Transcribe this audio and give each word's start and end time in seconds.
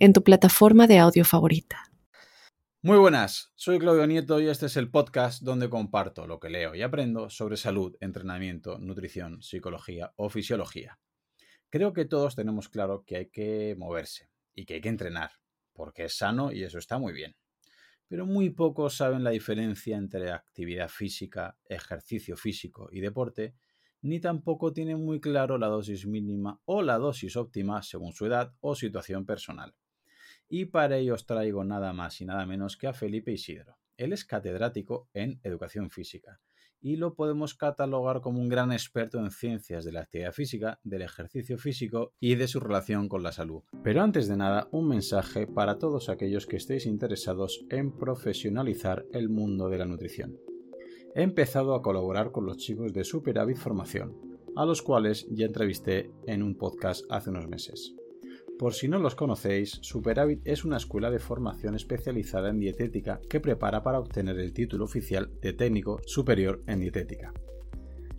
en 0.00 0.14
tu 0.14 0.24
plataforma 0.24 0.86
de 0.86 0.98
audio 0.98 1.26
favorita. 1.26 1.84
Muy 2.80 2.96
buenas, 2.96 3.52
soy 3.54 3.78
Claudio 3.78 4.06
Nieto 4.06 4.40
y 4.40 4.48
este 4.48 4.64
es 4.64 4.78
el 4.78 4.90
podcast 4.90 5.42
donde 5.42 5.68
comparto 5.68 6.26
lo 6.26 6.40
que 6.40 6.48
leo 6.48 6.74
y 6.74 6.80
aprendo 6.80 7.28
sobre 7.28 7.58
salud, 7.58 7.94
entrenamiento, 8.00 8.78
nutrición, 8.78 9.42
psicología 9.42 10.14
o 10.16 10.30
fisiología. 10.30 10.98
Creo 11.68 11.92
que 11.92 12.06
todos 12.06 12.34
tenemos 12.34 12.70
claro 12.70 13.04
que 13.06 13.16
hay 13.16 13.26
que 13.28 13.76
moverse 13.78 14.30
y 14.54 14.64
que 14.64 14.74
hay 14.74 14.80
que 14.80 14.88
entrenar, 14.88 15.32
porque 15.74 16.04
es 16.04 16.16
sano 16.16 16.50
y 16.50 16.62
eso 16.62 16.78
está 16.78 16.98
muy 16.98 17.12
bien. 17.12 17.36
Pero 18.08 18.24
muy 18.24 18.48
pocos 18.48 18.96
saben 18.96 19.22
la 19.22 19.30
diferencia 19.30 19.98
entre 19.98 20.32
actividad 20.32 20.88
física, 20.88 21.58
ejercicio 21.66 22.38
físico 22.38 22.88
y 22.90 23.00
deporte, 23.00 23.54
ni 24.00 24.18
tampoco 24.18 24.72
tienen 24.72 25.04
muy 25.04 25.20
claro 25.20 25.58
la 25.58 25.66
dosis 25.66 26.06
mínima 26.06 26.58
o 26.64 26.80
la 26.80 26.96
dosis 26.96 27.36
óptima 27.36 27.82
según 27.82 28.14
su 28.14 28.24
edad 28.24 28.54
o 28.60 28.74
situación 28.74 29.26
personal 29.26 29.74
y 30.50 30.66
para 30.66 30.98
ello 30.98 31.14
os 31.14 31.24
traigo 31.24 31.64
nada 31.64 31.92
más 31.94 32.20
y 32.20 32.26
nada 32.26 32.44
menos 32.44 32.76
que 32.76 32.88
a 32.88 32.92
Felipe 32.92 33.32
Isidro. 33.32 33.78
Él 33.96 34.12
es 34.12 34.24
catedrático 34.24 35.08
en 35.14 35.40
educación 35.44 35.90
física 35.90 36.40
y 36.82 36.96
lo 36.96 37.14
podemos 37.14 37.54
catalogar 37.54 38.20
como 38.20 38.40
un 38.40 38.48
gran 38.48 38.72
experto 38.72 39.18
en 39.18 39.30
ciencias 39.30 39.84
de 39.84 39.92
la 39.92 40.00
actividad 40.00 40.32
física, 40.32 40.80
del 40.82 41.02
ejercicio 41.02 41.58
físico 41.58 42.14
y 42.18 42.34
de 42.34 42.48
su 42.48 42.58
relación 42.58 43.08
con 43.08 43.22
la 43.22 43.32
salud. 43.32 43.62
Pero 43.84 44.02
antes 44.02 44.28
de 44.28 44.36
nada, 44.36 44.68
un 44.72 44.88
mensaje 44.88 45.46
para 45.46 45.78
todos 45.78 46.08
aquellos 46.08 46.46
que 46.46 46.56
estéis 46.56 46.86
interesados 46.86 47.64
en 47.70 47.92
profesionalizar 47.92 49.04
el 49.12 49.28
mundo 49.28 49.68
de 49.68 49.78
la 49.78 49.86
nutrición. 49.86 50.38
He 51.14 51.22
empezado 51.22 51.74
a 51.74 51.82
colaborar 51.82 52.32
con 52.32 52.46
los 52.46 52.56
chicos 52.56 52.92
de 52.92 53.04
Superávit 53.04 53.58
Formación, 53.58 54.16
a 54.56 54.64
los 54.64 54.82
cuales 54.82 55.26
ya 55.30 55.46
entrevisté 55.46 56.10
en 56.26 56.42
un 56.42 56.56
podcast 56.56 57.04
hace 57.10 57.30
unos 57.30 57.46
meses. 57.46 57.94
Por 58.60 58.74
si 58.74 58.88
no 58.88 58.98
los 58.98 59.14
conocéis, 59.14 59.78
Superávit 59.80 60.42
es 60.44 60.66
una 60.66 60.76
escuela 60.76 61.10
de 61.10 61.18
formación 61.18 61.74
especializada 61.76 62.50
en 62.50 62.60
dietética 62.60 63.18
que 63.26 63.40
prepara 63.40 63.82
para 63.82 63.98
obtener 63.98 64.38
el 64.38 64.52
título 64.52 64.84
oficial 64.84 65.30
de 65.40 65.54
técnico 65.54 66.02
superior 66.04 66.62
en 66.66 66.80
dietética. 66.80 67.32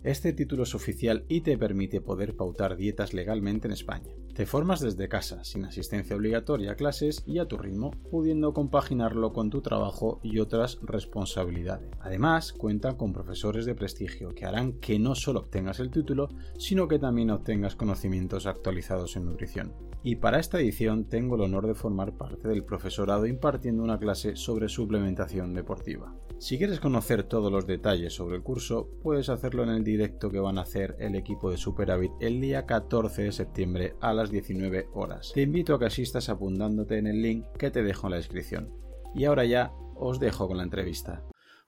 Este 0.02 0.32
título 0.32 0.64
es 0.64 0.74
oficial 0.74 1.24
y 1.28 1.42
te 1.42 1.56
permite 1.56 2.00
poder 2.00 2.34
pautar 2.34 2.74
dietas 2.74 3.14
legalmente 3.14 3.68
en 3.68 3.72
España. 3.72 4.16
Te 4.34 4.44
formas 4.44 4.80
desde 4.80 5.08
casa, 5.08 5.44
sin 5.44 5.64
asistencia 5.64 6.16
obligatoria 6.16 6.72
a 6.72 6.74
clases 6.74 7.22
y 7.24 7.38
a 7.38 7.46
tu 7.46 7.56
ritmo, 7.56 7.92
pudiendo 8.10 8.52
compaginarlo 8.52 9.32
con 9.32 9.48
tu 9.48 9.62
trabajo 9.62 10.18
y 10.24 10.40
otras 10.40 10.80
responsabilidades. 10.82 11.88
Además, 12.00 12.52
cuenta 12.52 12.96
con 12.96 13.12
profesores 13.12 13.64
de 13.64 13.76
prestigio 13.76 14.34
que 14.34 14.44
harán 14.44 14.72
que 14.80 14.98
no 14.98 15.14
solo 15.14 15.38
obtengas 15.38 15.78
el 15.78 15.92
título, 15.92 16.30
sino 16.58 16.88
que 16.88 16.98
también 16.98 17.30
obtengas 17.30 17.76
conocimientos 17.76 18.46
actualizados 18.46 19.14
en 19.14 19.26
nutrición. 19.26 19.91
Y 20.04 20.16
para 20.16 20.40
esta 20.40 20.58
edición 20.58 21.04
tengo 21.04 21.36
el 21.36 21.42
honor 21.42 21.68
de 21.68 21.74
formar 21.74 22.16
parte 22.16 22.48
del 22.48 22.64
profesorado 22.64 23.26
impartiendo 23.26 23.84
una 23.84 24.00
clase 24.00 24.34
sobre 24.34 24.68
suplementación 24.68 25.54
deportiva. 25.54 26.12
Si 26.38 26.58
quieres 26.58 26.80
conocer 26.80 27.22
todos 27.22 27.52
los 27.52 27.68
detalles 27.68 28.12
sobre 28.12 28.34
el 28.34 28.42
curso, 28.42 28.90
puedes 29.00 29.28
hacerlo 29.28 29.62
en 29.62 29.68
el 29.68 29.84
directo 29.84 30.28
que 30.28 30.40
van 30.40 30.58
a 30.58 30.62
hacer 30.62 30.96
el 30.98 31.14
equipo 31.14 31.52
de 31.52 31.56
Superávit 31.56 32.10
el 32.20 32.40
día 32.40 32.66
14 32.66 33.22
de 33.22 33.32
septiembre 33.32 33.94
a 34.00 34.12
las 34.12 34.32
19 34.32 34.88
horas. 34.92 35.30
Te 35.34 35.42
invito 35.42 35.76
a 35.76 35.78
que 35.78 35.86
asistas 35.86 36.28
apuntándote 36.28 36.98
en 36.98 37.06
el 37.06 37.22
link 37.22 37.46
que 37.56 37.70
te 37.70 37.84
dejo 37.84 38.08
en 38.08 38.10
la 38.12 38.16
descripción. 38.16 38.72
Y 39.14 39.26
ahora 39.26 39.44
ya 39.44 39.72
os 39.94 40.18
dejo 40.18 40.48
con 40.48 40.56
la 40.56 40.64
entrevista. 40.64 41.24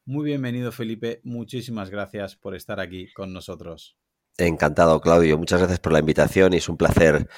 Muy 0.06 0.25
bienvenido 0.25 0.73
Felipe, 0.73 1.21
muchísimas 1.23 1.89
gracias 1.89 2.34
por 2.34 2.56
estar 2.56 2.81
aquí 2.81 3.12
con 3.12 3.33
nosotros. 3.33 3.97
Encantado, 4.37 5.00
Claudio. 5.00 5.39
Muchas 5.39 5.61
gracias 5.61 5.78
por 5.78 5.93
la 5.93 6.00
invitación 6.00 6.55
y 6.55 6.56
es 6.56 6.69
un 6.69 6.77
placer 6.77 7.28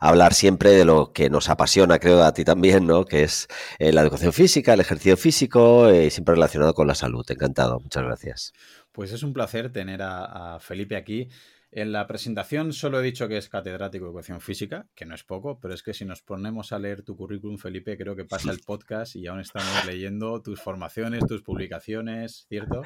hablar 0.00 0.32
siempre 0.32 0.70
de 0.70 0.86
lo 0.86 1.12
que 1.12 1.28
nos 1.28 1.50
apasiona, 1.50 1.98
creo 1.98 2.22
a 2.22 2.32
ti 2.32 2.44
también, 2.44 2.86
¿no? 2.86 3.04
Que 3.04 3.24
es 3.24 3.46
eh, 3.78 3.92
la 3.92 4.00
educación 4.00 4.32
física, 4.32 4.72
el 4.72 4.80
ejercicio 4.80 5.18
físico 5.18 5.92
y 5.92 5.96
eh, 6.06 6.10
siempre 6.10 6.34
relacionado 6.34 6.72
con 6.72 6.86
la 6.86 6.94
salud. 6.94 7.26
Encantado. 7.28 7.78
Muchas 7.80 8.04
gracias. 8.04 8.52
Pues 8.90 9.12
es 9.12 9.22
un 9.22 9.34
placer 9.34 9.70
tener 9.70 10.00
a, 10.02 10.58
Felipe 10.58 10.96
aquí. 10.96 11.28
En 11.70 11.92
la 11.92 12.06
presentación 12.06 12.72
solo 12.72 13.00
he 13.00 13.02
dicho 13.02 13.28
que 13.28 13.36
es 13.36 13.50
catedrático 13.50 14.06
de 14.06 14.10
educación 14.10 14.40
física, 14.40 14.86
que 14.94 15.04
no 15.04 15.14
es 15.14 15.24
poco, 15.24 15.60
pero 15.60 15.74
es 15.74 15.82
que 15.82 15.92
si 15.92 16.06
nos 16.06 16.22
ponemos 16.22 16.72
a 16.72 16.78
leer 16.78 17.02
tu 17.02 17.18
currículum, 17.18 17.58
Felipe, 17.58 17.98
creo 17.98 18.16
que 18.16 18.24
pasa 18.24 18.50
el 18.50 18.60
podcast 18.66 19.14
y 19.14 19.26
aún 19.26 19.40
estamos 19.40 19.84
leyendo 19.84 20.40
tus 20.40 20.62
formaciones, 20.62 21.26
tus 21.26 21.42
publicaciones, 21.42 22.46
¿cierto? 22.48 22.82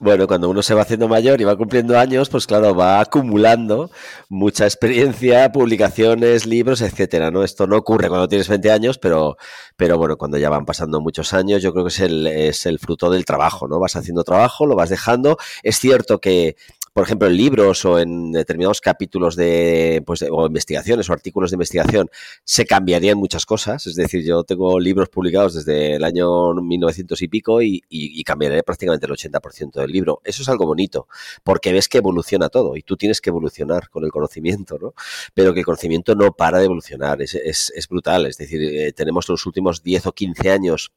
Bueno, 0.00 0.26
cuando 0.26 0.50
uno 0.50 0.60
se 0.60 0.74
va 0.74 0.82
haciendo 0.82 1.06
mayor 1.08 1.40
y 1.40 1.44
va 1.44 1.56
cumpliendo 1.56 1.96
años, 1.98 2.28
pues 2.28 2.46
claro, 2.46 2.74
va 2.74 3.00
acumulando 3.00 3.90
mucha 4.28 4.64
experiencia, 4.64 5.50
publicaciones, 5.52 6.46
libros, 6.46 6.82
etcétera, 6.82 7.30
¿no? 7.30 7.44
Esto 7.44 7.66
no 7.68 7.76
ocurre 7.76 8.08
cuando 8.08 8.28
tienes 8.28 8.48
20 8.48 8.70
años, 8.72 8.98
pero, 8.98 9.36
pero 9.76 9.96
bueno, 9.96 10.16
cuando 10.16 10.36
ya 10.36 10.50
van 10.50 10.66
pasando 10.66 11.00
muchos 11.00 11.32
años, 11.32 11.62
yo 11.62 11.72
creo 11.72 11.84
que 11.84 11.90
es 11.90 12.00
el, 12.00 12.26
es 12.26 12.66
el 12.66 12.80
fruto 12.80 13.08
del 13.08 13.24
trabajo, 13.24 13.68
¿no? 13.68 13.78
Vas 13.78 13.94
haciendo 13.94 14.24
trabajo, 14.24 14.66
lo 14.66 14.74
vas 14.74 14.90
dejando. 14.90 15.38
Es 15.62 15.78
cierto 15.78 16.20
que 16.20 16.56
por 16.94 17.02
ejemplo, 17.02 17.26
en 17.26 17.36
libros 17.36 17.84
o 17.84 17.98
en 17.98 18.30
determinados 18.30 18.80
capítulos 18.80 19.34
de, 19.34 20.00
pues, 20.06 20.24
o 20.30 20.46
investigaciones 20.46 21.10
o 21.10 21.12
artículos 21.12 21.50
de 21.50 21.56
investigación, 21.56 22.08
se 22.44 22.66
cambiarían 22.66 23.18
muchas 23.18 23.44
cosas. 23.46 23.88
Es 23.88 23.96
decir, 23.96 24.24
yo 24.24 24.44
tengo 24.44 24.78
libros 24.78 25.08
publicados 25.08 25.54
desde 25.54 25.96
el 25.96 26.04
año 26.04 26.54
1900 26.54 27.20
y 27.20 27.26
pico 27.26 27.60
y, 27.62 27.82
y, 27.88 28.22
cambiaré 28.22 28.62
prácticamente 28.62 29.06
el 29.06 29.12
80% 29.12 29.72
del 29.72 29.90
libro. 29.90 30.20
Eso 30.22 30.42
es 30.42 30.48
algo 30.48 30.66
bonito, 30.66 31.08
porque 31.42 31.72
ves 31.72 31.88
que 31.88 31.98
evoluciona 31.98 32.48
todo 32.48 32.76
y 32.76 32.82
tú 32.82 32.96
tienes 32.96 33.20
que 33.20 33.30
evolucionar 33.30 33.90
con 33.90 34.04
el 34.04 34.12
conocimiento, 34.12 34.78
¿no? 34.80 34.94
Pero 35.34 35.52
que 35.52 35.60
el 35.60 35.66
conocimiento 35.66 36.14
no 36.14 36.30
para 36.30 36.58
de 36.60 36.66
evolucionar, 36.66 37.20
es, 37.22 37.34
es, 37.34 37.72
es 37.74 37.88
brutal. 37.88 38.26
Es 38.26 38.38
decir, 38.38 38.62
eh, 38.62 38.92
tenemos 38.92 39.28
los 39.28 39.44
últimos 39.46 39.82
10 39.82 40.06
o 40.06 40.12
15 40.12 40.48
años 40.48 40.92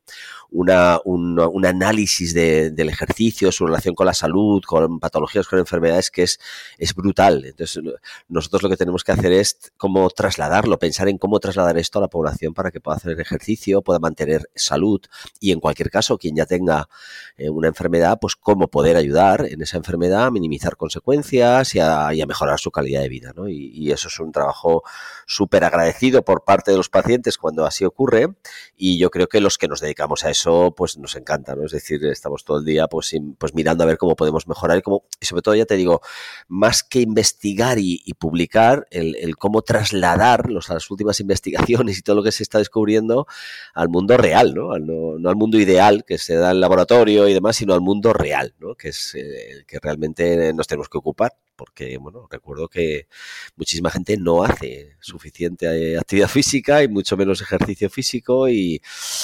una, 0.51 0.99
un, 1.05 1.39
un 1.39 1.65
análisis 1.65 2.35
de, 2.35 2.69
del 2.69 2.89
ejercicio, 2.89 3.51
su 3.51 3.65
relación 3.65 3.95
con 3.95 4.05
la 4.05 4.13
salud, 4.13 4.61
con 4.63 4.99
patologías, 4.99 5.47
con 5.47 5.57
enfermedades 5.57 5.86
es 5.87 6.11
que 6.11 6.23
es, 6.23 6.39
es 6.77 6.93
brutal. 6.93 7.45
Entonces, 7.45 7.83
nosotros 8.27 8.63
lo 8.63 8.69
que 8.69 8.77
tenemos 8.77 9.03
que 9.03 9.11
hacer 9.11 9.31
es 9.31 9.71
cómo 9.77 10.09
trasladarlo, 10.09 10.77
pensar 10.79 11.09
en 11.09 11.17
cómo 11.17 11.39
trasladar 11.39 11.77
esto 11.77 11.99
a 11.99 12.01
la 12.01 12.07
población 12.07 12.53
para 12.53 12.71
que 12.71 12.79
pueda 12.79 12.97
hacer 12.97 13.19
ejercicio, 13.19 13.81
pueda 13.81 13.99
mantener 13.99 14.49
salud 14.55 15.01
y 15.39 15.51
en 15.51 15.59
cualquier 15.59 15.89
caso, 15.89 16.17
quien 16.17 16.35
ya 16.35 16.45
tenga 16.45 16.89
eh, 17.37 17.49
una 17.49 17.67
enfermedad, 17.67 18.17
pues 18.19 18.35
cómo 18.35 18.67
poder 18.67 18.97
ayudar 18.97 19.45
en 19.49 19.61
esa 19.61 19.77
enfermedad 19.77 20.25
a 20.25 20.31
minimizar 20.31 20.75
consecuencias 20.75 21.75
y 21.75 21.79
a, 21.79 22.11
mejorar 22.27 22.59
su 22.59 22.71
calidad 22.71 23.01
de 23.01 23.09
vida. 23.09 23.31
¿no? 23.35 23.47
Y, 23.47 23.91
eso 23.91 24.09
es 24.09 24.19
un 24.19 24.33
trabajo 24.33 24.83
súper 25.25 25.63
agradecido 25.63 26.23
por 26.23 26.43
parte 26.43 26.71
de 26.71 26.77
los 26.77 26.89
pacientes 26.89 27.37
cuando 27.37 27.65
así 27.65 27.85
ocurre 27.85 28.27
y 28.75 28.97
yo 28.97 29.09
creo 29.09 29.27
que 29.27 29.39
los 29.39 29.57
que 29.57 29.67
nos 29.67 29.79
dedicamos 29.79 30.25
a 30.25 30.29
eso, 30.29 30.73
pues 30.75 30.97
nos 30.97 31.15
encanta, 31.15 31.55
¿no? 31.55 31.65
Es 31.65 31.71
decir, 31.71 32.03
estamos 32.05 32.43
todo 32.43 32.59
el 32.59 32.65
día 32.65 32.87
pues, 32.87 33.15
pues 33.37 33.53
mirando 33.55 33.83
a 33.83 33.87
ver 33.87 33.97
cómo 33.97 34.15
podemos 34.15 34.47
mejorar 34.47 34.79
y, 34.79 34.81
cómo, 34.81 35.05
y 35.21 35.25
sobre 35.25 35.41
todo, 35.41 35.55
ya 35.55 35.65
te 35.65 35.76
digo, 35.77 36.01
más 36.47 36.83
que 36.83 37.01
investigar 37.01 37.77
y, 37.79 38.13
publicar, 38.19 38.87
el, 38.91 39.37
cómo 39.37 39.61
trasladar 39.61 40.49
las 40.51 40.91
últimas 40.91 41.19
investigaciones 41.21 41.97
y 41.97 42.01
todo 42.01 42.17
lo 42.17 42.23
que 42.23 42.31
se 42.31 42.43
está 42.43 42.57
descubriendo 42.57 43.27
al 43.73 43.89
mundo 43.89 44.17
real, 44.17 44.53
¿no? 44.53 44.77
no, 44.77 45.29
al 45.29 45.35
mundo 45.35 45.57
ideal 45.59 46.03
que 46.05 46.17
se 46.17 46.35
da 46.35 46.49
en 46.49 46.55
el 46.55 46.61
laboratorio 46.61 47.27
y 47.27 47.33
demás, 47.33 47.55
sino 47.57 47.73
al 47.73 47.81
mundo 47.81 48.13
real, 48.13 48.53
¿no? 48.59 48.75
Que 48.75 48.89
es 48.89 49.15
eh, 49.15 49.51
el 49.51 49.65
que 49.65 49.79
realmente 49.79 50.53
nos 50.53 50.67
tenemos 50.67 50.89
que 50.89 50.97
ocupar 50.97 51.33
porque 51.57 51.97
bueno, 51.97 52.27
recuerdo 52.29 52.69
que 52.69 53.07
muchísima 53.55 53.89
gente 53.89 54.15
no 54.15 54.43
hace 54.43 54.95
suficiente 55.01 55.97
actividad 55.97 56.29
física 56.29 56.83
y 56.83 56.87
mucho 56.87 57.17
menos 57.17 57.41
ejercicio 57.41 57.89
físico 57.89 58.47
y, 58.47 58.81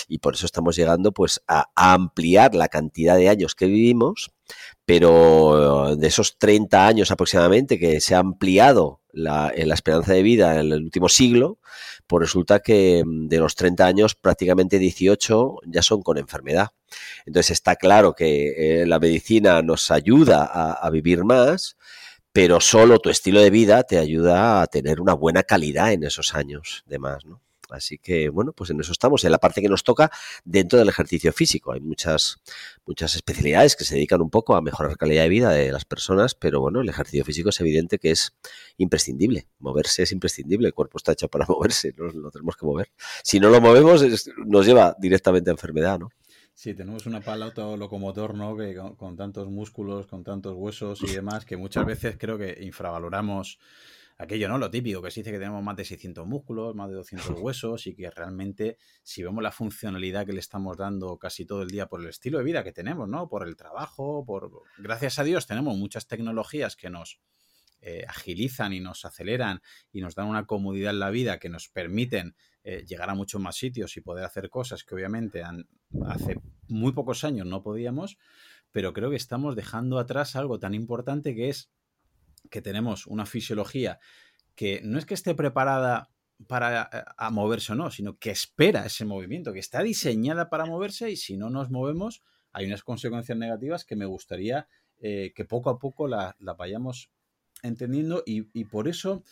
y 0.07 0.17
por 0.17 0.33
eso 0.33 0.45
estamos 0.45 0.75
llegando 0.75 1.11
pues 1.11 1.41
a, 1.47 1.69
ampliar 1.75 2.55
la 2.55 2.67
cantidad 2.67 3.15
de 3.15 3.29
años 3.29 3.55
que 3.55 3.67
vivimos, 3.67 4.31
pero 4.85 5.95
de 5.95 6.07
esos 6.07 6.37
30 6.37 6.87
años 6.87 7.11
aproximadamente 7.11 7.79
que 7.79 8.01
se 8.01 8.15
ha 8.15 8.19
ampliado 8.19 9.01
la, 9.11 9.49
esperanza 9.49 10.13
de 10.13 10.23
vida 10.23 10.59
en 10.59 10.71
el 10.71 10.83
último 10.83 11.07
siglo, 11.07 11.59
pues 12.07 12.21
resulta 12.21 12.59
que 12.59 13.03
de 13.05 13.37
los 13.37 13.55
30 13.55 13.85
años 13.85 14.15
prácticamente 14.15 14.79
18 14.79 15.59
ya 15.67 15.81
son 15.81 16.01
con 16.01 16.17
enfermedad. 16.17 16.69
Entonces 17.25 17.51
está 17.51 17.75
claro 17.75 18.13
que 18.13 18.81
eh, 18.81 18.85
la 18.85 18.99
medicina 18.99 19.61
nos 19.61 19.89
ayuda 19.91 20.45
a 20.45 20.89
vivir 20.89 21.23
más, 21.23 21.77
pero 22.33 22.59
solo 22.59 22.99
tu 22.99 23.09
estilo 23.09 23.39
de 23.41 23.51
vida 23.51 23.83
te 23.83 23.99
ayuda 23.99 24.61
a 24.61 24.67
tener 24.67 24.99
una 24.99 25.13
buena 25.13 25.43
calidad 25.43 25.93
en 25.93 26.03
esos 26.03 26.33
años 26.33 26.83
de 26.87 26.99
más, 26.99 27.25
¿no? 27.25 27.41
Así 27.69 27.97
que, 27.97 28.29
bueno, 28.29 28.53
pues 28.53 28.69
en 28.69 28.79
eso 28.79 28.91
estamos, 28.91 29.23
en 29.23 29.31
la 29.31 29.39
parte 29.39 29.61
que 29.61 29.67
nos 29.69 29.83
toca 29.83 30.11
dentro 30.43 30.77
del 30.77 30.89
ejercicio 30.89 31.33
físico. 31.33 31.71
Hay 31.71 31.79
muchas, 31.79 32.37
muchas 32.85 33.15
especialidades 33.15 33.75
que 33.75 33.83
se 33.83 33.95
dedican 33.95 34.21
un 34.21 34.29
poco 34.29 34.55
a 34.55 34.61
mejorar 34.61 34.91
la 34.91 34.97
calidad 34.97 35.23
de 35.23 35.29
vida 35.29 35.49
de 35.49 35.71
las 35.71 35.83
personas, 35.83 36.35
pero 36.35 36.61
bueno, 36.61 36.81
el 36.81 36.89
ejercicio 36.89 37.25
físico 37.25 37.49
es 37.49 37.59
evidente 37.61 37.97
que 37.97 38.11
es 38.11 38.35
imprescindible. 38.77 39.47
Moverse 39.59 40.03
es 40.03 40.11
imprescindible, 40.11 40.67
el 40.67 40.73
cuerpo 40.73 40.97
está 40.97 41.13
hecho 41.13 41.29
para 41.29 41.45
moverse, 41.49 41.93
no 41.97 42.11
lo 42.11 42.29
tenemos 42.29 42.55
que 42.57 42.65
mover. 42.65 42.91
Si 43.23 43.39
no 43.39 43.49
lo 43.49 43.59
movemos, 43.59 44.03
nos 44.45 44.65
lleva 44.65 44.95
directamente 44.99 45.49
a 45.49 45.53
enfermedad, 45.53 45.99
¿no? 45.99 46.09
Sí, 46.55 46.75
tenemos 46.75 47.05
un 47.07 47.15
aparato 47.15 47.75
locomotor, 47.75 48.35
¿no? 48.35 48.55
Que 48.55 48.75
con, 48.75 49.17
tantos 49.17 49.49
músculos, 49.49 50.05
con 50.05 50.23
tantos 50.23 50.53
huesos 50.55 51.01
y 51.03 51.07
demás, 51.07 51.45
que 51.45 51.57
muchas 51.57 51.85
veces 51.85 52.15
creo 52.17 52.37
que 52.37 52.59
infravaloramos 52.61 53.59
aquello, 54.19 54.47
¿no? 54.47 54.59
Lo 54.59 54.69
típico, 54.69 55.01
que 55.01 55.09
se 55.09 55.21
dice 55.21 55.31
que 55.31 55.39
tenemos 55.39 55.63
más 55.63 55.75
de 55.75 55.83
600 55.83 56.27
músculos, 56.27 56.75
más 56.75 56.89
de 56.89 56.95
200 56.95 57.31
huesos 57.41 57.87
y 57.87 57.95
que 57.95 58.09
realmente 58.11 58.77
si 59.01 59.23
vemos 59.23 59.41
la 59.41 59.51
funcionalidad 59.51 60.25
que 60.25 60.33
le 60.33 60.39
estamos 60.39 60.77
dando 60.77 61.17
casi 61.17 61.45
todo 61.45 61.63
el 61.63 61.69
día 61.69 61.87
por 61.87 62.01
el 62.01 62.07
estilo 62.07 62.37
de 62.37 62.43
vida 62.43 62.63
que 62.63 62.71
tenemos, 62.71 63.09
¿no? 63.09 63.27
Por 63.27 63.47
el 63.47 63.55
trabajo, 63.55 64.23
por... 64.23 64.51
Gracias 64.77 65.17
a 65.17 65.23
Dios 65.23 65.47
tenemos 65.47 65.75
muchas 65.75 66.07
tecnologías 66.07 66.75
que 66.75 66.91
nos 66.91 67.19
eh, 67.81 68.05
agilizan 68.07 68.73
y 68.73 68.79
nos 68.79 69.03
aceleran 69.05 69.61
y 69.91 70.01
nos 70.01 70.15
dan 70.15 70.27
una 70.27 70.45
comodidad 70.45 70.91
en 70.91 70.99
la 70.99 71.09
vida 71.09 71.39
que 71.39 71.49
nos 71.49 71.67
permiten 71.67 72.35
eh, 72.63 72.85
llegar 72.87 73.09
a 73.09 73.15
muchos 73.15 73.41
más 73.41 73.55
sitios 73.55 73.97
y 73.97 74.01
poder 74.01 74.23
hacer 74.23 74.49
cosas 74.49 74.83
que 74.83 74.95
obviamente 74.95 75.43
hace 76.05 76.39
muy 76.67 76.93
pocos 76.93 77.23
años 77.23 77.45
no 77.45 77.61
podíamos, 77.61 78.17
pero 78.71 78.93
creo 78.93 79.09
que 79.09 79.17
estamos 79.17 79.55
dejando 79.55 79.99
atrás 79.99 80.35
algo 80.35 80.59
tan 80.59 80.73
importante 80.73 81.35
que 81.35 81.49
es 81.49 81.69
que 82.49 82.61
tenemos 82.61 83.05
una 83.07 83.25
fisiología 83.25 83.99
que 84.55 84.81
no 84.83 84.97
es 84.97 85.05
que 85.05 85.13
esté 85.13 85.35
preparada 85.35 86.09
para 86.47 86.89
eh, 86.93 87.31
moverse 87.31 87.73
o 87.73 87.75
no, 87.75 87.91
sino 87.91 88.17
que 88.17 88.31
espera 88.31 88.85
ese 88.85 89.05
movimiento, 89.05 89.51
que 89.51 89.59
está 89.59 89.81
diseñada 89.81 90.49
para 90.49 90.65
moverse 90.65 91.11
y 91.11 91.17
si 91.17 91.35
no 91.35 91.49
nos 91.49 91.69
movemos 91.69 92.21
hay 92.51 92.67
unas 92.67 92.83
consecuencias 92.83 93.37
negativas 93.37 93.83
que 93.83 93.95
me 93.95 94.05
gustaría 94.05 94.67
que 94.99 95.45
poco 95.49 95.69
a 95.69 95.79
poco 95.79 96.07
la 96.07 96.33
vayamos 96.57 97.11
entendiendo 97.63 98.23
y, 98.25 98.43
por 98.65 98.87
eso 98.87 99.23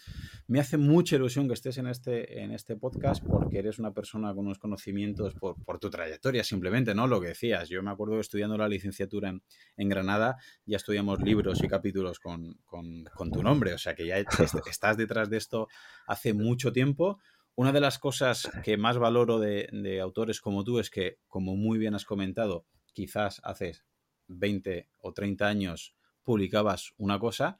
me 0.48 0.60
hace 0.60 0.78
mucha 0.78 1.18
ilusión 1.18 1.48
que 1.48 1.54
estés 1.54 1.78
en 1.78 1.88
este, 1.88 2.42
en 2.42 2.51
este 2.51 2.75
podcast 2.75 3.24
porque 3.24 3.60
eres 3.60 3.78
una 3.78 3.94
persona 3.94 4.33
con 4.33 4.45
unos 4.45 4.57
conocimientos 4.57 5.36
por, 5.36 5.80
tu 5.80 5.89
trayectoria 5.89 6.44
simplemente, 6.44 6.95
¿no? 6.95 7.07
Lo 7.07 7.22
que 7.22 7.30
decías, 7.30 7.69
yo 7.69 7.83
me 7.83 7.92
acuerdo 7.92 8.16
que 8.16 8.22
estudiando 8.22 8.57
la 8.57 8.68
licenciatura 8.68 9.33
en, 9.78 9.89
Granada 9.89 10.38
ya 10.66 10.78
estudiamos 10.78 11.22
libros 11.22 11.62
y 11.63 11.68
capítulos 11.68 12.19
con, 12.19 12.56
tu 13.31 13.44
nombre, 13.44 13.74
o 13.74 13.78
sea 13.78 13.94
que 13.94 14.07
ya 14.07 14.18
estás 14.69 14.98
detrás 14.98 15.30
de 15.30 15.38
esto 15.38 15.68
hace 16.07 16.33
mucho 16.33 16.72
tiempo. 16.72 17.19
Una 17.56 17.74
de 17.74 17.81
las 17.81 18.00
cosas 18.00 18.50
que 18.63 18.78
más 18.78 18.98
valoro 18.98 19.38
de, 19.38 19.68
de 19.74 20.00
autores 20.00 20.39
como 20.39 20.63
tú 20.63 20.80
es 20.80 20.89
que, 20.89 21.18
como 21.28 21.57
muy 21.57 21.78
bien 21.78 21.95
has 21.95 22.06
comentado, 22.06 22.66
quizás 22.94 23.42
hace 23.44 23.74
20 24.28 24.88
o 25.00 25.13
30 25.13 25.48
años 25.48 25.95
publicabas 26.24 26.94
una 26.98 27.19
cosa, 27.19 27.60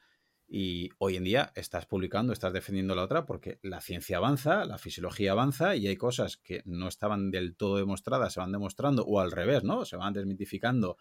y 0.54 0.90
hoy 0.98 1.16
en 1.16 1.24
día 1.24 1.54
estás 1.56 1.86
publicando, 1.86 2.34
estás 2.34 2.52
defendiendo 2.52 2.94
la 2.94 3.04
otra 3.04 3.26
porque 3.26 3.60
la 3.62 3.80
ciencia 3.80 4.18
avanza, 4.18 4.66
la 4.66 4.78
fisiología 4.78 5.32
avanza 5.32 5.78
y 5.78 5.88
hay 5.88 5.96
cosas 5.96 6.36
que 6.36 6.62
no 6.66 6.90
estaban 6.90 7.32
del 7.32 7.56
todo 7.56 7.78
demostradas, 7.78 8.34
se 8.34 8.42
van 8.42 8.52
demostrando 8.52 9.06
o 9.06 9.22
al 9.22 9.32
revés, 9.32 9.64
¿no? 9.64 9.86
Se 9.86 9.96
van 9.96 10.12
desmitificando 10.12 10.98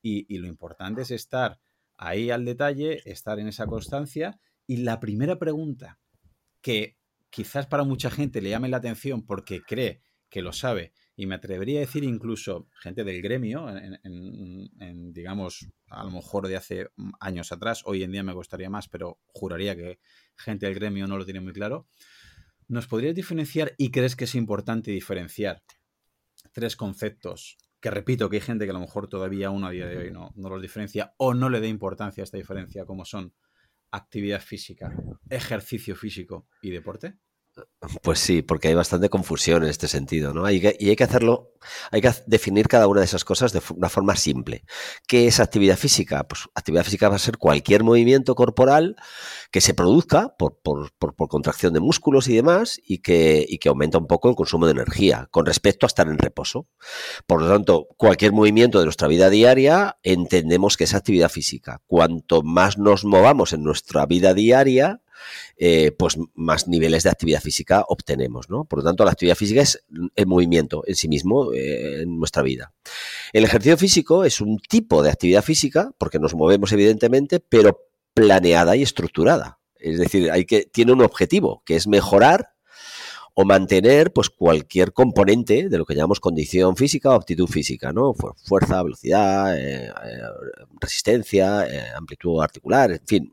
y, 0.00 0.38
lo 0.38 0.46
importante 0.46 1.02
es 1.02 1.10
estar 1.10 1.60
ahí 1.98 2.30
al 2.30 2.46
detalle, 2.46 3.02
estar 3.04 3.38
en 3.38 3.48
esa 3.48 3.66
constancia 3.66 4.40
y 4.66 4.78
la 4.78 5.00
primera 5.00 5.38
pregunta 5.38 5.98
que 6.62 6.96
quizás 7.28 7.66
para 7.66 7.84
mucha 7.84 8.10
gente 8.10 8.40
le 8.40 8.48
llame 8.48 8.70
la 8.70 8.78
atención 8.78 9.26
porque 9.26 9.60
cree 9.60 10.00
que 10.30 10.40
lo 10.40 10.54
sabe 10.54 10.94
y 11.16 11.26
me 11.26 11.36
atrevería 11.36 11.78
a 11.78 11.80
decir 11.80 12.04
incluso 12.04 12.68
gente 12.80 13.04
del 13.04 13.22
gremio, 13.22 13.68
en, 13.68 15.12
digamos, 15.12 15.68
a 15.88 16.02
lo 16.04 16.10
mejor 16.10 16.48
de 16.48 16.56
hace 16.56 16.88
años 17.20 17.52
atrás, 17.52 17.82
hoy 17.84 18.02
en 18.02 18.12
día 18.12 18.22
me 18.22 18.32
gustaría 18.32 18.68
más, 18.68 18.88
pero 18.88 19.20
juraría 19.26 19.76
que 19.76 20.00
gente 20.36 20.66
del 20.66 20.74
gremio 20.74 21.06
no 21.06 21.16
lo 21.16 21.24
tiene 21.24 21.40
muy 21.40 21.52
claro. 21.52 21.86
¿Nos 22.66 22.86
podrías 22.86 23.14
diferenciar 23.14 23.74
y 23.78 23.90
crees 23.90 24.16
que 24.16 24.24
es 24.24 24.34
importante 24.34 24.90
diferenciar 24.90 25.62
tres 26.52 26.76
conceptos? 26.76 27.58
Que 27.80 27.90
repito 27.90 28.28
que 28.28 28.36
hay 28.36 28.42
gente 28.42 28.64
que 28.64 28.70
a 28.70 28.74
lo 28.74 28.80
mejor 28.80 29.08
todavía 29.08 29.50
uno 29.50 29.68
a 29.68 29.70
día 29.70 29.86
de 29.86 29.98
hoy 29.98 30.10
no, 30.10 30.32
no 30.34 30.48
los 30.48 30.62
diferencia 30.62 31.14
o 31.18 31.34
no 31.34 31.50
le 31.50 31.60
da 31.60 31.66
importancia 31.66 32.22
a 32.22 32.24
esta 32.24 32.38
diferencia, 32.38 32.86
como 32.86 33.04
son 33.04 33.34
actividad 33.92 34.40
física, 34.40 34.96
ejercicio 35.30 35.94
físico 35.94 36.48
y 36.62 36.70
deporte. 36.70 37.18
Pues 38.02 38.18
sí, 38.18 38.42
porque 38.42 38.68
hay 38.68 38.74
bastante 38.74 39.08
confusión 39.08 39.62
en 39.62 39.68
este 39.68 39.88
sentido, 39.88 40.32
¿no? 40.34 40.50
y 40.50 40.66
hay 40.66 40.96
que 40.96 41.04
hacerlo, 41.04 41.52
hay 41.92 42.00
que 42.00 42.10
definir 42.26 42.66
cada 42.66 42.88
una 42.88 43.00
de 43.00 43.06
esas 43.06 43.24
cosas 43.24 43.52
de 43.52 43.60
una 43.76 43.88
forma 43.88 44.16
simple. 44.16 44.64
¿Qué 45.06 45.26
es 45.26 45.38
actividad 45.38 45.76
física? 45.76 46.26
Pues 46.26 46.48
actividad 46.54 46.84
física 46.84 47.08
va 47.08 47.16
a 47.16 47.20
ser 47.20 47.36
cualquier 47.38 47.84
movimiento 47.84 48.34
corporal 48.34 48.96
que 49.50 49.60
se 49.60 49.74
produzca 49.74 50.34
por, 50.36 50.60
contracción 51.28 51.74
de 51.74 51.80
músculos 51.80 52.26
y 52.28 52.34
demás 52.34 52.80
y 52.84 52.98
que, 52.98 53.44
y 53.48 53.58
que 53.58 53.68
aumenta 53.68 53.98
un 53.98 54.06
poco 54.06 54.30
el 54.30 54.34
consumo 54.34 54.66
de 54.66 54.72
energía 54.72 55.28
con 55.30 55.46
respecto 55.46 55.86
a 55.86 55.88
estar 55.88 56.08
en 56.08 56.18
reposo. 56.18 56.66
Por 57.26 57.42
lo 57.42 57.48
tanto, 57.48 57.86
cualquier 57.96 58.32
movimiento 58.32 58.78
de 58.78 58.86
nuestra 58.86 59.08
vida 59.08 59.30
diaria 59.30 59.98
entendemos 60.02 60.76
que 60.76 60.84
es 60.84 60.94
actividad 60.94 61.28
física. 61.28 61.82
Cuanto 61.86 62.42
más 62.42 62.78
nos 62.78 63.04
movamos 63.04 63.52
en 63.52 63.62
nuestra 63.62 64.06
vida 64.06 64.34
diaria, 64.34 65.03
eh, 65.56 65.92
pues 65.92 66.18
más 66.34 66.68
niveles 66.68 67.02
de 67.02 67.10
actividad 67.10 67.40
física 67.40 67.84
obtenemos, 67.88 68.50
¿no? 68.50 68.64
Por 68.64 68.80
lo 68.80 68.84
tanto, 68.84 69.04
la 69.04 69.12
actividad 69.12 69.36
física 69.36 69.62
es 69.62 69.84
el 70.14 70.26
movimiento 70.26 70.82
en 70.86 70.94
sí 70.94 71.08
mismo 71.08 71.52
eh, 71.52 72.02
en 72.02 72.18
nuestra 72.18 72.42
vida. 72.42 72.72
El 73.32 73.44
ejercicio 73.44 73.76
físico 73.76 74.24
es 74.24 74.40
un 74.40 74.58
tipo 74.58 75.02
de 75.02 75.10
actividad 75.10 75.42
física, 75.42 75.90
porque 75.98 76.18
nos 76.18 76.34
movemos 76.34 76.72
evidentemente, 76.72 77.40
pero 77.40 77.80
planeada 78.14 78.76
y 78.76 78.82
estructurada. 78.82 79.58
Es 79.74 79.98
decir, 79.98 80.30
hay 80.30 80.46
que, 80.46 80.64
tiene 80.64 80.92
un 80.92 81.02
objetivo, 81.02 81.62
que 81.66 81.76
es 81.76 81.86
mejorar 81.86 82.53
o 83.34 83.44
mantener 83.44 84.12
pues 84.12 84.30
cualquier 84.30 84.92
componente 84.92 85.68
de 85.68 85.78
lo 85.78 85.84
que 85.84 85.94
llamamos 85.94 86.20
condición 86.20 86.76
física 86.76 87.10
o 87.10 87.14
aptitud 87.14 87.48
física, 87.48 87.92
¿no? 87.92 88.14
Fuerza, 88.14 88.82
velocidad, 88.82 89.58
eh, 89.58 89.86
eh, 89.86 90.20
resistencia, 90.80 91.66
eh, 91.66 91.88
amplitud 91.96 92.40
articular, 92.40 92.92
en 92.92 93.06
fin. 93.06 93.30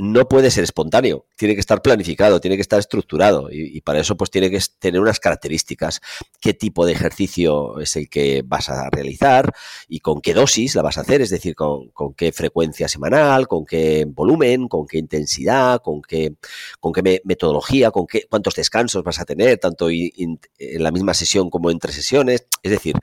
no 0.00 0.28
puede 0.28 0.50
ser 0.50 0.64
espontáneo, 0.64 1.26
tiene 1.36 1.54
que 1.54 1.60
estar 1.60 1.82
planificado, 1.82 2.40
tiene 2.40 2.56
que 2.56 2.62
estar 2.62 2.78
estructurado 2.78 3.48
y, 3.50 3.80
para 3.80 4.00
eso 4.00 4.16
pues 4.16 4.30
tiene 4.30 4.50
que 4.50 4.60
tener 4.78 5.00
unas 5.00 5.18
características. 5.18 6.00
¿Qué 6.40 6.54
tipo 6.54 6.86
de 6.86 6.92
ejercicio 6.92 7.80
es 7.80 7.96
el 7.96 8.08
que 8.08 8.42
vas 8.44 8.68
a 8.68 8.90
realizar 8.90 9.52
y 9.88 10.00
con 10.00 10.20
qué 10.20 10.34
dosis 10.34 10.74
la 10.76 10.82
vas 10.82 10.98
a 10.98 11.00
hacer? 11.00 11.20
Es 11.20 11.30
decir, 11.30 11.54
con, 11.54 11.90
qué 12.16 12.32
frecuencia 12.32 12.86
semanal, 12.86 13.48
con 13.48 13.64
qué 13.64 14.04
volumen, 14.06 14.68
con 14.68 14.86
qué 14.86 14.98
intensidad, 14.98 15.80
con 15.82 16.00
qué, 16.02 16.34
con 16.80 16.92
qué 16.92 17.22
metodología, 17.24 17.90
con 17.90 18.06
qué, 18.06 18.26
cuántos 18.28 18.54
descansos 18.68 19.02
vas 19.02 19.18
a 19.18 19.24
tener, 19.24 19.58
tanto 19.58 19.88
en 19.90 20.38
la 20.58 20.90
misma 20.90 21.14
sesión 21.14 21.48
como 21.48 21.70
entre 21.70 21.92
sesiones. 21.92 22.46
Es 22.62 22.70
decir, 22.70 22.96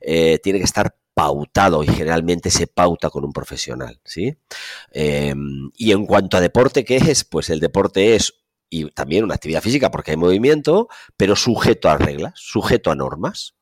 eh, 0.00 0.38
tiene 0.42 0.60
que 0.60 0.64
estar 0.64 0.96
pautado 1.12 1.82
y 1.82 1.88
generalmente 1.88 2.50
se 2.50 2.68
pauta 2.68 3.10
con 3.10 3.24
un 3.24 3.32
profesional, 3.32 4.00
¿sí? 4.04 4.36
Em, 4.92 5.70
y 5.76 5.90
en 5.90 6.06
cuanto 6.06 6.36
a 6.36 6.40
deporte, 6.40 6.84
¿qué 6.84 6.96
es? 6.96 7.24
Pues 7.24 7.50
el 7.50 7.58
deporte 7.58 8.14
es 8.14 8.34
y 8.70 8.90
también 8.90 9.24
una 9.24 9.34
actividad 9.34 9.62
física 9.62 9.90
porque 9.90 10.12
hay 10.12 10.16
movimiento, 10.16 10.88
pero 11.16 11.34
sujeto 11.34 11.88
a 11.88 11.96
reglas, 11.96 12.34
sujeto 12.36 12.90
a 12.90 12.94
normas, 12.94 13.54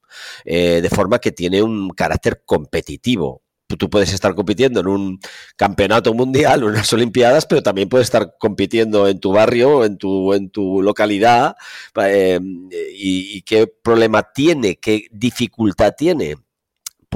eh, 0.45 0.81
de 0.83 0.91
forma 0.91 1.21
que 1.21 1.33
tiene 1.33 1.63
un 1.63 1.91
carácter 1.91 2.43
competitivo 2.45 3.46
tú 3.75 3.91
puedes 3.91 4.13
estar 4.13 4.35
compitiendo 4.35 4.81
en 4.81 4.87
un 4.87 5.21
campeonato 5.57 6.15
mundial 6.15 6.63
unas 6.65 6.93
olimpiadas, 6.93 7.47
pero 7.47 7.63
también 7.63 7.89
puedes 7.89 8.07
estar 8.07 8.35
compitiendo 8.39 9.09
en 9.09 9.19
tu 9.19 9.33
barrio, 9.33 9.85
en 9.85 9.99
tu, 9.99 10.33
en 10.35 10.51
tu 10.51 10.83
localidad, 10.83 11.57
eh, 12.05 12.39
y, 12.95 13.43
qué 13.43 13.67
problema 13.67 14.23
tiene, 14.33 14.77
qué 14.77 15.07
dificultad 15.11 15.95
tiene 15.97 16.37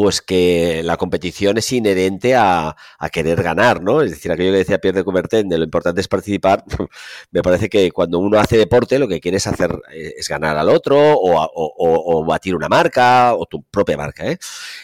pues 0.01 0.23
que 0.23 0.81
la 0.83 0.97
competición 0.97 1.59
es 1.59 1.71
inherente 1.73 2.35
a, 2.35 2.75
querer 3.13 3.43
ganar, 3.43 3.83
¿no? 3.83 4.01
Es 4.01 4.13
decir, 4.13 4.33
aquello 4.33 4.51
que 4.53 4.57
decía 4.57 4.79
Pierre 4.79 5.01
de 5.01 5.05
Coubertin, 5.05 5.47
de 5.47 5.59
lo 5.59 5.65
importante 5.65 6.01
es 6.01 6.09
participar, 6.09 6.65
me 7.33 7.43
parece 7.43 7.69
que 7.69 7.93
cuando 7.93 8.19
uno 8.19 8.39
hace 8.39 8.57
deporte 8.57 8.99
lo 8.99 9.07
que 9.07 9.21
quiere 9.21 9.37
es 9.37 9.47
hacer 9.47 9.79
eh, 9.93 10.15
es 10.17 10.27
ganar 10.27 10.57
al 10.57 10.71
otro 10.71 10.97
o, 10.99 12.25
batir 12.25 12.57
una 12.57 12.71
marca 12.71 13.35
o 13.35 13.45
tu 13.45 13.63
propia 13.65 13.99
marca, 13.99 14.27
¿eh? 14.27 14.39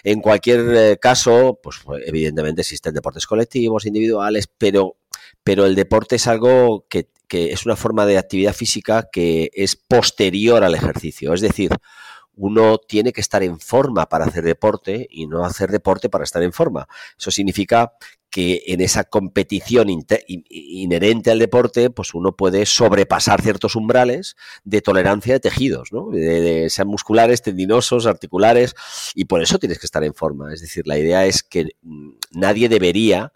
En 0.04 0.20
cualquier 0.20 0.76
eh, 0.76 0.98
caso, 1.00 1.58
pues 1.62 1.78
evidentemente 2.04 2.60
existen 2.60 2.92
deportes 2.92 3.26
colectivos, 3.26 3.86
individuales, 3.86 4.46
pero, 4.58 4.98
pero 5.42 5.64
el 5.64 5.74
deporte 5.74 6.16
es 6.16 6.26
algo 6.26 6.84
que, 6.90 7.08
que 7.26 7.52
es 7.52 7.64
una 7.64 7.76
forma 7.76 8.04
de 8.04 8.18
actividad 8.18 8.52
física 8.52 9.08
que 9.10 9.48
es 9.54 9.76
posterior 9.76 10.62
al 10.62 10.74
ejercicio, 10.74 11.32
es 11.32 11.40
decir, 11.40 11.70
uno 12.36 12.78
tiene 12.78 13.12
que 13.12 13.20
estar 13.20 13.42
en 13.42 13.58
forma 13.58 14.08
para 14.08 14.26
hacer 14.26 14.44
deporte 14.44 15.08
y 15.10 15.26
no 15.26 15.44
hacer 15.44 15.70
deporte 15.70 16.08
para 16.08 16.24
estar 16.24 16.42
en 16.42 16.52
forma. 16.52 16.86
Eso 17.18 17.30
significa 17.30 17.92
que 18.30 18.64
en 18.66 18.82
esa 18.82 19.04
competición 19.04 19.88
inherente 20.28 21.30
al 21.30 21.38
deporte, 21.38 21.88
pues 21.88 22.12
uno 22.12 22.36
puede 22.36 22.66
sobrepasar 22.66 23.40
ciertos 23.40 23.76
umbrales 23.76 24.36
de 24.64 24.82
tolerancia 24.82 25.32
de 25.32 25.40
tejidos, 25.40 25.90
¿no? 25.90 26.10
de, 26.10 26.68
sean 26.68 26.88
musculares, 26.88 27.40
tendinosos, 27.40 28.06
articulares, 28.06 28.74
y 29.14 29.24
por 29.24 29.42
eso 29.42 29.58
tienes 29.58 29.78
que 29.78 29.86
estar 29.86 30.04
en 30.04 30.12
forma. 30.12 30.52
Es 30.52 30.60
decir, 30.60 30.86
la 30.86 30.98
idea 30.98 31.24
es 31.24 31.42
que 31.42 31.76
mm, 31.82 32.10
nadie 32.32 32.68
debería 32.68 33.32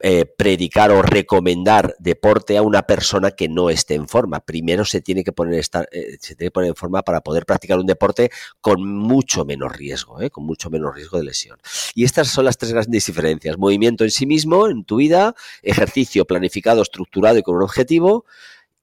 eh, 0.00 0.26
predicar 0.26 0.92
o 0.92 1.02
recomendar 1.02 1.96
deporte 1.98 2.56
a 2.56 2.62
una 2.62 2.82
persona 2.82 3.32
que 3.32 3.48
no 3.48 3.68
esté 3.68 3.94
en 3.94 4.06
forma. 4.06 4.38
Primero 4.38 4.84
se 4.84 5.00
tiene 5.00 5.24
que 5.24 5.32
poner, 5.32 5.58
estar, 5.58 5.88
eh, 5.90 6.16
se 6.20 6.36
tiene 6.36 6.48
que 6.48 6.52
poner 6.52 6.68
en 6.68 6.76
forma 6.76 7.02
para 7.02 7.20
poder 7.20 7.44
practicar 7.44 7.80
un 7.80 7.86
deporte 7.86 8.30
con 8.60 8.86
mucho 8.86 9.44
menos 9.44 9.72
riesgo, 9.72 10.20
eh, 10.20 10.30
con 10.30 10.44
mucho 10.44 10.70
menos 10.70 10.94
riesgo 10.94 11.18
de 11.18 11.24
lesión. 11.24 11.58
Y 11.96 12.04
estas 12.04 12.28
son 12.28 12.44
las 12.44 12.56
tres 12.56 12.72
grandes 12.72 13.06
diferencias. 13.06 13.58
Movimiento 13.58 14.04
en 14.04 14.12
sí 14.12 14.24
mismo, 14.24 14.68
en 14.68 14.84
tu 14.84 14.96
vida, 14.96 15.34
ejercicio 15.62 16.24
planificado, 16.26 16.80
estructurado 16.82 17.38
y 17.38 17.42
con 17.42 17.56
un 17.56 17.62
objetivo, 17.62 18.24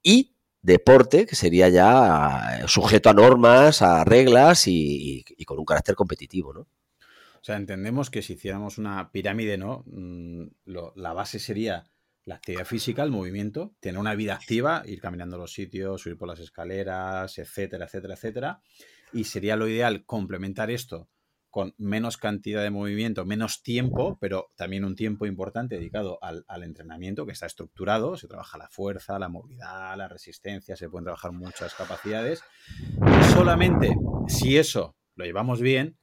y 0.02 0.34
deporte, 0.60 1.24
que 1.24 1.36
sería 1.36 1.70
ya 1.70 2.66
sujeto 2.66 3.08
a 3.08 3.14
normas, 3.14 3.80
a 3.80 4.04
reglas 4.04 4.66
y, 4.66 5.24
y 5.36 5.44
con 5.46 5.58
un 5.58 5.64
carácter 5.64 5.94
competitivo, 5.94 6.52
¿no? 6.52 6.66
Sea, 7.46 7.58
entendemos 7.58 8.10
que 8.10 8.22
si 8.22 8.32
hiciéramos 8.32 8.76
una 8.76 9.12
pirámide, 9.12 9.56
¿no? 9.56 9.84
Mm, 9.86 10.48
la 10.64 11.12
base 11.12 11.38
sería 11.38 11.84
la 12.24 12.34
actividad 12.34 12.64
física, 12.64 13.04
el 13.04 13.12
movimiento, 13.12 13.76
tener 13.78 14.00
una 14.00 14.16
vida 14.16 14.34
activa, 14.34 14.82
ir 14.84 15.00
caminando 15.00 15.38
los 15.38 15.52
sitios, 15.52 16.00
subir 16.00 16.18
por 16.18 16.26
las 16.26 16.40
escaleras, 16.40 17.38
etcétera, 17.38 17.84
etcétera, 17.84 18.14
etcétera. 18.14 18.62
Y 19.12 19.22
sería 19.22 19.54
lo 19.54 19.68
ideal 19.68 20.04
complementar 20.04 20.72
esto 20.72 21.08
con 21.48 21.72
menos 21.78 22.16
cantidad 22.16 22.64
de 22.64 22.70
movimiento, 22.70 23.24
menos 23.24 23.62
tiempo, 23.62 24.18
pero 24.20 24.48
también 24.56 24.84
un 24.84 24.96
tiempo 24.96 25.24
importante 25.24 25.76
dedicado 25.76 26.18
al, 26.22 26.44
al, 26.48 26.64
entrenamiento 26.64 27.26
que 27.26 27.32
está 27.32 27.46
estructurado. 27.46 28.16
Se 28.16 28.26
trabaja 28.26 28.58
la 28.58 28.68
fuerza, 28.70 29.20
la 29.20 29.28
movilidad, 29.28 29.96
la 29.96 30.08
resistencia, 30.08 30.74
se 30.74 30.88
pueden 30.88 31.04
trabajar 31.04 31.30
muchas 31.30 31.74
capacidades. 31.74 32.42
Y 33.20 33.24
solamente 33.34 33.94
si 34.26 34.58
eso 34.58 34.96
lo 35.14 35.24
llevamos 35.24 35.60
bien, 35.60 35.96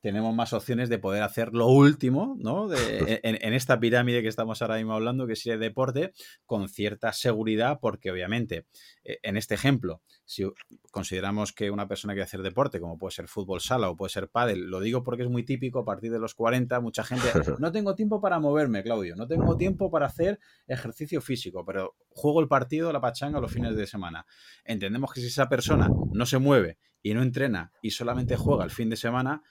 tenemos 0.00 0.34
más 0.34 0.52
opciones 0.52 0.88
de 0.88 0.98
poder 0.98 1.22
hacer 1.22 1.52
lo 1.52 1.66
último, 1.66 2.36
¿no? 2.38 2.68
De, 2.68 3.20
en, 3.22 3.54
esta 3.54 3.78
pirámide 3.78 4.22
que 4.22 4.28
estamos 4.28 4.62
ahora 4.62 4.76
mismo 4.76 4.94
hablando, 4.94 5.26
que 5.26 5.34
es 5.34 5.46
el 5.46 5.60
deporte, 5.60 6.12
con 6.46 6.68
cierta 6.68 7.12
seguridad, 7.12 7.78
porque 7.80 8.10
obviamente, 8.10 8.66
eh, 9.04 9.18
en 9.22 9.36
este 9.36 9.54
ejemplo, 9.54 10.02
si 10.24 10.44
consideramos 10.90 11.52
que 11.52 11.70
una 11.70 11.86
persona 11.86 12.14
quiere 12.14 12.24
hacer 12.24 12.42
deporte, 12.42 12.80
como 12.80 12.98
puede 12.98 13.12
ser 13.12 13.28
fútbol 13.28 13.60
sala 13.60 13.90
o 13.90 13.96
puede 13.96 14.10
ser 14.10 14.28
pádel, 14.28 14.70
lo 14.70 14.80
digo 14.80 15.02
porque 15.02 15.24
es 15.24 15.28
muy 15.30 15.44
típico, 15.44 15.80
a 15.80 15.84
partir 15.84 16.10
de 16.10 16.18
los 16.18 16.34
40, 16.34 16.80
mucha 16.80 17.04
gente, 17.04 17.24
no 17.58 17.70
tengo 17.72 17.94
tiempo 17.94 18.20
para 18.20 18.38
moverme, 18.38 18.82
Claudio, 18.82 19.16
no 19.16 19.26
tengo 19.26 19.56
tiempo 19.56 19.90
para 19.90 20.06
hacer 20.06 20.38
ejercicio 20.66 21.20
físico, 21.20 21.64
pero 21.64 21.96
juego 22.08 22.40
el 22.40 22.48
partido, 22.48 22.92
la 22.92 23.00
pachanga 23.00 23.40
los 23.40 23.52
fines 23.52 23.76
de 23.76 23.86
semana. 23.86 24.26
Entendemos 24.64 25.12
que 25.12 25.20
si 25.20 25.26
esa 25.26 25.48
persona 25.48 25.88
no 26.12 26.26
se 26.26 26.38
mueve 26.38 26.78
y 27.02 27.14
no 27.14 27.22
entrena 27.22 27.72
y 27.82 27.90
solamente 27.90 28.36
juega 28.36 28.64
el 28.64 28.70
fin 28.70 28.90
de 28.90 28.96
semana, 28.96 29.42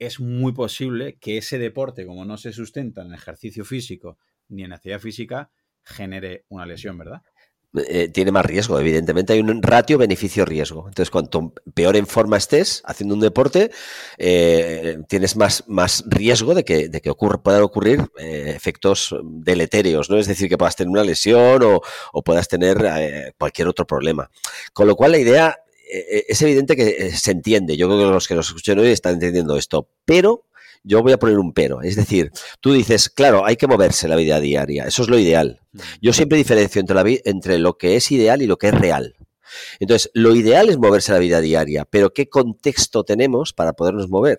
es 0.00 0.18
muy 0.18 0.52
posible 0.52 1.18
que 1.20 1.38
ese 1.38 1.58
deporte, 1.58 2.06
como 2.06 2.24
no 2.24 2.36
se 2.38 2.52
sustenta 2.52 3.02
en 3.02 3.12
ejercicio 3.12 3.64
físico 3.64 4.18
ni 4.48 4.64
en 4.64 4.72
actividad 4.72 4.98
física, 4.98 5.50
genere 5.84 6.46
una 6.48 6.66
lesión, 6.66 6.98
¿verdad? 6.98 7.22
Eh, 7.86 8.08
tiene 8.08 8.32
más 8.32 8.44
riesgo, 8.44 8.80
evidentemente 8.80 9.32
hay 9.32 9.40
un 9.40 9.62
ratio 9.62 9.96
beneficio-riesgo. 9.98 10.88
Entonces, 10.88 11.10
cuanto 11.10 11.52
peor 11.72 11.96
en 11.96 12.06
forma 12.06 12.36
estés 12.36 12.82
haciendo 12.84 13.14
un 13.14 13.20
deporte, 13.20 13.70
eh, 14.18 14.98
tienes 15.06 15.36
más, 15.36 15.62
más 15.68 16.02
riesgo 16.08 16.54
de 16.54 16.64
que, 16.64 16.88
de 16.88 17.00
que 17.00 17.12
puedan 17.14 17.62
ocurrir 17.62 18.10
eh, 18.18 18.54
efectos 18.56 19.14
deleterios, 19.22 20.10
¿no? 20.10 20.16
Es 20.16 20.26
decir, 20.26 20.48
que 20.48 20.58
puedas 20.58 20.74
tener 20.74 20.90
una 20.90 21.04
lesión 21.04 21.62
o, 21.62 21.80
o 22.12 22.24
puedas 22.24 22.48
tener 22.48 23.34
cualquier 23.38 23.68
otro 23.68 23.86
problema. 23.86 24.30
Con 24.72 24.88
lo 24.88 24.96
cual, 24.96 25.12
la 25.12 25.18
idea 25.18 25.56
es 26.28 26.42
evidente 26.42 26.76
que 26.76 26.88
eh, 26.88 27.16
se 27.16 27.32
entiende. 27.32 27.76
Yo 27.76 27.88
creo 27.88 27.98
que 27.98 28.14
los 28.14 28.28
que 28.28 28.34
nos 28.34 28.48
escuchan 28.48 28.78
hoy 28.78 28.88
están 28.88 29.14
entendiendo 29.14 29.56
esto. 29.56 29.88
Pero 30.04 30.46
yo 30.82 31.02
voy 31.02 31.12
a 31.12 31.18
poner 31.18 31.38
un 31.38 31.52
pero. 31.52 31.82
Es 31.82 31.96
decir, 31.96 32.30
tú 32.60 32.72
dices, 32.72 33.10
claro, 33.10 33.44
hay 33.44 33.56
que 33.56 33.66
moverse 33.66 34.08
la 34.08 34.16
vida 34.16 34.40
diaria. 34.40 34.84
Eso 34.84 35.02
es 35.02 35.08
lo 35.08 35.18
ideal. 35.18 35.60
Mm. 35.72 35.78
Yo 36.00 36.12
siempre 36.12 36.38
diferencio 36.38 36.80
entre, 36.80 36.94
la 36.94 37.04
entre 37.24 37.58
lo 37.58 37.76
que 37.76 37.96
es 37.96 38.10
ideal 38.10 38.42
y 38.42 38.46
lo 38.46 38.56
que 38.56 38.68
es 38.68 38.74
real. 38.74 39.16
Entonces, 39.78 40.10
lo 40.14 40.34
ideal 40.34 40.68
es 40.68 40.78
moverse 40.78 41.12
la 41.12 41.18
vida 41.18 41.40
diaria, 41.40 41.84
pero 41.84 42.12
¿qué 42.12 42.28
contexto 42.28 43.04
tenemos 43.04 43.52
para 43.52 43.72
podernos 43.72 44.08
mover? 44.08 44.38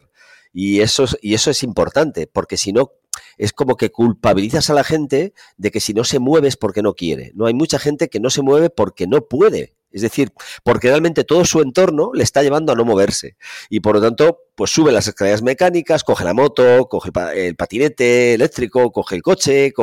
Y 0.54 0.82
eso, 0.82 1.06
y 1.22 1.34
eso 1.34 1.52
es 1.52 1.64
importante, 1.64 2.28
porque 2.28 2.58
si 2.58 2.74
no, 2.74 2.94
es 3.38 3.54
como 3.54 3.76
que 3.76 3.92
culpabilizas 3.92 4.70
a 4.70 4.74
la 4.74 4.84
gente 4.84 5.34
de 5.58 5.72
que 5.72 5.80
si 5.80 5.94
no 5.94 6.04
se 6.04 6.20
mueve 6.20 6.48
es 6.48 6.58
porque 6.58 6.82
no 6.82 6.94
quiere. 6.94 7.32
No 7.36 7.46
hay 7.46 7.54
mucha 7.54 7.80
gente 7.80 8.10
que 8.10 8.20
no 8.20 8.30
se 8.30 8.42
mueve 8.42 8.70
porque 8.70 9.08
no 9.08 9.22
puede. 9.22 9.76
Es 9.92 10.02
decir, 10.02 10.32
porque 10.64 10.88
realmente 10.88 11.24
todo 11.24 11.46
su 11.46 11.62
entorno 11.62 12.12
le 12.14 12.24
está 12.24 12.44
llevando 12.44 12.72
a 12.72 12.76
no 12.76 12.86
moverse. 12.86 13.36
Y 13.70 13.80
por 13.80 13.96
lo 13.96 14.02
tanto, 14.02 14.40
pues 14.56 14.72
sube 14.72 14.92
las 14.92 15.08
escaleras 15.08 15.42
mecánicas, 15.42 16.04
coge 16.04 16.24
la 16.24 16.34
moto, 16.34 16.88
coge 16.88 17.12
el 17.36 17.56
patinete 17.56 18.34
eléctrico, 18.36 18.92
coge 18.92 19.16
el 19.16 19.22
coche. 19.22 19.74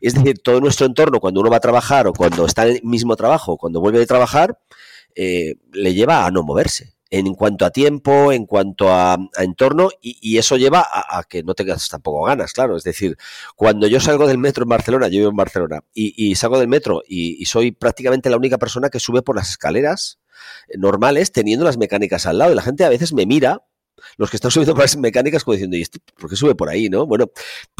Es 0.00 0.14
decir, 0.14 0.38
todo 0.38 0.60
nuestro 0.60 0.86
entorno, 0.86 1.20
cuando 1.20 1.40
uno 1.40 1.50
va 1.50 1.58
a 1.58 1.60
trabajar 1.60 2.06
o 2.06 2.12
cuando 2.12 2.46
está 2.46 2.66
en 2.66 2.76
el 2.76 2.82
mismo 2.82 3.16
trabajo, 3.16 3.56
cuando 3.56 3.80
vuelve 3.80 3.98
de 3.98 4.06
trabajar, 4.06 4.58
eh, 5.14 5.56
le 5.72 5.94
lleva 5.94 6.26
a 6.26 6.30
no 6.30 6.42
moverse 6.42 6.93
en 7.18 7.34
cuanto 7.34 7.64
a 7.64 7.70
tiempo, 7.70 8.32
en 8.32 8.44
cuanto 8.44 8.92
a, 8.92 9.16
entorno, 9.38 9.90
y, 10.00 10.36
eso 10.36 10.56
lleva 10.56 10.84
a, 10.84 11.22
que 11.22 11.44
no 11.44 11.54
tengas 11.54 11.88
tampoco 11.88 12.24
ganas, 12.24 12.52
claro. 12.52 12.76
Es 12.76 12.82
decir, 12.82 13.16
cuando 13.54 13.86
yo 13.86 14.00
salgo 14.00 14.26
del 14.26 14.38
metro 14.38 14.64
en 14.64 14.70
Barcelona, 14.70 15.06
yo 15.06 15.18
vivo 15.18 15.30
en 15.30 15.36
Barcelona, 15.36 15.84
y, 15.94 16.34
salgo 16.34 16.58
del 16.58 16.66
metro 16.66 17.02
y, 17.06 17.44
soy 17.46 17.70
prácticamente 17.70 18.30
la 18.30 18.36
única 18.36 18.58
persona 18.58 18.90
que 18.90 18.98
sube 18.98 19.22
por 19.22 19.36
las 19.36 19.50
escaleras 19.50 20.18
normales 20.76 21.30
teniendo 21.30 21.64
las 21.64 21.78
mecánicas 21.78 22.26
al 22.26 22.38
lado, 22.38 22.52
y 22.52 22.56
la 22.56 22.62
gente 22.62 22.84
a 22.84 22.88
veces 22.88 23.12
me 23.12 23.26
mira 23.26 23.62
los 24.16 24.28
que 24.28 24.36
están 24.36 24.50
subiendo 24.50 24.74
por 24.74 24.82
las 24.82 24.96
mecánicas 24.96 25.44
como 25.44 25.54
diciendo, 25.54 25.76
¿y 25.76 25.82
este 25.82 26.00
por 26.18 26.28
qué 26.28 26.34
sube 26.34 26.56
por 26.56 26.68
ahí? 26.68 26.88
¿no? 26.88 27.06
Bueno, 27.06 27.30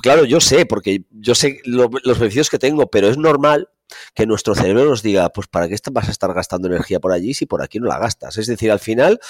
claro, 0.01 0.25
yo 0.25 0.41
sé, 0.41 0.65
porque 0.65 1.03
yo 1.11 1.35
sé 1.35 1.59
los 1.65 1.91
beneficios 1.91 2.51
que 2.51 2.59
tengo, 2.59 2.87
pero 2.87 3.09
es 3.09 3.19
normal 3.19 3.69
que 4.15 4.27
nuestro 4.27 4.55
cerebro 4.55 4.85
nos 4.85 5.03
diga, 5.03 5.29
pues 5.31 5.49
¿para 5.49 5.69
qué 5.69 5.77
vas 5.93 6.09
a 6.09 6.11
estar 6.11 6.33
gastando 6.33 6.69
energía 6.69 7.01
por 7.01 7.13
allí 7.13 7.35
si 7.35 7.47
por 7.47 7.63
aquí 7.63 7.81
no 7.81 7.87
la 7.87 7.99
gastas? 7.99 8.39
Es 8.39 8.47
decir, 8.47 8.71
al 8.71 8.81
final 8.81 9.21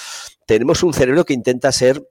tenemos 0.45 0.83
un 0.83 0.93
cerebro 0.93 1.25
que 1.25 1.33
intenta 1.33 1.71
ser 1.71 2.07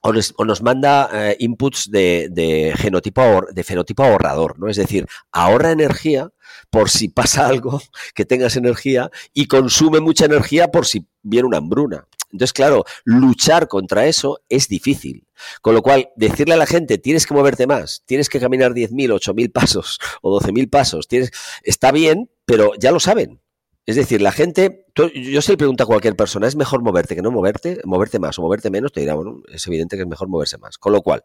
o 0.00 0.44
nos, 0.44 0.62
manda 0.62 1.10
eh, 1.12 1.36
inputs 1.40 1.90
de, 1.90 2.28
de, 2.30 2.72
genotipo, 2.76 3.46
de 3.50 3.64
fenotipo 3.64 4.04
ahorrador, 4.04 4.58
¿no? 4.58 4.68
Es 4.68 4.76
decir, 4.76 5.06
ahorra 5.32 5.72
energía 5.72 6.30
por 6.70 6.88
si 6.88 7.08
pasa 7.08 7.48
algo, 7.48 7.82
que 8.14 8.24
tengas 8.24 8.56
energía, 8.56 9.10
y 9.34 9.46
consume 9.46 10.00
mucha 10.00 10.26
energía 10.26 10.68
por 10.68 10.86
si 10.86 11.06
viene 11.22 11.48
una 11.48 11.58
hambruna. 11.58 12.06
Entonces, 12.30 12.52
claro, 12.52 12.84
luchar 13.04 13.68
contra 13.68 14.06
eso 14.06 14.40
es 14.48 14.68
difícil. 14.68 15.24
Con 15.62 15.74
lo 15.74 15.82
cual, 15.82 16.10
decirle 16.16 16.54
a 16.54 16.58
la 16.58 16.66
gente, 16.66 16.98
tienes 16.98 17.26
que 17.26 17.34
moverte 17.34 17.66
más, 17.66 18.02
tienes 18.06 18.28
que 18.28 18.40
caminar 18.40 18.72
10.000, 18.72 19.12
8.000 19.12 19.52
pasos 19.52 19.98
o 20.22 20.40
12.000 20.40 20.70
pasos, 20.70 21.08
tienes, 21.08 21.30
está 21.62 21.92
bien, 21.92 22.30
pero 22.44 22.72
ya 22.78 22.90
lo 22.90 23.00
saben. 23.00 23.40
Es 23.88 23.96
decir, 23.96 24.20
la 24.20 24.32
gente, 24.32 24.84
yo 25.14 25.40
se 25.40 25.52
le 25.52 25.56
pregunto 25.56 25.82
a 25.82 25.86
cualquier 25.86 26.14
persona, 26.14 26.46
¿es 26.46 26.56
mejor 26.56 26.82
moverte 26.82 27.16
que 27.16 27.22
no 27.22 27.30
moverte? 27.30 27.80
¿Moverte 27.86 28.18
más 28.18 28.38
o 28.38 28.42
moverte 28.42 28.68
menos? 28.68 28.92
Te 28.92 29.00
dirá, 29.00 29.14
bueno, 29.14 29.40
es 29.50 29.66
evidente 29.66 29.96
que 29.96 30.02
es 30.02 30.08
mejor 30.08 30.28
moverse 30.28 30.58
más. 30.58 30.76
Con 30.76 30.92
lo 30.92 31.00
cual, 31.00 31.24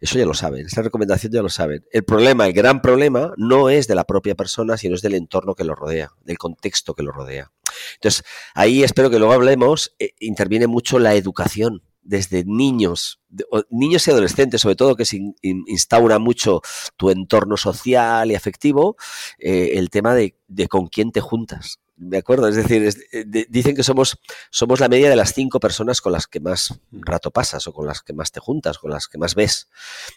eso 0.00 0.18
ya 0.18 0.26
lo 0.26 0.34
saben, 0.34 0.66
esta 0.66 0.82
recomendación 0.82 1.32
ya 1.32 1.40
lo 1.40 1.48
saben. 1.48 1.84
El 1.92 2.02
problema, 2.02 2.48
el 2.48 2.52
gran 2.52 2.82
problema, 2.82 3.32
no 3.36 3.70
es 3.70 3.86
de 3.86 3.94
la 3.94 4.02
propia 4.02 4.34
persona, 4.34 4.76
sino 4.76 4.96
es 4.96 5.02
del 5.02 5.14
entorno 5.14 5.54
que 5.54 5.62
lo 5.62 5.76
rodea, 5.76 6.10
del 6.24 6.36
contexto 6.36 6.94
que 6.94 7.04
lo 7.04 7.12
rodea. 7.12 7.52
Entonces, 7.94 8.24
ahí 8.56 8.82
espero 8.82 9.08
que 9.08 9.20
luego 9.20 9.32
hablemos, 9.32 9.94
eh, 10.00 10.14
interviene 10.18 10.66
mucho 10.66 10.98
la 10.98 11.14
educación 11.14 11.84
desde 12.04 12.44
niños, 12.44 13.20
niños 13.70 14.06
y 14.06 14.10
adolescentes, 14.10 14.60
sobre 14.60 14.76
todo, 14.76 14.94
que 14.94 15.04
se 15.04 15.20
instaura 15.42 16.18
mucho 16.18 16.60
tu 16.96 17.10
entorno 17.10 17.56
social 17.56 18.30
y 18.30 18.34
afectivo, 18.34 18.96
eh, 19.38 19.72
el 19.74 19.90
tema 19.90 20.14
de, 20.14 20.36
con 20.68 20.86
quién 20.86 21.10
te 21.10 21.20
juntas. 21.20 21.80
¿De 21.96 22.18
acuerdo? 22.18 22.48
Es 22.48 22.56
decir, 22.56 22.88
eh, 23.12 23.46
dicen 23.48 23.76
que 23.76 23.84
somos, 23.84 24.18
somos 24.50 24.80
la 24.80 24.88
media 24.88 25.08
de 25.08 25.16
las 25.16 25.32
cinco 25.32 25.60
personas 25.60 26.00
con 26.00 26.12
las 26.12 26.26
que 26.26 26.40
más 26.40 26.80
rato 26.90 27.30
pasas 27.30 27.66
o 27.68 27.72
con 27.72 27.86
las 27.86 28.02
que 28.02 28.12
más 28.12 28.32
te 28.32 28.40
juntas, 28.40 28.78
con 28.78 28.90
las 28.90 29.06
que 29.06 29.16
más 29.16 29.34
ves. 29.34 29.68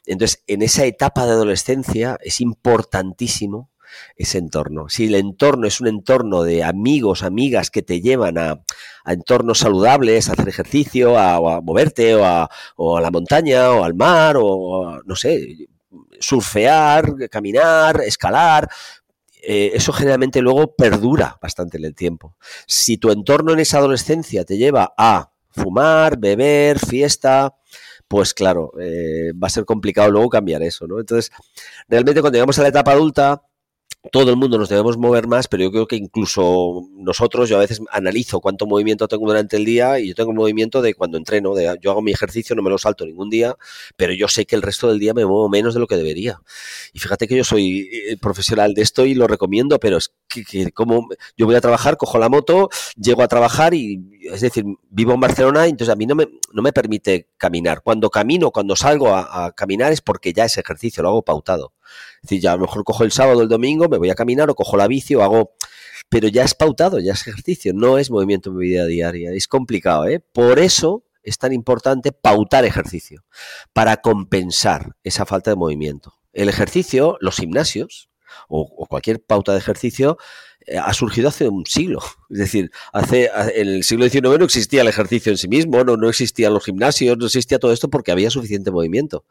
Entonces, 0.05 0.43
en 0.47 0.63
esa 0.63 0.85
etapa 0.85 1.25
de 1.25 1.33
adolescencia 1.33 2.17
es 2.21 2.41
importantísimo 2.41 3.71
ese 4.15 4.37
entorno. 4.37 4.89
Si 4.89 5.05
el 5.05 5.15
entorno 5.15 5.67
es 5.67 5.81
un 5.81 5.87
entorno 5.87 6.43
de 6.43 6.63
amigos, 6.63 7.23
amigas 7.23 7.71
que 7.71 7.81
te 7.81 8.01
llevan 8.01 8.37
a, 8.37 8.61
entornos 9.05 9.59
saludables, 9.59 10.29
a 10.29 10.33
hacer 10.33 10.49
ejercicio, 10.49 11.17
a, 11.17 11.61
moverte, 11.61 12.15
o 12.15 12.25
a, 12.25 12.49
la 13.01 13.11
montaña, 13.11 13.71
o 13.71 13.83
al 13.83 13.93
mar, 13.93 14.35
o 14.39 15.01
no 15.05 15.15
sé, 15.15 15.67
surfear, 16.19 17.29
caminar, 17.29 18.01
escalar, 18.01 18.69
eh, 19.41 19.71
eso 19.73 19.93
generalmente 19.93 20.41
luego 20.41 20.75
perdura 20.75 21.37
bastante 21.41 21.77
en 21.77 21.85
el 21.85 21.95
tiempo. 21.95 22.35
Si 22.65 22.97
tu 22.97 23.11
entorno 23.11 23.53
en 23.53 23.59
esa 23.59 23.77
adolescencia 23.77 24.43
te 24.43 24.57
lleva 24.57 24.93
a 24.97 25.31
fumar, 25.49 26.17
beber, 26.17 26.79
fiesta, 26.79 27.55
pues 28.07 28.33
claro, 28.33 28.71
eh, 28.79 29.31
va 29.33 29.47
a 29.47 29.49
ser 29.51 29.65
complicado 29.65 30.11
luego 30.11 30.29
cambiar 30.29 30.63
eso, 30.63 30.87
¿no? 30.87 30.99
Entonces, 30.99 31.31
realmente 31.87 32.21
cuando 32.21 32.35
llegamos 32.35 32.57
a 32.59 32.63
la 32.63 32.69
etapa 32.69 32.91
adulta, 32.91 33.43
todo 34.11 34.29
el 34.29 34.37
mundo 34.37 34.57
nos 34.57 34.69
debemos 34.69 34.97
mover 34.97 35.27
más, 35.27 35.47
pero 35.47 35.63
yo 35.63 35.71
creo 35.71 35.87
que 35.87 35.95
incluso 35.95 36.87
nosotros, 36.93 37.49
yo 37.49 37.57
a 37.57 37.59
veces 37.59 37.81
analizo 37.91 38.39
cuánto 38.39 38.65
movimiento 38.65 39.07
tengo 39.07 39.27
durante 39.27 39.57
el 39.57 39.65
día 39.65 39.99
y 39.99 40.09
yo 40.09 40.15
tengo 40.15 40.33
movimiento 40.33 40.81
de 40.81 40.93
cuando 40.93 41.17
entreno, 41.17 41.53
de, 41.55 41.77
yo 41.81 41.91
hago 41.91 42.01
mi 42.01 42.11
ejercicio, 42.11 42.55
no 42.55 42.61
me 42.61 42.69
lo 42.69 42.77
salto 42.77 43.05
ningún 43.05 43.29
día, 43.29 43.55
pero 43.95 44.13
yo 44.13 44.27
sé 44.27 44.45
que 44.45 44.55
el 44.55 44.61
resto 44.61 44.87
del 44.89 44.99
día 44.99 45.13
me 45.13 45.25
muevo 45.25 45.49
menos 45.49 45.73
de 45.73 45.79
lo 45.79 45.87
que 45.87 45.95
debería. 45.95 46.41
Y 46.93 46.99
fíjate 46.99 47.27
que 47.27 47.35
yo 47.35 47.43
soy 47.43 47.89
eh, 47.91 48.17
profesional 48.17 48.73
de 48.73 48.81
esto 48.81 49.05
y 49.05 49.13
lo 49.13 49.27
recomiendo, 49.27 49.79
pero 49.79 49.97
es 49.97 50.13
que, 50.27 50.71
como 50.71 51.07
yo 51.37 51.45
voy 51.45 51.55
a 51.55 51.61
trabajar, 51.61 51.97
cojo 51.97 52.17
la 52.17 52.29
moto, 52.29 52.69
llego 52.95 53.23
a 53.23 53.27
trabajar 53.27 53.73
y, 53.73 54.01
es 54.21 54.41
decir, 54.41 54.65
vivo 54.89 55.13
en 55.13 55.19
Barcelona, 55.19 55.67
entonces 55.67 55.93
a 55.93 55.95
mí 55.95 56.05
no 56.05 56.15
me, 56.15 56.27
no 56.51 56.61
me 56.61 56.73
permite 56.73 57.27
caminar. 57.37 57.81
Cuando 57.83 58.09
camino, 58.09 58.51
cuando 58.51 58.75
salgo 58.75 59.09
a, 59.09 59.45
a 59.45 59.51
caminar 59.51 59.91
es 59.91 60.01
porque 60.01 60.33
ya 60.33 60.45
ese 60.45 60.61
ejercicio 60.61 61.03
lo 61.03 61.09
hago 61.09 61.21
pautado. 61.23 61.73
Es 62.17 62.29
decir, 62.29 62.41
ya 62.41 62.53
a 62.53 62.55
lo 62.55 62.61
mejor 62.61 62.83
cojo 62.83 63.03
el 63.03 63.11
sábado 63.11 63.41
el 63.41 63.49
domingo, 63.49 63.87
me 63.89 63.97
voy 63.97 64.09
a 64.09 64.15
caminar 64.15 64.49
o 64.49 64.55
cojo 64.55 64.77
la 64.77 64.87
bici 64.87 65.15
o 65.15 65.23
hago... 65.23 65.51
Pero 66.09 66.29
ya 66.29 66.43
es 66.43 66.53
pautado, 66.53 66.99
ya 66.99 67.11
es 67.13 67.27
ejercicio, 67.27 67.73
no 67.73 67.97
es 67.97 68.09
movimiento 68.09 68.49
en 68.49 68.55
mi 68.55 68.67
vida 68.67 68.85
diaria. 68.85 69.31
Es 69.33 69.47
complicado, 69.47 70.07
¿eh? 70.07 70.21
Por 70.21 70.57
eso 70.57 71.03
es 71.27 71.37
tan 71.37 71.51
importante 71.51 72.13
pautar 72.13 72.63
ejercicio, 72.63 73.25
para 73.73 73.97
compensar 73.97 74.95
esa 75.03 75.25
falta 75.25 75.51
de 75.51 75.57
movimiento. 75.57 76.13
El 76.31 76.47
ejercicio, 76.47 77.17
los 77.19 77.35
gimnasios 77.35 78.09
o, 78.47 78.85
cualquier 78.87 79.21
pauta 79.21 79.51
de 79.51 79.57
ejercicio 79.57 80.17
ha 80.75 80.93
surgido 80.93 81.29
hace 81.29 81.47
un 81.47 81.65
siglo. 81.65 82.01
Es 82.29 82.39
decir, 82.39 82.71
hace, 82.91 83.29
en 83.55 83.67
el 83.69 83.83
siglo 83.83 84.09
XIX 84.09 84.37
no 84.37 84.45
existía 84.45 84.81
el 84.81 84.87
ejercicio 84.87 85.31
en 85.31 85.37
sí 85.37 85.47
mismo, 85.47 85.83
no, 85.83 85.95
no 85.95 86.09
existían 86.09 86.53
los 86.53 86.65
gimnasios, 86.65 87.17
no 87.17 87.25
existía 87.25 87.57
todo 87.57 87.71
esto 87.71 87.89
porque 87.89 88.11
había 88.11 88.29
suficiente 88.29 88.69
movimiento. 88.69 89.23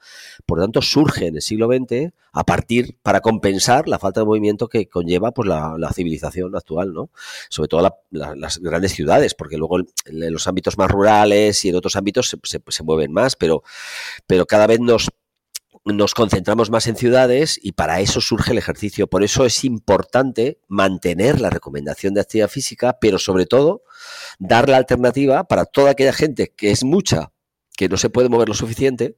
Por 0.47 0.59
lo 0.59 0.65
tanto, 0.65 0.81
surge 0.81 1.27
en 1.27 1.37
el 1.37 1.43
siglo 1.43 1.69
XX 1.69 2.13
a 2.33 2.45
partir, 2.45 2.97
para 3.03 3.21
compensar 3.21 3.89
la 3.89 3.99
falta 3.99 4.21
de 4.21 4.27
movimiento 4.27 4.69
que 4.69 4.89
conlleva 4.89 5.33
pues, 5.33 5.49
la, 5.49 5.77
la 5.79 5.93
civilización 5.93 6.55
actual, 6.55 6.93
¿no? 6.93 7.11
Sobre 7.49 7.69
todo 7.69 7.83
la, 7.83 7.95
la, 8.11 8.35
las 8.35 8.59
grandes 8.59 8.93
ciudades, 8.93 9.35
porque 9.35 9.57
luego 9.57 9.79
en 9.79 10.33
los 10.33 10.47
ámbitos 10.47 10.77
más 10.77 10.91
rurales 10.91 11.65
y 11.65 11.71
en 11.71 11.77
otros 11.77 11.97
ámbitos 11.97 12.29
se, 12.29 12.39
se, 12.43 12.61
se 12.67 12.83
mueven 12.83 13.13
más, 13.13 13.37
pero, 13.37 13.63
pero 14.27 14.47
cada 14.47 14.67
vez 14.67 14.81
nos 14.81 15.09
nos 15.87 16.15
concentramos 16.15 16.69
más 16.69 16.89
en 16.89 16.97
ciudades 16.97 17.61
y 17.63 17.73
para 17.73 18.01
eso 18.01 18.21
surge 18.21 18.53
el 18.53 18.59
ejercicio. 18.59 19.07
Por 19.07 19.23
eso 19.23 19.47
es 19.47 19.65
importante 19.65 20.59
mantener 20.67 21.41
la 21.41 21.49
recomendación 21.49 22.13
de 22.13 22.21
actividad 22.21 22.49
física, 22.49 22.99
pero 23.01 23.19
sobre 23.19 23.47
todo 23.47 23.83
dar 24.39 24.69
la 24.69 24.79
alternativa 24.79 25.45
para 25.45 25.65
toda 25.65 25.93
aquella 25.93 26.13
gente 26.13 26.53
que 26.57 26.73
es 26.73 26.83
mucha, 26.83 27.33
que 27.77 27.89
no 27.89 27.97
se 27.97 28.11
puede 28.11 28.29
mover 28.29 28.49
lo 28.49 28.55
suficiente, 28.55 29.17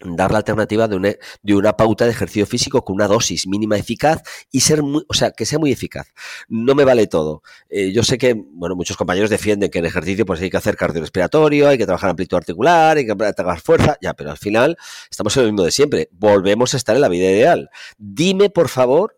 dar 0.00 0.30
la 0.30 0.38
alternativa 0.38 0.88
de 0.88 0.96
una, 0.96 1.14
de 1.42 1.54
una, 1.54 1.76
pauta 1.76 2.04
de 2.04 2.12
ejercicio 2.12 2.46
físico 2.46 2.84
con 2.84 2.94
una 2.96 3.08
dosis 3.08 3.46
mínima 3.46 3.76
eficaz 3.76 4.22
y 4.50 4.60
ser 4.60 4.82
muy, 4.82 5.04
o 5.08 5.14
sea, 5.14 5.30
que 5.32 5.46
sea 5.46 5.58
muy 5.58 5.72
eficaz. 5.72 6.08
No 6.48 6.74
me 6.74 6.84
vale 6.84 7.06
todo. 7.06 7.42
Eh, 7.68 7.92
yo 7.92 8.02
sé 8.02 8.18
que, 8.18 8.34
bueno, 8.34 8.76
muchos 8.76 8.96
compañeros 8.96 9.30
defienden 9.30 9.70
que 9.70 9.78
en 9.78 9.86
ejercicio 9.86 10.24
pues 10.24 10.40
hay 10.40 10.50
que 10.50 10.56
hacer 10.56 10.76
cardiorrespiratorio, 10.76 11.68
hay 11.68 11.78
que 11.78 11.86
trabajar 11.86 12.10
amplitud 12.10 12.36
articular, 12.36 12.96
hay 12.96 13.06
que 13.06 13.14
trabajar 13.14 13.60
fuerza, 13.60 13.96
ya, 14.00 14.14
pero 14.14 14.30
al 14.30 14.38
final 14.38 14.76
estamos 15.10 15.36
en 15.36 15.42
lo 15.44 15.48
mismo 15.52 15.64
de 15.64 15.70
siempre. 15.70 16.08
Volvemos 16.12 16.74
a 16.74 16.76
estar 16.76 16.94
en 16.96 17.02
la 17.02 17.08
vida 17.08 17.30
ideal. 17.30 17.70
Dime, 17.98 18.50
por 18.50 18.68
favor, 18.68 19.16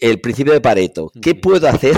el 0.00 0.20
principio 0.20 0.52
de 0.52 0.60
Pareto. 0.60 1.10
¿Qué 1.20 1.34
puedo 1.34 1.68
hacer 1.68 1.96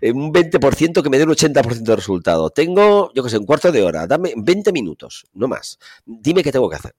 en 0.00 0.16
un 0.16 0.32
20% 0.32 1.02
que 1.02 1.10
me 1.10 1.18
dé 1.18 1.24
un 1.24 1.30
80% 1.30 1.82
de 1.82 1.96
resultado? 1.96 2.50
Tengo, 2.50 3.12
yo 3.14 3.22
qué 3.22 3.30
sé, 3.30 3.38
un 3.38 3.46
cuarto 3.46 3.72
de 3.72 3.82
hora, 3.82 4.06
dame 4.06 4.32
20 4.36 4.72
minutos, 4.72 5.26
no 5.32 5.48
más. 5.48 5.78
Dime 6.04 6.42
qué 6.42 6.52
tengo 6.52 6.68
que 6.68 6.76
hacer. 6.76 6.94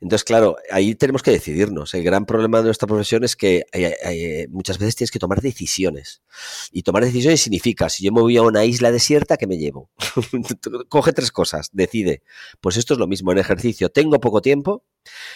Entonces, 0.00 0.24
claro, 0.24 0.56
ahí 0.70 0.94
tenemos 0.94 1.22
que 1.22 1.30
decidirnos. 1.30 1.94
El 1.94 2.02
gran 2.02 2.26
problema 2.26 2.58
de 2.58 2.64
nuestra 2.64 2.86
profesión 2.86 3.24
es 3.24 3.36
que 3.36 3.64
eh, 3.72 3.96
eh, 4.04 4.46
muchas 4.50 4.78
veces 4.78 4.96
tienes 4.96 5.10
que 5.10 5.18
tomar 5.18 5.40
decisiones. 5.40 6.22
Y 6.72 6.82
tomar 6.82 7.04
decisiones 7.04 7.40
significa, 7.40 7.88
si 7.88 8.04
yo 8.04 8.12
me 8.12 8.20
voy 8.20 8.36
a 8.36 8.42
una 8.42 8.64
isla 8.64 8.92
desierta, 8.92 9.36
¿qué 9.36 9.46
me 9.46 9.58
llevo? 9.58 9.90
Coge 10.88 11.12
tres 11.12 11.32
cosas, 11.32 11.70
decide. 11.72 12.22
Pues 12.60 12.76
esto 12.76 12.94
es 12.94 13.00
lo 13.00 13.06
mismo 13.06 13.32
en 13.32 13.38
ejercicio. 13.38 13.90
Tengo 13.90 14.20
poco 14.20 14.42
tiempo, 14.42 14.84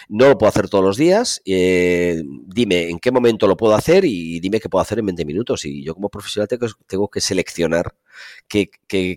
no 0.09 0.27
lo 0.27 0.37
puedo 0.37 0.49
hacer 0.49 0.69
todos 0.69 0.83
los 0.83 0.97
días. 0.97 1.41
Eh, 1.45 2.23
dime 2.47 2.89
en 2.89 2.99
qué 2.99 3.11
momento 3.11 3.47
lo 3.47 3.57
puedo 3.57 3.75
hacer 3.75 4.05
y 4.05 4.39
dime 4.39 4.59
qué 4.59 4.69
puedo 4.69 4.81
hacer 4.81 4.99
en 4.99 5.05
20 5.07 5.25
minutos. 5.25 5.65
Y 5.65 5.83
yo 5.83 5.93
como 5.93 6.09
profesional 6.09 6.47
tengo, 6.87 7.09
que 7.09 7.21
seleccionar 7.21 7.95
qué, 8.47 8.69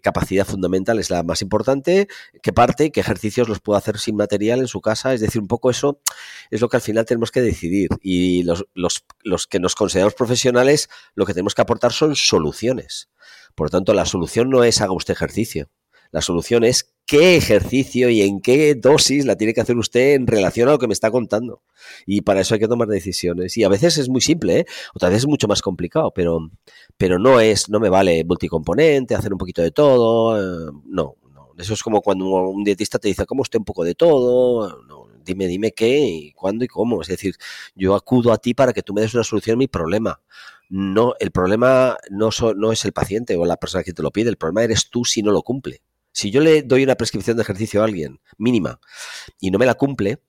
capacidad 0.02 0.46
fundamental 0.46 0.98
es 0.98 1.10
la 1.10 1.22
más 1.22 1.42
importante, 1.42 2.08
qué 2.42 2.52
parte, 2.52 2.90
qué 2.90 3.00
ejercicios 3.00 3.48
los 3.48 3.60
puedo 3.60 3.76
hacer 3.76 3.98
sin 3.98 4.16
material 4.16 4.60
en 4.60 4.68
su 4.68 4.80
casa. 4.80 5.14
Es 5.14 5.20
decir, 5.20 5.40
un 5.40 5.48
poco 5.48 5.70
eso 5.70 6.00
es 6.50 6.60
lo 6.60 6.68
que 6.68 6.76
al 6.76 6.82
final 6.82 7.04
tenemos 7.04 7.30
que 7.30 7.40
decidir. 7.40 7.90
Y 8.02 8.42
los, 8.44 8.66
los 8.74 9.46
que 9.46 9.60
nos 9.60 9.74
consideramos 9.74 10.14
profesionales, 10.14 10.88
lo 11.14 11.26
que 11.26 11.34
tenemos 11.34 11.54
que 11.54 11.62
aportar 11.62 11.92
son 11.92 12.16
soluciones. 12.16 13.08
Por 13.54 13.66
lo 13.66 13.70
tanto, 13.70 13.92
la 13.94 14.04
solución 14.04 14.50
no 14.50 14.64
es 14.64 14.80
haga 14.80 14.92
usted 14.92 15.14
ejercicio. 15.14 15.68
La 16.10 16.20
solución 16.22 16.64
es 16.64 16.94
qué 17.06 17.36
ejercicio 17.36 18.10
y 18.10 18.20
en 18.22 18.40
qué 18.40 18.74
dosis 18.74 19.24
la 19.24 19.36
tiene 19.36 19.54
que 19.54 19.60
hacer 19.60 19.76
usted 19.76 20.14
en 20.14 20.26
relación 20.26 20.68
a 20.68 20.72
lo 20.72 20.78
que 20.78 20.86
me 20.86 20.92
está 20.92 21.10
contando. 21.10 21.62
Y 22.06 22.20
para 22.20 22.40
eso 22.40 22.54
hay 22.54 22.60
que 22.60 22.68
tomar 22.68 22.88
decisiones. 22.88 23.56
Y 23.56 23.64
a 23.64 23.68
veces 23.68 23.98
es 23.98 24.08
muy 24.08 24.20
simple, 24.20 24.60
¿eh? 24.60 24.66
otras 24.94 25.10
veces 25.10 25.24
es 25.24 25.28
mucho 25.28 25.48
más 25.48 25.62
complicado, 25.62 26.12
pero, 26.14 26.50
pero 26.96 27.18
no 27.18 27.40
es, 27.40 27.68
no 27.68 27.80
me 27.80 27.88
vale 27.88 28.24
multicomponente, 28.24 29.14
hacer 29.14 29.32
un 29.32 29.38
poquito 29.38 29.62
de 29.62 29.70
todo. 29.70 30.38
Eh, 30.38 30.72
no, 30.86 31.16
no. 31.32 31.48
Eso 31.58 31.74
es 31.74 31.82
como 31.82 32.02
cuando 32.02 32.26
un 32.26 32.64
dietista 32.64 32.98
te 32.98 33.08
dice, 33.08 33.26
¿cómo 33.26 33.42
usted 33.42 33.58
un 33.58 33.64
poco 33.64 33.84
de 33.84 33.94
todo? 33.94 34.82
No, 34.84 35.08
dime, 35.24 35.46
dime 35.46 35.72
qué 35.72 35.98
y 36.00 36.32
cuándo 36.32 36.64
y 36.64 36.68
cómo. 36.68 37.02
Es 37.02 37.08
decir, 37.08 37.36
yo 37.74 37.94
acudo 37.94 38.32
a 38.32 38.38
ti 38.38 38.54
para 38.54 38.72
que 38.72 38.82
tú 38.82 38.92
me 38.92 39.00
des 39.00 39.14
una 39.14 39.24
solución 39.24 39.54
a 39.54 39.58
mi 39.58 39.66
problema 39.66 40.20
no, 40.68 41.14
el 41.18 41.30
problema 41.30 41.96
no, 42.10 42.30
so, 42.30 42.54
no, 42.54 42.72
es 42.72 42.84
el 42.84 42.92
paciente 42.92 43.36
o 43.36 43.46
la 43.46 43.56
persona 43.56 43.82
que 43.82 43.92
te 43.92 44.02
lo 44.02 44.10
pide, 44.10 44.28
el 44.28 44.36
problema 44.36 44.64
eres 44.64 44.90
tú 44.90 45.04
si 45.04 45.22
no 45.22 45.32
lo 45.32 45.42
cumple. 45.42 45.82
Si 46.18 46.32
yo 46.32 46.40
le 46.40 46.64
doy 46.64 46.82
una 46.82 46.96
prescripción 46.96 47.36
de 47.36 47.44
ejercicio 47.44 47.80
a 47.80 47.84
alguien 47.84 48.18
mínima 48.38 48.80
y 49.38 49.52
no 49.52 49.58
me 49.60 49.66
la 49.66 49.74
cumple, 49.74 50.20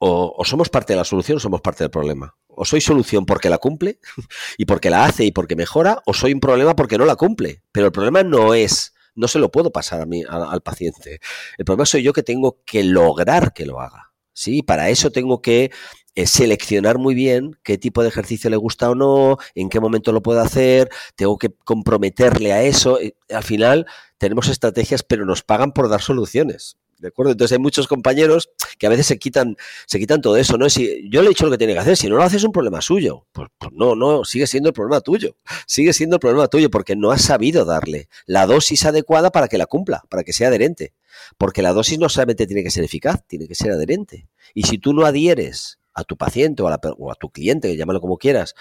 o, 0.00 0.44
somos 0.44 0.68
parte 0.68 0.92
de 0.92 0.98
la 0.98 1.04
solución 1.04 1.38
o 1.38 1.40
somos 1.40 1.62
parte 1.62 1.82
del 1.82 1.90
problema. 1.90 2.36
O 2.46 2.66
soy 2.66 2.82
solución 2.82 3.24
porque 3.24 3.48
la 3.48 3.56
cumple 3.56 4.00
y 4.58 4.66
porque 4.66 4.90
la 4.90 5.06
hace 5.06 5.24
y 5.24 5.32
porque 5.32 5.56
mejora, 5.56 6.02
o 6.04 6.12
soy 6.12 6.34
un 6.34 6.40
problema 6.40 6.76
porque 6.76 6.98
no 6.98 7.06
la 7.06 7.16
cumple. 7.16 7.62
Pero 7.72 7.86
el 7.86 7.92
problema 7.92 8.22
no 8.22 8.52
es, 8.52 8.92
no 9.14 9.28
se 9.28 9.38
lo 9.38 9.50
puedo 9.50 9.70
pasar 9.72 10.02
a 10.02 10.04
mí, 10.04 10.24
al 10.28 10.60
paciente. 10.60 11.20
El 11.56 11.64
problema 11.64 11.86
soy 11.86 12.02
yo 12.02 12.12
que 12.12 12.22
tengo 12.22 12.60
que 12.66 12.84
lograr 12.84 13.54
que 13.54 13.64
lo 13.64 13.80
haga. 13.80 14.12
Sí, 14.34 14.62
para 14.62 14.90
eso 14.90 15.10
tengo 15.10 15.40
que 15.40 15.70
eh, 16.16 16.26
seleccionar 16.26 16.98
muy 16.98 17.14
bien 17.14 17.58
qué 17.62 17.78
tipo 17.78 18.02
de 18.02 18.08
ejercicio 18.10 18.50
le 18.50 18.56
gusta 18.56 18.90
o 18.90 18.94
no, 18.94 19.38
en 19.54 19.70
qué 19.70 19.80
momento 19.80 20.12
lo 20.12 20.20
puedo 20.20 20.42
hacer, 20.42 20.90
tengo 21.16 21.38
que 21.38 21.48
comprometerle 21.64 22.52
a 22.52 22.62
eso. 22.62 22.98
Al 23.30 23.42
final 23.42 23.86
tenemos 24.18 24.48
estrategias, 24.48 25.02
pero 25.02 25.24
nos 25.24 25.42
pagan 25.42 25.72
por 25.72 25.88
dar 25.88 26.02
soluciones. 26.02 26.76
¿De 26.98 27.08
acuerdo? 27.08 27.30
Entonces 27.30 27.56
hay 27.56 27.62
muchos 27.62 27.86
compañeros 27.86 28.50
que 28.76 28.86
a 28.86 28.90
veces 28.90 29.06
se 29.06 29.18
quitan, 29.18 29.56
se 29.86 30.00
quitan 30.00 30.20
todo 30.20 30.36
eso, 30.36 30.58
¿no? 30.58 30.68
Si 30.68 31.08
yo 31.08 31.22
le 31.22 31.26
he 31.26 31.28
dicho 31.28 31.44
lo 31.44 31.52
que 31.52 31.58
tiene 31.58 31.72
que 31.72 31.78
hacer, 31.78 31.96
si 31.96 32.08
no 32.08 32.16
lo 32.16 32.24
haces 32.24 32.38
es 32.38 32.44
un 32.44 32.50
problema 32.50 32.80
suyo. 32.80 33.24
Pues, 33.30 33.48
pues, 33.56 33.70
no, 33.72 33.94
no, 33.94 34.24
sigue 34.24 34.48
siendo 34.48 34.70
el 34.70 34.72
problema 34.72 35.00
tuyo. 35.00 35.36
Sigue 35.66 35.92
siendo 35.92 36.16
el 36.16 36.20
problema 36.20 36.48
tuyo 36.48 36.70
porque 36.70 36.96
no 36.96 37.12
has 37.12 37.22
sabido 37.22 37.64
darle 37.64 38.08
la 38.26 38.46
dosis 38.46 38.84
adecuada 38.84 39.30
para 39.30 39.46
que 39.46 39.58
la 39.58 39.66
cumpla, 39.66 40.02
para 40.08 40.24
que 40.24 40.32
sea 40.32 40.48
adherente. 40.48 40.92
Porque 41.36 41.62
la 41.62 41.72
dosis 41.72 41.98
no 42.00 42.08
solamente 42.08 42.46
tiene 42.46 42.64
que 42.64 42.70
ser 42.70 42.82
eficaz, 42.82 43.22
tiene 43.28 43.46
que 43.46 43.54
ser 43.54 43.70
adherente. 43.70 44.28
Y 44.54 44.64
si 44.64 44.78
tú 44.78 44.92
no 44.92 45.06
adhieres 45.06 45.78
a 45.94 46.04
tu 46.04 46.16
paciente 46.16 46.62
o 46.62 46.68
a, 46.68 46.70
la, 46.70 46.80
o 46.98 47.12
a 47.12 47.14
tu 47.14 47.30
cliente, 47.30 47.76
llámalo 47.76 48.00
como 48.00 48.18
quieras, 48.18 48.54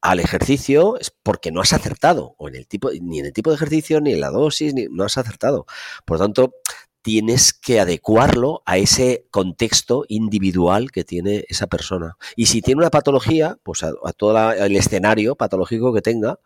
al 0.00 0.20
ejercicio 0.20 0.98
es 0.98 1.10
porque 1.10 1.52
no 1.52 1.60
has 1.60 1.72
acertado, 1.72 2.34
o 2.38 2.48
en 2.48 2.56
el 2.56 2.66
tipo, 2.66 2.90
ni 3.00 3.20
en 3.20 3.26
el 3.26 3.32
tipo 3.32 3.50
de 3.50 3.56
ejercicio, 3.56 4.00
ni 4.00 4.12
en 4.12 4.20
la 4.20 4.30
dosis, 4.30 4.74
ni, 4.74 4.86
no 4.90 5.04
has 5.04 5.18
acertado. 5.18 5.66
Por 6.04 6.18
lo 6.18 6.24
tanto, 6.24 6.54
tienes 7.02 7.52
que 7.52 7.80
adecuarlo 7.80 8.62
a 8.66 8.78
ese 8.78 9.26
contexto 9.30 10.04
individual 10.08 10.90
que 10.90 11.04
tiene 11.04 11.44
esa 11.48 11.66
persona. 11.66 12.16
Y 12.36 12.46
si 12.46 12.62
tiene 12.62 12.80
una 12.80 12.90
patología, 12.90 13.58
pues 13.62 13.82
a, 13.82 13.92
a 14.04 14.12
todo 14.12 14.52
el 14.52 14.76
escenario 14.76 15.36
patológico 15.36 15.92
que 15.94 16.02
tenga, 16.02 16.38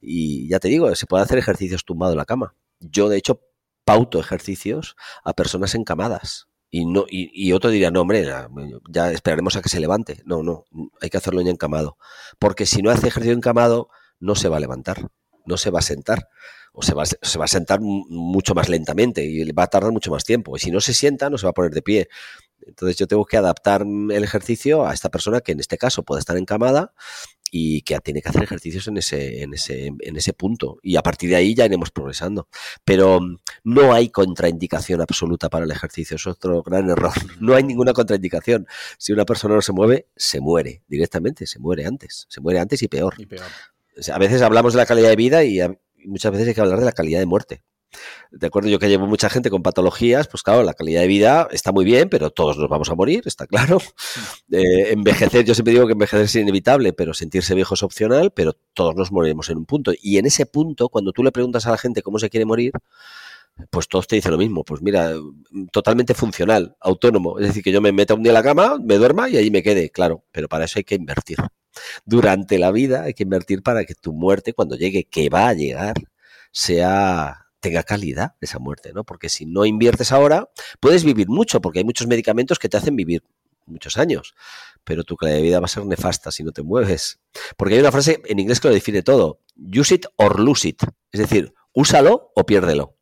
y 0.00 0.48
ya 0.48 0.58
te 0.58 0.68
digo, 0.68 0.94
se 0.94 1.06
puede 1.06 1.24
hacer 1.24 1.38
ejercicios 1.38 1.84
tumbado 1.84 2.12
en 2.12 2.18
la 2.18 2.24
cama. 2.24 2.54
Yo, 2.80 3.08
de 3.08 3.18
hecho, 3.18 3.40
pauto 3.84 4.20
ejercicios 4.20 4.96
a 5.24 5.32
personas 5.32 5.74
encamadas. 5.74 6.49
Y, 6.70 6.86
no, 6.86 7.04
y, 7.08 7.30
y, 7.34 7.52
otro 7.52 7.70
diría, 7.70 7.90
no, 7.90 8.02
hombre, 8.02 8.24
ya, 8.24 8.48
ya, 8.88 9.10
esperaremos 9.10 9.56
a 9.56 9.62
que 9.62 9.68
se 9.68 9.80
levante. 9.80 10.22
No, 10.24 10.42
no, 10.42 10.66
hay 11.00 11.10
que 11.10 11.16
hacerlo 11.16 11.40
ya 11.40 11.50
encamado. 11.50 11.98
Porque 12.38 12.64
si 12.64 12.80
no 12.82 12.90
hace 12.90 13.08
ejercicio 13.08 13.34
encamado, 13.34 13.88
no 14.20 14.36
se 14.36 14.48
va 14.48 14.58
a 14.58 14.60
levantar, 14.60 15.08
no 15.46 15.56
se 15.56 15.70
va 15.70 15.80
a 15.80 15.82
sentar. 15.82 16.28
O 16.72 16.82
se 16.82 16.94
va, 16.94 17.04
se 17.04 17.38
va 17.38 17.46
a 17.46 17.48
sentar 17.48 17.80
mucho 17.80 18.54
más 18.54 18.68
lentamente 18.68 19.24
y 19.24 19.50
va 19.50 19.64
a 19.64 19.66
tardar 19.66 19.90
mucho 19.90 20.12
más 20.12 20.22
tiempo. 20.22 20.56
Y 20.56 20.60
si 20.60 20.70
no 20.70 20.80
se 20.80 20.94
sienta, 20.94 21.28
no 21.28 21.36
se 21.36 21.44
va 21.44 21.50
a 21.50 21.54
poner 21.54 21.72
de 21.72 21.82
pie. 21.82 22.08
Entonces 22.64 22.96
yo 22.96 23.08
tengo 23.08 23.24
que 23.24 23.36
adaptar 23.36 23.82
el 23.82 24.22
ejercicio 24.22 24.86
a 24.86 24.94
esta 24.94 25.08
persona 25.08 25.40
que 25.40 25.50
en 25.50 25.58
este 25.58 25.78
caso 25.78 26.04
puede 26.04 26.20
estar 26.20 26.36
encamada 26.36 26.92
y 27.50 27.82
que 27.82 27.98
tiene 27.98 28.22
que 28.22 28.28
hacer 28.28 28.44
ejercicios 28.44 28.86
en 28.88 28.96
ese, 28.96 29.42
en 29.42 29.54
ese, 29.54 29.86
en 29.98 30.16
ese 30.16 30.32
punto. 30.32 30.78
Y 30.82 30.96
a 30.96 31.02
partir 31.02 31.30
de 31.30 31.36
ahí 31.36 31.54
ya 31.54 31.66
iremos 31.66 31.90
progresando. 31.90 32.48
Pero 32.84 33.20
mm, 33.20 33.36
no 33.64 33.92
hay 33.92 34.10
contraindicación 34.10 35.00
absoluta 35.00 35.48
para 35.48 35.64
el 35.64 35.70
ejercicio. 35.70 36.16
Es 36.16 36.26
otro 36.26 36.62
gran 36.62 36.88
error. 36.90 37.12
No 37.40 37.54
hay 37.54 37.62
ninguna 37.62 37.92
contraindicación. 37.92 38.66
Si 38.98 39.12
una 39.12 39.24
persona 39.24 39.54
no 39.54 39.62
se 39.62 39.72
mueve, 39.72 40.06
se 40.14 40.40
muere 40.40 40.82
directamente, 40.88 41.46
se 41.46 41.58
muere 41.58 41.86
antes. 41.86 42.26
Se 42.28 42.40
muere 42.40 42.60
antes 42.60 42.82
y 42.82 42.88
peor. 42.88 43.14
Y 43.18 43.26
peor. 43.26 43.46
a 44.12 44.18
veces 44.18 44.42
hablamos 44.42 44.74
de 44.74 44.78
la 44.78 44.86
calidad 44.86 45.08
de 45.08 45.16
vida 45.16 45.42
y 45.44 45.60
muchas 46.04 46.32
veces 46.32 46.48
hay 46.48 46.54
que 46.54 46.60
hablar 46.60 46.78
de 46.78 46.84
la 46.84 46.92
calidad 46.92 47.18
de 47.18 47.26
muerte. 47.26 47.62
De 48.30 48.46
acuerdo, 48.46 48.68
yo 48.68 48.78
que 48.78 48.88
llevo 48.88 49.06
mucha 49.06 49.28
gente 49.28 49.50
con 49.50 49.62
patologías, 49.62 50.28
pues 50.28 50.42
claro, 50.42 50.62
la 50.62 50.74
calidad 50.74 51.00
de 51.00 51.06
vida 51.06 51.48
está 51.50 51.72
muy 51.72 51.84
bien, 51.84 52.08
pero 52.08 52.30
todos 52.30 52.56
nos 52.56 52.68
vamos 52.68 52.88
a 52.90 52.94
morir, 52.94 53.22
está 53.26 53.46
claro. 53.46 53.78
Eh, 54.52 54.92
envejecer, 54.92 55.44
yo 55.44 55.54
siempre 55.54 55.72
digo 55.72 55.86
que 55.86 55.92
envejecer 55.92 56.24
es 56.24 56.34
inevitable, 56.34 56.92
pero 56.92 57.14
sentirse 57.14 57.54
viejo 57.54 57.74
es 57.74 57.82
opcional, 57.82 58.32
pero 58.32 58.52
todos 58.74 58.96
nos 58.96 59.12
moriremos 59.12 59.48
en 59.48 59.58
un 59.58 59.66
punto. 59.66 59.92
Y 60.00 60.18
en 60.18 60.26
ese 60.26 60.44
punto, 60.46 60.88
cuando 60.88 61.12
tú 61.12 61.22
le 61.22 61.30
preguntas 61.30 61.66
a 61.66 61.70
la 61.70 61.78
gente 61.78 62.02
cómo 62.02 62.18
se 62.18 62.30
quiere 62.30 62.44
morir, 62.44 62.72
pues 63.70 63.88
todos 63.88 64.06
te 64.06 64.16
dicen 64.16 64.32
lo 64.32 64.38
mismo. 64.38 64.64
Pues 64.64 64.82
mira, 64.82 65.12
totalmente 65.72 66.14
funcional, 66.14 66.76
autónomo. 66.80 67.38
Es 67.38 67.48
decir, 67.48 67.62
que 67.62 67.72
yo 67.72 67.80
me 67.80 67.92
meta 67.92 68.14
un 68.14 68.22
día 68.22 68.30
en 68.30 68.34
la 68.34 68.42
cama, 68.42 68.78
me 68.82 68.96
duerma 68.96 69.28
y 69.28 69.36
ahí 69.36 69.50
me 69.50 69.62
quede, 69.62 69.90
claro. 69.90 70.24
Pero 70.32 70.48
para 70.48 70.64
eso 70.64 70.78
hay 70.78 70.84
que 70.84 70.94
invertir. 70.94 71.38
Durante 72.04 72.58
la 72.58 72.70
vida 72.72 73.04
hay 73.04 73.14
que 73.14 73.22
invertir 73.24 73.62
para 73.62 73.84
que 73.84 73.94
tu 73.94 74.12
muerte, 74.12 74.52
cuando 74.54 74.76
llegue, 74.76 75.04
que 75.04 75.28
va 75.28 75.48
a 75.48 75.54
llegar, 75.54 75.94
sea 76.52 77.49
tenga 77.60 77.82
calidad 77.82 78.34
esa 78.40 78.58
muerte, 78.58 78.92
¿no? 78.92 79.04
Porque 79.04 79.28
si 79.28 79.46
no 79.46 79.64
inviertes 79.64 80.12
ahora, 80.12 80.50
puedes 80.80 81.04
vivir 81.04 81.28
mucho, 81.28 81.60
porque 81.60 81.80
hay 81.80 81.84
muchos 81.84 82.06
medicamentos 82.06 82.58
que 82.58 82.68
te 82.68 82.76
hacen 82.76 82.96
vivir 82.96 83.22
muchos 83.66 83.96
años, 83.98 84.34
pero 84.84 85.04
tu 85.04 85.16
calidad 85.16 85.36
de 85.36 85.42
vida 85.42 85.60
va 85.60 85.66
a 85.66 85.68
ser 85.68 85.86
nefasta 85.86 86.32
si 86.32 86.42
no 86.42 86.52
te 86.52 86.62
mueves. 86.62 87.20
Porque 87.56 87.74
hay 87.74 87.80
una 87.80 87.92
frase 87.92 88.20
en 88.24 88.38
inglés 88.38 88.60
que 88.60 88.68
lo 88.68 88.74
define 88.74 89.02
todo, 89.02 89.40
use 89.56 89.94
it 89.94 90.06
or 90.16 90.40
lose 90.40 90.68
it, 90.68 90.82
es 91.12 91.20
decir, 91.20 91.54
úsalo 91.72 92.32
o 92.34 92.44
piérdelo. 92.44 92.96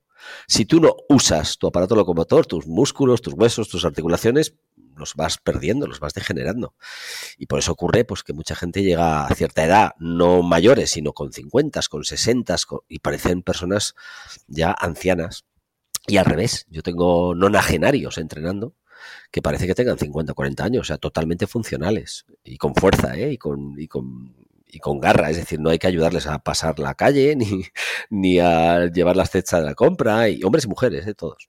Si 0.46 0.66
tú 0.66 0.80
no 0.80 0.94
usas 1.08 1.56
tu 1.58 1.66
aparato 1.66 1.94
locomotor, 1.94 2.46
tus 2.46 2.66
músculos, 2.66 3.22
tus 3.22 3.34
huesos, 3.34 3.68
tus 3.68 3.84
articulaciones, 3.84 4.56
los 4.98 5.14
vas 5.14 5.38
perdiendo, 5.38 5.86
los 5.86 6.00
vas 6.00 6.14
degenerando. 6.14 6.74
Y 7.38 7.46
por 7.46 7.58
eso 7.58 7.72
ocurre 7.72 8.04
pues, 8.04 8.22
que 8.22 8.32
mucha 8.32 8.54
gente 8.54 8.82
llega 8.82 9.26
a 9.26 9.34
cierta 9.34 9.64
edad, 9.64 9.92
no 9.98 10.42
mayores, 10.42 10.90
sino 10.90 11.12
con 11.12 11.32
50, 11.32 11.80
con 11.88 12.04
60, 12.04 12.56
y 12.88 12.98
parecen 12.98 13.42
personas 13.42 13.94
ya 14.46 14.72
ancianas. 14.72 15.44
Y 16.06 16.16
al 16.16 16.24
revés, 16.24 16.66
yo 16.70 16.82
tengo 16.82 17.34
nonagenarios 17.34 18.18
entrenando 18.18 18.74
que 19.30 19.42
parece 19.42 19.66
que 19.66 19.74
tengan 19.74 19.98
50, 19.98 20.34
40 20.34 20.64
años, 20.64 20.80
o 20.82 20.84
sea, 20.84 20.98
totalmente 20.98 21.46
funcionales 21.46 22.26
y 22.42 22.56
con 22.56 22.74
fuerza, 22.74 23.16
¿eh? 23.16 23.32
y, 23.32 23.38
con, 23.38 23.74
y, 23.78 23.86
con, 23.88 24.34
y 24.66 24.78
con 24.78 25.00
garra. 25.00 25.30
Es 25.30 25.36
decir, 25.36 25.60
no 25.60 25.70
hay 25.70 25.78
que 25.78 25.86
ayudarles 25.86 26.26
a 26.26 26.38
pasar 26.38 26.78
la 26.78 26.94
calle 26.94 27.36
ni, 27.36 27.64
ni 28.10 28.38
a 28.38 28.86
llevar 28.86 29.16
las 29.16 29.30
cestas 29.30 29.60
de 29.60 29.66
la 29.66 29.74
compra, 29.74 30.28
y 30.28 30.42
hombres 30.42 30.64
y 30.64 30.68
mujeres, 30.68 31.06
¿eh? 31.06 31.14
todos. 31.14 31.48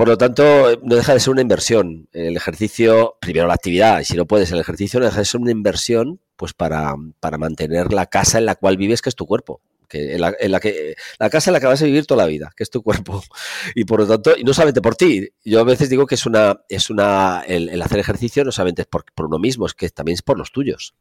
Por 0.00 0.08
lo 0.08 0.16
tanto, 0.16 0.80
no 0.82 0.96
deja 0.96 1.12
de 1.12 1.20
ser 1.20 1.32
una 1.32 1.42
inversión. 1.42 2.08
El 2.14 2.34
ejercicio, 2.34 3.18
primero 3.20 3.46
la 3.46 3.52
actividad, 3.52 4.00
y 4.00 4.06
si 4.06 4.16
no 4.16 4.24
puedes, 4.24 4.50
el 4.50 4.58
ejercicio 4.58 4.98
no 4.98 5.04
deja 5.04 5.18
de 5.18 5.26
ser 5.26 5.42
una 5.42 5.50
inversión 5.50 6.22
pues 6.36 6.54
para, 6.54 6.94
para 7.20 7.36
mantener 7.36 7.92
la 7.92 8.06
casa 8.06 8.38
en 8.38 8.46
la 8.46 8.54
cual 8.54 8.78
vives, 8.78 9.02
que 9.02 9.10
es 9.10 9.14
tu 9.14 9.26
cuerpo. 9.26 9.60
Que 9.88 10.14
en, 10.14 10.22
la, 10.22 10.32
que 10.32 10.96
la 11.18 11.28
casa 11.28 11.50
en 11.50 11.52
la 11.52 11.60
que 11.60 11.66
vas 11.66 11.82
a 11.82 11.84
vivir 11.84 12.06
toda 12.06 12.24
la 12.24 12.28
vida, 12.30 12.50
que 12.56 12.62
es 12.62 12.70
tu 12.70 12.82
cuerpo. 12.82 13.22
Y 13.74 13.84
por 13.84 14.00
lo 14.00 14.06
tanto, 14.08 14.32
y 14.38 14.42
no 14.42 14.54
solamente 14.54 14.80
por 14.80 14.96
ti. 14.96 15.28
Yo 15.44 15.60
a 15.60 15.64
veces 15.64 15.90
digo 15.90 16.06
que 16.06 16.14
es 16.14 16.24
una, 16.24 16.62
es 16.70 16.88
una, 16.88 17.42
el, 17.46 17.82
hacer 17.82 17.98
ejercicio 17.98 18.42
no 18.42 18.52
solamente 18.52 18.80
es 18.80 18.88
por, 18.88 19.04
por 19.14 19.26
uno 19.26 19.38
mismo, 19.38 19.66
es 19.66 19.74
que 19.74 19.90
también 19.90 20.14
es 20.14 20.22
por 20.22 20.38
los 20.38 20.50
tuyos. 20.50 20.94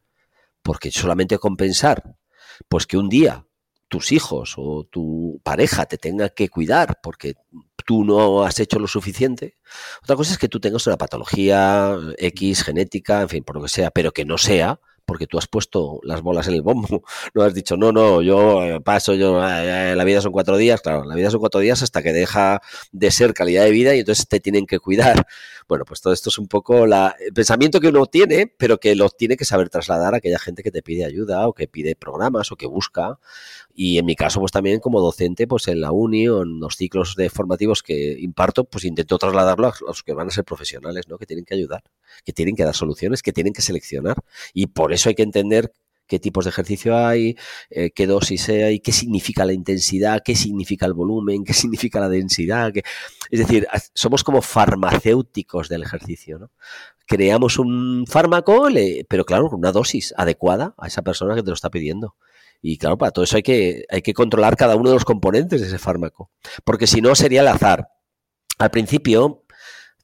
Porque 0.61 0.91
solamente 0.91 1.37
compensar, 1.37 2.17
pues 2.67 2.85
que 2.85 2.97
un 2.97 3.07
día 3.07 3.45
tus 3.89 4.11
hijos 4.11 4.53
o 4.57 4.85
tu 4.85 5.41
pareja 5.43 5.85
te 5.85 5.97
tenga 5.97 6.29
que 6.29 6.47
cuidar 6.47 6.99
porque 7.01 7.35
tú 7.85 8.05
no 8.05 8.43
has 8.43 8.59
hecho 8.59 8.79
lo 8.79 8.87
suficiente. 8.87 9.57
Otra 10.03 10.15
cosa 10.15 10.31
es 10.31 10.37
que 10.37 10.47
tú 10.47 10.59
tengas 10.59 10.85
una 10.87 10.97
patología 10.97 11.97
X, 12.17 12.63
genética, 12.63 13.21
en 13.21 13.29
fin, 13.29 13.43
por 13.43 13.55
lo 13.55 13.63
que 13.63 13.69
sea, 13.69 13.91
pero 13.91 14.11
que 14.11 14.25
no 14.25 14.37
sea 14.37 14.79
porque 15.09 15.25
tú 15.25 15.39
has 15.39 15.47
puesto 15.47 15.99
las 16.03 16.21
bolas 16.21 16.47
en 16.47 16.53
el 16.53 16.61
bombo. 16.61 17.03
No 17.33 17.41
has 17.41 17.53
dicho, 17.55 17.75
no, 17.77 17.91
no, 17.91 18.21
yo 18.21 18.63
eh, 18.63 18.79
paso, 18.79 19.15
yo, 19.15 19.43
eh, 19.43 19.91
eh, 19.91 19.95
la 19.95 20.03
vida 20.03 20.21
son 20.21 20.31
cuatro 20.31 20.55
días. 20.55 20.81
Claro, 20.81 21.03
la 21.03 21.15
vida 21.15 21.31
son 21.31 21.39
cuatro 21.39 21.59
días 21.59 21.81
hasta 21.81 22.03
que 22.03 22.13
deja 22.13 22.61
de 22.91 23.09
ser 23.09 23.33
calidad 23.33 23.63
de 23.63 23.71
vida 23.71 23.95
y 23.95 23.99
entonces 23.99 24.27
te 24.27 24.39
tienen 24.39 24.67
que 24.67 24.79
cuidar. 24.79 25.25
Bueno, 25.69 25.85
pues 25.85 26.01
todo 26.01 26.13
esto 26.13 26.29
es 26.29 26.39
un 26.39 26.47
poco 26.47 26.87
la, 26.87 27.15
el 27.19 27.31
pensamiento 27.31 27.79
que 27.79 27.89
uno 27.89 28.07
tiene, 28.07 28.47
pero 28.47 28.79
que 28.79 28.95
lo 28.95 29.07
tiene 29.11 29.37
que 29.37 29.45
saber 29.45 29.69
trasladar 29.69 30.15
a 30.15 30.17
aquella 30.17 30.39
gente 30.39 30.63
que 30.63 30.71
te 30.71 30.81
pide 30.81 31.05
ayuda 31.05 31.47
o 31.47 31.53
que 31.53 31.67
pide 31.67 31.95
programas 31.95 32.51
o 32.51 32.55
que 32.55 32.65
busca. 32.65 33.19
Y 33.75 33.99
en 33.99 34.05
mi 34.07 34.15
caso, 34.15 34.39
pues 34.39 34.51
también 34.51 34.79
como 34.79 34.99
docente, 34.99 35.45
pues 35.45 35.67
en 35.67 35.79
la 35.79 35.91
uni 35.91 36.27
o 36.27 36.41
en 36.41 36.59
los 36.59 36.75
ciclos 36.75 37.15
de 37.15 37.29
formativos 37.29 37.83
que 37.83 38.17
imparto, 38.19 38.63
pues 38.63 38.83
intento 38.83 39.19
trasladarlo 39.19 39.67
a 39.67 39.73
los 39.85 40.01
que 40.01 40.13
van 40.13 40.27
a 40.27 40.31
ser 40.31 40.43
profesionales, 40.43 41.07
¿no? 41.07 41.19
Que 41.19 41.27
tienen 41.27 41.45
que 41.45 41.53
ayudar, 41.53 41.83
que 42.25 42.33
tienen 42.33 42.55
que 42.55 42.63
dar 42.63 42.75
soluciones, 42.75 43.21
que 43.21 43.33
tienen 43.33 43.53
que 43.53 43.61
seleccionar. 43.61 44.17
Y 44.53 44.67
por 44.67 44.93
eso 44.93 45.09
hay 45.09 45.15
que 45.15 45.23
entender 45.23 45.71
qué 46.09 46.19
tipos 46.19 46.43
de 46.43 46.49
ejercicio 46.49 46.97
hay, 46.97 47.37
eh, 47.69 47.91
qué 47.91 48.07
dosis 48.07 48.49
hay, 48.49 48.79
qué 48.79 48.91
significa 48.91 49.45
la 49.45 49.53
intensidad, 49.53 50.21
qué 50.25 50.35
significa 50.35 50.85
el 50.85 50.93
volumen, 50.93 51.45
qué 51.45 51.53
significa 51.53 52.01
la 52.01 52.09
densidad. 52.09 52.73
Es 53.29 53.39
decir, 53.39 53.67
somos 53.93 54.23
como 54.23 54.41
farmacéuticos 54.41 55.69
del 55.69 55.83
ejercicio. 55.83 56.39
¿no? 56.39 56.51
Creamos 57.05 57.57
un 57.59 58.05
fármaco, 58.07 58.67
pero 59.07 59.23
claro, 59.23 59.49
una 59.51 59.71
dosis 59.71 60.13
adecuada 60.17 60.73
a 60.77 60.87
esa 60.87 61.03
persona 61.03 61.35
que 61.35 61.43
te 61.43 61.49
lo 61.49 61.53
está 61.53 61.69
pidiendo. 61.69 62.15
Y 62.61 62.77
claro, 62.77 62.97
para 62.97 63.11
todo 63.11 63.23
eso 63.23 63.37
hay 63.37 63.43
que, 63.43 63.85
hay 63.89 64.01
que 64.01 64.13
controlar 64.13 64.57
cada 64.57 64.75
uno 64.75 64.89
de 64.89 64.95
los 64.95 65.05
componentes 65.05 65.61
de 65.61 65.67
ese 65.67 65.79
fármaco, 65.79 66.29
porque 66.65 66.87
si 66.87 66.99
no 66.99 67.15
sería 67.15 67.41
el 67.41 67.47
azar. 67.47 67.87
Al 68.57 68.71
principio, 68.71 69.38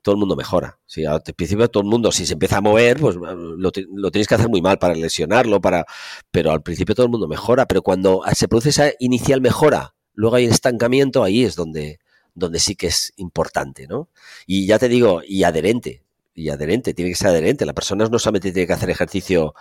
todo 0.06 0.14
el 0.14 0.20
mundo 0.20 0.36
mejora. 0.36 0.78
Si 0.86 1.04
al 1.04 1.24
principio 1.24 1.68
todo 1.68 1.82
el 1.82 1.90
mundo, 1.90 2.12
si 2.12 2.28
se 2.28 2.34
empieza 2.34 2.58
a 2.58 2.62
mover, 2.62 3.00
pues 3.00 3.16
lo, 3.16 3.72
tienes 3.72 4.28
que 4.28 4.36
hacer 4.36 4.50
muy 4.50 4.62
mal 4.62 4.78
para 4.78 4.94
lesionarlo, 4.94 5.60
para, 5.60 5.84
pero 6.30 6.52
al 6.52 6.62
principio 6.62 6.94
todo 6.94 7.08
el 7.08 7.12
mundo 7.12 7.28
mejora. 7.28 7.66
Pero 7.66 7.82
cuando 7.82 8.22
se 8.36 8.48
produce 8.48 8.70
esa 8.70 8.92
inicial 9.00 9.42
mejora, 9.42 9.96
luego 10.14 10.36
hay 10.36 10.46
estancamiento, 10.46 11.24
ahí 11.24 11.44
es 11.44 11.56
donde, 11.56 11.98
donde 12.36 12.60
sí 12.60 12.76
que 12.76 12.86
es 12.86 13.14
importante, 13.16 13.88
¿no? 13.88 14.10
Y 14.46 14.68
ya 14.68 14.78
te 14.78 14.90
digo, 14.90 15.24
y 15.28 15.42
adherente, 15.42 16.04
y 16.36 16.50
adherente, 16.50 16.94
tiene 16.94 17.10
que 17.10 17.18
ser 17.18 17.30
adherente. 17.30 17.66
La 17.66 17.74
persona 17.74 18.06
no 18.06 18.20
solamente 18.20 18.52
tiene 18.52 18.68
que 18.68 18.74
hacer 18.74 18.92
ejercicio 18.92 19.56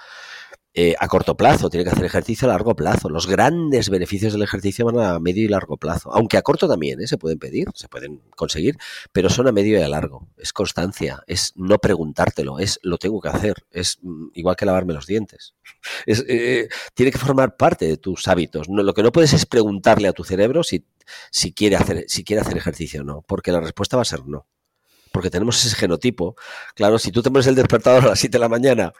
eh, 0.76 0.96
a 0.98 1.06
corto 1.06 1.36
plazo, 1.36 1.70
tiene 1.70 1.84
que 1.84 1.90
hacer 1.90 2.04
ejercicio 2.04 2.48
a 2.48 2.52
largo 2.52 2.74
plazo. 2.74 3.08
Los 3.08 3.28
grandes 3.28 3.90
beneficios 3.90 4.32
del 4.32 4.42
ejercicio 4.42 4.84
van 4.84 4.98
a 4.98 5.20
medio 5.20 5.44
y 5.44 5.48
largo 5.48 5.76
plazo, 5.76 6.12
aunque 6.12 6.36
a 6.36 6.42
corto 6.42 6.66
también 6.66 7.00
¿eh? 7.00 7.06
se 7.06 7.16
pueden 7.16 7.38
pedir, 7.38 7.68
se 7.74 7.86
pueden 7.86 8.20
conseguir, 8.34 8.76
pero 9.12 9.30
son 9.30 9.46
a 9.46 9.52
medio 9.52 9.78
y 9.78 9.82
a 9.82 9.88
largo. 9.88 10.26
Es 10.36 10.52
constancia, 10.52 11.22
es 11.28 11.52
no 11.54 11.78
preguntártelo, 11.78 12.58
es 12.58 12.80
lo 12.82 12.98
tengo 12.98 13.20
que 13.20 13.28
hacer, 13.28 13.54
es 13.70 13.98
mm, 14.02 14.30
igual 14.34 14.56
que 14.56 14.66
lavarme 14.66 14.94
los 14.94 15.06
dientes. 15.06 15.54
Es, 16.06 16.24
eh, 16.28 16.68
tiene 16.94 17.12
que 17.12 17.18
formar 17.18 17.56
parte 17.56 17.86
de 17.86 17.96
tus 17.96 18.26
hábitos. 18.28 18.68
No, 18.68 18.82
lo 18.82 18.94
que 18.94 19.02
no 19.02 19.12
puedes 19.12 19.32
es 19.32 19.46
preguntarle 19.46 20.08
a 20.08 20.12
tu 20.12 20.24
cerebro 20.24 20.62
si, 20.62 20.84
si, 21.30 21.52
quiere 21.52 21.76
hacer, 21.76 22.04
si 22.08 22.24
quiere 22.24 22.42
hacer 22.42 22.56
ejercicio 22.56 23.02
o 23.02 23.04
no, 23.04 23.22
porque 23.22 23.52
la 23.52 23.60
respuesta 23.60 23.96
va 23.96 24.02
a 24.02 24.06
ser 24.06 24.26
no 24.26 24.46
porque 25.14 25.30
tenemos 25.30 25.64
ese 25.64 25.76
genotipo. 25.76 26.34
Claro, 26.74 26.98
si 26.98 27.12
tú 27.12 27.22
te 27.22 27.30
pones 27.30 27.46
el 27.46 27.54
despertador 27.54 28.02
a 28.02 28.08
las 28.08 28.18
7 28.18 28.32
de 28.32 28.40
la 28.40 28.48
mañana 28.48 28.92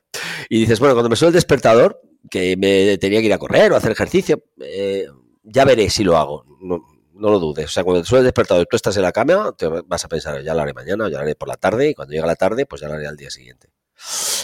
y 0.49 0.61
dices, 0.61 0.79
bueno, 0.79 0.95
cuando 0.95 1.09
me 1.11 1.17
suena 1.17 1.31
el 1.31 1.35
despertador, 1.35 2.01
que 2.31 2.57
me 2.57 2.97
tenía 2.99 3.19
que 3.19 3.27
ir 3.27 3.33
a 3.33 3.39
correr 3.39 3.73
o 3.73 3.77
hacer 3.77 3.91
ejercicio, 3.91 4.45
eh, 4.61 5.09
ya 5.43 5.65
veré 5.65 5.91
si 5.91 6.05
lo 6.05 6.17
hago. 6.17 6.47
No, 6.61 6.85
lo 7.19 7.41
dudes. 7.41 7.67
O 7.67 7.69
sea, 7.69 7.83
cuando 7.83 8.03
te 8.03 8.09
suena 8.09 8.21
el 8.21 8.27
despertador 8.27 8.63
y 8.63 8.67
tú 8.71 8.77
estás 8.77 8.97
en 8.97 9.03
la 9.03 9.11
cama, 9.11 9.57
te 9.59 9.67
vas 9.67 10.05
a 10.05 10.09
pensar, 10.09 10.41
ya 10.45 10.55
lo 10.55 10.63
haré 10.63 10.73
mañana, 10.73 11.09
ya 11.09 11.17
lo 11.17 11.23
haré 11.25 11.35
por 11.35 11.49
la 11.49 11.57
tarde, 11.57 11.91
y 11.91 11.95
cuando 11.95 12.13
llega 12.13 12.27
la 12.27 12.37
tarde, 12.37 12.65
pues 12.65 12.81
ya 12.81 12.87
lo 12.87 12.95
haré 12.95 13.09
al 13.09 13.17
día 13.17 13.31
siguiente. 13.31 13.73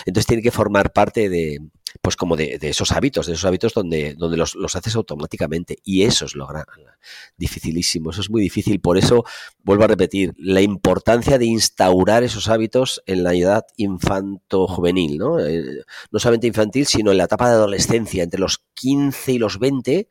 Entonces 0.06 0.26
tiene 0.26 0.42
que 0.42 0.50
formar 0.50 0.92
parte 0.92 1.28
de, 1.28 1.60
pues 2.00 2.16
como 2.16 2.36
de, 2.36 2.58
esos 2.62 2.92
hábitos, 2.92 3.26
de 3.26 3.32
esos 3.32 3.44
hábitos 3.44 3.74
donde, 3.74 4.14
donde 4.14 4.36
los, 4.36 4.56
haces 4.74 4.94
automáticamente. 4.96 5.78
Y 5.84 6.02
eso 6.02 6.24
es 6.24 6.34
lo 6.34 6.46
gran, 6.46 6.64
dificilísimo, 7.36 8.10
eso 8.10 8.20
es 8.20 8.30
muy 8.30 8.42
difícil. 8.42 8.80
Por 8.80 8.98
eso, 8.98 9.24
vuelvo 9.62 9.84
a 9.84 9.88
repetir, 9.88 10.34
la 10.38 10.60
importancia 10.60 11.38
de 11.38 11.46
instaurar 11.46 12.22
esos 12.22 12.48
hábitos 12.48 13.02
en 13.06 13.24
la 13.24 13.34
edad 13.34 13.64
infanto-juvenil, 13.76 15.18
¿no? 15.18 15.40
Eh, 15.40 15.84
no 16.10 16.18
solamente 16.18 16.46
infantil, 16.46 16.86
sino 16.86 17.10
en 17.10 17.18
la 17.18 17.24
etapa 17.24 17.48
de 17.48 17.54
adolescencia, 17.54 18.22
entre 18.22 18.40
los 18.40 18.62
15 18.74 19.32
y 19.32 19.38
los 19.38 19.58
20, 19.58 20.08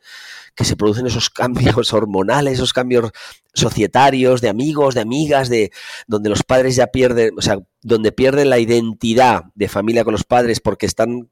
que 0.56 0.66
se 0.66 0.76
producen 0.76 1.08
esos 1.08 1.30
cambios 1.30 1.94
hormonales, 1.94 2.56
esos 2.56 2.74
cambios 2.74 3.12
societarios, 3.54 4.42
de 4.42 4.50
amigos, 4.50 4.96
de 4.96 5.02
amigas, 5.02 5.50
de 5.50 5.72
donde 6.08 6.30
los 6.30 6.44
padres 6.44 6.76
ya 6.76 6.88
pierden, 6.88 7.32
o 7.38 7.42
sea, 7.42 7.60
donde 7.82 8.12
pierden 8.12 8.50
la 8.50 8.60
identidad 8.60 9.46
de 9.56 9.70
familia 9.70 10.04
con 10.04 10.12
los 10.12 10.24
padres 10.24 10.60
porque 10.60 10.86
están 10.86 11.30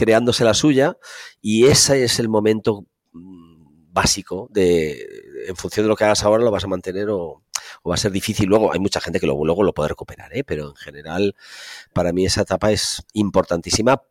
creándose 0.00 0.44
la 0.44 0.54
suya 0.54 0.96
y 1.42 1.66
ese 1.66 2.04
es 2.04 2.18
el 2.18 2.30
momento 2.30 2.86
mm, 3.12 3.92
básico 3.92 4.48
de 4.50 5.06
en 5.46 5.56
función 5.56 5.84
de 5.84 5.88
lo 5.88 5.96
que 5.96 6.04
hagas 6.04 6.24
ahora 6.24 6.42
lo 6.42 6.50
vas 6.50 6.64
a 6.64 6.68
mantener 6.68 7.10
o, 7.10 7.42
va 7.86 7.94
a 7.94 7.98
ser 7.98 8.12
difícil 8.12 8.48
luego 8.48 8.72
hay 8.72 8.80
mucha 8.80 9.00
gente 9.00 9.20
que 9.20 9.26
luego, 9.26 9.44
luego 9.44 9.62
lo 9.62 9.74
puede 9.74 9.90
recuperar 9.90 10.34
¿eh? 10.34 10.42
pero 10.42 10.70
en 10.70 10.76
general 10.76 11.34
para 11.92 12.12
mí 12.12 12.24
esa 12.24 12.42
etapa 12.42 12.72
es 12.72 13.02
importantísima 13.12 14.02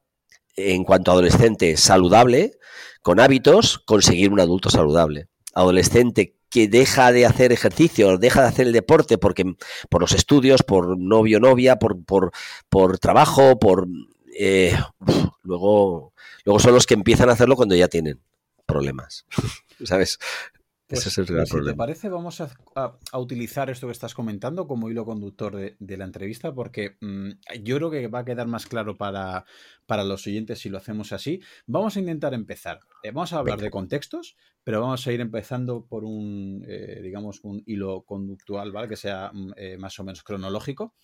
en 0.59 0.83
cuanto 0.83 1.11
a 1.11 1.13
adolescente 1.13 1.77
saludable, 1.77 2.57
con 3.01 3.19
hábitos, 3.19 3.79
conseguir 3.79 4.31
un 4.31 4.39
adulto 4.39 4.69
saludable. 4.69 5.27
Adolescente 5.53 6.35
que 6.49 6.67
deja 6.67 7.11
de 7.11 7.25
hacer 7.25 7.51
ejercicio, 7.51 8.17
deja 8.17 8.41
de 8.41 8.47
hacer 8.47 8.67
el 8.67 8.73
deporte 8.73 9.17
porque 9.17 9.45
por 9.89 10.01
los 10.01 10.13
estudios, 10.13 10.63
por 10.63 10.97
novio, 10.97 11.39
novia, 11.39 11.77
por, 11.77 12.03
por, 12.03 12.31
por 12.69 12.97
trabajo, 12.97 13.59
por 13.59 13.87
eh, 14.41 14.71
luego, 15.43 16.13
luego 16.45 16.59
son 16.59 16.73
los 16.73 16.85
que 16.85 16.93
empiezan 16.93 17.29
a 17.29 17.33
hacerlo 17.33 17.57
cuando 17.57 17.75
ya 17.75 17.89
tienen 17.89 18.21
problemas. 18.65 19.25
¿Sabes? 19.83 20.17
Pues, 20.87 21.01
Ese 21.01 21.09
es 21.09 21.29
el 21.29 21.35
pues, 21.35 21.49
si 21.49 21.61
te 21.61 21.75
parece, 21.75 22.09
vamos 22.09 22.41
a, 22.41 22.97
utilizar 23.13 23.69
esto 23.69 23.85
que 23.85 23.91
estás 23.91 24.15
comentando 24.15 24.65
como 24.65 24.89
hilo 24.89 25.05
conductor 25.05 25.75
de, 25.77 25.97
la 25.97 26.05
entrevista, 26.05 26.51
porque 26.51 26.97
mm, 27.01 27.29
yo 27.61 27.75
creo 27.75 27.91
que 27.91 28.07
va 28.07 28.19
a 28.19 28.25
quedar 28.25 28.47
más 28.47 28.65
claro 28.65 28.97
para, 28.97 29.45
para, 29.85 30.03
los 30.03 30.25
oyentes 30.25 30.59
si 30.59 30.69
lo 30.69 30.79
hacemos 30.79 31.11
así. 31.11 31.41
Vamos 31.67 31.95
a 31.95 31.99
intentar 31.99 32.33
empezar. 32.33 32.79
Eh, 33.03 33.11
vamos 33.11 33.33
a 33.33 33.39
hablar 33.39 33.59
de 33.59 33.69
contextos, 33.69 34.35
pero 34.63 34.81
vamos 34.81 35.05
a 35.05 35.11
ir 35.11 35.21
empezando 35.21 35.85
por 35.85 36.05
un, 36.05 36.65
eh, 36.67 37.01
digamos, 37.03 37.41
un 37.43 37.61
hilo 37.67 38.01
conductual, 38.01 38.71
¿vale? 38.71 38.87
Que 38.87 38.95
sea 38.95 39.31
mm, 39.31 39.51
eh, 39.57 39.77
más 39.77 39.99
o 39.99 40.03
menos 40.03 40.23
cronológico. 40.23 40.95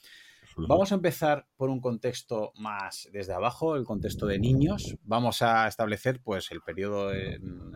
Vamos 0.58 0.92
a 0.92 0.96
empezar 0.96 1.48
por 1.58 1.70
un 1.70 1.82
contexto 1.82 2.54
más 2.56 3.10
desde 3.12 3.34
abajo, 3.34 3.76
el 3.76 3.84
contexto 3.84 4.26
de 4.26 4.40
niños. 4.40 4.96
Vamos 5.04 5.42
a 5.42 5.68
establecer 5.68 6.22
pues 6.24 6.50
el 6.52 6.62
periodo 6.62 7.12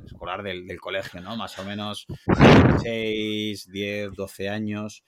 escolar 0.05 0.43
del, 0.43 0.79
colegio, 0.79 1.19
¿no? 1.19 1.35
Más 1.35 1.59
o 1.59 1.65
menos 1.65 2.07
6, 2.81 3.69
10, 3.69 4.13
12 4.13 4.49
años. 4.49 5.03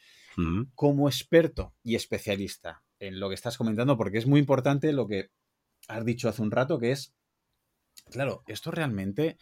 Como 0.76 1.08
experto 1.08 1.74
y 1.84 1.96
especialista 1.96 2.84
en 3.00 3.20
lo 3.20 3.30
que 3.30 3.36
estás 3.36 3.58
comentando, 3.58 3.98
porque 3.98 4.18
es 4.18 4.28
muy 4.28 4.40
importante 4.40 4.92
lo 4.92 5.08
que 5.08 5.30
has 5.88 6.04
dicho 6.04 6.28
hace 6.28 6.42
un 6.42 6.52
rato, 6.52 6.78
que 6.78 6.92
es, 6.92 7.14
claro, 8.12 8.44
esto 8.48 8.72
realmente 8.72 9.38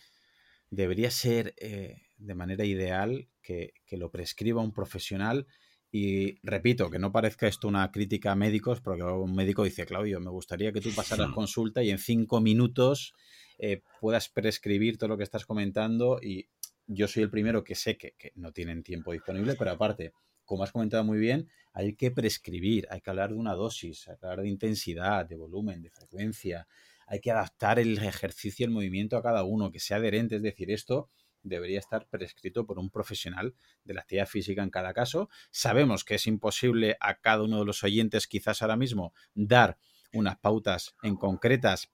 debería 0.70 1.10
ser 1.10 1.56
eh, 1.58 1.98
de 2.18 2.36
manera 2.36 2.66
ideal 2.66 3.28
que, 3.42 3.74
que 3.86 3.98
lo 3.98 4.12
prescriba 4.12 4.62
un 4.62 4.72
profesional 4.72 5.48
y 5.92 6.38
repito, 6.44 6.90
que 6.90 7.00
no 7.00 7.12
parezca 7.12 7.48
esto 7.48 7.68
una 7.68 7.92
crítica 7.92 8.32
a 8.32 8.36
médicos, 8.36 8.80
porque 8.80 9.02
un 9.02 9.34
médico 9.34 9.64
dice, 9.64 9.86
Claudio, 9.86 10.20
me 10.20 10.30
gustaría 10.30 10.72
que 10.72 10.82
tú 10.82 10.94
pasaras 10.96 11.32
consulta 11.32 11.82
y 11.82 11.90
en 11.90 11.98
cinco 11.98 12.42
minutos 12.42 13.14
eh, 13.58 13.82
puedas 14.00 14.30
prescribir 14.30 14.98
todo 14.98 15.10
lo 15.10 15.18
que 15.18 15.24
estás 15.24 15.46
comentando 15.46 16.20
y 16.22 16.48
yo 16.86 17.08
soy 17.08 17.24
el 17.24 17.32
primero 17.32 17.64
que 17.64 17.74
sé 17.74 17.98
que, 17.98 18.14
no 18.36 18.52
tienen 18.52 18.84
tiempo 18.84 19.14
disponible, 19.14 19.56
pero 19.56 19.72
aparte, 19.72 20.14
como 20.46 20.64
has 20.64 20.72
comentado 20.72 21.04
muy 21.04 21.18
bien, 21.18 21.50
hay 21.74 21.96
que 21.96 22.12
prescribir, 22.12 22.88
hay 22.92 23.02
que 23.02 23.10
hablar 23.10 23.30
de 23.30 23.36
una 23.36 23.56
dosis, 23.56 24.08
hay 24.08 24.18
que 24.18 24.26
hablar 24.28 24.42
de 24.44 24.50
intensidad, 24.50 25.26
de 25.26 25.38
volumen, 25.38 25.82
de 25.82 25.90
frecuencia, 25.90 26.68
hay 27.08 27.20
que 27.20 27.32
adaptar 27.32 27.80
el 27.80 27.98
ejercicio 27.98 28.64
y 28.64 28.68
el 28.68 28.74
movimiento 28.74 29.18
a 29.18 29.24
cada 29.24 29.44
uno, 29.44 29.72
que 29.72 29.80
sea 29.80 29.98
adherente, 29.98 30.36
es 30.36 30.44
decir, 30.44 30.70
esto 30.70 31.10
debería 31.44 31.80
estar 31.80 32.08
prescrito 32.08 32.66
por 32.66 32.80
un 32.80 32.90
profesional 32.90 33.56
de 33.84 33.94
la 33.94 34.02
actividad 34.02 34.28
física 34.28 34.64
en 34.64 34.70
cada 34.70 34.94
caso. 34.94 35.30
Sabemos 35.52 36.04
que 36.04 36.16
es 36.16 36.28
imposible 36.28 36.98
a 37.00 37.20
cada 37.20 37.44
uno 37.44 37.60
de 37.60 37.66
los 37.66 37.84
oyentes 37.84 38.28
quizás 38.28 38.62
ahora 38.62 38.78
mismo 38.78 39.14
dar 39.34 39.78
unas 40.14 40.38
pautas 40.38 40.96
en 41.04 41.16
concretas 41.16 41.92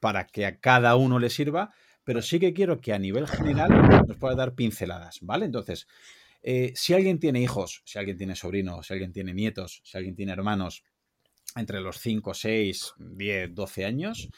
para 0.00 0.26
que 0.26 0.46
a 0.46 0.58
cada 0.60 0.96
uno 0.96 1.18
le 1.18 1.30
sirva, 1.30 1.72
pero 2.04 2.22
sí 2.22 2.38
que 2.38 2.52
quiero 2.52 2.80
que 2.80 2.92
a 2.92 2.98
nivel 2.98 3.26
general 3.26 3.70
nos 4.06 4.16
pueda 4.16 4.34
dar 4.34 4.54
pinceladas, 4.54 5.18
¿vale? 5.22 5.46
Entonces, 5.46 5.86
eh, 6.42 6.72
si 6.74 6.94
alguien 6.94 7.18
tiene 7.18 7.40
hijos, 7.40 7.82
si 7.84 7.98
alguien 7.98 8.16
tiene 8.16 8.36
sobrinos, 8.36 8.86
si 8.86 8.92
alguien 8.92 9.12
tiene 9.12 9.34
nietos, 9.34 9.82
si 9.84 9.98
alguien 9.98 10.14
tiene 10.14 10.32
hermanos 10.32 10.84
entre 11.56 11.80
los 11.80 11.98
5, 11.98 12.34
6, 12.34 12.94
10, 12.98 13.54
12 13.54 13.84
años, 13.84 14.28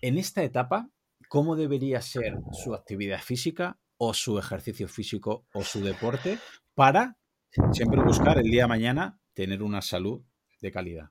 en 0.00 0.18
esta 0.18 0.42
etapa, 0.42 0.88
¿cómo 1.28 1.56
debería 1.56 2.00
ser 2.00 2.34
su 2.52 2.74
actividad 2.74 3.20
física 3.20 3.78
o 4.04 4.12
su 4.14 4.36
ejercicio 4.36 4.88
físico 4.88 5.46
o 5.52 5.62
su 5.62 5.80
deporte 5.80 6.40
para 6.74 7.18
siempre 7.70 8.02
buscar 8.02 8.36
el 8.36 8.50
día 8.50 8.62
de 8.62 8.68
mañana 8.68 9.20
tener 9.32 9.62
una 9.62 9.80
salud 9.80 10.22
de 10.60 10.72
calidad. 10.72 11.10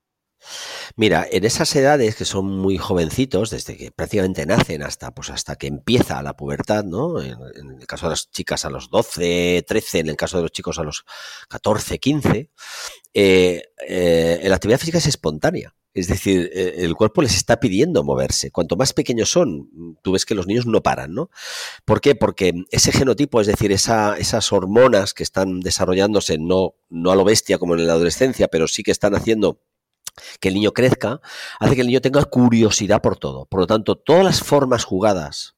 Mira, 0.98 1.26
en 1.32 1.46
esas 1.46 1.74
edades 1.74 2.18
que 2.18 2.26
son 2.26 2.48
muy 2.48 2.78
jovencitos, 2.78 3.52
desde 3.52 3.78
que 3.78 3.92
prácticamente 3.92 4.46
nacen 4.46 4.84
hasta, 4.84 5.12
pues 5.12 5.30
hasta 5.30 5.56
que 5.56 5.68
empieza 5.68 6.22
la 6.22 6.36
pubertad, 6.36 6.84
¿no? 6.84 7.22
En, 7.22 7.38
el 7.80 7.88
caso 7.88 8.08
de 8.08 8.10
las 8.10 8.30
chicas 8.30 8.66
a 8.66 8.70
los 8.70 8.90
12, 8.90 9.64
13, 9.66 10.00
en 10.00 10.10
el 10.10 10.18
caso 10.18 10.36
de 10.36 10.44
los 10.44 10.52
chicos 10.52 10.78
a 10.78 10.84
los 10.84 11.06
14, 11.48 11.98
15, 11.98 12.52
eh, 13.14 13.64
eh, 13.88 14.42
la 14.44 14.56
actividad 14.56 14.80
física 14.80 14.98
es 14.98 15.08
espontánea. 15.08 15.74
Es 15.94 16.08
decir, 16.08 16.50
eh, 16.54 16.76
el 16.78 16.96
cuerpo 16.96 17.22
les 17.22 17.36
está 17.36 17.60
pidiendo 17.60 18.04
moverse. 18.04 18.52
Cuanto 18.52 18.78
más 18.78 18.94
pequeños 18.94 19.30
son, 19.30 19.98
tú 20.02 20.14
ves 20.14 20.26
que 20.26 20.36
los 20.36 20.48
niños 20.48 20.66
no 20.66 20.82
paran, 20.82 21.14
¿no? 21.14 21.30
¿Por 21.84 22.00
qué? 22.00 22.16
Porque 22.16 22.54
ese 22.72 22.92
genotipo, 22.92 23.42
es 23.42 23.48
decir, 23.48 23.72
esas 23.72 24.54
hormonas 24.54 25.14
que 25.14 25.24
están 25.24 25.60
desarrollándose, 25.60 26.38
no, 26.38 26.76
no 26.90 27.12
a 27.12 27.16
lo 27.16 27.26
bestia 27.26 27.58
como 27.58 27.76
en 27.76 27.88
la 27.88 27.94
adolescencia, 27.94 28.48
pero 28.48 28.68
sí 28.68 28.84
que 28.84 28.92
están 28.92 29.16
haciendo 29.16 29.62
que 30.40 30.50
el 30.50 30.56
niño 30.56 30.72
crezca, 30.72 31.22
hace 31.60 31.76
que 31.76 31.82
el 31.82 31.88
niño 31.88 32.02
tenga 32.02 32.24
curiosidad 32.24 33.02
por 33.02 33.18
todo. 33.18 33.46
Por 33.46 33.62
lo 33.62 33.68
tanto, 33.68 33.98
todas 33.98 34.24
las 34.24 34.42
formas 34.42 34.86
jugadas 34.86 35.56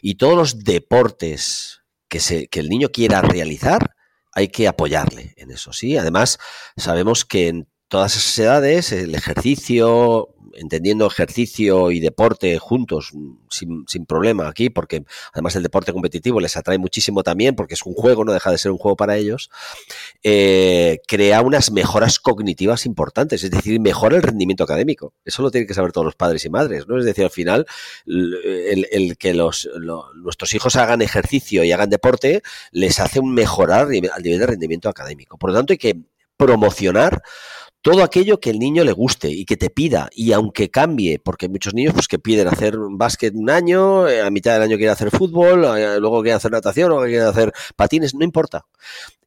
y 0.00 0.14
todos 0.14 0.36
los 0.36 0.64
deportes 0.64 1.82
que 2.08 2.48
el 2.52 2.68
niño 2.68 2.90
quiera 2.90 3.22
realizar, 3.22 3.96
hay 4.32 4.48
que 4.48 4.66
apoyarle 4.66 5.34
en 5.36 5.50
eso, 5.50 5.72
¿sí? 5.72 5.96
Además, 5.96 6.38
sabemos 6.76 7.24
que 7.24 7.48
en 7.48 7.68
todas 7.92 8.16
esas 8.16 8.38
edades, 8.38 8.90
el 8.92 9.14
ejercicio, 9.14 10.30
entendiendo 10.54 11.06
ejercicio 11.06 11.90
y 11.90 12.00
deporte 12.00 12.58
juntos, 12.58 13.12
sin, 13.50 13.84
sin, 13.86 14.06
problema 14.06 14.48
aquí, 14.48 14.70
porque 14.70 15.04
además 15.34 15.56
el 15.56 15.62
deporte 15.62 15.92
competitivo 15.92 16.40
les 16.40 16.56
atrae 16.56 16.78
muchísimo 16.78 17.22
también, 17.22 17.54
porque 17.54 17.74
es 17.74 17.82
un 17.84 17.92
juego, 17.92 18.24
no 18.24 18.32
deja 18.32 18.50
de 18.50 18.56
ser 18.56 18.72
un 18.72 18.78
juego 18.78 18.96
para 18.96 19.18
ellos, 19.18 19.50
eh, 20.22 21.02
crea 21.06 21.42
unas 21.42 21.70
mejoras 21.70 22.18
cognitivas 22.18 22.86
importantes, 22.86 23.44
es 23.44 23.50
decir, 23.50 23.78
mejora 23.78 24.16
el 24.16 24.22
rendimiento 24.22 24.64
académico. 24.64 25.12
Eso 25.26 25.42
lo 25.42 25.50
tienen 25.50 25.68
que 25.68 25.74
saber 25.74 25.92
todos 25.92 26.06
los 26.06 26.14
padres 26.14 26.46
y 26.46 26.48
madres, 26.48 26.88
¿no? 26.88 26.98
Es 26.98 27.04
decir, 27.04 27.24
al 27.24 27.30
final, 27.30 27.66
el, 28.06 29.18
que 29.18 29.34
los, 29.34 29.68
nuestros 30.14 30.54
hijos 30.54 30.76
hagan 30.76 31.02
ejercicio 31.02 31.62
y 31.62 31.72
hagan 31.72 31.90
deporte 31.90 32.40
les 32.70 33.00
hace 33.00 33.20
un 33.20 33.34
mejorar 33.34 33.88
al 33.88 34.22
nivel 34.22 34.38
de 34.38 34.46
rendimiento 34.46 34.88
académico. 34.88 35.36
Por 35.36 35.50
lo 35.50 35.56
tanto, 35.56 35.74
hay 35.74 35.78
que 35.78 36.00
promocionar 36.38 37.22
todo 37.82 38.04
aquello 38.04 38.38
que 38.38 38.50
el 38.50 38.60
niño 38.60 38.84
le 38.84 38.92
guste 38.92 39.28
y 39.28 39.44
que 39.44 39.56
te 39.56 39.68
pida, 39.68 40.08
y 40.12 40.32
aunque 40.32 40.70
cambie, 40.70 41.18
porque 41.18 41.46
hay 41.46 41.50
muchos 41.50 41.74
niños 41.74 41.92
pues, 41.92 42.06
que 42.06 42.20
piden 42.20 42.46
hacer 42.46 42.76
básquet 42.78 43.34
un 43.34 43.50
año, 43.50 44.08
eh, 44.08 44.22
a 44.22 44.30
mitad 44.30 44.54
del 44.54 44.62
año 44.62 44.76
quieren 44.76 44.92
hacer 44.92 45.10
fútbol, 45.10 45.62
luego 46.00 46.22
quieren 46.22 46.36
hacer 46.36 46.52
natación, 46.52 46.88
luego 46.90 47.04
quieren 47.04 47.26
hacer 47.26 47.52
patines, 47.74 48.14
no 48.14 48.24
importa. 48.24 48.66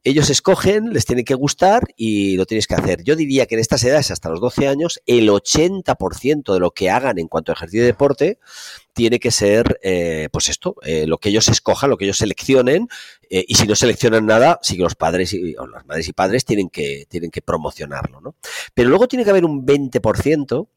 Ellos 0.02 0.30
escogen, 0.30 0.92
les 0.92 1.04
tiene 1.04 1.24
que 1.24 1.34
gustar 1.34 1.82
y 1.96 2.36
lo 2.36 2.46
tienes 2.46 2.66
que 2.66 2.76
hacer. 2.76 3.02
Yo 3.02 3.14
diría 3.14 3.46
que 3.46 3.56
en 3.56 3.60
estas 3.60 3.84
edades, 3.84 4.10
hasta 4.10 4.30
los 4.30 4.40
12 4.40 4.68
años, 4.68 5.02
el 5.04 5.28
80% 5.28 6.54
de 6.54 6.60
lo 6.60 6.70
que 6.70 6.90
hagan 6.90 7.18
en 7.18 7.28
cuanto 7.28 7.52
a 7.52 7.54
ejercicio 7.54 7.82
de 7.82 7.88
deporte 7.88 8.38
tiene 8.96 9.20
que 9.20 9.30
ser, 9.30 9.78
eh, 9.82 10.30
pues 10.32 10.48
esto, 10.48 10.76
eh, 10.82 11.06
lo 11.06 11.18
que 11.18 11.28
ellos 11.28 11.48
escojan, 11.48 11.90
lo 11.90 11.98
que 11.98 12.06
ellos 12.06 12.16
seleccionen, 12.16 12.88
eh, 13.28 13.44
y 13.46 13.54
si 13.54 13.66
no 13.66 13.74
seleccionan 13.74 14.24
nada, 14.24 14.58
sí 14.62 14.74
que 14.74 14.84
los 14.84 14.94
padres 14.94 15.34
y, 15.34 15.52
las 15.52 15.84
madres 15.84 16.08
y 16.08 16.14
padres 16.14 16.46
tienen 16.46 16.70
que, 16.70 17.04
tienen 17.06 17.30
que 17.30 17.42
promocionarlo, 17.42 18.22
¿no? 18.22 18.36
Pero 18.72 18.88
luego 18.88 19.06
tiene 19.06 19.22
que 19.22 19.30
haber 19.30 19.44
un 19.44 19.66
20% 19.66 20.68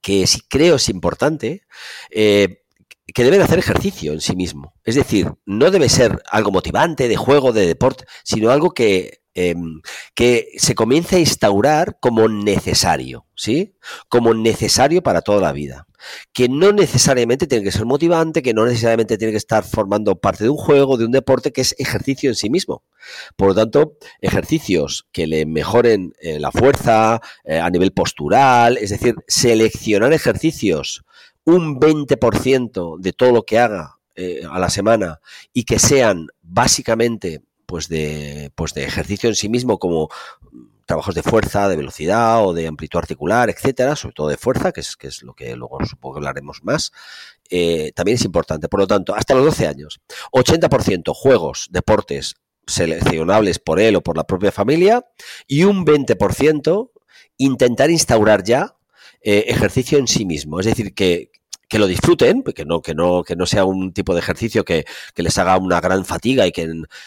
que 0.00 0.28
sí 0.28 0.42
creo 0.48 0.76
es 0.76 0.88
importante, 0.88 1.62
que 2.08 3.24
deben 3.24 3.42
hacer 3.42 3.58
ejercicio 3.58 4.12
en 4.12 4.20
sí 4.20 4.36
mismo. 4.36 4.74
Es 4.84 4.94
decir, 4.94 5.34
no 5.44 5.72
debe 5.72 5.88
ser 5.88 6.22
algo 6.30 6.52
motivante, 6.52 7.08
de 7.08 7.16
juego, 7.16 7.52
de 7.52 7.66
deporte, 7.66 8.04
sino 8.22 8.52
algo 8.52 8.70
que 8.70 9.22
Em, 9.42 9.80
que 10.14 10.48
se 10.58 10.74
comience 10.74 11.16
a 11.16 11.18
instaurar 11.18 11.96
como 11.98 12.28
necesario, 12.28 13.24
¿sí? 13.34 13.74
Como 14.10 14.34
necesario 14.34 15.02
para 15.02 15.22
toda 15.22 15.40
la 15.40 15.52
vida. 15.52 15.86
Que 16.34 16.50
no 16.50 16.72
necesariamente 16.72 17.46
tiene 17.46 17.64
que 17.64 17.72
ser 17.72 17.86
motivante, 17.86 18.42
que 18.42 18.52
no 18.52 18.66
necesariamente 18.66 19.16
tiene 19.16 19.32
que 19.32 19.38
estar 19.38 19.64
formando 19.64 20.16
parte 20.16 20.44
de 20.44 20.50
un 20.50 20.58
juego, 20.58 20.98
de 20.98 21.06
un 21.06 21.12
deporte, 21.12 21.52
que 21.52 21.62
es 21.62 21.74
ejercicio 21.78 22.28
en 22.28 22.36
sí 22.36 22.50
mismo. 22.50 22.82
Por 23.36 23.48
lo 23.48 23.54
tanto, 23.54 23.96
ejercicios 24.20 25.06
que 25.10 25.26
le 25.26 25.46
mejoren 25.46 26.12
eh, 26.20 26.38
la 26.38 26.52
fuerza 26.52 27.22
eh, 27.44 27.58
a 27.58 27.70
nivel 27.70 27.92
postural, 27.92 28.76
es 28.76 28.90
decir, 28.90 29.14
seleccionar 29.26 30.12
ejercicios 30.12 31.02
un 31.44 31.80
20% 31.80 32.98
de 32.98 33.12
todo 33.14 33.32
lo 33.32 33.44
que 33.44 33.58
haga 33.58 33.98
eh, 34.16 34.42
a 34.50 34.58
la 34.58 34.68
semana 34.68 35.20
y 35.54 35.64
que 35.64 35.78
sean 35.78 36.26
básicamente 36.42 37.40
pues 37.70 37.88
de, 37.88 38.50
pues 38.56 38.74
de 38.74 38.84
ejercicio 38.84 39.28
en 39.28 39.36
sí 39.36 39.48
mismo 39.48 39.78
como 39.78 40.08
trabajos 40.86 41.14
de 41.14 41.22
fuerza, 41.22 41.68
de 41.68 41.76
velocidad 41.76 42.44
o 42.44 42.52
de 42.52 42.66
amplitud 42.66 42.98
articular, 42.98 43.48
etcétera, 43.48 43.94
sobre 43.94 44.12
todo 44.12 44.26
de 44.26 44.36
fuerza, 44.36 44.72
que 44.72 44.80
es, 44.80 44.96
que 44.96 45.06
es 45.06 45.22
lo 45.22 45.34
que 45.34 45.54
luego 45.54 45.78
supongo 45.86 46.14
que 46.14 46.18
hablaremos 46.18 46.64
más, 46.64 46.90
eh, 47.48 47.92
también 47.94 48.16
es 48.16 48.24
importante. 48.24 48.68
Por 48.68 48.80
lo 48.80 48.88
tanto, 48.88 49.14
hasta 49.14 49.36
los 49.36 49.44
12 49.44 49.68
años, 49.68 50.00
80% 50.32 51.14
juegos, 51.14 51.68
deportes 51.70 52.34
seleccionables 52.66 53.60
por 53.60 53.78
él 53.78 53.94
o 53.94 54.00
por 54.00 54.16
la 54.16 54.24
propia 54.24 54.50
familia 54.50 55.06
y 55.46 55.62
un 55.62 55.86
20% 55.86 56.90
intentar 57.36 57.88
instaurar 57.88 58.42
ya 58.42 58.74
eh, 59.22 59.44
ejercicio 59.46 59.96
en 59.96 60.08
sí 60.08 60.26
mismo. 60.26 60.58
Es 60.58 60.66
decir, 60.66 60.92
que, 60.92 61.30
que 61.70 61.78
lo 61.78 61.86
disfruten, 61.86 62.42
que 62.42 62.64
no, 62.64 62.82
que 62.82 62.94
no, 62.94 63.22
que 63.22 63.36
no 63.36 63.46
sea 63.46 63.64
un 63.64 63.92
tipo 63.92 64.12
de 64.12 64.20
ejercicio 64.20 64.64
que, 64.64 64.84
que 65.14 65.22
les 65.22 65.38
haga 65.38 65.56
una 65.56 65.80
gran 65.80 66.04
fatiga 66.04 66.46
y 66.46 66.52
que, 66.52 66.64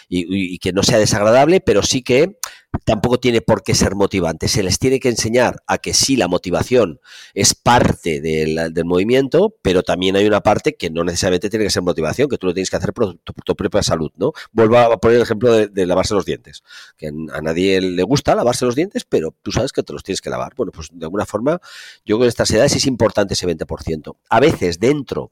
y, 0.07 0.55
y 0.55 0.57
que 0.57 0.71
no 0.71 0.83
sea 0.83 0.97
desagradable, 0.97 1.59
pero 1.59 1.83
sí 1.83 2.01
que 2.01 2.37
tampoco 2.85 3.19
tiene 3.19 3.41
por 3.41 3.63
qué 3.63 3.75
ser 3.75 3.95
motivante. 3.95 4.47
Se 4.47 4.63
les 4.63 4.79
tiene 4.79 4.99
que 4.99 5.09
enseñar 5.09 5.63
a 5.67 5.77
que 5.77 5.93
sí, 5.93 6.15
la 6.15 6.27
motivación 6.27 6.99
es 7.33 7.53
parte 7.55 8.21
del, 8.21 8.73
del, 8.73 8.85
movimiento, 8.85 9.55
pero 9.61 9.83
también 9.83 10.15
hay 10.15 10.25
una 10.25 10.41
parte 10.41 10.75
que 10.75 10.89
no 10.89 11.03
necesariamente 11.03 11.49
tiene 11.49 11.65
que 11.65 11.71
ser 11.71 11.83
motivación, 11.83 12.29
que 12.29 12.37
tú 12.37 12.47
lo 12.47 12.53
tienes 12.53 12.69
que 12.69 12.75
hacer 12.75 12.93
por 12.93 13.15
tu, 13.17 13.55
propia 13.55 13.83
salud, 13.83 14.11
¿no? 14.17 14.33
Vuelvo 14.51 14.77
a 14.77 14.97
poner 14.97 15.17
el 15.17 15.23
ejemplo 15.23 15.53
de, 15.53 15.67
de, 15.67 15.85
lavarse 15.85 16.13
los 16.13 16.25
dientes, 16.25 16.63
que 16.97 17.07
a 17.07 17.41
nadie 17.41 17.79
le 17.81 18.03
gusta 18.03 18.35
lavarse 18.35 18.65
los 18.65 18.75
dientes, 18.75 19.05
pero 19.05 19.33
tú 19.41 19.51
sabes 19.51 19.71
que 19.71 19.83
te 19.83 19.93
los 19.93 20.03
tienes 20.03 20.21
que 20.21 20.29
lavar. 20.29 20.53
Bueno, 20.55 20.71
pues 20.71 20.89
de 20.91 21.05
alguna 21.05 21.25
forma, 21.25 21.59
yo 22.05 22.15
creo 22.15 22.19
que 22.19 22.25
en 22.25 22.29
estas 22.29 22.51
edades 22.51 22.75
es 22.75 22.85
importante 22.85 23.33
ese 23.33 23.47
20%. 23.47 24.15
A 24.29 24.39
veces 24.39 24.79
dentro 24.79 25.31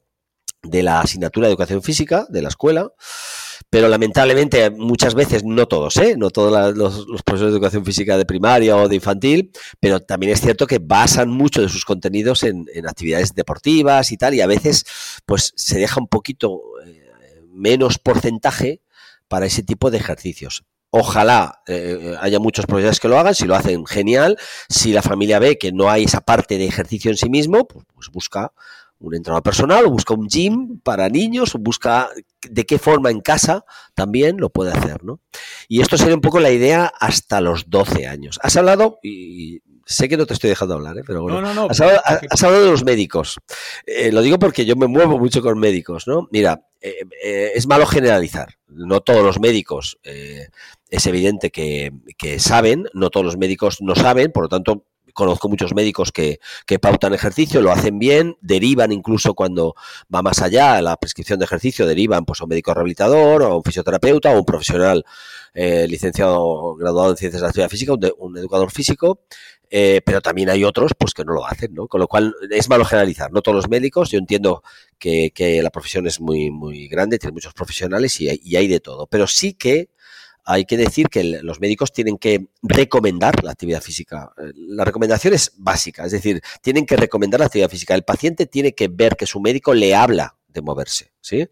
de 0.62 0.82
la 0.82 1.00
asignatura 1.00 1.46
de 1.46 1.52
educación 1.52 1.82
física 1.82 2.26
de 2.28 2.42
la 2.42 2.48
escuela, 2.48 2.92
pero 3.70 3.88
lamentablemente 3.88 4.70
muchas 4.70 5.14
veces, 5.14 5.44
no 5.44 5.66
todos, 5.66 5.96
¿eh? 5.96 6.14
no 6.16 6.30
todos 6.30 6.76
los, 6.76 7.06
profesores 7.24 7.52
de 7.52 7.58
educación 7.58 7.84
física 7.84 8.16
de 8.16 8.26
primaria 8.26 8.76
o 8.76 8.88
de 8.88 8.96
infantil, 8.96 9.50
pero 9.80 10.00
también 10.00 10.32
es 10.32 10.40
cierto 10.40 10.66
que 10.66 10.78
basan 10.78 11.30
mucho 11.30 11.62
de 11.62 11.68
sus 11.68 11.84
contenidos 11.84 12.42
en, 12.42 12.66
en 12.74 12.88
actividades 12.88 13.34
deportivas 13.34 14.12
y 14.12 14.16
tal, 14.16 14.34
y 14.34 14.40
a 14.40 14.46
veces 14.46 14.84
pues 15.26 15.52
se 15.56 15.78
deja 15.78 16.00
un 16.00 16.08
poquito 16.08 16.60
eh, 16.86 17.02
menos 17.52 17.98
porcentaje 17.98 18.80
para 19.28 19.46
ese 19.46 19.62
tipo 19.62 19.90
de 19.90 19.98
ejercicios. 19.98 20.64
Ojalá 20.94 21.62
eh, 21.66 22.16
haya 22.20 22.38
muchos 22.38 22.66
profesores 22.66 23.00
que 23.00 23.08
lo 23.08 23.18
hagan, 23.18 23.34
si 23.34 23.46
lo 23.46 23.54
hacen, 23.54 23.86
genial. 23.86 24.36
Si 24.68 24.92
la 24.92 25.00
familia 25.00 25.38
ve 25.38 25.56
que 25.56 25.72
no 25.72 25.88
hay 25.88 26.04
esa 26.04 26.20
parte 26.20 26.58
de 26.58 26.66
ejercicio 26.66 27.10
en 27.10 27.16
sí 27.16 27.30
mismo, 27.30 27.66
pues, 27.66 27.86
pues 27.94 28.10
busca 28.10 28.52
un 29.02 29.14
entrenador 29.14 29.42
personal 29.42 29.84
o 29.84 29.90
busca 29.90 30.14
un 30.14 30.28
gym 30.28 30.80
para 30.80 31.08
niños 31.08 31.54
o 31.54 31.58
busca 31.58 32.08
de 32.48 32.64
qué 32.64 32.78
forma 32.78 33.10
en 33.10 33.20
casa 33.20 33.64
también 33.94 34.36
lo 34.38 34.50
puede 34.50 34.72
hacer, 34.72 35.04
¿no? 35.04 35.20
Y 35.68 35.80
esto 35.80 35.98
sería 35.98 36.14
un 36.14 36.20
poco 36.20 36.40
la 36.40 36.50
idea 36.50 36.92
hasta 37.00 37.40
los 37.40 37.68
12 37.68 38.06
años. 38.06 38.38
Has 38.42 38.56
hablado, 38.56 38.98
y 39.02 39.60
sé 39.84 40.08
que 40.08 40.16
no 40.16 40.26
te 40.26 40.34
estoy 40.34 40.50
dejando 40.50 40.74
hablar, 40.74 40.98
¿eh? 40.98 41.02
pero 41.06 41.22
bueno, 41.22 41.40
no, 41.40 41.48
no, 41.48 41.62
no, 41.62 41.70
has, 41.70 41.80
hablado, 41.80 42.00
has, 42.30 42.42
hablado, 42.42 42.64
de 42.64 42.70
los 42.70 42.84
médicos. 42.84 43.38
Eh, 43.86 44.12
lo 44.12 44.22
digo 44.22 44.38
porque 44.38 44.64
yo 44.64 44.76
me 44.76 44.86
muevo 44.86 45.18
mucho 45.18 45.42
con 45.42 45.58
médicos, 45.58 46.06
¿no? 46.06 46.28
Mira, 46.30 46.64
eh, 46.80 47.04
eh, 47.22 47.52
es 47.54 47.66
malo 47.66 47.86
generalizar. 47.86 48.54
No 48.68 49.00
todos 49.00 49.22
los 49.22 49.38
médicos 49.38 49.98
es 50.02 51.06
evidente 51.06 51.50
que, 51.50 51.92
que 52.16 52.38
saben, 52.38 52.88
no 52.94 53.10
todos 53.10 53.26
los 53.26 53.36
médicos 53.36 53.82
no 53.82 53.94
saben, 53.94 54.32
por 54.32 54.44
lo 54.44 54.48
tanto 54.48 54.86
conozco 55.12 55.48
muchos 55.48 55.74
médicos 55.74 56.12
que, 56.12 56.40
que, 56.66 56.78
pautan 56.78 57.14
ejercicio, 57.14 57.60
lo 57.60 57.72
hacen 57.72 57.98
bien, 57.98 58.36
derivan 58.40 58.92
incluso 58.92 59.34
cuando 59.34 59.74
va 60.14 60.22
más 60.22 60.40
allá 60.42 60.80
la 60.82 60.96
prescripción 60.96 61.38
de 61.38 61.44
ejercicio, 61.44 61.86
derivan 61.86 62.24
pues 62.24 62.40
a 62.40 62.44
un 62.44 62.50
médico 62.50 62.74
rehabilitador 62.74 63.42
o 63.42 63.46
a 63.46 63.56
un 63.56 63.62
fisioterapeuta 63.62 64.30
o 64.30 64.38
un 64.38 64.44
profesional 64.44 65.04
eh, 65.54 65.86
licenciado 65.88 66.74
graduado 66.76 67.10
en 67.10 67.16
ciencias 67.16 67.40
de 67.40 67.44
la 67.44 67.48
actividad 67.48 67.68
física, 67.68 67.92
un, 67.92 68.10
un 68.18 68.38
educador 68.38 68.70
físico, 68.70 69.20
eh, 69.70 70.00
pero 70.04 70.20
también 70.20 70.50
hay 70.50 70.64
otros 70.64 70.92
pues 70.98 71.14
que 71.14 71.24
no 71.24 71.32
lo 71.32 71.46
hacen, 71.46 71.74
¿no? 71.74 71.88
Con 71.88 72.00
lo 72.00 72.08
cual 72.08 72.34
es 72.50 72.68
malo 72.68 72.84
generalizar, 72.84 73.32
no 73.32 73.42
todos 73.42 73.56
los 73.56 73.68
médicos, 73.68 74.10
yo 74.10 74.18
entiendo 74.18 74.62
que, 74.98 75.30
que 75.34 75.62
la 75.62 75.70
profesión 75.70 76.06
es 76.06 76.20
muy, 76.20 76.50
muy 76.50 76.88
grande, 76.88 77.18
tiene 77.18 77.32
muchos 77.32 77.54
profesionales 77.54 78.20
y 78.20 78.56
hay 78.56 78.68
de 78.68 78.80
todo, 78.80 79.06
pero 79.06 79.26
sí 79.26 79.54
que 79.54 79.88
hay 80.44 80.64
que 80.64 80.76
decir 80.76 81.08
que 81.08 81.22
los 81.42 81.60
médicos 81.60 81.92
tienen 81.92 82.18
que 82.18 82.48
recomendar 82.62 83.44
la 83.44 83.52
actividad 83.52 83.82
física. 83.82 84.32
La 84.54 84.84
recomendación 84.84 85.34
es 85.34 85.52
básica, 85.56 86.04
es 86.04 86.12
decir, 86.12 86.42
tienen 86.60 86.86
que 86.86 86.96
recomendar 86.96 87.40
la 87.40 87.46
actividad 87.46 87.70
física. 87.70 87.94
El 87.94 88.04
paciente 88.04 88.46
tiene 88.46 88.72
que 88.72 88.88
ver 88.88 89.16
que 89.16 89.26
su 89.26 89.40
médico 89.40 89.74
le 89.74 89.94
habla 89.94 90.36
de 90.48 90.60
moverse, 90.60 91.12
¿sí? 91.20 91.48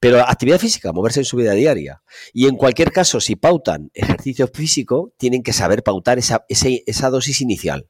Pero 0.00 0.20
actividad 0.20 0.58
física, 0.58 0.92
moverse 0.92 1.20
en 1.20 1.24
su 1.24 1.36
vida 1.36 1.52
diaria. 1.52 2.02
Y 2.32 2.46
en 2.46 2.56
cualquier 2.56 2.90
caso, 2.92 3.20
si 3.20 3.36
pautan 3.36 3.90
ejercicio 3.94 4.48
físico, 4.48 5.12
tienen 5.16 5.42
que 5.42 5.52
saber 5.52 5.82
pautar 5.82 6.18
esa, 6.18 6.44
esa, 6.48 6.68
esa 6.86 7.10
dosis 7.10 7.40
inicial. 7.40 7.88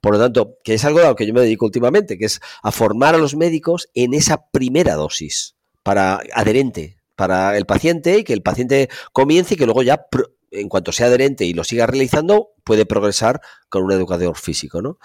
Por 0.00 0.12
lo 0.12 0.18
tanto, 0.18 0.58
que 0.64 0.74
es 0.74 0.84
algo 0.84 1.00
a 1.00 1.08
lo 1.08 1.16
que 1.16 1.26
yo 1.26 1.34
me 1.34 1.40
dedico 1.40 1.66
últimamente, 1.66 2.18
que 2.18 2.26
es 2.26 2.40
a 2.62 2.72
formar 2.72 3.14
a 3.14 3.18
los 3.18 3.36
médicos 3.36 3.88
en 3.94 4.14
esa 4.14 4.48
primera 4.50 4.94
dosis 4.94 5.56
para 5.82 6.20
adherente, 6.34 6.99
para 7.20 7.54
el 7.58 7.66
paciente 7.66 8.16
y 8.16 8.24
que 8.24 8.32
el 8.32 8.40
paciente 8.40 8.88
comience 9.12 9.52
y 9.52 9.56
que 9.58 9.66
luego 9.66 9.82
ya, 9.82 10.06
en 10.52 10.70
cuanto 10.70 10.90
sea 10.90 11.08
adherente 11.08 11.44
y 11.44 11.52
lo 11.52 11.64
siga 11.64 11.86
realizando, 11.86 12.54
puede 12.64 12.86
progresar 12.86 13.40
con 13.70 13.84
un 13.84 13.92
educador 13.92 14.36
físico, 14.36 14.82
¿no? 14.82 14.98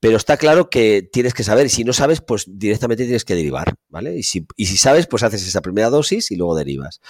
Pero 0.00 0.16
está 0.16 0.36
claro 0.36 0.70
que 0.70 1.08
tienes 1.12 1.34
que 1.34 1.42
saber, 1.42 1.66
y 1.66 1.68
si 1.68 1.84
no 1.84 1.92
sabes, 1.92 2.20
pues 2.20 2.44
directamente 2.46 3.04
tienes 3.04 3.24
que 3.24 3.34
derivar, 3.34 3.74
¿vale? 3.88 4.16
Y 4.16 4.22
si, 4.22 4.46
y 4.56 4.66
si 4.66 4.76
sabes, 4.76 5.06
pues 5.06 5.24
haces 5.24 5.46
esa 5.46 5.60
primera 5.60 5.90
dosis 5.90 6.30
y 6.30 6.36
luego 6.36 6.54
derivas. 6.54 7.00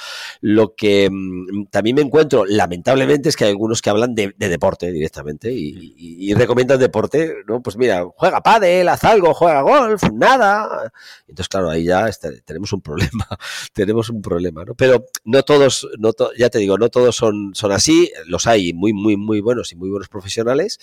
Lo 0.40 0.74
que 0.74 1.10
mmm, 1.10 1.66
también 1.70 1.96
me 1.96 2.02
encuentro, 2.02 2.44
lamentablemente, 2.46 3.28
es 3.28 3.36
que 3.36 3.44
hay 3.44 3.50
algunos 3.50 3.82
que 3.82 3.90
hablan 3.90 4.14
de, 4.14 4.34
de 4.36 4.48
deporte 4.48 4.90
directamente 4.90 5.52
y, 5.52 5.94
y, 5.96 6.30
y, 6.30 6.34
recomiendan 6.34 6.80
deporte, 6.80 7.36
¿no? 7.46 7.62
Pues 7.62 7.76
mira, 7.76 8.04
juega 8.16 8.42
pádel, 8.42 8.88
haz 8.88 9.04
algo, 9.04 9.34
juega 9.34 9.60
golf, 9.60 10.02
nada. 10.14 10.90
Entonces, 11.28 11.48
claro, 11.48 11.68
ahí 11.68 11.84
ya 11.84 12.08
está, 12.08 12.30
tenemos 12.44 12.72
un 12.72 12.80
problema, 12.80 13.26
tenemos 13.74 14.08
un 14.08 14.22
problema, 14.22 14.64
¿no? 14.64 14.74
Pero 14.74 15.04
no 15.24 15.42
todos, 15.42 15.88
no 15.98 16.14
to, 16.14 16.30
ya 16.38 16.48
te 16.48 16.58
digo, 16.58 16.78
no 16.78 16.88
todos 16.88 17.16
son, 17.16 17.52
son 17.54 17.72
así, 17.72 18.10
los 18.26 18.46
hay 18.46 18.72
muy, 18.72 18.94
muy, 18.94 19.18
muy 19.18 19.40
buenos 19.40 19.72
y 19.72 19.76
muy 19.76 19.90
buenos 19.92 20.08
profesionales, 20.08 20.78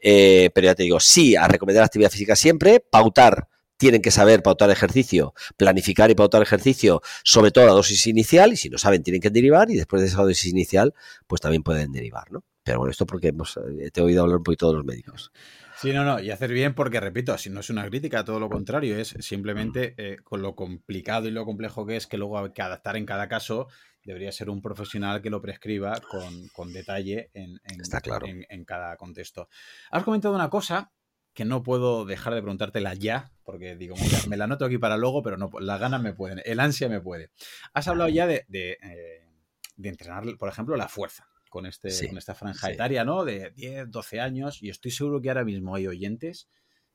eh, 0.00 0.50
pero 0.54 0.66
ya 0.66 0.74
te 0.74 0.84
digo, 0.84 1.00
sí 1.00 1.36
a 1.36 1.46
recomendar 1.48 1.84
actividad 1.84 2.10
física 2.10 2.36
siempre, 2.36 2.80
pautar 2.80 3.48
tienen 3.76 4.02
que 4.02 4.10
saber 4.10 4.42
pautar 4.42 4.70
ejercicio, 4.70 5.34
planificar 5.56 6.10
y 6.10 6.14
pautar 6.14 6.42
ejercicio, 6.42 7.02
sobre 7.22 7.50
todo 7.50 7.66
la 7.66 7.72
dosis 7.72 8.06
inicial, 8.06 8.52
y 8.52 8.56
si 8.56 8.70
no 8.70 8.78
saben, 8.78 9.02
tienen 9.02 9.20
que 9.20 9.30
derivar, 9.30 9.70
y 9.70 9.74
después 9.74 10.00
de 10.00 10.08
esa 10.08 10.22
dosis 10.22 10.46
inicial, 10.46 10.94
pues 11.26 11.40
también 11.40 11.62
pueden 11.62 11.92
derivar, 11.92 12.30
¿no? 12.30 12.44
Pero 12.62 12.78
bueno, 12.78 12.92
esto 12.92 13.04
porque 13.04 13.28
hemos, 13.28 13.58
eh, 13.58 13.90
te 13.90 14.00
he 14.00 14.02
oído 14.02 14.22
hablar 14.22 14.38
un 14.38 14.42
poquito 14.42 14.68
de 14.68 14.76
los 14.76 14.84
médicos. 14.84 15.32
Sí, 15.76 15.92
no, 15.92 16.04
no, 16.04 16.20
y 16.20 16.30
hacer 16.30 16.52
bien 16.52 16.74
porque, 16.74 17.00
repito, 17.00 17.36
si 17.36 17.50
no 17.50 17.60
es 17.60 17.68
una 17.68 17.86
crítica, 17.86 18.24
todo 18.24 18.40
lo 18.40 18.48
contrario, 18.48 18.96
es 18.96 19.14
simplemente 19.20 19.94
eh, 19.98 20.16
con 20.22 20.40
lo 20.40 20.54
complicado 20.54 21.28
y 21.28 21.32
lo 21.32 21.44
complejo 21.44 21.84
que 21.84 21.96
es 21.96 22.06
que 22.06 22.16
luego 22.16 22.38
hay 22.38 22.52
que 22.52 22.62
adaptar 22.62 22.96
en 22.96 23.04
cada 23.04 23.28
caso, 23.28 23.68
debería 24.04 24.32
ser 24.32 24.50
un 24.50 24.60
profesional 24.60 25.22
que 25.22 25.30
lo 25.30 25.40
prescriba 25.40 26.00
con, 26.00 26.48
con 26.48 26.72
detalle 26.72 27.30
en, 27.34 27.60
en, 27.64 27.78
claro. 28.02 28.26
en, 28.26 28.46
en, 28.48 28.64
cada 28.64 28.96
contexto. 28.96 29.48
Has 29.90 30.04
comentado 30.04 30.34
una 30.34 30.50
cosa 30.50 30.92
que 31.32 31.44
no 31.44 31.62
puedo 31.62 32.04
dejar 32.04 32.34
de 32.34 32.42
preguntártela 32.42 32.94
ya, 32.94 33.32
porque 33.42 33.76
digo, 33.76 33.96
me 34.28 34.36
la 34.36 34.46
noto 34.46 34.64
aquí 34.64 34.78
para 34.78 34.96
luego, 34.96 35.22
pero 35.22 35.36
no, 35.36 35.50
las 35.60 35.80
ganas 35.80 36.00
me 36.00 36.14
pueden, 36.14 36.40
el 36.44 36.60
ansia 36.60 36.88
me 36.88 37.00
puede. 37.00 37.30
Has 37.72 37.88
hablado 37.88 38.08
ya 38.08 38.26
de, 38.26 38.44
de, 38.48 38.78
eh, 38.80 39.28
de 39.76 39.88
entrenar, 39.88 40.24
por 40.38 40.48
ejemplo, 40.48 40.76
la 40.76 40.88
fuerza 40.88 41.28
con, 41.50 41.66
este, 41.66 41.90
sí, 41.90 42.08
con 42.08 42.18
esta 42.18 42.34
franja 42.34 42.68
sí. 42.68 42.74
etaria, 42.74 43.04
¿no? 43.04 43.24
De 43.24 43.50
10, 43.50 43.90
12 43.90 44.20
años, 44.20 44.62
y 44.62 44.70
estoy 44.70 44.90
seguro 44.90 45.20
que 45.20 45.28
ahora 45.28 45.44
mismo 45.44 45.74
hay 45.74 45.86
oyentes 45.86 46.48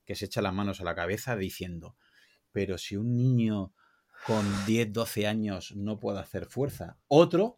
que 0.06 0.14
se 0.14 0.24
echan 0.24 0.44
las 0.44 0.54
manos 0.54 0.80
a 0.80 0.84
la 0.84 0.94
cabeza 0.94 1.36
diciendo, 1.36 1.96
pero 2.50 2.78
si 2.78 2.96
un 2.96 3.14
niño 3.14 3.72
con 4.26 4.44
10, 4.66 4.92
12 4.92 5.26
años 5.26 5.74
no 5.76 5.98
puede 5.98 6.20
hacer 6.20 6.46
fuerza. 6.46 6.98
Otro 7.08 7.56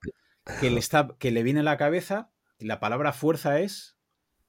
que 0.60 0.70
le, 0.70 0.78
está, 0.78 1.08
que 1.18 1.30
le 1.30 1.42
viene 1.42 1.60
a 1.60 1.64
la 1.64 1.76
cabeza, 1.76 2.30
la 2.58 2.80
palabra 2.80 3.12
fuerza 3.12 3.60
es 3.60 3.96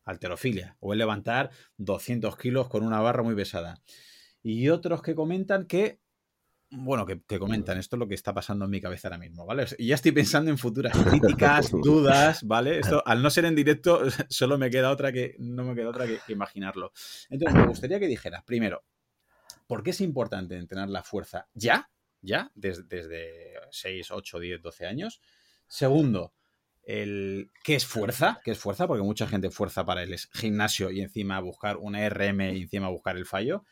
alterofilia, 0.05 0.75
o 0.79 0.93
es 0.93 0.97
levantar 0.97 1.51
200 1.77 2.37
kilos 2.37 2.67
con 2.67 2.83
una 2.83 2.99
barra 2.99 3.23
muy 3.23 3.35
pesada. 3.35 3.81
Y 4.41 4.69
otros 4.69 5.01
que 5.01 5.15
comentan 5.15 5.65
que, 5.65 6.01
bueno, 6.69 7.05
que, 7.05 7.21
que, 7.21 7.39
comentan, 7.39 7.77
esto 7.77 7.95
es 7.95 7.99
lo 7.99 8.07
que 8.07 8.15
está 8.15 8.33
pasando 8.33 8.65
en 8.65 8.71
mi 8.71 8.81
cabeza 8.81 9.07
ahora 9.07 9.17
mismo, 9.17 9.45
¿vale? 9.45 9.65
Y 9.77 9.87
ya 9.87 9.95
estoy 9.95 10.11
pensando 10.11 10.51
en 10.51 10.57
futuras 10.57 10.93
críticas, 11.09 11.71
dudas, 11.71 12.43
¿vale? 12.43 12.79
Esto, 12.79 13.01
al 13.05 13.21
no 13.21 13.29
ser 13.29 13.45
en 13.45 13.55
directo, 13.55 14.01
solo 14.29 14.57
me 14.57 14.69
queda 14.69 14.91
otra 14.91 15.11
que, 15.11 15.35
no 15.39 15.63
me 15.63 15.75
queda 15.75 15.89
otra 15.89 16.05
que, 16.05 16.19
que 16.25 16.33
imaginarlo. 16.33 16.91
Entonces, 17.29 17.57
me 17.57 17.67
gustaría 17.67 17.99
que 17.99 18.07
dijeras, 18.07 18.43
primero, 18.43 18.83
¿por 19.67 19.83
qué 19.83 19.91
es 19.91 20.01
importante 20.01 20.57
entrenar 20.57 20.89
la 20.89 21.03
fuerza 21.03 21.47
ya? 21.53 21.89
Ya, 22.23 22.51
desde, 22.55 22.83
desde 22.83 23.53
6, 23.69 24.11
8, 24.11 24.39
10, 24.39 24.61
12 24.61 24.85
años. 24.85 25.21
Segundo, 25.67 26.33
el 26.83 27.51
qué 27.63 27.75
es 27.75 27.85
fuerza, 27.85 28.41
qué 28.43 28.51
es 28.51 28.59
fuerza, 28.59 28.87
porque 28.87 29.03
mucha 29.03 29.27
gente 29.27 29.49
fuerza 29.49 29.85
para 29.85 30.03
el 30.03 30.15
gimnasio 30.33 30.91
y 30.91 31.01
encima 31.01 31.39
buscar 31.39 31.77
una 31.77 32.07
RM 32.09 32.55
y 32.55 32.61
encima 32.63 32.89
buscar 32.89 33.17
el 33.17 33.25
fallo. 33.25 33.63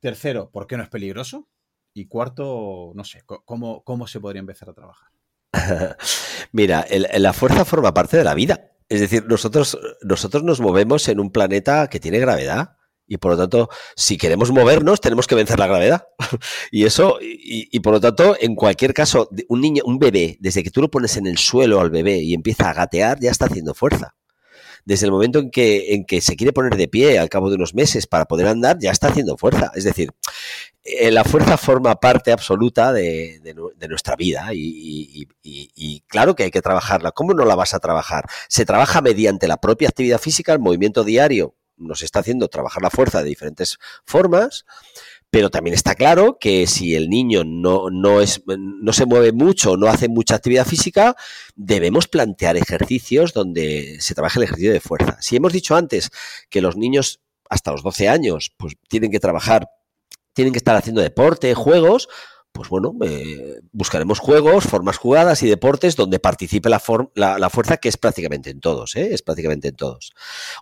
Tercero, 0.00 0.50
¿por 0.50 0.66
qué 0.66 0.76
no 0.76 0.82
es 0.82 0.88
peligroso? 0.88 1.48
Y 1.92 2.06
cuarto, 2.06 2.92
no 2.94 3.04
sé, 3.04 3.22
¿cómo, 3.26 3.82
cómo 3.82 4.06
se 4.06 4.20
podría 4.20 4.40
empezar 4.40 4.70
a 4.70 4.74
trabajar? 4.74 5.08
Mira, 6.52 6.86
la 7.18 7.32
fuerza 7.32 7.64
forma 7.64 7.92
parte 7.92 8.16
de 8.16 8.24
la 8.24 8.34
vida. 8.34 8.72
Es 8.88 9.00
decir, 9.00 9.26
nosotros, 9.26 9.78
nosotros 10.02 10.42
nos 10.42 10.60
movemos 10.60 11.08
en 11.08 11.20
un 11.20 11.30
planeta 11.30 11.88
que 11.88 12.00
tiene 12.00 12.18
gravedad. 12.18 12.76
Y 13.10 13.16
por 13.16 13.32
lo 13.32 13.36
tanto, 13.36 13.68
si 13.96 14.16
queremos 14.16 14.52
movernos, 14.52 15.00
tenemos 15.00 15.26
que 15.26 15.34
vencer 15.34 15.58
la 15.58 15.66
gravedad. 15.66 16.06
y 16.70 16.84
eso, 16.84 17.18
y, 17.20 17.80
por 17.80 17.94
lo 17.94 18.00
tanto, 18.00 18.36
en 18.38 18.54
cualquier 18.54 18.94
caso, 18.94 19.28
un 19.48 19.60
niño, 19.60 19.82
un 19.84 19.98
bebé, 19.98 20.36
desde 20.38 20.62
que 20.62 20.70
tú 20.70 20.80
lo 20.80 20.92
pones 20.92 21.16
en 21.16 21.26
el 21.26 21.36
suelo 21.36 21.80
al 21.80 21.90
bebé 21.90 22.18
y 22.18 22.34
empieza 22.34 22.70
a 22.70 22.72
gatear, 22.72 23.18
ya 23.18 23.32
está 23.32 23.46
haciendo 23.46 23.74
fuerza. 23.74 24.14
desde 24.84 25.06
el 25.06 25.12
momento 25.12 25.40
en 25.40 25.50
que, 25.50 25.94
en 25.94 26.04
que 26.04 26.20
se 26.20 26.36
quiere 26.36 26.52
poner 26.52 26.76
de 26.76 26.88
pie 26.88 27.18
al 27.18 27.28
cabo 27.28 27.50
de 27.50 27.56
unos 27.56 27.74
meses 27.74 28.06
para 28.06 28.26
poder 28.26 28.46
andar, 28.46 28.78
ya 28.80 28.92
está 28.92 29.08
haciendo 29.08 29.36
fuerza. 29.36 29.72
Es 29.74 29.84
decir, 29.84 30.10
eh, 30.84 31.10
la 31.10 31.24
fuerza 31.24 31.56
forma 31.58 31.96
parte 31.96 32.32
absoluta 32.32 32.92
de, 32.92 33.40
nuestra 33.88 34.14
vida 34.14 34.50
y, 34.52 35.26
claro 36.06 36.36
que 36.36 36.44
hay 36.44 36.50
que 36.52 36.62
trabajarla. 36.62 37.10
¿Cómo 37.10 37.34
no 37.34 37.44
la 37.44 37.56
vas 37.56 37.74
a 37.74 37.80
trabajar? 37.80 38.26
Se 38.48 38.64
trabaja 38.64 39.00
mediante 39.00 39.48
la 39.48 39.56
propia 39.56 39.88
actividad 39.88 40.20
física, 40.20 40.52
el 40.52 40.60
movimiento 40.60 41.02
diario 41.02 41.56
nos 41.80 42.02
está 42.02 42.20
haciendo 42.20 42.48
trabajar 42.48 42.82
la 42.82 42.90
fuerza 42.90 43.22
de 43.22 43.28
diferentes 43.28 43.78
formas 44.04 44.64
pero 45.30 45.48
también 45.48 45.74
está 45.74 45.94
claro 45.94 46.38
que 46.40 46.66
si 46.66 46.96
el 46.96 47.08
niño 47.08 47.44
no, 47.44 47.88
no, 47.90 48.20
es, 48.20 48.42
no 48.46 48.92
se 48.92 49.06
mueve 49.06 49.30
mucho, 49.30 49.76
no 49.76 49.86
hace 49.86 50.08
mucha 50.08 50.34
actividad 50.34 50.66
física, 50.66 51.14
debemos 51.54 52.08
plantear 52.08 52.56
ejercicios 52.56 53.32
donde 53.32 53.98
se 54.00 54.14
trabaje 54.14 54.40
el 54.40 54.44
ejercicio 54.44 54.72
de 54.72 54.80
fuerza. 54.80 55.16
Si 55.20 55.36
hemos 55.36 55.52
dicho 55.52 55.76
antes 55.76 56.10
que 56.48 56.60
los 56.60 56.76
niños 56.76 57.20
hasta 57.48 57.70
los 57.70 57.84
12 57.84 58.08
años 58.08 58.52
pues, 58.56 58.74
tienen 58.88 59.12
que 59.12 59.20
trabajar, 59.20 59.68
tienen 60.32 60.52
que 60.52 60.58
estar 60.58 60.74
haciendo 60.74 61.00
deporte, 61.00 61.54
juegos, 61.54 62.08
pues 62.52 62.68
bueno, 62.68 62.94
eh, 63.02 63.60
buscaremos 63.72 64.18
juegos, 64.18 64.64
formas 64.64 64.98
jugadas 64.98 65.42
y 65.42 65.48
deportes 65.48 65.96
donde 65.96 66.18
participe 66.18 66.68
la, 66.68 66.82
la, 67.14 67.50
fuerza, 67.50 67.76
que 67.76 67.88
es 67.88 67.96
prácticamente 67.96 68.50
en 68.50 68.60
todos, 68.60 68.96
¿eh? 68.96 69.14
es 69.14 69.22
prácticamente 69.22 69.68
en 69.68 69.76
todos. 69.76 70.12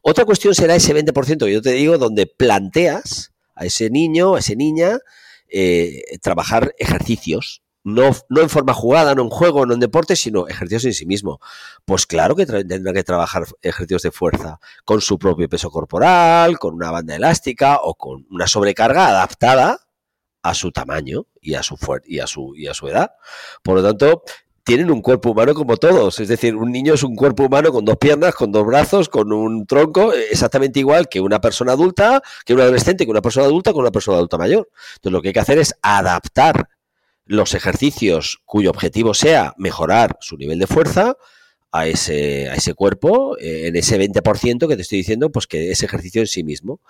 Otra 0.02 0.24
cuestión 0.24 0.54
será 0.54 0.74
ese 0.74 0.94
20% 0.94 1.44
que 1.46 1.52
yo 1.52 1.62
te 1.62 1.72
digo, 1.72 1.98
donde 1.98 2.26
planteas 2.26 3.32
a 3.54 3.64
ese 3.64 3.90
niño, 3.90 4.34
a 4.34 4.40
esa 4.40 4.54
niña, 4.54 4.98
eh, 5.48 6.02
trabajar 6.22 6.74
ejercicios. 6.78 7.62
No, 7.84 8.10
no, 8.28 8.42
en 8.42 8.50
forma 8.50 8.74
jugada, 8.74 9.14
no 9.14 9.22
en 9.22 9.30
juego, 9.30 9.64
no 9.64 9.72
en 9.72 9.80
deporte, 9.80 10.14
sino 10.14 10.46
ejercicios 10.46 10.84
en 10.84 10.94
sí 10.94 11.06
mismo. 11.06 11.40
Pues 11.86 12.06
claro 12.06 12.36
que 12.36 12.44
tendrá 12.44 12.92
que 12.92 13.02
trabajar 13.02 13.44
ejercicios 13.62 14.02
de 14.02 14.10
fuerza 14.10 14.60
con 14.84 15.00
su 15.00 15.18
propio 15.18 15.48
peso 15.48 15.70
corporal, 15.70 16.58
con 16.58 16.74
una 16.74 16.90
banda 16.90 17.16
elástica 17.16 17.78
o 17.82 17.94
con 17.94 18.26
una 18.30 18.46
sobrecarga 18.46 19.08
adaptada 19.08 19.87
a 20.48 20.54
su 20.54 20.72
tamaño 20.72 21.26
y 21.40 21.54
a 21.54 21.62
su, 21.62 21.76
y 22.06 22.18
a 22.20 22.26
su, 22.26 22.54
y 22.56 22.66
a 22.66 22.74
su 22.74 22.88
edad. 22.88 23.10
Por 23.62 23.76
lo 23.76 23.82
tanto, 23.82 24.22
tienen 24.64 24.90
un 24.90 25.00
cuerpo 25.00 25.30
humano 25.30 25.54
como 25.54 25.76
todos. 25.76 26.20
Es 26.20 26.28
decir, 26.28 26.54
un 26.54 26.70
niño 26.70 26.94
es 26.94 27.02
un 27.02 27.16
cuerpo 27.16 27.44
humano 27.44 27.72
con 27.72 27.84
dos 27.84 27.96
piernas, 27.96 28.34
con 28.34 28.52
dos 28.52 28.66
brazos, 28.66 29.08
con 29.08 29.32
un 29.32 29.66
tronco, 29.66 30.12
exactamente 30.12 30.78
igual 30.78 31.08
que 31.08 31.20
una 31.20 31.40
persona 31.40 31.72
adulta, 31.72 32.22
que 32.44 32.54
un 32.54 32.60
adolescente, 32.60 33.04
que 33.04 33.10
una 33.10 33.22
persona 33.22 33.46
adulta, 33.46 33.72
con 33.72 33.80
una 33.80 33.90
persona 33.90 34.18
adulta 34.18 34.36
mayor. 34.36 34.68
Entonces, 34.96 35.12
lo 35.12 35.22
que 35.22 35.28
hay 35.28 35.34
que 35.34 35.40
hacer 35.40 35.58
es 35.58 35.74
adaptar 35.82 36.68
los 37.24 37.54
ejercicios 37.54 38.40
cuyo 38.44 38.70
objetivo 38.70 39.14
sea 39.14 39.54
mejorar 39.58 40.16
su 40.20 40.36
nivel 40.36 40.58
de 40.58 40.66
fuerza 40.66 41.16
a 41.70 41.86
ese, 41.86 42.48
a 42.48 42.54
ese 42.54 42.74
cuerpo, 42.74 43.36
eh, 43.38 43.68
en 43.68 43.76
ese 43.76 43.98
20% 43.98 44.68
que 44.68 44.76
te 44.76 44.82
estoy 44.82 44.98
diciendo, 44.98 45.30
pues 45.30 45.46
que 45.46 45.70
es 45.70 45.82
ejercicio 45.82 46.20
en 46.22 46.26
sí 46.26 46.44
mismo. 46.44 46.80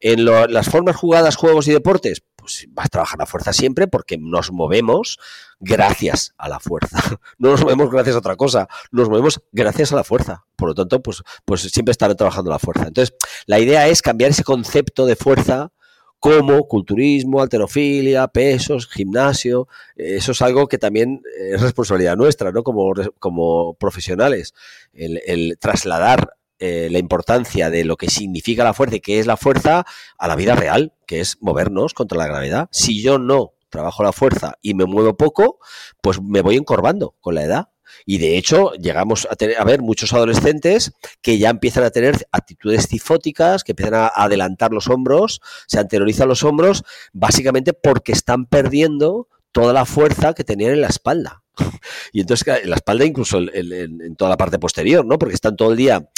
En 0.00 0.24
las 0.24 0.68
formas 0.68 0.96
jugadas, 0.96 1.36
juegos 1.36 1.68
y 1.68 1.72
deportes, 1.72 2.22
pues 2.46 2.68
vas 2.70 2.86
a 2.86 2.88
trabajar 2.88 3.18
la 3.18 3.26
fuerza 3.26 3.52
siempre 3.52 3.88
porque 3.88 4.18
nos 4.18 4.52
movemos 4.52 5.18
gracias 5.58 6.32
a 6.38 6.48
la 6.48 6.60
fuerza. 6.60 6.98
No 7.38 7.50
nos 7.50 7.62
movemos 7.62 7.90
gracias 7.90 8.14
a 8.14 8.20
otra 8.20 8.36
cosa, 8.36 8.68
nos 8.92 9.08
movemos 9.08 9.40
gracias 9.52 9.92
a 9.92 9.96
la 9.96 10.04
fuerza. 10.04 10.44
Por 10.54 10.68
lo 10.68 10.74
tanto, 10.74 11.02
pues, 11.02 11.22
pues 11.44 11.62
siempre 11.62 11.90
estaré 11.90 12.14
trabajando 12.14 12.50
la 12.50 12.58
fuerza. 12.58 12.86
Entonces, 12.86 13.14
la 13.46 13.58
idea 13.58 13.88
es 13.88 14.00
cambiar 14.00 14.30
ese 14.30 14.44
concepto 14.44 15.06
de 15.06 15.16
fuerza 15.16 15.72
como 16.20 16.66
culturismo, 16.68 17.42
alterofilia, 17.42 18.28
pesos, 18.28 18.86
gimnasio. 18.88 19.66
Eso 19.96 20.32
es 20.32 20.40
algo 20.40 20.68
que 20.68 20.78
también 20.78 21.22
es 21.50 21.60
responsabilidad 21.60 22.16
nuestra, 22.16 22.52
¿no? 22.52 22.62
Como, 22.62 22.92
como 23.18 23.74
profesionales. 23.74 24.54
El, 24.92 25.58
trasladar 25.58 26.36
eh, 26.58 26.88
la 26.90 26.98
importancia 26.98 27.70
de 27.70 27.84
lo 27.84 27.96
que 27.96 28.08
significa 28.08 28.64
la 28.64 28.74
fuerza 28.74 28.96
y 28.96 29.00
qué 29.00 29.18
es 29.18 29.26
la 29.26 29.36
fuerza 29.36 29.84
a 30.18 30.28
la 30.28 30.36
vida 30.36 30.54
real, 30.54 30.94
que 31.06 31.20
es 31.20 31.36
movernos 31.40 31.94
contra 31.94 32.18
la 32.18 32.26
gravedad. 32.26 32.68
Si 32.72 33.02
yo 33.02 33.18
no 33.18 33.52
trabajo 33.68 34.02
la 34.02 34.12
fuerza 34.12 34.56
y 34.62 34.74
me 34.74 34.86
muevo 34.86 35.16
poco, 35.16 35.58
pues 36.00 36.20
me 36.22 36.40
voy 36.40 36.56
encorvando 36.56 37.14
con 37.20 37.34
la 37.34 37.44
edad. 37.44 37.68
Y 38.04 38.18
de 38.18 38.36
hecho, 38.36 38.72
llegamos 38.72 39.28
a, 39.30 39.36
tener, 39.36 39.58
a 39.58 39.64
ver 39.64 39.80
muchos 39.80 40.12
adolescentes 40.12 40.92
que 41.22 41.38
ya 41.38 41.50
empiezan 41.50 41.84
a 41.84 41.90
tener 41.90 42.26
actitudes 42.32 42.88
cifóticas, 42.88 43.64
que 43.64 43.72
empiezan 43.72 43.94
a 43.94 44.06
adelantar 44.08 44.72
los 44.72 44.88
hombros, 44.88 45.40
se 45.66 45.78
anteriorizan 45.78 46.28
los 46.28 46.42
hombros, 46.42 46.84
básicamente 47.12 47.72
porque 47.72 48.12
están 48.12 48.46
perdiendo 48.46 49.28
toda 49.52 49.72
la 49.72 49.84
fuerza 49.84 50.34
que 50.34 50.44
tenían 50.44 50.72
en 50.72 50.80
la 50.80 50.88
espalda. 50.88 51.42
Y 52.12 52.20
entonces 52.20 52.46
en 52.62 52.70
la 52.70 52.76
espalda, 52.76 53.04
incluso 53.04 53.38
en, 53.38 54.16
toda 54.16 54.30
la 54.30 54.36
parte 54.36 54.58
posterior, 54.58 55.04
¿no? 55.04 55.18
Porque 55.18 55.34
están 55.34 55.56
todo 55.56 55.72
el 55.72 55.76
día 55.76 56.08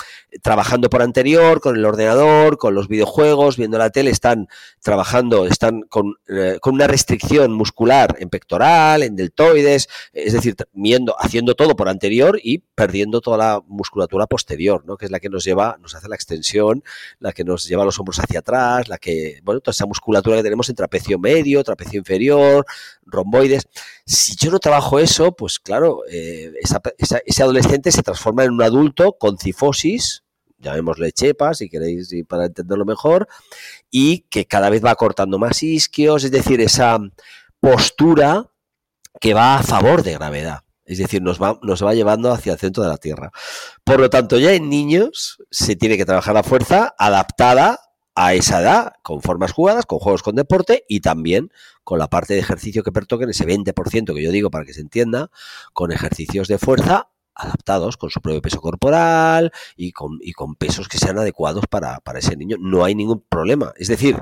trabajando 0.42 0.88
por 0.90 1.02
anterior, 1.02 1.60
con 1.60 1.76
el 1.76 1.84
ordenador, 1.84 2.58
con 2.58 2.74
los 2.74 2.88
videojuegos, 2.88 3.56
viendo 3.56 3.78
la 3.78 3.90
tele, 3.90 4.10
están 4.10 4.48
trabajando, 4.82 5.46
están 5.46 5.82
con, 5.82 6.14
eh, 6.28 6.58
con 6.60 6.74
una 6.74 6.86
restricción 6.86 7.52
muscular 7.52 8.16
en 8.18 8.28
pectoral, 8.28 9.02
en 9.02 9.16
deltoides, 9.16 9.88
es 10.12 10.32
decir, 10.32 10.56
viendo, 10.72 11.16
haciendo 11.18 11.54
todo 11.54 11.74
por 11.76 11.88
anterior 11.88 12.38
y 12.42 12.58
perdiendo 12.58 13.20
toda 13.20 13.38
la 13.38 13.62
musculatura 13.66 14.26
posterior, 14.26 14.84
¿no? 14.86 14.96
Que 14.96 15.06
es 15.06 15.10
la 15.10 15.20
que 15.20 15.28
nos 15.28 15.44
lleva, 15.44 15.78
nos 15.80 15.94
hace 15.94 16.08
la 16.08 16.14
extensión, 16.14 16.82
la 17.18 17.32
que 17.32 17.44
nos 17.44 17.66
lleva 17.66 17.84
los 17.84 17.98
hombros 17.98 18.18
hacia 18.18 18.40
atrás, 18.40 18.88
la 18.88 18.98
que, 18.98 19.40
bueno, 19.42 19.60
toda 19.60 19.72
esa 19.72 19.86
musculatura 19.86 20.36
que 20.36 20.42
tenemos 20.42 20.68
en 20.68 20.76
trapecio 20.76 21.18
medio, 21.18 21.64
trapecio 21.64 21.98
inferior, 21.98 22.64
romboides. 23.06 23.68
Si 24.04 24.36
yo 24.36 24.50
no 24.50 24.58
trabajo 24.58 24.98
eso, 24.98 25.27
pues 25.32 25.58
claro, 25.58 26.00
eh, 26.10 26.52
ese 26.98 27.42
adolescente 27.42 27.92
se 27.92 28.02
transforma 28.02 28.44
en 28.44 28.52
un 28.52 28.62
adulto 28.62 29.16
con 29.18 29.38
cifosis, 29.38 30.24
llamémosle 30.58 31.12
chepa 31.12 31.54
si 31.54 31.68
queréis 31.68 32.12
para 32.28 32.46
entenderlo 32.46 32.84
mejor, 32.84 33.28
y 33.90 34.20
que 34.30 34.46
cada 34.46 34.70
vez 34.70 34.84
va 34.84 34.94
cortando 34.94 35.38
más 35.38 35.62
isquios, 35.62 36.24
es 36.24 36.30
decir, 36.30 36.60
esa 36.60 36.98
postura 37.60 38.50
que 39.20 39.34
va 39.34 39.58
a 39.58 39.62
favor 39.62 40.02
de 40.02 40.14
gravedad. 40.14 40.60
Es 40.84 40.98
decir, 40.98 41.20
nos 41.20 41.40
va, 41.40 41.58
nos 41.62 41.84
va 41.84 41.94
llevando 41.94 42.32
hacia 42.32 42.54
el 42.54 42.58
centro 42.58 42.82
de 42.82 42.88
la 42.88 42.96
Tierra. 42.96 43.30
Por 43.84 44.00
lo 44.00 44.08
tanto, 44.08 44.38
ya 44.38 44.54
en 44.54 44.70
niños 44.70 45.36
se 45.50 45.76
tiene 45.76 45.98
que 45.98 46.06
trabajar 46.06 46.34
la 46.34 46.42
fuerza 46.42 46.94
adaptada 46.98 47.78
a 48.20 48.34
esa 48.34 48.60
edad, 48.60 48.94
con 49.02 49.22
formas 49.22 49.52
jugadas, 49.52 49.86
con 49.86 50.00
juegos 50.00 50.24
con 50.24 50.34
deporte 50.34 50.84
y 50.88 50.98
también 50.98 51.52
con 51.84 52.00
la 52.00 52.08
parte 52.08 52.34
de 52.34 52.40
ejercicio 52.40 52.82
que 52.82 52.90
pertoquen, 52.90 53.30
ese 53.30 53.46
20% 53.46 54.12
que 54.12 54.22
yo 54.22 54.32
digo 54.32 54.50
para 54.50 54.64
que 54.64 54.74
se 54.74 54.80
entienda, 54.80 55.30
con 55.72 55.92
ejercicios 55.92 56.48
de 56.48 56.58
fuerza 56.58 57.10
adaptados 57.36 57.96
con 57.96 58.10
su 58.10 58.20
propio 58.20 58.42
peso 58.42 58.60
corporal 58.60 59.52
y 59.76 59.92
con, 59.92 60.18
y 60.20 60.32
con 60.32 60.56
pesos 60.56 60.88
que 60.88 60.98
sean 60.98 61.18
adecuados 61.18 61.66
para, 61.70 62.00
para 62.00 62.18
ese 62.18 62.36
niño. 62.36 62.56
No 62.58 62.84
hay 62.84 62.96
ningún 62.96 63.24
problema. 63.28 63.72
Es 63.76 63.86
decir, 63.86 64.20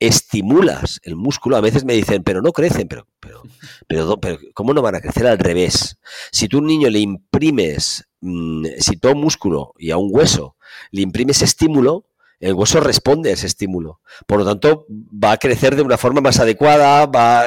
estimulas 0.00 1.00
el 1.04 1.14
músculo, 1.14 1.56
a 1.56 1.60
veces 1.60 1.84
me 1.84 1.94
dicen, 1.94 2.24
pero 2.24 2.42
no 2.42 2.50
crecen, 2.50 2.88
pero, 2.88 3.06
pero, 3.20 4.18
pero, 4.18 4.38
¿cómo 4.54 4.74
no 4.74 4.82
van 4.82 4.96
a 4.96 5.00
crecer 5.00 5.28
al 5.28 5.38
revés? 5.38 5.98
Si 6.32 6.48
tú 6.48 6.56
a 6.56 6.60
un 6.62 6.66
niño 6.66 6.90
le 6.90 6.98
imprimes, 6.98 8.08
mm, 8.22 8.66
si 8.80 8.96
todo 8.96 9.14
músculo 9.14 9.72
y 9.78 9.92
a 9.92 9.98
un 9.98 10.08
hueso 10.10 10.56
le 10.90 11.02
imprimes 11.02 11.42
estímulo, 11.42 12.09
el 12.40 12.54
hueso 12.54 12.80
responde 12.80 13.30
a 13.30 13.34
ese 13.34 13.46
estímulo. 13.46 14.00
Por 14.26 14.38
lo 14.38 14.46
tanto, 14.46 14.86
va 14.88 15.32
a 15.32 15.36
crecer 15.36 15.76
de 15.76 15.82
una 15.82 15.98
forma 15.98 16.22
más 16.22 16.40
adecuada, 16.40 17.04
va, 17.04 17.44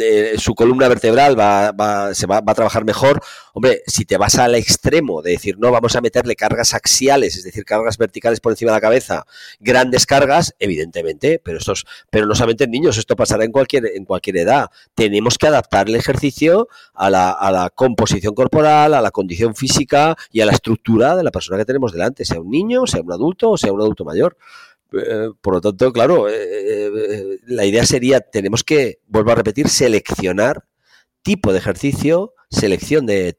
eh, 0.00 0.34
su 0.36 0.54
columna 0.54 0.88
vertebral 0.88 1.38
va, 1.38 2.12
se 2.12 2.26
va, 2.26 2.42
a 2.44 2.54
trabajar 2.54 2.84
mejor. 2.84 3.22
Hombre, 3.54 3.82
si 3.86 4.04
te 4.04 4.16
vas 4.16 4.36
al 4.36 4.54
extremo 4.54 5.22
de 5.22 5.32
decir, 5.32 5.58
no, 5.58 5.70
vamos 5.70 5.94
a 5.96 6.00
meterle 6.00 6.36
cargas 6.36 6.74
axiales, 6.74 7.36
es 7.36 7.44
decir, 7.44 7.64
cargas 7.64 7.98
verticales 7.98 8.40
por 8.40 8.52
encima 8.52 8.72
de 8.72 8.76
la 8.76 8.80
cabeza, 8.80 9.26
grandes 9.60 10.06
cargas, 10.06 10.54
evidentemente, 10.58 11.40
pero, 11.42 11.58
estos, 11.58 11.84
pero 12.10 12.26
no 12.26 12.34
solamente 12.34 12.64
en 12.64 12.70
niños, 12.70 12.98
esto 12.98 13.16
pasará 13.16 13.44
en 13.44 13.52
cualquier, 13.52 13.86
en 13.94 14.04
cualquier 14.04 14.38
edad. 14.38 14.70
Tenemos 14.94 15.38
que 15.38 15.46
adaptar 15.46 15.88
el 15.88 15.96
ejercicio 15.96 16.68
a 16.94 17.10
la, 17.10 17.30
a 17.30 17.50
la 17.50 17.70
composición 17.70 18.34
corporal, 18.34 18.94
a 18.94 19.00
la 19.00 19.10
condición 19.10 19.54
física 19.54 20.16
y 20.30 20.40
a 20.40 20.46
la 20.46 20.52
estructura 20.52 21.16
de 21.16 21.24
la 21.24 21.30
persona 21.30 21.58
que 21.58 21.64
tenemos 21.64 21.92
delante, 21.92 22.24
sea 22.24 22.40
un 22.40 22.50
niño, 22.50 22.86
sea 22.86 23.02
un 23.02 23.12
adulto 23.12 23.50
o 23.50 23.58
sea 23.58 23.72
un 23.72 23.80
adulto 23.80 24.04
mayor. 24.04 24.36
Eh, 24.92 25.30
por 25.40 25.54
lo 25.54 25.60
tanto, 25.60 25.92
claro, 25.92 26.28
eh, 26.28 26.34
eh, 26.34 27.38
la 27.46 27.64
idea 27.64 27.86
sería, 27.86 28.20
tenemos 28.20 28.62
que, 28.62 29.00
vuelvo 29.06 29.32
a 29.32 29.36
repetir, 29.36 29.68
seleccionar 29.68 30.64
tipo 31.22 31.52
de 31.52 31.58
ejercicio, 31.58 32.34
selección 32.50 33.06
de, 33.06 33.38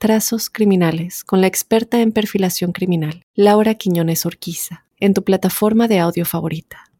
Trazos 0.00 0.48
Criminales 0.48 1.24
con 1.24 1.42
la 1.42 1.46
experta 1.46 2.00
en 2.00 2.12
perfilación 2.12 2.72
criminal, 2.72 3.26
Laura 3.34 3.74
Quiñones 3.74 4.24
Orquiza. 4.24 4.86
en 4.98 5.12
tu 5.12 5.24
plataforma 5.24 5.88
de 5.88 5.98
audio 5.98 6.24
favorita. 6.24 6.90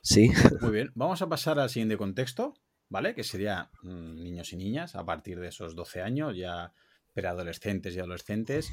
Sí. 0.00 0.30
Muy 0.60 0.70
bien, 0.70 0.92
vamos 0.94 1.20
a 1.20 1.28
pasar 1.28 1.58
al 1.58 1.68
siguiente 1.68 1.96
contexto, 1.96 2.54
¿vale? 2.88 3.12
Que 3.16 3.24
sería 3.24 3.72
mm, 3.82 4.22
niños 4.22 4.52
y 4.52 4.56
niñas 4.56 4.94
a 4.94 5.04
partir 5.04 5.40
de 5.40 5.48
esos 5.48 5.74
12 5.74 6.00
años, 6.00 6.36
ya 6.36 6.74
preadolescentes 7.12 7.96
y 7.96 7.98
adolescentes. 7.98 8.70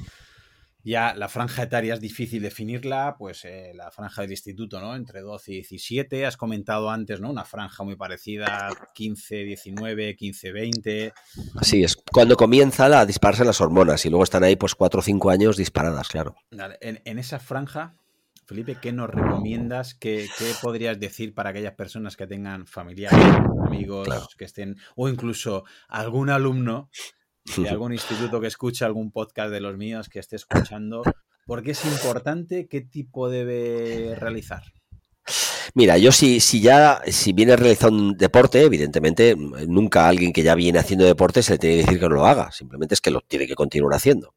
Ya 0.86 1.14
la 1.16 1.28
franja 1.28 1.64
etaria 1.64 1.94
es 1.94 2.00
difícil 2.00 2.40
definirla, 2.40 3.16
pues 3.18 3.44
eh, 3.44 3.72
la 3.74 3.90
franja 3.90 4.22
del 4.22 4.30
instituto, 4.30 4.80
¿no? 4.80 4.94
Entre 4.94 5.20
12 5.20 5.50
y 5.50 5.54
17. 5.56 6.24
Has 6.24 6.36
comentado 6.36 6.90
antes, 6.90 7.20
¿no? 7.20 7.28
Una 7.28 7.44
franja 7.44 7.82
muy 7.82 7.96
parecida, 7.96 8.68
15, 8.94 9.34
19, 9.34 10.14
15, 10.14 10.52
20. 10.52 11.12
Así 11.56 11.82
es. 11.82 11.96
Cuando 11.96 12.36
comienza 12.36 12.84
a 12.84 13.04
dispararse 13.04 13.44
las 13.44 13.60
hormonas 13.60 14.06
y 14.06 14.10
luego 14.10 14.22
están 14.22 14.44
ahí 14.44 14.54
pues 14.54 14.76
4 14.76 15.00
o 15.00 15.02
5 15.02 15.28
años 15.30 15.56
disparadas, 15.56 16.06
claro. 16.06 16.36
En, 16.80 17.02
en 17.04 17.18
esa 17.18 17.40
franja, 17.40 17.96
Felipe, 18.44 18.78
¿qué 18.80 18.92
nos 18.92 19.10
recomiendas? 19.10 19.96
¿Qué, 19.96 20.28
¿Qué, 20.38 20.52
podrías 20.62 21.00
decir 21.00 21.34
para 21.34 21.50
aquellas 21.50 21.74
personas 21.74 22.16
que 22.16 22.28
tengan 22.28 22.64
familiares, 22.64 23.18
amigos, 23.66 24.06
claro. 24.06 24.28
que 24.38 24.44
estén, 24.44 24.76
o 24.94 25.08
incluso 25.08 25.64
algún 25.88 26.30
alumno 26.30 26.90
de 27.56 27.68
algún 27.70 27.92
instituto 27.92 28.40
que 28.40 28.46
escuche 28.46 28.84
algún 28.84 29.10
podcast 29.10 29.50
de 29.50 29.60
los 29.60 29.76
míos 29.76 30.08
que 30.08 30.18
esté 30.18 30.36
escuchando, 30.36 31.02
¿por 31.46 31.62
qué 31.62 31.72
es 31.72 31.84
importante? 31.84 32.66
¿Qué 32.68 32.80
tipo 32.80 33.28
debe 33.28 34.14
realizar? 34.16 34.62
Mira, 35.74 35.98
yo 35.98 36.12
si, 36.12 36.40
si 36.40 36.60
ya, 36.60 37.02
si 37.08 37.32
viene 37.32 37.56
realizando 37.56 38.02
un 38.02 38.16
deporte, 38.16 38.62
evidentemente, 38.62 39.36
nunca 39.36 40.08
alguien 40.08 40.32
que 40.32 40.42
ya 40.42 40.54
viene 40.54 40.78
haciendo 40.78 41.04
deporte 41.04 41.42
se 41.42 41.52
le 41.52 41.58
tiene 41.58 41.76
que 41.76 41.82
decir 41.82 42.00
que 42.00 42.08
no 42.08 42.14
lo 42.14 42.26
haga, 42.26 42.52
simplemente 42.52 42.94
es 42.94 43.00
que 43.00 43.10
lo 43.10 43.20
tiene 43.20 43.46
que 43.46 43.54
continuar 43.54 43.94
haciendo. 43.94 44.34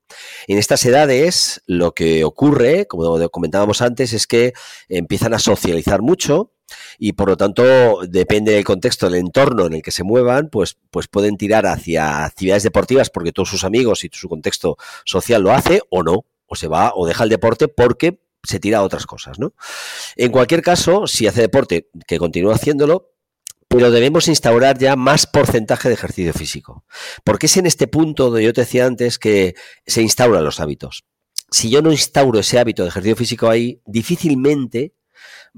En 0.47 0.57
estas 0.57 0.83
edades, 0.85 1.61
lo 1.65 1.93
que 1.93 2.23
ocurre, 2.23 2.87
como 2.87 3.29
comentábamos 3.29 3.81
antes, 3.81 4.13
es 4.13 4.27
que 4.27 4.53
empiezan 4.89 5.33
a 5.33 5.39
socializar 5.39 6.01
mucho, 6.01 6.51
y 6.97 7.13
por 7.13 7.29
lo 7.29 7.37
tanto 7.37 8.01
depende 8.07 8.53
del 8.53 8.63
contexto, 8.63 9.09
del 9.09 9.19
entorno 9.19 9.65
en 9.65 9.73
el 9.73 9.81
que 9.81 9.91
se 9.91 10.03
muevan, 10.03 10.49
pues, 10.49 10.77
pues 10.91 11.07
pueden 11.07 11.37
tirar 11.37 11.65
hacia 11.65 12.25
actividades 12.25 12.63
deportivas 12.63 13.09
porque 13.09 13.31
todos 13.31 13.49
sus 13.49 13.63
amigos 13.63 14.03
y 14.03 14.09
su 14.11 14.29
contexto 14.29 14.77
social 15.05 15.41
lo 15.41 15.51
hace 15.51 15.81
o 15.89 16.03
no, 16.03 16.25
o 16.45 16.55
se 16.55 16.67
va 16.67 16.93
o 16.95 17.07
deja 17.07 17.23
el 17.23 17.29
deporte 17.29 17.67
porque 17.67 18.21
se 18.43 18.59
tira 18.59 18.79
a 18.79 18.83
otras 18.83 19.05
cosas, 19.05 19.39
¿no? 19.39 19.53
En 20.15 20.31
cualquier 20.31 20.61
caso, 20.61 21.07
si 21.07 21.27
hace 21.27 21.41
deporte, 21.41 21.89
que 22.07 22.17
continúe 22.17 22.51
haciéndolo, 22.51 23.11
pero 23.67 23.91
debemos 23.91 24.27
instaurar 24.27 24.79
ya 24.79 24.95
más 24.95 25.27
porcentaje 25.27 25.89
de 25.89 25.93
ejercicio 25.93 26.33
físico. 26.33 26.85
Porque 27.23 27.45
es 27.45 27.57
en 27.57 27.67
este 27.67 27.87
punto 27.87 28.25
donde 28.25 28.43
yo 28.43 28.51
te 28.51 28.61
decía 28.61 28.85
antes 28.85 29.19
que 29.19 29.55
se 29.85 30.01
instauran 30.01 30.43
los 30.43 30.59
hábitos. 30.59 31.05
Si 31.51 31.69
yo 31.69 31.81
no 31.81 31.91
instauro 31.91 32.39
ese 32.39 32.59
hábito 32.59 32.83
de 32.83 32.89
ejercicio 32.89 33.15
físico 33.15 33.49
ahí, 33.49 33.81
difícilmente 33.85 34.95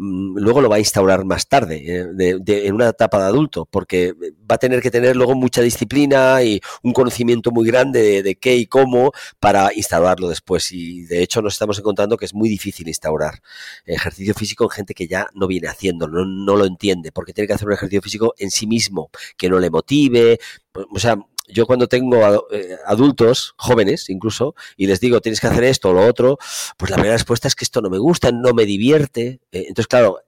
luego 0.01 0.61
lo 0.61 0.69
va 0.69 0.77
a 0.77 0.79
instaurar 0.79 1.25
más 1.25 1.47
tarde, 1.47 1.83
eh, 1.85 2.07
de, 2.13 2.39
de, 2.39 2.67
en 2.67 2.73
una 2.73 2.89
etapa 2.89 3.19
de 3.19 3.25
adulto, 3.25 3.67
porque 3.69 4.13
va 4.49 4.55
a 4.55 4.57
tener 4.57 4.81
que 4.81 4.89
tener 4.89 5.15
luego 5.15 5.35
mucha 5.35 5.61
disciplina 5.61 6.41
y 6.43 6.59
un 6.81 6.93
conocimiento 6.93 7.51
muy 7.51 7.67
grande 7.67 8.01
de, 8.01 8.23
de, 8.23 8.35
qué 8.35 8.55
y 8.55 8.65
cómo 8.65 9.11
para 9.39 9.71
instaurarlo 9.75 10.27
después. 10.29 10.71
Y 10.71 11.03
de 11.03 11.21
hecho 11.21 11.41
nos 11.41 11.53
estamos 11.53 11.77
encontrando 11.77 12.17
que 12.17 12.25
es 12.25 12.33
muy 12.33 12.49
difícil 12.49 12.87
instaurar 12.87 13.41
ejercicio 13.85 14.33
físico 14.33 14.63
en 14.63 14.69
gente 14.71 14.93
que 14.93 15.07
ya 15.07 15.27
no 15.35 15.47
viene 15.47 15.67
haciendo, 15.67 16.07
no, 16.07 16.25
no 16.25 16.55
lo 16.55 16.65
entiende, 16.65 17.11
porque 17.11 17.33
tiene 17.33 17.47
que 17.47 17.53
hacer 17.53 17.67
un 17.67 17.73
ejercicio 17.73 18.01
físico 18.01 18.33
en 18.37 18.49
sí 18.49 18.65
mismo, 18.65 19.11
que 19.37 19.49
no 19.49 19.59
le 19.59 19.69
motive, 19.69 20.39
o 20.73 20.99
sea, 20.99 21.17
yo 21.51 21.65
cuando 21.65 21.87
tengo 21.87 22.47
eh, 22.51 22.77
adultos, 22.85 23.53
jóvenes 23.57 24.09
incluso, 24.09 24.55
y 24.77 24.87
les 24.87 24.99
digo, 24.99 25.21
tienes 25.21 25.39
que 25.39 25.47
hacer 25.47 25.63
esto 25.63 25.89
o 25.89 25.93
lo 25.93 26.05
otro, 26.05 26.37
pues 26.77 26.89
la 26.89 26.97
primera 26.97 27.15
respuesta 27.15 27.47
es 27.47 27.55
que 27.55 27.65
esto 27.65 27.81
no 27.81 27.89
me 27.89 27.97
gusta, 27.97 28.31
no 28.31 28.53
me 28.53 28.65
divierte. 28.65 29.39
Eh, 29.51 29.65
entonces, 29.67 29.87
claro, 29.87 30.19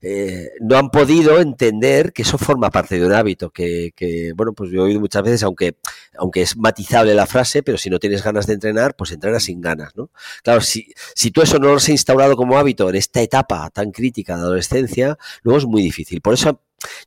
eh, 0.00 0.50
no 0.60 0.76
han 0.76 0.90
podido 0.90 1.40
entender 1.40 2.12
que 2.12 2.22
eso 2.22 2.38
forma 2.38 2.70
parte 2.70 2.98
de 2.98 3.06
un 3.06 3.12
hábito, 3.12 3.50
que, 3.50 3.92
que, 3.96 4.32
bueno, 4.34 4.52
pues 4.52 4.70
yo 4.70 4.80
he 4.80 4.84
oído 4.84 5.00
muchas 5.00 5.22
veces, 5.22 5.42
aunque, 5.42 5.76
aunque 6.16 6.42
es 6.42 6.56
matizable 6.56 7.14
la 7.14 7.26
frase, 7.26 7.62
pero 7.62 7.78
si 7.78 7.90
no 7.90 7.98
tienes 7.98 8.22
ganas 8.22 8.46
de 8.46 8.54
entrenar, 8.54 8.96
pues 8.96 9.12
entrenas 9.12 9.44
sin 9.44 9.60
ganas, 9.60 9.96
¿no? 9.96 10.10
Claro, 10.42 10.60
si, 10.60 10.92
si 11.14 11.30
tú 11.30 11.42
eso 11.42 11.58
no 11.58 11.68
lo 11.68 11.76
has 11.76 11.88
instaurado 11.88 12.36
como 12.36 12.58
hábito 12.58 12.88
en 12.88 12.96
esta 12.96 13.20
etapa 13.20 13.70
tan 13.70 13.90
crítica 13.90 14.36
de 14.36 14.42
adolescencia, 14.42 15.18
luego 15.42 15.58
es 15.58 15.66
muy 15.66 15.82
difícil. 15.82 16.20
Por 16.20 16.34
eso 16.34 16.60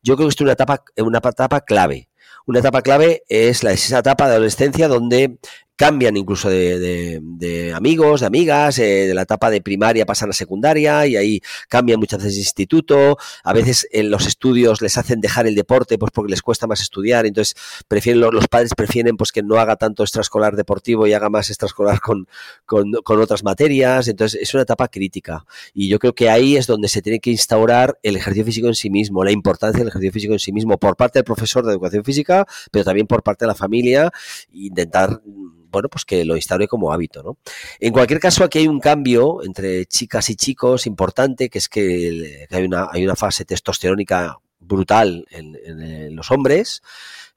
yo 0.04 0.16
creo 0.16 0.28
que 0.28 0.36
es 0.36 0.42
una 0.42 0.54
etapa, 0.54 0.84
una 0.98 1.20
etapa 1.20 1.62
clave 1.62 2.09
una 2.50 2.60
etapa 2.60 2.82
clave 2.82 3.22
es 3.30 3.64
la, 3.64 3.72
esa 3.72 4.00
etapa 4.00 4.28
de 4.28 4.34
adolescencia 4.34 4.88
donde 4.88 5.38
cambian 5.80 6.18
incluso 6.18 6.50
de, 6.50 6.78
de, 6.78 7.20
de 7.24 7.74
amigos, 7.74 8.20
de 8.20 8.28
amigas, 8.28 8.78
eh, 8.80 9.08
de 9.08 9.14
la 9.14 9.22
etapa 9.22 9.50
de 9.50 9.62
primaria 9.62 10.06
pasan 10.06 10.30
a 10.30 10.34
secundaria 10.34 11.08
y 11.08 11.16
ahí 11.16 11.42
cambian 11.70 12.02
muchas 12.02 12.20
veces 12.20 12.34
de 12.34 12.42
instituto, 12.42 13.18
a 13.46 13.54
veces 13.54 13.88
en 13.94 14.12
los 14.12 14.28
estudios 14.28 14.82
les 14.82 14.98
hacen 14.98 15.22
dejar 15.22 15.48
el 15.48 15.56
deporte 15.56 15.98
pues 15.98 16.12
porque 16.14 16.32
les 16.32 16.42
cuesta 16.42 16.68
más 16.68 16.82
estudiar, 16.82 17.26
entonces 17.26 17.56
prefieren 17.88 18.20
los 18.20 18.50
padres 18.50 18.74
prefieren 18.76 19.16
pues 19.16 19.32
que 19.32 19.42
no 19.42 19.56
haga 19.56 19.78
tanto 19.78 20.04
extraescolar 20.04 20.58
deportivo 20.58 21.08
y 21.08 21.14
haga 21.14 21.30
más 21.30 21.50
extraescolar 21.50 22.02
con, 22.02 22.28
con, 22.66 22.92
con 22.92 23.22
otras 23.22 23.46
materias, 23.46 24.10
entonces 24.10 24.42
es 24.42 24.54
una 24.54 24.64
etapa 24.64 24.90
crítica. 24.90 25.46
Y 25.74 25.88
yo 25.88 25.98
creo 25.98 26.14
que 26.14 26.30
ahí 26.30 26.58
es 26.58 26.68
donde 26.68 26.90
se 26.90 27.02
tiene 27.02 27.22
que 27.22 27.32
instaurar 27.32 27.98
el 28.04 28.18
ejercicio 28.18 28.44
físico 28.44 28.68
en 28.68 28.76
sí 28.76 28.90
mismo, 28.90 29.24
la 29.24 29.32
importancia 29.32 29.80
del 29.80 29.88
ejercicio 29.88 30.12
físico 30.12 30.34
en 30.34 30.40
sí 30.40 30.52
mismo 30.52 30.78
por 30.78 30.98
parte 30.98 31.20
del 31.20 31.24
profesor 31.24 31.66
de 31.66 31.72
educación 31.72 32.04
física, 32.04 32.46
pero 32.70 32.84
también 32.84 33.08
por 33.08 33.24
parte 33.24 33.46
de 33.46 33.48
la 33.48 33.56
familia, 33.56 34.12
intentar 34.52 35.22
bueno, 35.70 35.90
pues 35.90 36.06
que 36.06 36.26
lo 36.26 36.36
instaure 36.36 36.68
como 36.68 36.92
hábito, 36.92 37.24
¿no? 37.24 37.38
En 37.80 37.94
cualquier 37.94 38.20
caso, 38.20 38.44
aquí 38.44 38.60
hay 38.60 38.68
un 38.68 38.80
cambio 38.80 39.44
entre 39.44 39.86
chicas 39.86 40.30
y 40.30 40.36
chicos 40.36 40.88
importante, 40.88 41.50
que 41.50 41.58
es 41.60 41.70
que 41.70 42.48
hay 42.50 42.64
una, 42.64 42.88
hay 42.92 43.04
una 43.04 43.16
fase 43.16 43.46
testosterónica 43.46 44.38
brutal 44.60 45.26
en, 45.30 45.58
en, 45.64 45.82
en 45.82 46.16
los 46.16 46.32
hombres, 46.32 46.82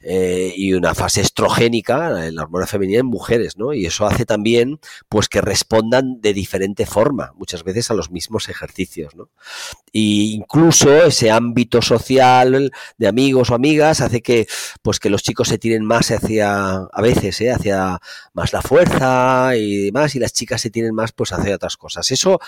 eh, 0.03 0.53
y 0.57 0.73
una 0.75 0.95
fase 0.95 1.21
estrogénica 1.21 2.11
la 2.31 2.43
hormona 2.43 2.67
femenina 2.67 3.01
en 3.01 3.07
mujeres, 3.07 3.57
¿no? 3.57 3.73
Y 3.73 3.87
eso 3.87 4.07
hace 4.07 4.25
también, 4.25 4.81
pues, 5.09 5.29
que 5.29 5.41
respondan 5.41 6.21
de 6.21 6.33
diferente 6.35 6.87
forma, 6.87 7.33
muchas 7.37 7.65
veces 7.65 7.91
a 7.91 7.95
los 7.95 8.11
mismos 8.11 8.49
ejercicios, 8.49 9.15
¿no? 9.15 9.31
Y 9.93 10.35
incluso 10.35 11.05
ese 11.05 11.31
ámbito 11.31 11.83
social 11.83 12.73
de 12.99 13.07
amigos 13.07 13.51
o 13.51 13.55
amigas 13.55 14.01
hace 14.01 14.23
que, 14.23 14.47
pues, 14.83 14.99
que 14.99 15.11
los 15.11 15.23
chicos 15.23 15.49
se 15.49 15.59
tiren 15.59 15.85
más 15.85 16.11
hacia, 16.11 16.75
a 16.77 17.03
veces, 17.03 17.41
¿eh? 17.41 17.51
hacia 17.51 18.01
más 18.33 18.53
la 18.53 18.63
fuerza 18.63 19.57
y 19.57 19.87
demás, 19.87 20.15
y 20.15 20.19
las 20.19 20.33
chicas 20.33 20.61
se 20.61 20.71
tienen 20.71 20.95
más, 20.95 21.13
pues, 21.13 21.33
hacia 21.33 21.55
otras 21.55 21.77
cosas. 21.77 22.11
Eso, 22.11 22.41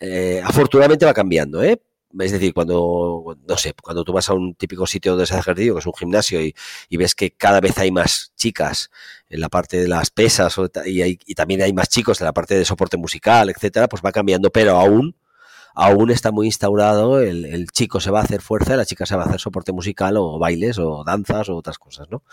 eh, 0.00 0.40
afortunadamente 0.44 1.06
va 1.06 1.14
cambiando, 1.14 1.62
¿eh? 1.62 1.80
Es 2.18 2.32
decir, 2.32 2.54
cuando, 2.54 3.36
no 3.46 3.56
sé, 3.56 3.74
cuando 3.82 4.04
tú 4.04 4.12
vas 4.12 4.28
a 4.30 4.34
un 4.34 4.54
típico 4.54 4.86
sitio 4.86 5.12
donde 5.12 5.26
se 5.26 5.34
hace 5.34 5.40
ejercicio, 5.40 5.74
que 5.74 5.80
es 5.80 5.86
un 5.86 5.94
gimnasio, 5.94 6.40
y, 6.40 6.54
y, 6.88 6.96
ves 6.96 7.14
que 7.14 7.32
cada 7.32 7.60
vez 7.60 7.76
hay 7.78 7.90
más 7.90 8.32
chicas 8.36 8.90
en 9.28 9.40
la 9.40 9.48
parte 9.48 9.78
de 9.78 9.88
las 9.88 10.10
pesas, 10.10 10.56
y, 10.86 11.02
hay, 11.02 11.16
también 11.36 11.62
hay 11.62 11.72
más 11.72 11.88
chicos 11.88 12.20
en 12.20 12.24
la 12.24 12.32
parte 12.32 12.56
de 12.56 12.64
soporte 12.64 12.96
musical, 12.96 13.50
etcétera, 13.50 13.88
pues 13.88 14.02
va 14.04 14.12
cambiando, 14.12 14.50
pero 14.50 14.76
aún, 14.76 15.16
aún 15.74 16.10
está 16.10 16.32
muy 16.32 16.46
instaurado 16.46 17.20
el, 17.20 17.44
el, 17.44 17.68
chico 17.70 18.00
se 18.00 18.10
va 18.10 18.20
a 18.20 18.24
hacer 18.24 18.40
fuerza 18.40 18.74
la 18.76 18.84
chica 18.84 19.06
se 19.06 19.14
va 19.14 19.22
a 19.22 19.26
hacer 19.26 19.38
soporte 19.38 19.70
musical 19.70 20.16
o 20.16 20.38
bailes 20.38 20.78
o 20.78 21.04
danzas 21.04 21.48
o 21.50 21.56
otras 21.56 21.78
cosas, 21.78 22.08
¿no? 22.10 22.24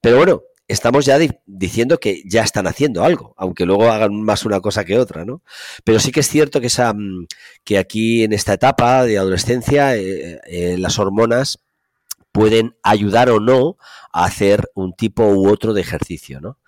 Pero 0.00 0.16
bueno, 0.16 0.42
estamos 0.68 1.06
ya 1.06 1.18
di 1.18 1.30
diciendo 1.46 1.98
que 1.98 2.22
ya 2.24 2.42
están 2.42 2.66
haciendo 2.66 3.02
algo, 3.02 3.34
aunque 3.36 3.66
luego 3.66 3.90
hagan 3.90 4.22
más 4.22 4.44
una 4.44 4.60
cosa 4.60 4.84
que 4.84 4.98
otra, 4.98 5.24
¿no? 5.24 5.42
Pero 5.84 5.98
sí 5.98 6.12
que 6.12 6.20
es 6.20 6.28
cierto 6.28 6.60
que, 6.60 6.68
esa, 6.68 6.94
que 7.64 7.78
aquí 7.78 8.22
en 8.22 8.32
esta 8.32 8.52
etapa 8.52 9.04
de 9.04 9.18
adolescencia 9.18 9.96
eh, 9.96 10.40
eh, 10.46 10.76
las 10.78 10.98
hormonas 10.98 11.58
pueden 12.32 12.76
ayudar 12.82 13.30
o 13.30 13.40
no 13.40 13.78
a 14.12 14.24
hacer 14.24 14.70
un 14.74 14.92
tipo 14.92 15.26
u 15.26 15.48
otro 15.48 15.72
de 15.72 15.80
ejercicio, 15.80 16.40
¿no? 16.40 16.58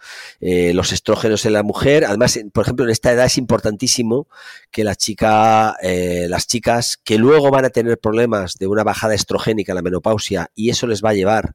Eh, 0.40 0.72
los 0.74 0.92
estrógenos 0.92 1.46
en 1.46 1.52
la 1.52 1.62
mujer, 1.62 2.04
además, 2.04 2.40
por 2.52 2.64
ejemplo, 2.64 2.84
en 2.84 2.90
esta 2.90 3.12
edad 3.12 3.26
es 3.26 3.38
importantísimo 3.38 4.26
que 4.70 4.84
la 4.84 4.96
chica, 4.96 5.76
eh, 5.82 6.26
las 6.28 6.46
chicas 6.46 6.98
que 7.02 7.18
luego 7.18 7.50
van 7.50 7.66
a 7.66 7.70
tener 7.70 7.98
problemas 7.98 8.54
de 8.54 8.66
una 8.66 8.82
bajada 8.82 9.14
estrogénica 9.14 9.74
la 9.74 9.82
menopausia 9.82 10.50
y 10.54 10.70
eso 10.70 10.86
les 10.86 11.04
va 11.04 11.10
a 11.10 11.14
llevar 11.14 11.54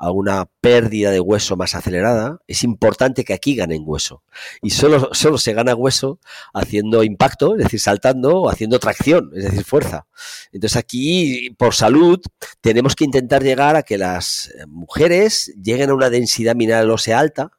a 0.00 0.10
una 0.10 0.46
pérdida 0.62 1.10
de 1.10 1.20
hueso 1.20 1.56
más 1.56 1.74
acelerada, 1.74 2.38
es 2.48 2.64
importante 2.64 3.22
que 3.22 3.34
aquí 3.34 3.54
ganen 3.54 3.82
hueso. 3.84 4.22
Y 4.62 4.70
solo, 4.70 5.10
solo 5.12 5.36
se 5.36 5.52
gana 5.52 5.74
hueso 5.74 6.18
haciendo 6.54 7.04
impacto, 7.04 7.54
es 7.54 7.64
decir, 7.64 7.80
saltando 7.80 8.40
o 8.40 8.48
haciendo 8.48 8.78
tracción, 8.78 9.30
es 9.36 9.44
decir, 9.44 9.62
fuerza. 9.62 10.06
Entonces 10.52 10.78
aquí, 10.78 11.50
por 11.58 11.74
salud, 11.74 12.18
tenemos 12.62 12.96
que 12.96 13.04
intentar 13.04 13.42
llegar 13.42 13.76
a 13.76 13.82
que 13.82 13.98
las 13.98 14.50
mujeres 14.66 15.52
lleguen 15.62 15.90
a 15.90 15.94
una 15.94 16.08
densidad 16.08 16.56
mineral 16.56 16.90
ósea 16.90 17.18
alta, 17.18 17.52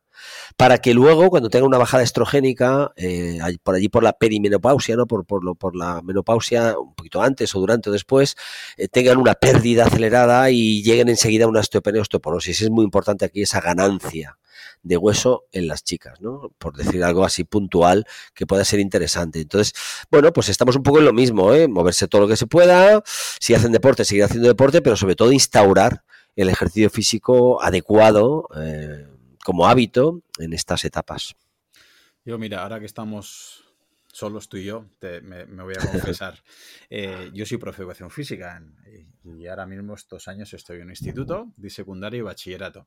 para 0.58 0.78
que 0.78 0.94
luego, 0.94 1.30
cuando 1.30 1.50
tenga 1.50 1.66
una 1.66 1.78
bajada 1.78 2.04
estrogénica, 2.04 2.92
eh, 2.96 3.40
por 3.64 3.76
allí 3.76 3.90
por 3.90 4.04
la 4.04 4.14
perimenopausia, 4.14 4.96
¿no? 4.96 5.08
Por, 5.08 5.26
por, 5.26 5.44
lo, 5.44 5.56
por 5.56 5.76
la 5.76 6.02
menopausia, 6.02 6.78
un 6.78 6.94
poquito 6.94 7.22
antes 7.22 7.56
o 7.56 7.60
durante 7.60 7.90
o 7.90 7.94
después, 7.94 8.36
eh, 8.78 8.88
tengan 8.88 9.18
una 9.18 9.36
pérdida 9.36 9.86
acelerada 9.86 10.50
y 10.52 10.84
lleguen 10.84 11.10
enseguida 11.10 11.46
a 11.46 11.48
una 11.48 11.62
osteopenia 11.62 12.02
osteoporosis. 12.02 12.62
Es 12.62 12.70
muy 12.70 12.84
importante 12.84 13.26
aquí 13.26 13.42
esa 13.42 13.62
ganancia 13.62 14.38
de 14.84 14.98
hueso 14.98 15.46
en 15.52 15.68
las 15.68 15.84
chicas, 15.84 16.22
¿no? 16.22 16.52
Por 16.58 16.76
decir 16.76 17.04
algo 17.04 17.24
así 17.24 17.44
puntual 17.44 18.06
que 18.34 18.48
pueda 18.48 18.66
ser 18.66 18.80
interesante. 18.80 19.42
Entonces, 19.42 19.74
bueno, 20.10 20.32
pues 20.34 20.50
estamos 20.50 20.76
un 20.76 20.84
poco 20.84 21.00
en 21.00 21.06
lo 21.06 21.14
mismo, 21.14 21.54
¿eh? 21.54 21.68
Moverse 21.68 22.08
todo 22.08 22.22
lo 22.22 22.28
que 22.28 22.38
se 22.38 22.48
pueda, 22.48 23.04
si 23.40 23.54
hacen 23.54 23.72
deporte, 23.72 24.06
seguir 24.06 24.24
haciendo 24.24 24.48
deporte, 24.48 24.82
pero 24.82 24.96
sobre 24.96 25.16
todo 25.16 25.32
instaurar 25.32 26.04
el 26.36 26.50
ejercicio 26.50 26.90
físico 26.90 27.62
adecuado 27.62 28.48
como 29.44 29.68
hábito 29.68 30.24
en 30.40 30.54
estas 30.54 30.86
etapas. 30.86 31.36
Yo, 32.24 32.38
mira, 32.38 32.64
ahora 32.64 32.80
que 32.80 32.86
estamos 32.86 33.64
solos 34.08 34.50
tú 34.50 34.58
y 34.58 34.66
yo, 34.66 34.86
me, 35.24 35.46
voy 35.46 35.74
a 35.78 35.92
confesar. 35.92 36.44
Eh, 36.94 37.32
yo 37.34 37.46
soy 37.46 37.58
profe 37.58 37.78
de 37.78 37.84
educación 37.84 38.12
física 38.12 38.62
y, 39.24 39.48
ahora 39.48 39.66
mismo 39.66 39.94
estos 39.94 40.28
años 40.28 40.54
estoy 40.54 40.78
en 40.78 40.84
un 40.84 40.90
instituto 40.90 41.54
de 41.56 41.70
secundario 41.70 42.20
y 42.20 42.24
bachillerato. 42.24 42.86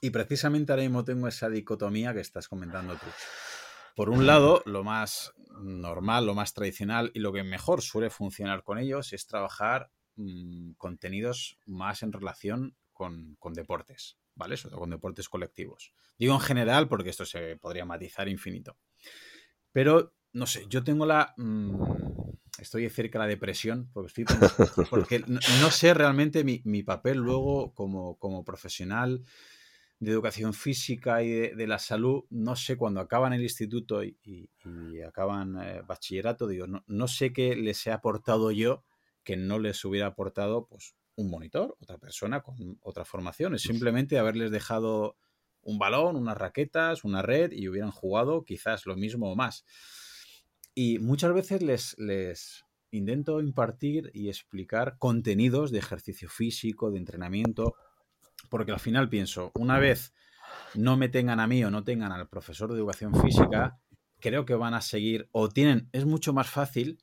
Y 0.00 0.10
precisamente 0.10 0.70
ahora 0.70 0.84
mismo 0.84 1.04
tengo 1.04 1.26
esa 1.26 1.48
dicotomía 1.48 2.14
que 2.14 2.20
estás 2.20 2.46
comentando 2.46 2.94
tú. 2.94 3.06
Por 3.96 4.10
un 4.10 4.26
lado, 4.26 4.62
lo 4.64 4.84
más 4.84 5.34
normal, 5.60 6.24
lo 6.24 6.34
más 6.34 6.54
tradicional 6.54 7.10
y 7.14 7.18
lo 7.18 7.32
que 7.32 7.42
mejor 7.42 7.82
suele 7.82 8.10
funcionar 8.10 8.62
con 8.62 8.78
ellos 8.78 9.12
es 9.12 9.26
trabajar 9.26 9.90
mm, 10.16 10.72
contenidos 10.78 11.58
más 11.66 12.02
en 12.02 12.12
relación 12.12 12.76
con, 12.92 13.36
deportes, 13.54 14.18
¿vale? 14.40 14.56
Sobre 14.56 14.70
todo 14.72 14.80
con 14.80 14.90
deportes 14.90 15.28
colectivos. 15.28 15.92
Digo 16.18 16.34
en 16.34 16.40
general 16.40 16.88
porque 16.88 17.10
esto 17.10 17.24
se 17.24 17.56
podría 17.56 17.84
matizar 17.84 18.28
infinito. 18.28 18.76
Pero, 19.70 20.14
no 20.32 20.46
sé, 20.46 20.64
yo 20.68 20.82
tengo 20.82 21.06
la... 21.06 21.34
Mm, 21.36 21.76
estoy 22.58 22.88
cerca 22.90 23.18
de 23.18 23.24
la 23.24 23.28
depresión, 23.28 23.90
porque, 23.92 24.24
porque 24.90 25.24
no, 25.26 25.70
sé 25.70 25.94
realmente 25.94 26.42
mi, 26.42 26.62
mi 26.64 26.82
papel 26.82 27.18
luego 27.18 27.72
como, 27.74 28.18
como 28.18 28.44
profesional 28.44 29.22
de 29.98 30.10
educación 30.10 30.54
física 30.54 31.22
y 31.22 31.30
de, 31.30 31.66
la 31.66 31.78
salud, 31.78 32.24
no 32.30 32.56
sé, 32.56 32.76
cuando 32.78 33.00
acaban 33.00 33.34
el 33.34 33.42
instituto 33.42 34.02
y, 34.02 34.16
acaban 35.06 35.60
eh, 35.62 35.82
bachillerato, 35.86 36.48
digo, 36.48 36.66
no, 36.66 36.82
no, 36.86 37.06
sé 37.06 37.34
qué 37.34 37.54
les 37.54 37.86
he 37.86 37.92
aportado 37.92 38.50
yo 38.50 38.82
que 39.22 39.36
no 39.36 39.58
les 39.58 39.84
hubiera 39.84 40.06
aportado 40.06 40.66
pues, 40.66 40.94
un 41.20 41.30
monitor, 41.30 41.76
otra 41.80 41.98
persona 41.98 42.40
con 42.40 42.78
otra 42.82 43.04
formación. 43.04 43.54
Es 43.54 43.62
simplemente 43.62 44.18
haberles 44.18 44.50
dejado 44.50 45.16
un 45.62 45.78
balón, 45.78 46.16
unas 46.16 46.38
raquetas, 46.38 47.04
una 47.04 47.22
red 47.22 47.52
y 47.52 47.68
hubieran 47.68 47.90
jugado 47.90 48.44
quizás 48.44 48.86
lo 48.86 48.96
mismo 48.96 49.30
o 49.30 49.36
más. 49.36 49.64
Y 50.74 50.98
muchas 50.98 51.32
veces 51.34 51.62
les, 51.62 51.96
les 51.98 52.64
intento 52.90 53.40
impartir 53.40 54.10
y 54.14 54.28
explicar 54.28 54.96
contenidos 54.98 55.70
de 55.70 55.78
ejercicio 55.78 56.28
físico, 56.28 56.90
de 56.90 56.98
entrenamiento, 56.98 57.74
porque 58.48 58.72
al 58.72 58.80
final 58.80 59.08
pienso, 59.08 59.52
una 59.54 59.78
vez 59.78 60.14
no 60.74 60.96
me 60.96 61.08
tengan 61.08 61.40
a 61.40 61.46
mí 61.46 61.62
o 61.64 61.70
no 61.70 61.84
tengan 61.84 62.12
al 62.12 62.28
profesor 62.28 62.72
de 62.72 62.78
educación 62.78 63.14
física, 63.14 63.78
creo 64.20 64.44
que 64.44 64.54
van 64.54 64.74
a 64.74 64.80
seguir 64.80 65.28
o 65.32 65.48
tienen, 65.48 65.88
es 65.92 66.04
mucho 66.04 66.32
más 66.32 66.48
fácil 66.48 66.98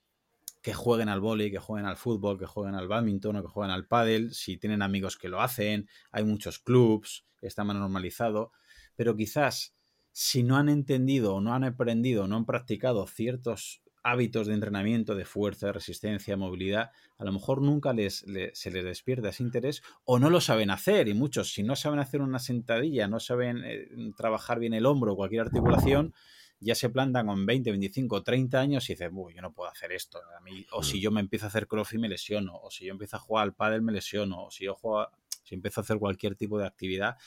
que 0.67 0.73
jueguen 0.73 1.07
al 1.07 1.21
vóley, 1.21 1.49
que 1.49 1.59
jueguen 1.59 1.85
al 1.85 1.95
fútbol, 1.95 2.37
que 2.37 2.45
jueguen 2.45 2.75
al 2.75 2.89
badminton 2.89 3.37
o 3.37 3.41
que 3.41 3.47
jueguen 3.47 3.71
al 3.71 3.87
pádel, 3.87 4.33
si 4.33 4.57
tienen 4.57 4.81
amigos 4.81 5.15
que 5.15 5.29
lo 5.29 5.39
hacen, 5.39 5.87
hay 6.11 6.25
muchos 6.25 6.59
clubs, 6.59 7.25
está 7.41 7.63
más 7.63 7.77
normalizado, 7.77 8.51
pero 8.97 9.15
quizás 9.15 9.77
si 10.11 10.43
no 10.43 10.57
han 10.57 10.67
entendido 10.67 11.35
o 11.35 11.39
no 11.39 11.53
han 11.53 11.63
aprendido 11.63 12.27
no 12.27 12.35
han 12.35 12.45
practicado 12.45 13.07
ciertos 13.07 13.81
hábitos 14.03 14.47
de 14.47 14.55
entrenamiento, 14.55 15.15
de 15.15 15.23
fuerza, 15.23 15.67
de 15.67 15.71
resistencia, 15.73 16.35
movilidad, 16.35 16.91
a 17.17 17.23
lo 17.23 17.31
mejor 17.31 17.61
nunca 17.61 17.93
les, 17.93 18.25
se 18.51 18.71
les 18.71 18.83
despierta 18.83 19.29
ese 19.29 19.43
interés 19.43 19.83
o 20.03 20.19
no 20.19 20.29
lo 20.29 20.41
saben 20.41 20.69
hacer. 20.69 21.07
Y 21.07 21.13
muchos, 21.13 21.53
si 21.53 21.63
no 21.63 21.77
saben 21.77 21.99
hacer 21.99 22.21
una 22.21 22.39
sentadilla, 22.39 23.07
no 23.07 23.21
saben 23.21 23.63
eh, 23.63 23.87
trabajar 24.17 24.59
bien 24.59 24.73
el 24.73 24.85
hombro 24.85 25.13
o 25.13 25.15
cualquier 25.15 25.43
articulación, 25.43 26.13
ya 26.59 26.75
se 26.75 26.89
plantan 26.89 27.27
con 27.27 27.45
20, 27.45 27.71
25, 27.71 28.23
30 28.23 28.59
años 28.59 28.89
y 28.89 28.93
dicen, 28.93 29.11
uy, 29.13 29.35
yo 29.35 29.41
no 29.41 29.53
puedo 29.53 29.69
hacer 29.69 29.91
esto. 29.91 30.19
A 30.37 30.41
mí, 30.41 30.65
o 30.71 30.83
si 30.83 30.97
mm. 30.97 31.01
yo 31.01 31.11
me 31.11 31.21
empiezo 31.21 31.45
a 31.45 31.49
hacer 31.49 31.67
crossfit 31.67 31.99
me 31.99 32.09
lesiono, 32.09 32.55
o 32.55 32.71
si 32.71 32.85
yo 32.85 32.91
empiezo 32.91 33.17
a 33.17 33.19
jugar 33.19 33.43
al 33.43 33.53
pádel 33.53 33.81
me 33.81 33.91
lesiono, 33.91 34.45
o 34.45 34.51
si 34.51 34.65
yo 34.65 34.75
juego, 34.75 35.07
si 35.43 35.55
empiezo 35.55 35.81
a 35.81 35.83
hacer 35.83 35.97
cualquier 35.97 36.35
tipo 36.35 36.57
de 36.59 36.65
actividad 36.65 37.17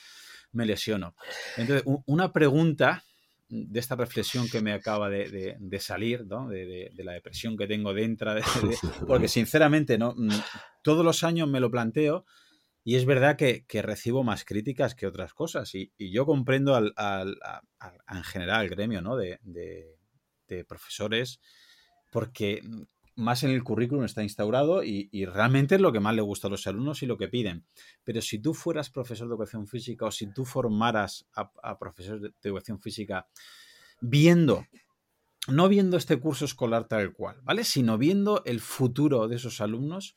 me 0.51 0.65
lesiono. 0.65 1.15
Entonces, 1.57 1.85
una 2.05 2.33
pregunta 2.33 3.03
de 3.47 3.79
esta 3.79 3.95
reflexión 3.95 4.47
que 4.49 4.61
me 4.61 4.73
acaba 4.73 5.09
de, 5.09 5.57
salir, 5.79 6.25
¿no? 6.25 6.47
de, 6.47 6.91
la 6.97 7.13
depresión 7.13 7.57
que 7.57 7.67
tengo 7.67 7.93
dentro, 7.93 8.33
porque 9.07 9.27
sinceramente 9.27 9.97
no, 9.97 10.13
mm, 10.15 10.29
todos 10.81 11.03
los 11.03 11.23
años 11.23 11.47
me 11.49 11.59
lo 11.59 11.69
planteo 11.69 12.25
y 12.83 12.95
es 12.95 13.05
verdad 13.05 13.37
que, 13.37 13.65
recibo 13.81 14.23
más 14.23 14.43
críticas 14.43 14.95
que 14.95 15.07
otras 15.07 15.33
cosas 15.33 15.75
y, 15.75 15.91
yo 15.97 16.25
comprendo 16.25 16.75
al, 16.75 16.93
en 18.09 18.23
general 18.23 18.61
al 18.61 18.69
gremio 18.69 19.01
¿no? 19.01 19.15
de, 19.15 19.39
profesores 20.67 21.39
porque 22.11 22.61
más 23.15 23.43
en 23.43 23.51
el 23.51 23.63
currículum 23.63 24.03
está 24.03 24.23
instaurado 24.23 24.83
y, 24.83 25.25
realmente 25.25 25.75
es 25.75 25.81
lo 25.81 25.91
que 25.91 25.99
más 25.99 26.15
le 26.15 26.21
gusta 26.21 26.47
a 26.47 26.49
los 26.49 26.65
alumnos 26.65 27.03
y 27.03 27.05
lo 27.05 27.17
que 27.17 27.27
piden. 27.27 27.65
Pero 28.03 28.21
si 28.21 28.39
tú 28.39 28.53
fueras 28.53 28.89
profesor 28.89 29.27
de 29.27 29.33
educación 29.33 29.67
física 29.67 30.05
o 30.05 30.11
si 30.11 30.33
tú 30.33 30.43
formaras 30.43 31.27
a, 31.35 31.77
profesores 31.77 32.21
de, 32.21 32.33
educación 32.43 32.81
física 32.81 33.27
viendo, 34.01 34.65
no 35.47 35.69
viendo 35.69 35.97
este 35.97 36.19
curso 36.19 36.45
escolar 36.45 36.87
tal 36.87 37.13
cual, 37.13 37.39
¿vale? 37.43 37.63
Sino 37.63 37.99
viendo 37.99 38.43
el 38.45 38.59
futuro 38.59 39.27
de 39.27 39.35
esos 39.35 39.61
alumnos, 39.61 40.15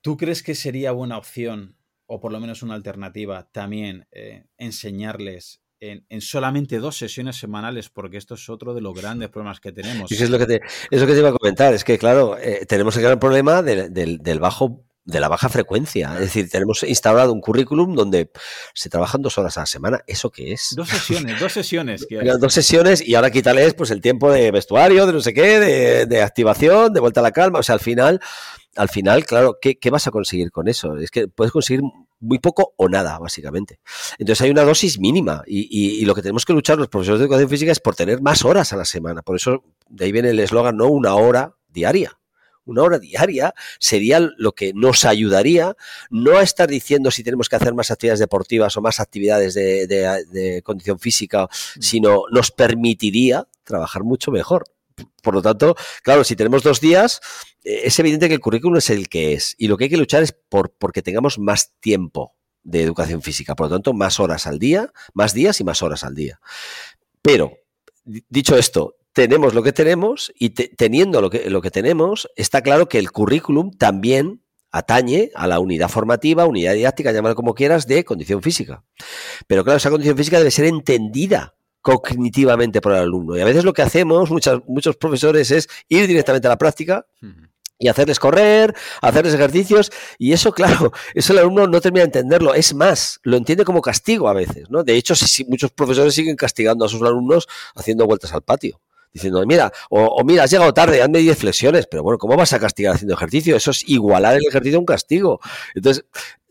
¿tú 0.00 0.16
crees 0.16 0.42
que 0.42 0.54
sería 0.54 0.92
buena 0.92 1.18
opción 1.18 1.76
o 2.06 2.20
por 2.20 2.32
lo 2.32 2.40
menos 2.40 2.62
una 2.62 2.74
alternativa 2.74 3.48
también 3.52 4.06
eh, 4.12 4.46
enseñarles 4.56 5.60
en, 5.80 6.20
solamente 6.20 6.78
dos 6.78 6.96
sesiones 6.96 7.36
semanales, 7.36 7.88
porque 7.88 8.16
esto 8.16 8.34
es 8.34 8.48
otro 8.48 8.74
de 8.74 8.80
los 8.80 8.94
grandes 8.94 9.28
problemas 9.28 9.60
que 9.60 9.72
tenemos. 9.72 10.10
es 10.10 10.30
lo 10.30 10.38
que 10.38 10.46
te, 10.46 10.60
es 10.90 11.02
que 11.02 11.12
te 11.12 11.18
iba 11.18 11.28
a 11.28 11.34
comentar, 11.34 11.72
es 11.72 11.84
que 11.84 11.98
claro, 11.98 12.36
eh, 12.38 12.66
tenemos 12.66 12.96
el 12.96 13.02
gran 13.02 13.20
problema 13.20 13.62
del, 13.62 14.38
bajo 14.40 14.84
de 15.08 15.20
la 15.20 15.28
baja 15.28 15.48
frecuencia. 15.48 16.12
Es 16.14 16.20
decir, 16.20 16.50
tenemos 16.50 16.82
instalado 16.82 17.32
un 17.32 17.40
currículum 17.40 17.94
donde 17.94 18.30
se 18.74 18.90
trabajan 18.90 19.22
dos 19.22 19.38
horas 19.38 19.56
a 19.56 19.60
la 19.60 19.66
semana. 19.66 20.00
¿Eso 20.06 20.30
qué 20.30 20.52
es? 20.52 20.74
Dos 20.76 20.90
sesiones, 20.90 21.40
dos 21.40 21.52
sesiones. 21.52 22.06
Dos 22.38 22.52
sesiones 22.52 23.00
y 23.00 23.14
ahora 23.14 23.30
quítales 23.30 23.72
pues 23.72 23.90
el 23.90 24.02
tiempo 24.02 24.30
de 24.30 24.50
vestuario, 24.50 25.06
de 25.06 25.12
no 25.14 25.20
sé 25.20 25.32
qué, 25.32 25.58
de, 25.58 26.06
de 26.06 26.22
activación, 26.22 26.92
de 26.92 27.00
vuelta 27.00 27.20
a 27.20 27.22
la 27.22 27.32
calma. 27.32 27.58
O 27.58 27.62
sea, 27.62 27.72
al 27.72 27.80
final, 27.80 28.20
al 28.76 28.90
final, 28.90 29.24
claro, 29.24 29.56
¿qué, 29.60 29.78
¿qué, 29.78 29.88
vas 29.88 30.06
a 30.06 30.10
conseguir 30.10 30.50
con 30.50 30.68
eso? 30.68 30.96
Es 30.98 31.10
que 31.10 31.26
puedes 31.26 31.52
conseguir 31.52 31.80
muy 32.20 32.38
poco 32.38 32.74
o 32.76 32.90
nada, 32.90 33.18
básicamente. 33.18 33.80
Entonces 34.18 34.42
hay 34.42 34.50
una 34.50 34.64
dosis 34.64 34.98
mínima 34.98 35.42
y, 35.46 36.04
lo 36.04 36.14
que 36.14 36.20
tenemos 36.20 36.44
que 36.44 36.52
luchar 36.52 36.76
los 36.76 36.88
profesores 36.88 37.20
de 37.20 37.24
educación 37.24 37.48
física 37.48 37.72
es 37.72 37.80
por 37.80 37.96
tener 37.96 38.20
más 38.20 38.44
horas 38.44 38.74
a 38.74 38.76
la 38.76 38.84
semana. 38.84 39.22
Por 39.22 39.36
eso 39.36 39.64
de 39.88 40.04
ahí 40.04 40.12
viene 40.12 40.30
el 40.30 40.40
eslogan, 40.40 40.76
no 40.76 40.86
una 40.88 41.14
hora 41.14 41.54
diaria. 41.68 42.17
Una 42.68 42.82
hora 42.82 42.98
diaria 42.98 43.54
sería 43.78 44.20
lo 44.20 44.52
que 44.52 44.72
nos 44.74 45.04
ayudaría 45.04 45.76
no 46.10 46.36
a 46.38 46.42
estar 46.42 46.68
diciendo 46.68 47.10
si 47.10 47.24
tenemos 47.24 47.48
que 47.48 47.56
hacer 47.56 47.74
más 47.74 47.90
actividades 47.90 48.20
deportivas 48.20 48.76
o 48.76 48.80
más 48.80 49.00
actividades 49.00 49.54
de, 49.54 49.86
de 49.86 50.62
condición 50.62 50.98
física, 50.98 51.44
mm. 51.44 51.80
sino 51.80 52.22
nos 52.30 52.50
permitiría 52.50 53.48
trabajar 53.64 54.04
mucho 54.04 54.30
mejor. 54.30 54.64
Por 55.22 55.34
lo 55.34 55.42
tanto, 55.42 55.76
claro, 56.02 56.24
si 56.24 56.36
tenemos 56.36 56.62
dos 56.62 56.80
días, 56.80 57.20
eh, 57.64 57.82
es 57.84 57.98
evidente 57.98 58.28
que 58.28 58.34
el 58.34 58.40
currículum 58.40 58.78
es 58.78 58.90
el 58.90 59.08
que 59.08 59.34
es. 59.34 59.54
Y 59.58 59.68
lo 59.68 59.76
que 59.76 59.84
hay 59.84 59.90
que 59.90 59.96
luchar 59.96 60.22
es 60.22 60.32
por 60.32 60.72
porque 60.72 61.02
tengamos 61.02 61.38
más 61.38 61.72
tiempo 61.80 62.34
de 62.62 62.82
educación 62.82 63.22
física. 63.22 63.54
Por 63.54 63.66
lo 63.66 63.76
tanto, 63.76 63.92
más 63.92 64.20
horas 64.20 64.46
al 64.46 64.58
día, 64.58 64.92
más 65.14 65.34
días 65.34 65.60
y 65.60 65.64
más 65.64 65.82
horas 65.82 66.04
al 66.04 66.14
día. 66.14 66.40
Pero, 67.22 67.58
dicho 68.04 68.56
esto, 68.56 68.96
tenemos 69.18 69.52
lo 69.52 69.64
que 69.64 69.72
tenemos 69.72 70.32
y 70.38 70.50
teniendo 70.50 71.20
lo 71.20 71.28
que, 71.28 71.50
lo 71.50 71.60
que 71.60 71.72
tenemos, 71.72 72.30
está 72.36 72.62
claro 72.62 72.88
que 72.88 73.00
el 73.00 73.10
currículum 73.10 73.72
también 73.72 74.44
atañe 74.70 75.32
a 75.34 75.48
la 75.48 75.58
unidad 75.58 75.88
formativa, 75.88 76.46
unidad 76.46 76.74
didáctica, 76.74 77.10
llámalo 77.10 77.34
como 77.34 77.52
quieras, 77.52 77.88
de 77.88 78.04
condición 78.04 78.42
física. 78.42 78.84
Pero 79.48 79.64
claro, 79.64 79.78
esa 79.78 79.90
condición 79.90 80.16
física 80.16 80.38
debe 80.38 80.52
ser 80.52 80.66
entendida 80.66 81.56
cognitivamente 81.82 82.80
por 82.80 82.92
el 82.92 83.00
alumno. 83.00 83.36
Y 83.36 83.40
a 83.40 83.44
veces 83.44 83.64
lo 83.64 83.72
que 83.72 83.82
hacemos, 83.82 84.30
muchos, 84.30 84.62
muchos 84.68 84.94
profesores, 84.94 85.50
es 85.50 85.68
ir 85.88 86.06
directamente 86.06 86.46
a 86.46 86.50
la 86.50 86.58
práctica 86.58 87.04
y 87.76 87.88
hacerles 87.88 88.20
correr, 88.20 88.72
hacerles 89.02 89.34
ejercicios, 89.34 89.90
y 90.16 90.32
eso, 90.32 90.52
claro, 90.52 90.92
eso 91.14 91.32
el 91.32 91.40
alumno 91.40 91.66
no 91.66 91.80
termina 91.80 92.02
de 92.02 92.06
entenderlo. 92.06 92.54
Es 92.54 92.72
más, 92.72 93.18
lo 93.24 93.36
entiende 93.36 93.64
como 93.64 93.82
castigo 93.82 94.28
a 94.28 94.32
veces, 94.32 94.70
¿no? 94.70 94.84
De 94.84 94.94
hecho, 94.94 95.16
si, 95.16 95.44
muchos 95.44 95.72
profesores 95.72 96.14
siguen 96.14 96.36
castigando 96.36 96.84
a 96.84 96.88
sus 96.88 97.02
alumnos 97.02 97.48
haciendo 97.74 98.06
vueltas 98.06 98.32
al 98.32 98.42
patio. 98.42 98.80
Diciendo, 99.12 99.44
mira, 99.46 99.72
o, 99.90 100.22
mira, 100.24 100.44
has 100.44 100.50
llegado 100.50 100.72
tarde, 100.74 101.02
hazme 101.02 101.18
10 101.18 101.38
flexiones, 101.38 101.86
pero 101.86 102.02
bueno, 102.02 102.18
¿cómo 102.18 102.36
vas 102.36 102.52
a 102.52 102.58
castigar 102.58 102.94
haciendo 102.94 103.14
ejercicio? 103.14 103.56
Eso 103.56 103.70
es 103.70 103.88
igualar 103.88 104.36
el 104.36 104.46
ejercicio 104.46 104.78
a 104.78 104.80
un 104.80 104.86
castigo. 104.86 105.40
Entonces, 105.74 106.04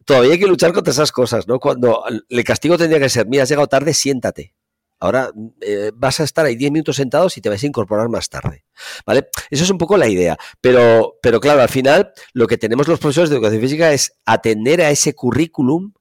todavía 0.06 0.34
hay 0.34 0.40
que 0.40 0.48
luchar 0.48 0.74
contra 0.74 0.92
esas 0.92 1.12
cosas, 1.12 1.48
¿no? 1.48 1.60
Cuando 1.60 2.04
el 2.30 2.44
castigo 2.44 2.78
tendría 2.78 3.00
que 3.00 3.10
ser, 3.10 3.28
mira, 3.28 3.44
has 3.44 3.50
llegado 3.50 3.68
tarde, 3.68 3.94
siéntate. 3.94 4.54
Ahora 5.00 5.32
eh, 5.62 5.92
vas 5.94 6.20
a 6.20 6.24
estar 6.24 6.46
ahí 6.46 6.56
10 6.56 6.72
minutos 6.72 6.96
sentados 6.96 7.38
y 7.38 7.42
te 7.42 7.50
vas 7.50 7.62
a 7.62 7.68
incorporar 7.68 8.10
más 8.10 8.30
tarde. 8.30 8.66
¿Vale? 9.06 9.28
Eso 9.52 9.64
es 9.64 9.70
un 9.70 9.78
poco 9.78 9.96
la 9.96 10.08
idea. 10.08 10.38
Pero, 10.60 11.18
pero 11.22 11.40
claro, 11.40 11.62
al 11.62 11.70
final 11.70 12.14
lo 12.34 12.48
que 12.48 12.58
tenemos 12.58 12.88
los 12.88 13.00
profesores 13.00 13.30
de 13.30 13.36
educación 13.36 13.62
física 13.62 13.94
es 13.94 14.14
atender 14.26 14.82
a 14.82 14.90
ese 14.90 15.14
currículum 15.14 15.94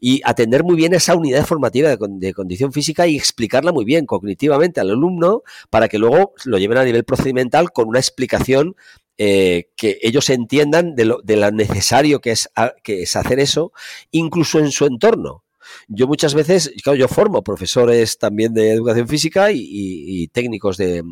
y 0.00 0.20
atender 0.24 0.64
muy 0.64 0.76
bien 0.76 0.94
esa 0.94 1.14
unidad 1.14 1.44
formativa 1.44 1.96
de, 1.96 2.34
condición 2.34 2.72
física 2.72 3.06
y 3.06 3.16
explicarla 3.16 3.72
muy 3.72 3.84
bien 3.84 4.06
cognitivamente 4.06 4.80
al 4.80 4.90
alumno 4.90 5.42
para 5.70 5.88
que 5.88 5.98
luego 5.98 6.34
lo 6.44 6.58
lleven 6.58 6.78
a 6.78 6.84
nivel 6.84 7.04
procedimental 7.04 7.70
con 7.72 7.88
una 7.88 7.98
explicación 7.98 8.76
eh, 9.16 9.70
que 9.76 9.98
ellos 10.02 10.30
entiendan 10.30 10.94
de 10.94 11.04
lo, 11.04 11.20
necesario 11.50 12.20
que 12.20 12.30
es, 12.30 12.48
que 12.84 13.02
es 13.02 13.16
hacer 13.16 13.40
eso, 13.40 13.72
incluso 14.12 14.60
en 14.60 14.70
su 14.70 14.86
entorno. 14.86 15.44
Yo 15.88 16.06
muchas 16.06 16.34
veces, 16.34 16.72
claro, 16.82 16.96
yo 16.96 17.08
formo 17.08 17.42
profesores 17.42 18.18
también 18.18 18.54
de 18.54 18.70
educación 18.72 19.08
física 19.08 19.50
y, 19.52 20.28
técnicos 20.28 20.76
de, 20.76 21.02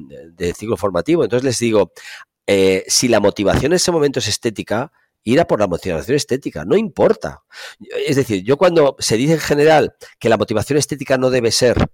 ciclo 0.56 0.76
formativo. 0.76 1.24
Entonces 1.24 1.44
les 1.44 1.58
digo, 1.58 1.92
eh, 2.46 2.84
si 2.86 3.08
la 3.08 3.20
motivación 3.20 3.72
en 3.72 3.76
ese 3.76 3.92
momento 3.92 4.20
es 4.20 4.28
estética, 4.28 4.92
ir 5.26 5.40
a 5.40 5.46
por 5.46 5.58
la 5.58 5.66
motivación 5.66 6.16
estética, 6.16 6.64
no 6.64 6.76
importa. 6.76 7.42
Es 8.06 8.14
decir, 8.14 8.44
yo 8.44 8.56
cuando 8.56 8.96
se 9.00 9.16
dice 9.16 9.34
en 9.34 9.40
general 9.40 9.96
que 10.20 10.28
la 10.28 10.36
motivación 10.36 10.78
estética 10.78 11.18
no 11.18 11.30
debe 11.30 11.50
ser 11.50 11.88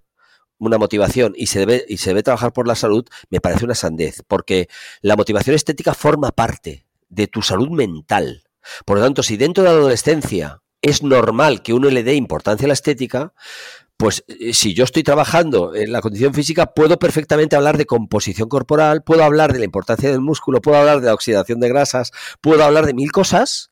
una 0.58 0.76
motivación 0.76 1.32
y 1.34 1.46
se 1.46 1.60
debe, 1.60 1.84
y 1.88 1.96
se 1.96 2.10
debe 2.10 2.22
trabajar 2.22 2.52
por 2.52 2.68
la 2.68 2.74
salud, 2.74 3.06
me 3.30 3.40
parece 3.40 3.64
una 3.64 3.74
sandez, 3.74 4.22
porque 4.28 4.68
la 5.00 5.16
motivación 5.16 5.56
estética 5.56 5.94
forma 5.94 6.30
parte 6.30 6.86
de 7.08 7.26
tu 7.26 7.40
salud 7.40 7.70
mental. 7.70 8.44
Por 8.84 8.98
lo 8.98 9.04
tanto, 9.04 9.22
si 9.22 9.38
dentro 9.38 9.64
de 9.64 9.70
la 9.70 9.76
adolescencia 9.76 10.62
es 10.82 11.02
normal 11.02 11.62
que 11.62 11.72
uno 11.72 11.88
le 11.88 12.02
dé 12.02 12.14
importancia 12.14 12.66
a 12.66 12.68
la 12.68 12.74
estética, 12.74 13.32
pues 14.02 14.24
eh, 14.26 14.52
si 14.52 14.74
yo 14.74 14.82
estoy 14.82 15.04
trabajando 15.04 15.76
en 15.76 15.92
la 15.92 16.00
condición 16.00 16.34
física, 16.34 16.74
puedo 16.74 16.98
perfectamente 16.98 17.54
hablar 17.54 17.78
de 17.78 17.86
composición 17.86 18.48
corporal, 18.48 19.04
puedo 19.04 19.22
hablar 19.22 19.52
de 19.52 19.60
la 19.60 19.64
importancia 19.64 20.10
del 20.10 20.20
músculo, 20.20 20.60
puedo 20.60 20.76
hablar 20.76 21.00
de 21.00 21.06
la 21.06 21.14
oxidación 21.14 21.60
de 21.60 21.68
grasas, 21.68 22.10
puedo 22.40 22.64
hablar 22.64 22.84
de 22.84 22.94
mil 22.94 23.12
cosas 23.12 23.70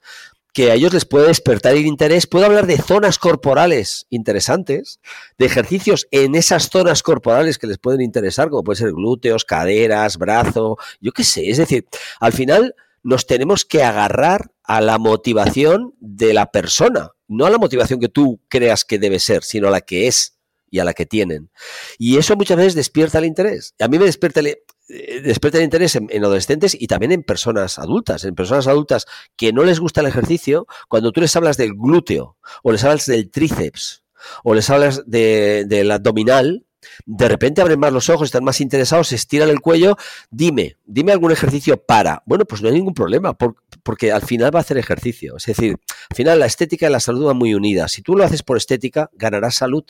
que 0.53 0.71
a 0.71 0.75
ellos 0.75 0.93
les 0.95 1.05
puede 1.05 1.27
despertar 1.27 1.75
el 1.75 1.85
interés. 1.85 2.29
Puedo 2.29 2.47
hablar 2.47 2.69
de 2.69 2.79
zonas 2.79 3.19
corporales 3.19 4.07
interesantes, 4.09 5.01
de 5.37 5.47
ejercicios 5.47 6.07
en 6.13 6.37
esas 6.37 6.71
zonas 6.71 7.03
corporales 7.03 7.59
que 7.59 7.67
les 7.67 7.79
pueden 7.79 8.01
interesar, 8.01 8.51
como 8.51 8.63
puede 8.63 8.79
ser 8.79 8.93
glúteos, 8.93 9.45
caderas, 9.45 10.17
brazo, 10.17 10.77
yo 11.01 11.11
qué 11.11 11.25
sé. 11.25 11.51
Es 11.51 11.59
decir, 11.59 11.89
al 12.21 12.33
final 12.33 12.77
nos 13.03 13.27
tenemos 13.27 13.65
que 13.65 13.83
agarrar 13.83 14.53
a 14.71 14.81
la 14.81 14.99
motivación 14.99 15.97
de 15.99 16.33
la 16.33 16.53
persona, 16.53 17.11
no 17.27 17.45
a 17.45 17.51
la 17.51 17.59
motivación 17.59 17.99
que 17.99 18.09
tú 18.09 18.41
creas 18.47 18.85
que 18.85 19.01
debe 19.01 19.19
ser, 19.19 19.43
sino 19.43 19.67
a 19.67 19.73
la 19.73 19.81
que 19.81 20.07
es 20.07 20.39
y 20.71 20.79
a 20.79 20.85
la 20.85 20.95
que 20.95 21.07
tienen. 21.07 21.51
Y 21.99 22.19
eso 22.19 22.37
muchas 22.37 22.57
veces 22.57 22.77
despierta 22.77 23.19
el 23.19 23.25
interés. 23.25 23.75
A 23.81 23.89
mí 23.89 23.99
me 23.99 24.05
despierta 24.05 24.39
el, 24.39 24.47
eh, 24.47 25.23
despierta 25.25 25.59
el 25.59 25.65
interés 25.65 25.97
en, 25.97 26.09
adolescentes 26.25 26.77
y 26.79 26.87
también 26.87 27.11
en 27.11 27.25
personas 27.25 27.81
adultas. 27.81 28.23
En 28.23 28.37
personas 28.37 28.69
adultas 28.69 29.07
que 29.35 29.53
no 29.53 29.65
les 29.65 29.81
gusta 29.81 30.03
el 30.03 30.07
ejercicio, 30.07 30.69
cuando 30.89 31.11
tú 31.11 31.21
les 31.21 31.35
hablas 31.35 31.57
del 31.57 31.75
glúteo, 31.75 32.37
o 32.63 32.71
les 32.71 32.85
hablas 32.85 33.07
del 33.07 33.29
tríceps, 33.29 34.05
o 34.45 34.55
les 34.55 34.71
hablas 34.71 35.03
del 35.05 35.91
abdominal, 35.91 36.65
de 37.07 37.29
repente 37.29 37.61
abren 37.61 37.79
más 37.79 37.93
los 37.93 38.09
ojos, 38.09 38.29
están 38.29 38.45
más 38.45 38.61
interesados, 38.61 39.09
se 39.09 39.17
estiran 39.17 39.49
el 39.49 39.61
cuello. 39.61 39.97
Dime, 40.31 40.77
dime 40.85 41.13
algún 41.13 41.33
ejercicio 41.33 41.77
para. 41.77 42.23
Bueno, 42.27 42.45
pues 42.45 42.63
no 42.63 42.69
hay 42.69 42.75
ningún 42.75 42.95
problema, 42.95 43.37
porque 43.83 44.13
al 44.13 44.23
final 44.23 44.55
va 44.55 44.61
a 44.61 44.63
hacer 44.63 44.79
ejercicio. 44.79 45.37
Es 45.37 45.47
decir, 45.47 45.77
al 46.11 46.17
final 46.17 46.39
la 46.39 46.47
estética 46.47 46.89
y 46.89 46.93
la 46.93 47.01
salud 47.01 47.27
van 47.27 47.37
muy 47.37 47.55
unidas. 47.55 47.93
Si 47.93 48.03
tú 48.03 48.17
lo 48.17 48.25
haces 48.25 48.43
por 48.43 48.57
estética, 48.57 49.11
ganarás 49.15 49.57
salud. 49.57 49.85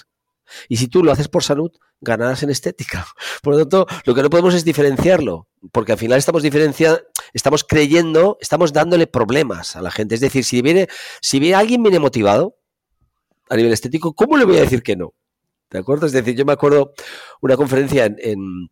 Y 0.69 0.77
si 0.77 0.89
tú 0.89 1.05
lo 1.05 1.13
haces 1.13 1.29
por 1.29 1.43
salud, 1.43 1.71
ganarás 2.01 2.43
en 2.43 2.51
estética. 2.51 3.07
Por 3.43 3.55
lo 3.55 3.61
tanto, 3.61 3.87
lo 4.05 4.15
que 4.15 4.23
no 4.23 4.31
podemos 4.31 4.55
es 4.55 4.65
diferenciarlo, 4.65 5.49
porque 5.73 5.93
al 5.93 5.99
final 5.99 6.19
estamos 6.19 6.43
diferenciando, 6.43 7.01
estamos 7.33 7.65
creyendo, 7.65 8.39
estamos 8.41 8.73
dándole 8.73 9.07
problemas 9.07 9.77
a 9.77 9.83
la 9.83 9.91
gente. 9.91 10.15
Es 10.15 10.21
decir, 10.21 10.45
si 10.45 10.63
viene, 10.63 10.89
si 11.21 11.39
viene 11.39 11.57
alguien 11.57 11.83
viene 11.83 11.99
motivado 11.99 12.57
a 13.49 13.57
nivel 13.57 13.73
estético, 13.73 14.15
¿cómo 14.15 14.37
le 14.37 14.45
voy 14.45 14.57
a 14.59 14.63
decir 14.63 14.83
que 14.83 14.97
no? 14.97 15.15
¿De 15.71 15.79
acuerdo? 15.79 16.07
Es 16.07 16.13
decir, 16.13 16.35
yo 16.35 16.45
me 16.45 16.53
acuerdo 16.53 16.93
una 17.41 17.57
conferencia 17.57 18.05
en, 18.07 18.69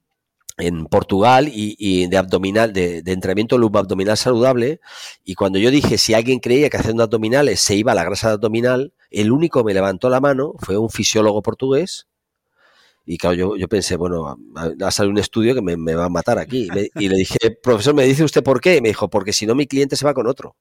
Portugal 0.90 1.48
y, 1.52 2.08
de 2.08 2.16
abdominal, 2.16 2.72
de, 2.72 2.98
entrenamiento 3.06 3.58
loop 3.58 3.76
abdominal 3.76 4.16
saludable, 4.16 4.80
y 5.24 5.34
cuando 5.34 5.60
yo 5.60 5.70
dije 5.70 5.98
si 5.98 6.14
alguien 6.14 6.40
creía 6.40 6.68
que 6.68 6.76
haciendo 6.76 7.04
abdominales 7.04 7.60
se 7.60 7.76
iba 7.76 7.92
a 7.92 7.94
la 7.94 8.02
grasa 8.02 8.32
abdominal, 8.32 8.92
el 9.10 9.30
único 9.30 9.60
que 9.60 9.66
me 9.66 9.74
levantó 9.74 10.10
la 10.10 10.20
mano 10.20 10.54
fue 10.58 10.76
un 10.76 10.90
fisiólogo 10.90 11.42
portugués. 11.42 12.08
Y 13.06 13.18
claro, 13.18 13.36
yo, 13.36 13.56
yo 13.56 13.68
pensé, 13.68 13.96
bueno, 13.96 14.36
ha 14.56 14.90
salido 14.90 15.12
un 15.12 15.18
estudio 15.18 15.54
que 15.54 15.62
me, 15.62 15.94
va 15.94 16.06
a 16.06 16.10
matar 16.10 16.38
aquí. 16.38 16.68
Y, 16.96 17.08
le 17.08 17.16
dije, 17.16 17.38
profesor, 17.62 17.94
¿me 17.94 18.04
dice 18.04 18.24
usted 18.24 18.42
por 18.42 18.60
qué? 18.60 18.76
Y 18.76 18.80
me 18.82 18.88
dijo, 18.88 19.08
porque 19.08 19.32
si 19.32 19.46
no 19.46 19.54
mi 19.54 19.66
cliente 19.66 19.96
se 19.96 20.04
va 20.04 20.12
con 20.12 20.26
otro. 20.26 20.56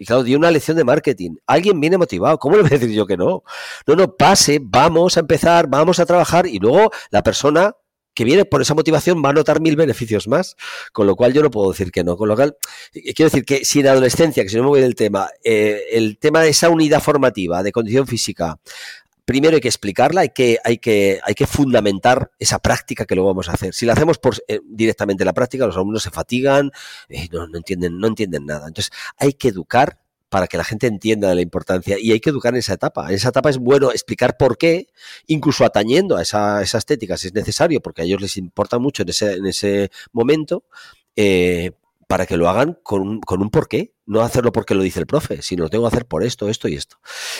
Y 0.00 0.06
claro, 0.06 0.22
dio 0.22 0.38
una 0.38 0.50
lección 0.50 0.78
de 0.78 0.84
marketing. 0.84 1.36
Alguien 1.46 1.78
viene 1.78 1.98
motivado. 1.98 2.38
¿Cómo 2.38 2.56
le 2.56 2.62
voy 2.62 2.70
a 2.72 2.78
decir 2.78 2.90
yo 2.90 3.06
que 3.06 3.18
no? 3.18 3.44
No, 3.86 3.96
no, 3.96 4.16
pase, 4.16 4.58
vamos 4.62 5.18
a 5.18 5.20
empezar, 5.20 5.68
vamos 5.68 6.00
a 6.00 6.06
trabajar 6.06 6.46
y 6.46 6.58
luego 6.58 6.90
la 7.10 7.22
persona 7.22 7.74
que 8.14 8.24
viene 8.24 8.46
por 8.46 8.62
esa 8.62 8.72
motivación 8.72 9.22
va 9.22 9.28
a 9.28 9.32
notar 9.34 9.60
mil 9.60 9.76
beneficios 9.76 10.26
más, 10.26 10.56
con 10.94 11.06
lo 11.06 11.16
cual 11.16 11.34
yo 11.34 11.42
no 11.42 11.50
puedo 11.50 11.70
decir 11.70 11.92
que 11.92 12.02
no. 12.02 12.16
Con 12.16 12.28
lo 12.28 12.34
cual, 12.34 12.56
eh, 12.94 13.12
quiero 13.12 13.28
decir 13.28 13.44
que 13.44 13.62
si 13.66 13.80
en 13.80 13.88
adolescencia, 13.88 14.42
que 14.42 14.48
si 14.48 14.56
no 14.56 14.62
me 14.62 14.68
voy 14.70 14.80
del 14.80 14.94
tema, 14.94 15.28
eh, 15.44 15.82
el 15.92 16.16
tema 16.18 16.40
de 16.40 16.48
esa 16.48 16.70
unidad 16.70 17.02
formativa, 17.02 17.62
de 17.62 17.70
condición 17.70 18.06
física, 18.06 18.58
primero 19.30 19.54
hay 19.54 19.60
que 19.60 19.68
explicarla, 19.68 20.22
hay 20.22 20.30
que, 20.30 20.58
hay 20.64 20.78
que, 20.78 21.20
hay 21.22 21.34
que 21.34 21.46
fundamentar 21.46 22.32
esa 22.40 22.58
práctica 22.58 23.04
que 23.04 23.14
luego 23.14 23.28
vamos 23.28 23.48
a 23.48 23.52
hacer. 23.52 23.72
Si 23.74 23.86
la 23.86 23.92
hacemos 23.92 24.18
eh, 24.48 24.58
directamente 24.64 25.24
la 25.24 25.32
práctica, 25.32 25.66
los 25.66 25.76
alumnos 25.76 26.02
se 26.02 26.10
fatigan, 26.10 26.72
y 27.08 27.28
no, 27.28 27.46
entienden, 27.54 27.96
no 28.00 28.08
entienden 28.08 28.46
nada. 28.46 28.66
Entonces, 28.66 28.90
hay 29.16 29.34
que 29.34 29.46
educar 29.46 30.00
para 30.28 30.48
que 30.48 30.56
la 30.56 30.64
gente 30.64 30.88
entienda 30.88 31.32
la 31.32 31.42
importancia 31.42 31.96
y 31.96 32.10
hay 32.10 32.18
que 32.18 32.30
educar 32.30 32.54
en 32.54 32.58
esa 32.58 32.72
etapa. 32.72 33.08
En 33.08 33.14
esa 33.14 33.28
etapa 33.28 33.50
es 33.50 33.58
bueno 33.58 33.92
explicar 33.92 34.36
por 34.36 34.58
qué, 34.58 34.88
incluso 35.28 35.64
atañendo 35.64 36.16
a 36.16 36.22
esa, 36.22 36.60
esa 36.60 36.78
estética 36.78 37.16
si 37.16 37.28
es 37.28 37.32
necesario, 37.32 37.80
porque 37.80 38.02
a 38.02 38.06
ellos 38.06 38.20
les 38.20 38.36
importa 38.36 38.80
mucho 38.80 39.04
en 39.04 39.10
ese, 39.10 39.34
en 39.34 39.46
ese 39.46 39.92
momento, 40.10 40.64
eh, 41.14 41.70
para 42.10 42.26
que 42.26 42.36
lo 42.36 42.48
hagan 42.48 42.76
con 42.82 43.02
un, 43.02 43.20
con 43.20 43.40
un 43.40 43.50
porqué, 43.50 43.94
no 44.04 44.22
hacerlo 44.22 44.50
porque 44.50 44.74
lo 44.74 44.82
dice 44.82 44.98
el 44.98 45.06
profe, 45.06 45.42
sino 45.42 45.62
lo 45.62 45.70
tengo 45.70 45.84
que 45.84 45.94
hacer 45.94 46.06
por 46.06 46.24
esto, 46.24 46.48
esto 46.48 46.66
y 46.66 46.74
esto. 46.74 46.96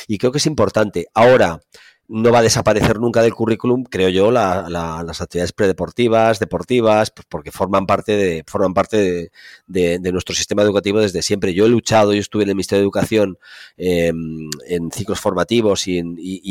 Y 0.07 0.16
creo 0.16 0.31
que 0.31 0.39
es 0.39 0.47
importante. 0.47 1.09
Ahora, 1.12 1.59
no 2.07 2.31
va 2.31 2.39
a 2.39 2.43
desaparecer 2.43 3.01
nunca 3.01 3.21
del 3.21 3.35
currículum, 3.35 3.83
creo 3.83 4.11
yo, 4.11 4.31
las 4.31 5.21
actividades 5.21 5.53
predeportivas, 5.53 6.39
deportivas, 6.39 7.11
pues 7.11 7.27
porque 7.29 7.51
forman 7.51 7.85
parte 7.85 8.16
de, 8.16 8.45
forman 8.47 8.73
parte 8.73 9.33
de, 9.66 10.12
nuestro 10.12 10.37
sistema 10.37 10.62
educativo 10.62 11.01
desde 11.01 11.23
siempre. 11.23 11.53
Yo 11.53 11.66
he 11.66 11.68
luchado, 11.68 12.12
yo 12.14 12.21
estuve 12.21 12.45
en 12.45 12.51
el 12.51 12.55
Ministerio 12.55 12.83
de 12.83 12.85
Educación 12.85 13.39
em, 13.77 14.51
en 14.68 14.93
ciclos 14.93 15.18
formativos 15.18 15.89
y, 15.89 15.99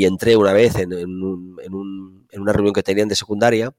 entré 0.05 0.35
una 0.35 0.51
vez 0.51 0.75
en, 0.75 0.91
en 0.91 2.41
una 2.41 2.51
reunión 2.51 2.73
que 2.73 2.83
tenían 2.83 3.07
de 3.07 3.15
secundaria 3.15 3.73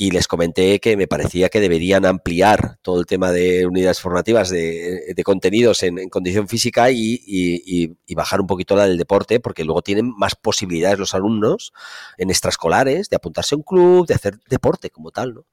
y 0.00 0.12
les 0.12 0.28
comenté 0.28 0.78
que 0.78 0.96
me 0.96 1.08
parecía 1.08 1.48
que 1.48 1.58
deberían 1.58 2.06
ampliar 2.06 2.78
todo 2.82 3.00
el 3.00 3.06
tema 3.06 3.32
de 3.32 3.66
unidades 3.66 4.00
formativas 4.00 4.48
de, 4.48 5.12
contenidos 5.24 5.82
en, 5.82 6.08
condición 6.08 6.46
física 6.46 6.92
y, 6.92 7.96
bajar 8.14 8.40
un 8.40 8.46
poquito 8.46 8.76
la 8.76 8.86
del 8.86 8.96
deporte, 8.96 9.40
porque 9.40 9.64
luego 9.64 9.82
tienen 9.82 10.14
más 10.16 10.36
posibilidades 10.36 11.00
los 11.00 11.14
alumnos 11.14 11.72
en 12.16 12.30
extraescolares 12.30 13.08
de 13.08 13.16
apuntarse 13.16 13.56
a 13.56 13.58
un 13.58 13.64
club, 13.64 14.06
de 14.06 14.14
hacer 14.14 14.38
deporte 14.48 14.90
como 14.90 15.10
tal, 15.10 15.34
¿no? 15.34 15.46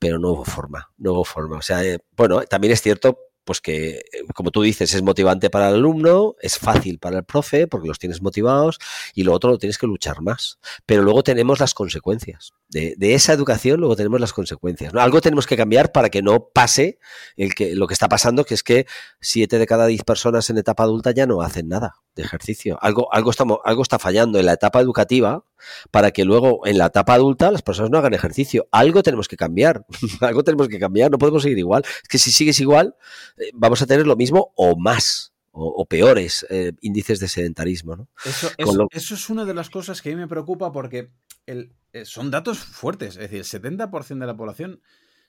Pero 0.00 0.18
no 0.18 0.32
hubo 0.32 0.44
forma, 0.44 0.90
no 0.98 1.12
hubo 1.12 1.24
forma. 1.24 1.58
O 1.58 1.62
sea, 1.62 1.84
eh, 1.84 2.00
bueno, 2.16 2.42
también 2.42 2.72
es 2.72 2.82
cierto 2.82 3.18
pues 3.46 3.60
que, 3.60 4.02
como 4.34 4.50
tú 4.50 4.60
dices, 4.62 4.92
es 4.92 5.02
motivante 5.02 5.50
para 5.50 5.68
el 5.68 5.76
alumno, 5.76 6.34
es 6.40 6.58
fácil 6.58 6.98
para 6.98 7.18
el 7.18 7.24
profe 7.24 7.68
porque 7.68 7.86
los 7.86 8.00
tienes 8.00 8.20
motivados 8.20 8.78
y 9.14 9.22
lo 9.22 9.32
otro 9.32 9.50
lo 9.50 9.58
tienes 9.58 9.78
que 9.78 9.86
luchar 9.86 10.20
más. 10.20 10.58
Pero 10.84 11.02
luego 11.02 11.22
tenemos 11.22 11.60
las 11.60 11.72
consecuencias. 11.72 12.52
De, 12.68 12.96
esa 13.14 13.32
educación 13.32 13.78
luego 13.78 13.94
tenemos 13.94 14.20
las 14.20 14.32
consecuencias. 14.32 14.92
¿no? 14.92 15.00
Algo 15.00 15.20
tenemos 15.20 15.46
que 15.46 15.56
cambiar 15.56 15.92
para 15.92 16.10
que 16.10 16.22
no 16.22 16.48
pase 16.48 16.98
el 17.36 17.54
que, 17.54 17.76
lo 17.76 17.86
que 17.86 17.94
está 17.94 18.08
pasando, 18.08 18.44
que 18.44 18.54
es 18.54 18.64
que 18.64 18.86
siete 19.20 19.60
de 19.60 19.66
cada 19.66 19.86
diez 19.86 20.02
personas 20.02 20.50
en 20.50 20.58
etapa 20.58 20.82
adulta 20.82 21.12
ya 21.12 21.26
no 21.26 21.40
hacen 21.40 21.68
nada 21.68 21.94
de 22.16 22.22
ejercicio. 22.22 22.78
Algo, 22.80 23.12
algo, 23.14 23.30
estamos, 23.30 23.58
algo 23.64 23.82
está 23.82 23.98
fallando 23.98 24.40
en 24.40 24.46
la 24.46 24.54
etapa 24.54 24.80
educativa 24.80 25.44
para 25.90 26.10
que 26.10 26.24
luego 26.24 26.66
en 26.66 26.78
la 26.78 26.86
etapa 26.86 27.14
adulta 27.14 27.50
las 27.50 27.62
personas 27.62 27.90
no 27.90 27.98
hagan 27.98 28.14
ejercicio. 28.14 28.66
Algo 28.72 29.02
tenemos 29.02 29.28
que 29.28 29.36
cambiar. 29.36 29.86
algo 30.22 30.42
tenemos 30.42 30.68
que 30.68 30.80
cambiar. 30.80 31.10
No 31.10 31.18
podemos 31.18 31.42
seguir 31.42 31.58
igual. 31.58 31.84
Es 32.02 32.08
que 32.08 32.18
si 32.18 32.32
sigues 32.32 32.58
igual, 32.58 32.96
eh, 33.36 33.50
vamos 33.54 33.80
a 33.82 33.86
tener 33.86 34.06
lo 34.06 34.16
mismo 34.16 34.52
o 34.56 34.76
más. 34.76 35.32
O, 35.58 35.86
peores 35.86 36.44
eh, 36.50 36.72
índices 36.82 37.18
de 37.18 37.28
sedentarismo. 37.28 37.96
¿no? 37.96 38.08
Eso, 38.26 39.14
es 39.14 39.30
una 39.30 39.46
de 39.46 39.54
las 39.54 39.70
cosas 39.70 40.02
que 40.02 40.10
a 40.10 40.12
mí 40.14 40.20
me 40.20 40.28
preocupa 40.28 40.70
porque 40.70 41.12
el, 41.46 41.72
eh, 41.94 42.04
son 42.04 42.30
datos 42.30 42.58
fuertes. 42.58 43.16
Es 43.16 43.30
decir, 43.30 43.38
el 43.38 43.44
70% 43.44 44.18
de 44.18 44.26
la 44.26 44.36
población 44.36 44.82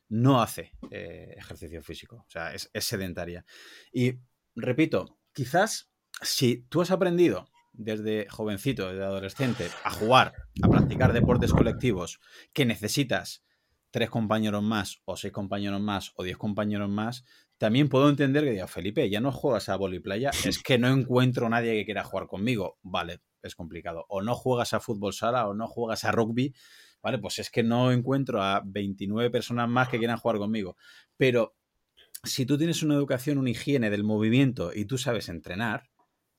no 0.10 0.42
hace 0.42 0.74
ejercicio 0.92 1.82
físico. 1.82 2.26
O 2.28 2.30
sea, 2.30 2.54
es 2.54 2.70
sedentaria. 2.74 3.46
Y 3.94 4.16
repito, 4.54 5.18
quizás 5.32 5.90
si 6.22 6.66
tú 6.70 6.82
has 6.82 6.92
aprendido 6.92 7.48
desde 7.74 8.28
jovencito, 8.30 8.88
desde 8.88 9.04
adolescente, 9.04 9.68
a 9.84 9.92
jugar, 9.92 10.34
a 10.64 10.68
practicar 10.68 11.14
deportes 11.14 11.54
colectivos, 11.54 12.20
que 12.54 12.66
necesitas 12.66 13.44
tres 13.92 14.10
compañeros 14.10 14.64
más, 14.64 15.02
o 15.06 15.16
seis 15.16 15.32
compañeros 15.32 15.80
más, 15.80 16.12
o 16.16 16.24
diez 16.24 16.38
compañeros 16.38 16.90
más, 16.90 17.24
también 17.58 17.90
puedo 17.90 18.10
entender 18.10 18.44
que 18.44 18.52
diga, 18.52 18.68
Felipe, 18.68 19.10
ya 19.10 19.22
no 19.22 19.32
juegas 19.32 19.70
a 19.70 19.80
playa, 20.04 20.32
es 20.46 20.60
que 20.64 20.78
no 20.78 20.90
encuentro 20.90 21.50
nadie 21.50 21.74
que 21.74 21.86
quiera 21.86 22.04
jugar 22.04 22.28
conmigo. 22.28 22.78
Vale, 22.82 23.22
es 23.42 23.56
complicado. 23.56 24.06
O 24.10 24.22
no 24.22 24.36
juegas 24.36 24.74
a 24.74 24.80
fútbol 24.80 25.14
sala, 25.14 25.48
o 25.48 25.54
no 25.54 25.68
juegas 25.68 26.04
a 26.04 26.12
rugby, 26.12 26.54
vale, 27.02 27.18
pues 27.20 27.40
es 27.40 27.50
que 27.50 27.64
no 27.64 27.92
encuentro 27.92 28.42
a 28.42 28.62
29 28.66 29.30
personas 29.30 29.70
más 29.70 29.90
que 29.90 29.98
quieran 29.98 30.18
jugar 30.18 30.38
conmigo. 30.38 30.78
Pero 31.16 31.56
si 32.24 32.46
tú 32.46 32.58
tienes 32.58 32.84
una 32.84 32.96
educación, 32.96 33.38
una 33.38 33.50
higiene 33.52 33.90
del 33.90 34.04
movimiento 34.04 34.72
y 34.74 34.86
tú 34.86 34.98
sabes 34.98 35.30
entrenar, 35.30 35.90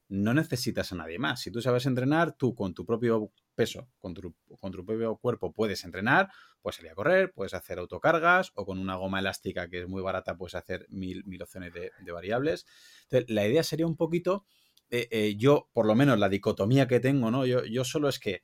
no 0.08 0.32
necesitas 0.32 0.92
a 0.92 0.96
nadie 0.96 1.18
más. 1.18 1.40
Si 1.40 1.50
tú 1.50 1.60
sabes 1.60 1.86
entrenar, 1.86 2.32
tú 2.36 2.54
con 2.54 2.74
tu 2.74 2.84
propio 2.86 3.30
peso, 3.54 3.88
con 3.98 4.14
tu, 4.14 4.34
con 4.58 4.72
tu 4.72 4.84
propio 4.84 5.16
cuerpo 5.16 5.52
puedes 5.52 5.84
entrenar, 5.84 6.30
puedes 6.62 6.76
salir 6.76 6.92
a 6.92 6.94
correr, 6.94 7.32
puedes 7.32 7.54
hacer 7.54 7.78
autocargas 7.78 8.52
o 8.54 8.64
con 8.64 8.78
una 8.78 8.96
goma 8.96 9.20
elástica 9.20 9.68
que 9.68 9.82
es 9.82 9.88
muy 9.88 10.02
barata 10.02 10.36
puedes 10.36 10.54
hacer 10.54 10.86
mil, 10.88 11.24
mil 11.26 11.42
opciones 11.42 11.72
de, 11.72 12.12
variables. 12.12 12.66
Entonces, 13.02 13.30
la 13.30 13.46
idea 13.46 13.62
sería 13.62 13.86
un 13.86 13.96
poquito, 13.96 14.46
eh, 14.90 15.08
eh, 15.10 15.36
yo 15.36 15.68
por 15.72 15.86
lo 15.86 15.94
menos 15.94 16.18
la 16.18 16.28
dicotomía 16.28 16.88
que 16.88 17.00
tengo, 17.00 17.30
¿no? 17.30 17.44
Yo, 17.44 17.64
yo 17.64 17.84
solo 17.84 18.08
es 18.08 18.18
que 18.18 18.42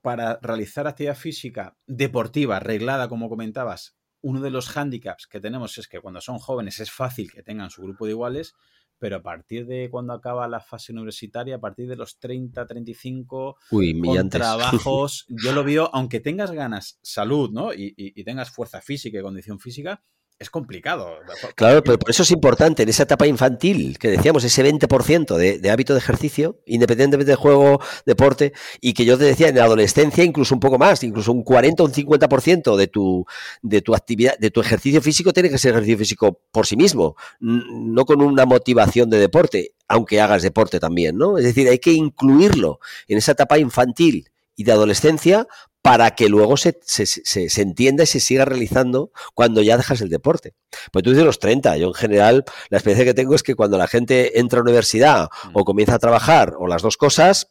para 0.00 0.38
realizar 0.42 0.86
actividad 0.86 1.16
física 1.16 1.76
deportiva, 1.86 2.56
arreglada, 2.56 3.08
como 3.08 3.28
comentabas, 3.28 3.96
uno 4.20 4.40
de 4.40 4.50
los 4.50 4.68
hándicaps 4.68 5.26
que 5.26 5.40
tenemos 5.40 5.76
es 5.78 5.88
que 5.88 6.00
cuando 6.00 6.20
son 6.20 6.38
jóvenes 6.38 6.80
es 6.80 6.90
fácil 6.90 7.32
que 7.32 7.42
tengan 7.42 7.70
su 7.70 7.82
grupo 7.82 8.06
de 8.06 8.12
iguales, 8.12 8.54
pero 9.02 9.16
a 9.16 9.22
partir 9.24 9.66
de 9.66 9.90
cuando 9.90 10.12
acaba 10.12 10.46
la 10.46 10.60
fase 10.60 10.92
universitaria, 10.92 11.56
a 11.56 11.60
partir 11.60 11.88
de 11.88 11.96
los 11.96 12.20
30, 12.20 12.64
35, 12.64 13.56
Uy, 13.72 14.00
con 14.00 14.30
trabajos, 14.30 15.26
yo 15.28 15.52
lo 15.52 15.64
veo, 15.64 15.90
aunque 15.92 16.20
tengas 16.20 16.52
ganas, 16.52 17.00
salud, 17.02 17.50
¿no? 17.50 17.74
Y, 17.74 17.92
y 17.96 18.22
tengas 18.22 18.52
fuerza 18.52 18.80
física 18.80 19.18
y 19.18 19.22
condición 19.22 19.58
física, 19.58 20.04
es 20.42 20.50
complicado. 20.50 21.18
Claro, 21.54 21.82
pero 21.82 21.98
por 21.98 22.10
eso 22.10 22.22
es 22.22 22.30
importante 22.30 22.82
en 22.82 22.88
esa 22.88 23.04
etapa 23.04 23.26
infantil, 23.26 23.98
que 23.98 24.08
decíamos, 24.08 24.44
ese 24.44 24.64
20% 24.64 25.36
de, 25.36 25.58
de, 25.58 25.70
hábito 25.70 25.94
de 25.94 26.00
ejercicio, 26.00 26.60
independientemente 26.66 27.30
de 27.30 27.36
juego, 27.36 27.80
deporte, 28.04 28.52
y 28.80 28.92
que 28.92 29.04
yo 29.04 29.16
te 29.16 29.24
decía, 29.24 29.48
en 29.48 29.56
la 29.56 29.64
adolescencia 29.64 30.24
incluso 30.24 30.54
un 30.54 30.60
poco 30.60 30.78
más, 30.78 31.02
incluso 31.04 31.32
un 31.32 31.42
40 31.42 31.82
o 31.82 31.86
un 31.86 31.92
50% 31.92 32.76
de 32.76 32.86
tu, 32.88 33.24
de 33.62 33.80
tu 33.80 33.94
actividad, 33.94 34.36
de 34.38 34.50
tu 34.50 34.60
ejercicio 34.60 35.00
físico 35.00 35.32
tiene 35.32 35.48
que 35.48 35.58
ser 35.58 35.72
ejercicio 35.72 35.98
físico 35.98 36.40
por 36.50 36.66
sí 36.66 36.76
mismo, 36.76 37.16
no 37.40 38.04
con 38.04 38.20
una 38.20 38.44
motivación 38.44 39.08
de 39.10 39.18
deporte, 39.18 39.74
aunque 39.88 40.20
hagas 40.20 40.42
deporte 40.42 40.80
también, 40.80 41.16
¿no? 41.16 41.38
Es 41.38 41.44
decir, 41.44 41.68
hay 41.68 41.78
que 41.78 41.92
incluirlo 41.92 42.80
en 43.08 43.18
esa 43.18 43.32
etapa 43.32 43.58
infantil 43.58 44.30
y 44.56 44.64
de 44.64 44.72
adolescencia 44.72 45.46
para 45.82 46.12
que 46.12 46.28
luego 46.28 46.56
se, 46.56 46.78
se, 46.84 47.06
se, 47.06 47.62
entienda 47.62 48.04
y 48.04 48.06
se 48.06 48.20
siga 48.20 48.44
realizando 48.44 49.10
cuando 49.34 49.62
ya 49.62 49.76
dejas 49.76 50.00
el 50.00 50.08
deporte. 50.08 50.54
Pues 50.92 51.02
tú 51.02 51.10
dices 51.10 51.24
los 51.24 51.40
30, 51.40 51.76
yo 51.76 51.88
en 51.88 51.94
general 51.94 52.44
la 52.70 52.78
experiencia 52.78 53.04
que 53.04 53.14
tengo 53.14 53.34
es 53.34 53.42
que 53.42 53.56
cuando 53.56 53.76
la 53.76 53.88
gente 53.88 54.38
entra 54.38 54.58
a 54.58 54.60
la 54.60 54.70
universidad 54.70 55.28
o 55.52 55.60
mm. 55.60 55.64
comienza 55.64 55.94
a 55.96 55.98
trabajar 55.98 56.54
o 56.56 56.68
las 56.68 56.82
dos 56.82 56.96
cosas, 56.96 57.48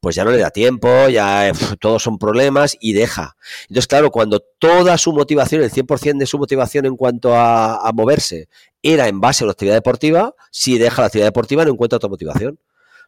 pues 0.00 0.14
ya 0.14 0.24
no 0.24 0.30
le 0.30 0.38
da 0.38 0.50
tiempo, 0.50 1.08
ya 1.08 1.52
todos 1.80 2.02
son 2.02 2.18
problemas 2.18 2.76
y 2.80 2.92
deja. 2.92 3.36
Entonces, 3.62 3.86
claro, 3.86 4.10
cuando 4.10 4.40
toda 4.58 4.98
su 4.98 5.12
motivación, 5.14 5.62
el 5.62 5.70
100% 5.70 6.18
de 6.18 6.26
su 6.26 6.38
motivación 6.38 6.84
en 6.84 6.96
cuanto 6.96 7.34
a, 7.34 7.88
a 7.88 7.92
moverse, 7.92 8.48
era 8.82 9.08
en 9.08 9.20
base 9.20 9.44
a 9.44 9.46
la 9.46 9.52
actividad 9.52 9.76
deportiva, 9.76 10.34
si 10.50 10.76
deja 10.76 11.00
la 11.00 11.06
actividad 11.06 11.28
deportiva 11.28 11.64
no 11.64 11.72
encuentra 11.72 11.96
otra 11.96 12.10
motivación 12.10 12.58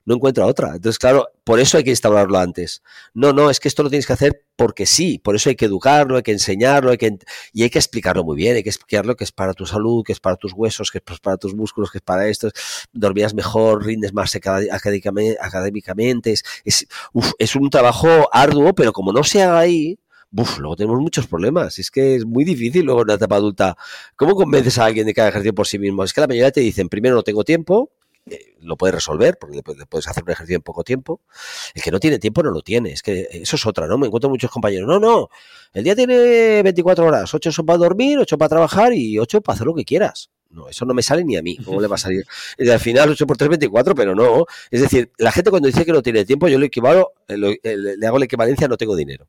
no 0.05 0.17
encuentra 0.17 0.47
otra. 0.47 0.75
Entonces, 0.75 0.99
claro, 0.99 1.29
por 1.45 1.61
eso 1.61 1.77
hay 1.77 1.85
que 1.85 1.91
instaurarlo 1.91 2.39
antes. 2.39 2.83
No, 3.15 3.33
no, 3.33 3.51
es 3.51 3.61
que 3.61 3.69
esto 3.69 3.83
lo 3.83 3.91
tienes 3.91 4.07
que 4.07 4.13
hacer 4.13 4.45
porque 4.57 4.87
sí, 4.87 5.19
por 5.19 5.35
eso 5.35 5.49
hay 5.49 5.57
que 5.57 5.65
educarlo, 5.65 6.17
hay 6.17 6.23
que 6.23 6.33
enseñarlo, 6.33 6.91
hay 6.91 6.99
que, 6.99 7.19
y 7.53 7.63
hay 7.63 7.71
que 7.71 7.79
explicarlo 7.79 8.25
muy 8.25 8.37
bien, 8.37 8.57
hay 8.57 8.63
que 8.63 8.69
explicarlo 8.69 9.17
que 9.17 9.25
es 9.25 9.33
para 9.33 9.55
tu 9.55 9.67
salud, 9.67 10.05
que 10.05 10.13
es 10.13 10.21
para 10.21 10.37
tus 10.37 10.53
huesos, 10.53 10.91
que 10.91 10.99
es 10.99 11.21
para 11.21 11.37
tus 11.37 11.55
músculos, 11.55 11.91
que 11.91 11.99
es 11.99 12.03
para 12.03 12.29
esto, 12.29 12.51
dormías 12.93 13.35
mejor, 13.35 13.85
rindes 13.85 14.13
más 14.13 14.35
académicamente, 14.37 16.33
es, 16.33 16.87
es, 17.39 17.57
un 17.57 17.71
trabajo 17.71 18.29
arduo, 18.33 18.75
pero 18.75 18.93
como 18.93 19.13
no 19.13 19.25
se 19.25 19.43
haga 19.43 19.59
ahí, 19.59 19.99
Uf, 20.35 20.59
luego 20.61 20.77
tenemos 20.77 20.99
muchos 20.99 21.27
problemas. 21.27 21.79
Es 21.79 21.91
que 21.91 22.17
es 22.17 22.25
muy 22.25 22.45
difícil 22.45 22.87
luego 22.87 23.03
en 23.03 23.09
la 23.09 23.15
etapa 23.15 23.37
adulta. 23.37 23.77
¿Cómo 24.17 24.35
convences 24.35 24.79
a 24.79 24.87
alguien 24.87 25.05
de 25.05 25.13
que 25.13 25.21
haga 25.21 25.29
ejercicio 25.29 25.55
por 25.55 25.67
sí 25.67 25.79
mismo? 25.79 26.05
Es 26.05 26.15
que 26.15 26.23
la 26.23 26.27
mayoría 26.27 26.51
te 26.51 26.61
dicen, 26.61 26.89
primero 26.89 27.15
no 27.15 27.23
tengo 27.23 27.45
tiempo, 27.45 27.93
eh, 28.31 28.55
lo 28.61 28.77
puedes 28.77 28.95
resolver, 28.95 29.37
porque 29.39 29.57
le 29.57 29.87
puedes 29.87 30.07
hacer 30.07 30.23
un 30.23 30.31
ejercicio 30.31 30.57
en 30.57 30.63
poco 30.63 30.85
tiempo. 30.85 31.21
El 31.75 31.83
que 31.83 31.91
no 31.91 31.99
tiene 31.99 32.19
tiempo 32.19 32.43
no 32.43 32.51
lo 32.51 32.63
tiene. 32.63 32.93
Es 32.93 33.03
que 33.03 33.29
eso 33.33 33.57
es 33.57 33.67
otra, 33.67 33.87
¿no? 33.87 33.99
Me 33.99 34.07
encuentro 34.07 34.31
muchos 34.31 34.51
compañeros. 34.51 34.89
No, 34.89 35.01
no. 35.01 35.29
El 35.73 35.85
día 35.85 35.97
tiene 35.97 36.63
24 36.63 37.05
horas. 37.05 37.35
8 37.35 37.51
son 37.51 37.67
para 37.67 37.79
dormir, 37.79 38.19
8 38.19 38.39
para 38.39 38.49
trabajar 38.49 38.93
y 38.93 39.19
8 39.19 39.41
para 39.41 39.55
hacer 39.55 39.67
lo 39.67 39.75
que 39.75 39.85
quieras. 39.85 40.31
No, 40.51 40.69
eso 40.69 40.85
no 40.85 40.95
me 40.95 41.03
sale 41.03 41.25
ni 41.25 41.37
a 41.37 41.43
mí. 41.43 41.57
¿Cómo 41.57 41.81
le 41.81 41.89
va 41.89 41.97
a 41.97 41.99
salir? 41.99 42.25
Y 42.59 42.69
al 42.69 42.79
final 42.79 43.11
8 43.11 43.27
por 43.27 43.37
3, 43.37 43.49
24, 43.51 43.95
pero 43.95 44.15
no. 44.15 44.47
Es 44.71 44.83
decir, 44.83 45.11
la 45.19 45.33
gente 45.33 45.51
cuando 45.51 45.67
dice 45.67 45.85
que 45.85 45.93
no 45.93 46.03
tiene 46.03 46.25
tiempo, 46.25 46.47
yo 46.47 46.59
le 46.59 46.67
equivalo, 46.67 47.15
eh, 47.27 47.37
le 47.37 48.07
hago 48.07 48.19
la 48.19 48.27
equivalencia, 48.27 48.69
no 48.69 48.77
tengo 48.77 48.95
dinero. 48.95 49.27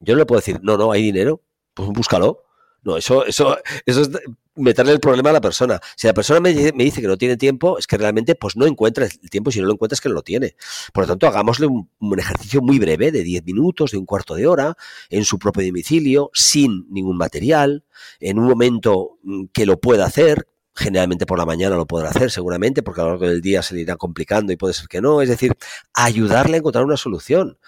Yo 0.00 0.14
no 0.14 0.20
le 0.20 0.26
puedo 0.26 0.40
decir, 0.40 0.60
no, 0.62 0.76
no, 0.76 0.92
hay 0.92 1.02
dinero. 1.02 1.42
Pues 1.74 1.88
búscalo. 1.90 2.44
No, 2.82 2.96
eso, 2.96 3.26
eso, 3.26 3.58
eso 3.84 4.02
es 4.02 4.10
meterle 4.58 4.92
el 4.92 5.00
problema 5.00 5.30
a 5.30 5.32
la 5.32 5.40
persona. 5.40 5.80
Si 5.96 6.06
la 6.06 6.14
persona 6.14 6.40
me, 6.40 6.52
dice 6.52 7.00
que 7.00 7.06
no 7.06 7.16
tiene 7.16 7.36
tiempo, 7.36 7.78
es 7.78 7.86
que 7.86 7.96
realmente 7.96 8.34
pues 8.34 8.56
no 8.56 8.66
encuentra 8.66 9.06
el 9.06 9.30
tiempo. 9.30 9.50
Si 9.50 9.60
no 9.60 9.66
lo 9.66 9.72
encuentra 9.72 9.94
es 9.94 10.00
que 10.00 10.08
no 10.08 10.14
lo 10.14 10.22
tiene. 10.22 10.56
Por 10.92 11.04
lo 11.04 11.08
tanto, 11.08 11.26
hagámosle 11.26 11.66
un, 11.66 11.88
ejercicio 12.18 12.60
muy 12.60 12.78
breve 12.78 13.12
de 13.12 13.22
10 13.22 13.44
minutos, 13.44 13.92
de 13.92 13.98
un 13.98 14.06
cuarto 14.06 14.34
de 14.34 14.46
hora, 14.46 14.76
en 15.10 15.24
su 15.24 15.38
propio 15.38 15.64
domicilio, 15.64 16.30
sin 16.34 16.86
ningún 16.90 17.16
material, 17.16 17.84
en 18.20 18.38
un 18.38 18.46
momento 18.46 19.18
mm, 19.22 19.46
que 19.52 19.66
lo 19.66 19.80
pueda 19.80 20.06
hacer. 20.06 20.46
Generalmente 20.74 21.26
por 21.26 21.38
la 21.38 21.46
mañana 21.46 21.74
lo 21.74 21.86
podrá 21.86 22.10
hacer, 22.10 22.30
seguramente, 22.30 22.84
porque 22.84 23.00
a 23.00 23.04
lo 23.04 23.10
largo 23.10 23.26
del 23.26 23.40
día 23.40 23.62
se 23.62 23.74
le 23.74 23.80
irá 23.80 23.96
complicando 23.96 24.52
y 24.52 24.56
puede 24.56 24.74
ser 24.74 24.86
que 24.86 25.00
no. 25.00 25.22
Es 25.22 25.28
decir, 25.28 25.54
ayudarle 25.92 26.56
a 26.56 26.58
encontrar 26.58 26.84
una 26.84 26.96
solución. 26.96 27.58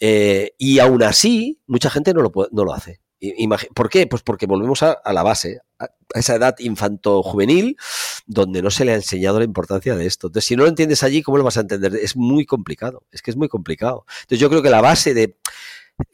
Eh, 0.00 0.52
y 0.58 0.78
aún 0.80 1.02
así, 1.02 1.60
mucha 1.66 1.90
gente 1.90 2.14
no 2.14 2.22
lo, 2.22 2.32
no 2.50 2.64
lo 2.64 2.72
hace. 2.72 3.00
¿Por 3.74 3.88
qué? 3.88 4.06
Pues 4.06 4.22
porque 4.22 4.46
volvemos 4.46 4.82
a, 4.82 5.00
la 5.12 5.22
base, 5.22 5.60
a 5.78 5.88
esa 6.14 6.36
edad 6.36 6.54
infanto-juvenil, 6.58 7.76
donde 8.26 8.62
no 8.62 8.70
se 8.70 8.84
le 8.84 8.92
ha 8.92 8.96
enseñado 8.96 9.38
la 9.38 9.44
importancia 9.44 9.96
de 9.96 10.06
esto. 10.06 10.28
Entonces, 10.28 10.46
si 10.46 10.56
no 10.56 10.62
lo 10.62 10.68
entiendes 10.68 11.02
allí, 11.02 11.22
¿cómo 11.22 11.38
lo 11.38 11.44
vas 11.44 11.56
a 11.56 11.62
entender? 11.62 11.94
Es 11.96 12.16
muy 12.16 12.46
complicado, 12.46 13.04
es 13.10 13.22
que 13.22 13.30
es 13.30 13.36
muy 13.36 13.48
complicado. 13.48 14.04
Entonces, 14.22 14.40
yo 14.40 14.48
creo 14.48 14.62
que 14.62 14.70
la 14.70 14.80
base 14.80 15.14
de 15.14 15.36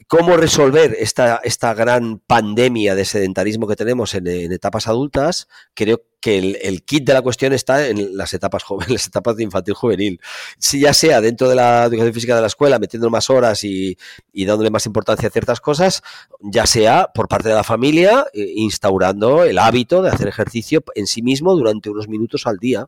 cómo 0.07 0.35
resolver 0.35 0.95
esta, 0.99 1.41
esta 1.43 1.73
gran 1.73 2.19
pandemia 2.19 2.95
de 2.95 3.05
sedentarismo 3.05 3.67
que 3.67 3.75
tenemos 3.75 4.15
en, 4.15 4.27
en 4.27 4.51
etapas 4.51 4.87
adultas, 4.87 5.47
creo 5.75 5.97
que 5.97 6.14
el, 6.27 6.83
kit 6.83 7.05
de 7.05 7.13
la 7.13 7.21
cuestión 7.21 7.53
está 7.53 7.87
en 7.87 8.17
las 8.17 8.33
etapas 8.33 8.63
jóvenes, 8.63 8.89
las 8.91 9.07
etapas 9.07 9.35
de 9.35 9.43
infantil 9.43 9.73
juvenil. 9.73 10.21
Si 10.57 10.79
ya 10.79 10.93
sea 10.93 11.21
dentro 11.21 11.49
de 11.49 11.55
la 11.55 11.85
educación 11.85 12.13
física 12.13 12.35
de 12.35 12.41
la 12.41 12.47
escuela, 12.47 12.79
metiendo 12.79 13.09
más 13.09 13.29
horas 13.29 13.63
y, 13.63 13.97
dándole 14.33 14.69
más 14.69 14.85
importancia 14.85 15.27
a 15.29 15.31
ciertas 15.31 15.61
cosas, 15.61 16.01
ya 16.41 16.65
sea 16.65 17.09
por 17.13 17.27
parte 17.27 17.49
de 17.49 17.55
la 17.55 17.63
familia, 17.63 18.25
eh, 18.33 18.53
instaurando 18.55 19.43
el 19.43 19.57
hábito 19.59 20.01
de 20.01 20.09
hacer 20.09 20.27
ejercicio 20.27 20.83
en 20.95 21.07
sí 21.07 21.21
mismo 21.21 21.55
durante 21.55 21.89
unos 21.89 22.07
minutos 22.07 22.47
al 22.47 22.57
día. 22.57 22.87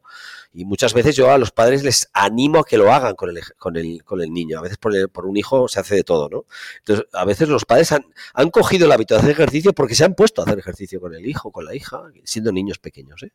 Y 0.53 0.65
muchas 0.65 0.93
veces 0.93 1.15
yo 1.15 1.29
a 1.29 1.37
los 1.37 1.51
padres 1.51 1.83
les 1.83 2.09
animo 2.13 2.59
a 2.59 2.63
que 2.63 2.77
lo 2.77 2.91
hagan 2.91 3.15
con 3.15 3.29
el, 3.29 3.39
con 3.57 3.77
el, 3.77 4.03
con 4.03 4.21
el 4.21 4.31
niño. 4.31 4.57
A 4.57 4.61
veces 4.61 4.77
por, 4.77 5.09
por 5.11 5.25
un 5.25 5.37
hijo 5.37 5.67
se 5.67 5.79
hace 5.79 5.95
de 5.95 6.03
todo, 6.03 6.29
¿no? 6.29 6.45
Entonces, 6.79 7.05
a 7.13 7.25
veces 7.25 7.49
los 7.49 7.65
padres 7.65 7.91
han, 7.91 8.05
han 8.33 8.49
cogido 8.49 8.85
el 8.85 8.91
hábito 8.91 9.13
de 9.13 9.19
hacer 9.19 9.31
ejercicio 9.31 9.73
porque 9.73 9.93
se 9.93 10.05
han 10.05 10.15
puesto 10.15 10.41
a 10.41 10.45
hacer 10.45 10.57
ejercicio 10.57 10.99
con 10.99 11.13
el 11.13 11.25
hijo, 11.27 11.51
con 11.51 11.65
la 11.65 11.75
hija, 11.75 12.01
siendo 12.23 12.51
niños 12.51 12.79
pequeños. 12.79 13.21
¿eh? 13.23 13.26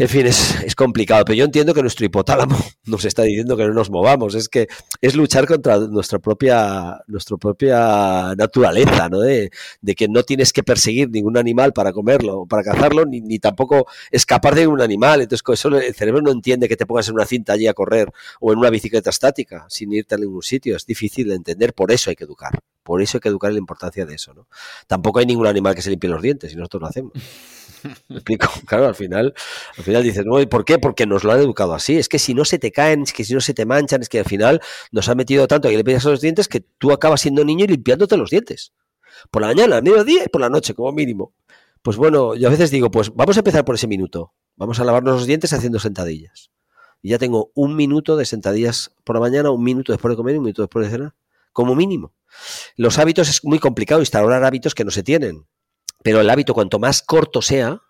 En 0.00 0.08
fin, 0.08 0.26
es, 0.26 0.74
complicado, 0.76 1.26
pero 1.26 1.36
yo 1.36 1.44
entiendo 1.44 1.74
que 1.74 1.82
nuestro 1.82 2.06
hipotálamo 2.06 2.56
nos 2.86 3.04
está 3.04 3.22
diciendo 3.22 3.54
que 3.54 3.66
no 3.66 3.74
nos 3.74 3.90
movamos, 3.90 4.34
es 4.34 4.48
que 4.48 4.66
es 5.02 5.14
luchar 5.14 5.46
contra 5.46 5.78
nuestra 5.78 6.18
propia, 6.18 7.02
nuestra 7.06 7.36
propia 7.36 8.34
naturaleza, 8.34 9.10
¿no? 9.10 9.20
De, 9.20 9.50
que 9.94 10.08
no 10.08 10.22
tienes 10.22 10.54
que 10.54 10.62
perseguir 10.62 11.10
ningún 11.10 11.36
animal 11.36 11.74
para 11.74 11.92
comerlo 11.92 12.46
para 12.46 12.62
cazarlo, 12.62 13.04
ni, 13.04 13.38
tampoco 13.38 13.86
escapar 14.10 14.54
de 14.54 14.66
un 14.66 14.80
animal. 14.80 15.20
Entonces, 15.20 15.42
con 15.42 15.52
eso 15.52 15.68
el 15.68 15.94
cerebro 15.94 16.22
no 16.22 16.30
entiende 16.30 16.66
que 16.66 16.78
te 16.78 16.86
pongas 16.86 17.08
en 17.08 17.16
una 17.16 17.26
cinta 17.26 17.52
allí 17.52 17.66
a 17.66 17.74
correr 17.74 18.10
o 18.40 18.52
en 18.52 18.58
una 18.58 18.70
bicicleta 18.70 19.10
estática 19.10 19.66
sin 19.68 19.92
irte 19.92 20.14
a 20.14 20.18
ningún 20.18 20.42
sitio. 20.42 20.76
Es 20.76 20.86
difícil 20.86 21.28
de 21.28 21.34
entender, 21.34 21.74
por 21.74 21.92
eso 21.92 22.08
hay 22.08 22.16
que 22.16 22.24
educar. 22.24 22.58
Por 22.82 23.02
eso 23.02 23.18
hay 23.18 23.20
que 23.20 23.28
educar 23.28 23.52
la 23.52 23.58
importancia 23.58 24.06
de 24.06 24.14
eso, 24.14 24.32
¿no? 24.32 24.48
Tampoco 24.86 25.18
hay 25.18 25.26
ningún 25.26 25.46
animal 25.46 25.74
que 25.74 25.82
se 25.82 25.90
limpie 25.90 26.08
los 26.08 26.22
dientes 26.22 26.54
y 26.54 26.56
nosotros 26.56 26.80
lo 26.80 26.88
hacemos. 26.88 27.12
¿Me 28.08 28.16
explico? 28.16 28.48
Claro, 28.66 28.86
al 28.86 28.94
final, 28.94 29.34
al 29.76 29.84
final 29.84 30.02
dices, 30.02 30.24
no, 30.24 30.40
¿y 30.40 30.46
por 30.46 30.64
qué? 30.64 30.78
Porque 30.78 31.06
nos 31.06 31.24
lo 31.24 31.32
han 31.32 31.40
educado 31.40 31.74
así. 31.74 31.96
Es 31.96 32.08
que 32.08 32.18
si 32.18 32.34
no 32.34 32.44
se 32.44 32.58
te 32.58 32.72
caen, 32.72 33.02
es 33.02 33.12
que 33.12 33.24
si 33.24 33.34
no 33.34 33.40
se 33.40 33.54
te 33.54 33.66
manchan, 33.66 34.02
es 34.02 34.08
que 34.08 34.18
al 34.18 34.24
final 34.24 34.60
nos 34.92 35.08
han 35.08 35.16
metido 35.16 35.46
tanto 35.48 35.68
que 35.68 35.76
le 35.76 35.84
pidas 35.84 36.06
a 36.06 36.10
los 36.10 36.20
dientes 36.20 36.48
que 36.48 36.60
tú 36.60 36.92
acabas 36.92 37.20
siendo 37.20 37.44
niño 37.44 37.64
y 37.64 37.68
limpiándote 37.68 38.16
los 38.16 38.30
dientes. 38.30 38.72
Por 39.30 39.42
la 39.42 39.48
mañana, 39.48 39.76
al 39.76 39.82
mediodía 39.82 40.24
y 40.24 40.28
por 40.28 40.40
la 40.40 40.48
noche, 40.48 40.74
como 40.74 40.92
mínimo. 40.92 41.34
Pues 41.82 41.96
bueno, 41.96 42.34
yo 42.34 42.48
a 42.48 42.50
veces 42.50 42.70
digo, 42.70 42.90
pues 42.90 43.14
vamos 43.14 43.36
a 43.36 43.40
empezar 43.40 43.64
por 43.64 43.74
ese 43.74 43.86
minuto. 43.86 44.32
Vamos 44.56 44.80
a 44.80 44.84
lavarnos 44.84 45.14
los 45.16 45.26
dientes 45.26 45.52
haciendo 45.52 45.78
sentadillas. 45.78 46.50
Y 47.02 47.10
ya 47.10 47.18
tengo 47.18 47.50
un 47.54 47.76
minuto 47.76 48.16
de 48.16 48.26
sentadillas 48.26 48.94
por 49.04 49.16
la 49.16 49.20
mañana, 49.20 49.50
un 49.50 49.64
minuto 49.64 49.92
después 49.92 50.12
de 50.12 50.16
comer 50.16 50.34
y 50.34 50.38
un 50.38 50.44
minuto 50.44 50.62
después 50.62 50.84
de 50.84 50.92
cenar, 50.92 51.14
como 51.52 51.74
mínimo. 51.74 52.12
Los 52.76 52.98
hábitos 52.98 53.28
es 53.28 53.44
muy 53.44 53.58
complicado 53.58 54.00
instaurar 54.00 54.44
hábitos 54.44 54.74
que 54.74 54.84
no 54.84 54.90
se 54.90 55.02
tienen, 55.02 55.46
pero 56.02 56.20
el 56.20 56.30
hábito 56.30 56.54
cuanto 56.54 56.78
más 56.78 57.02
corto 57.02 57.42
sea, 57.42 57.82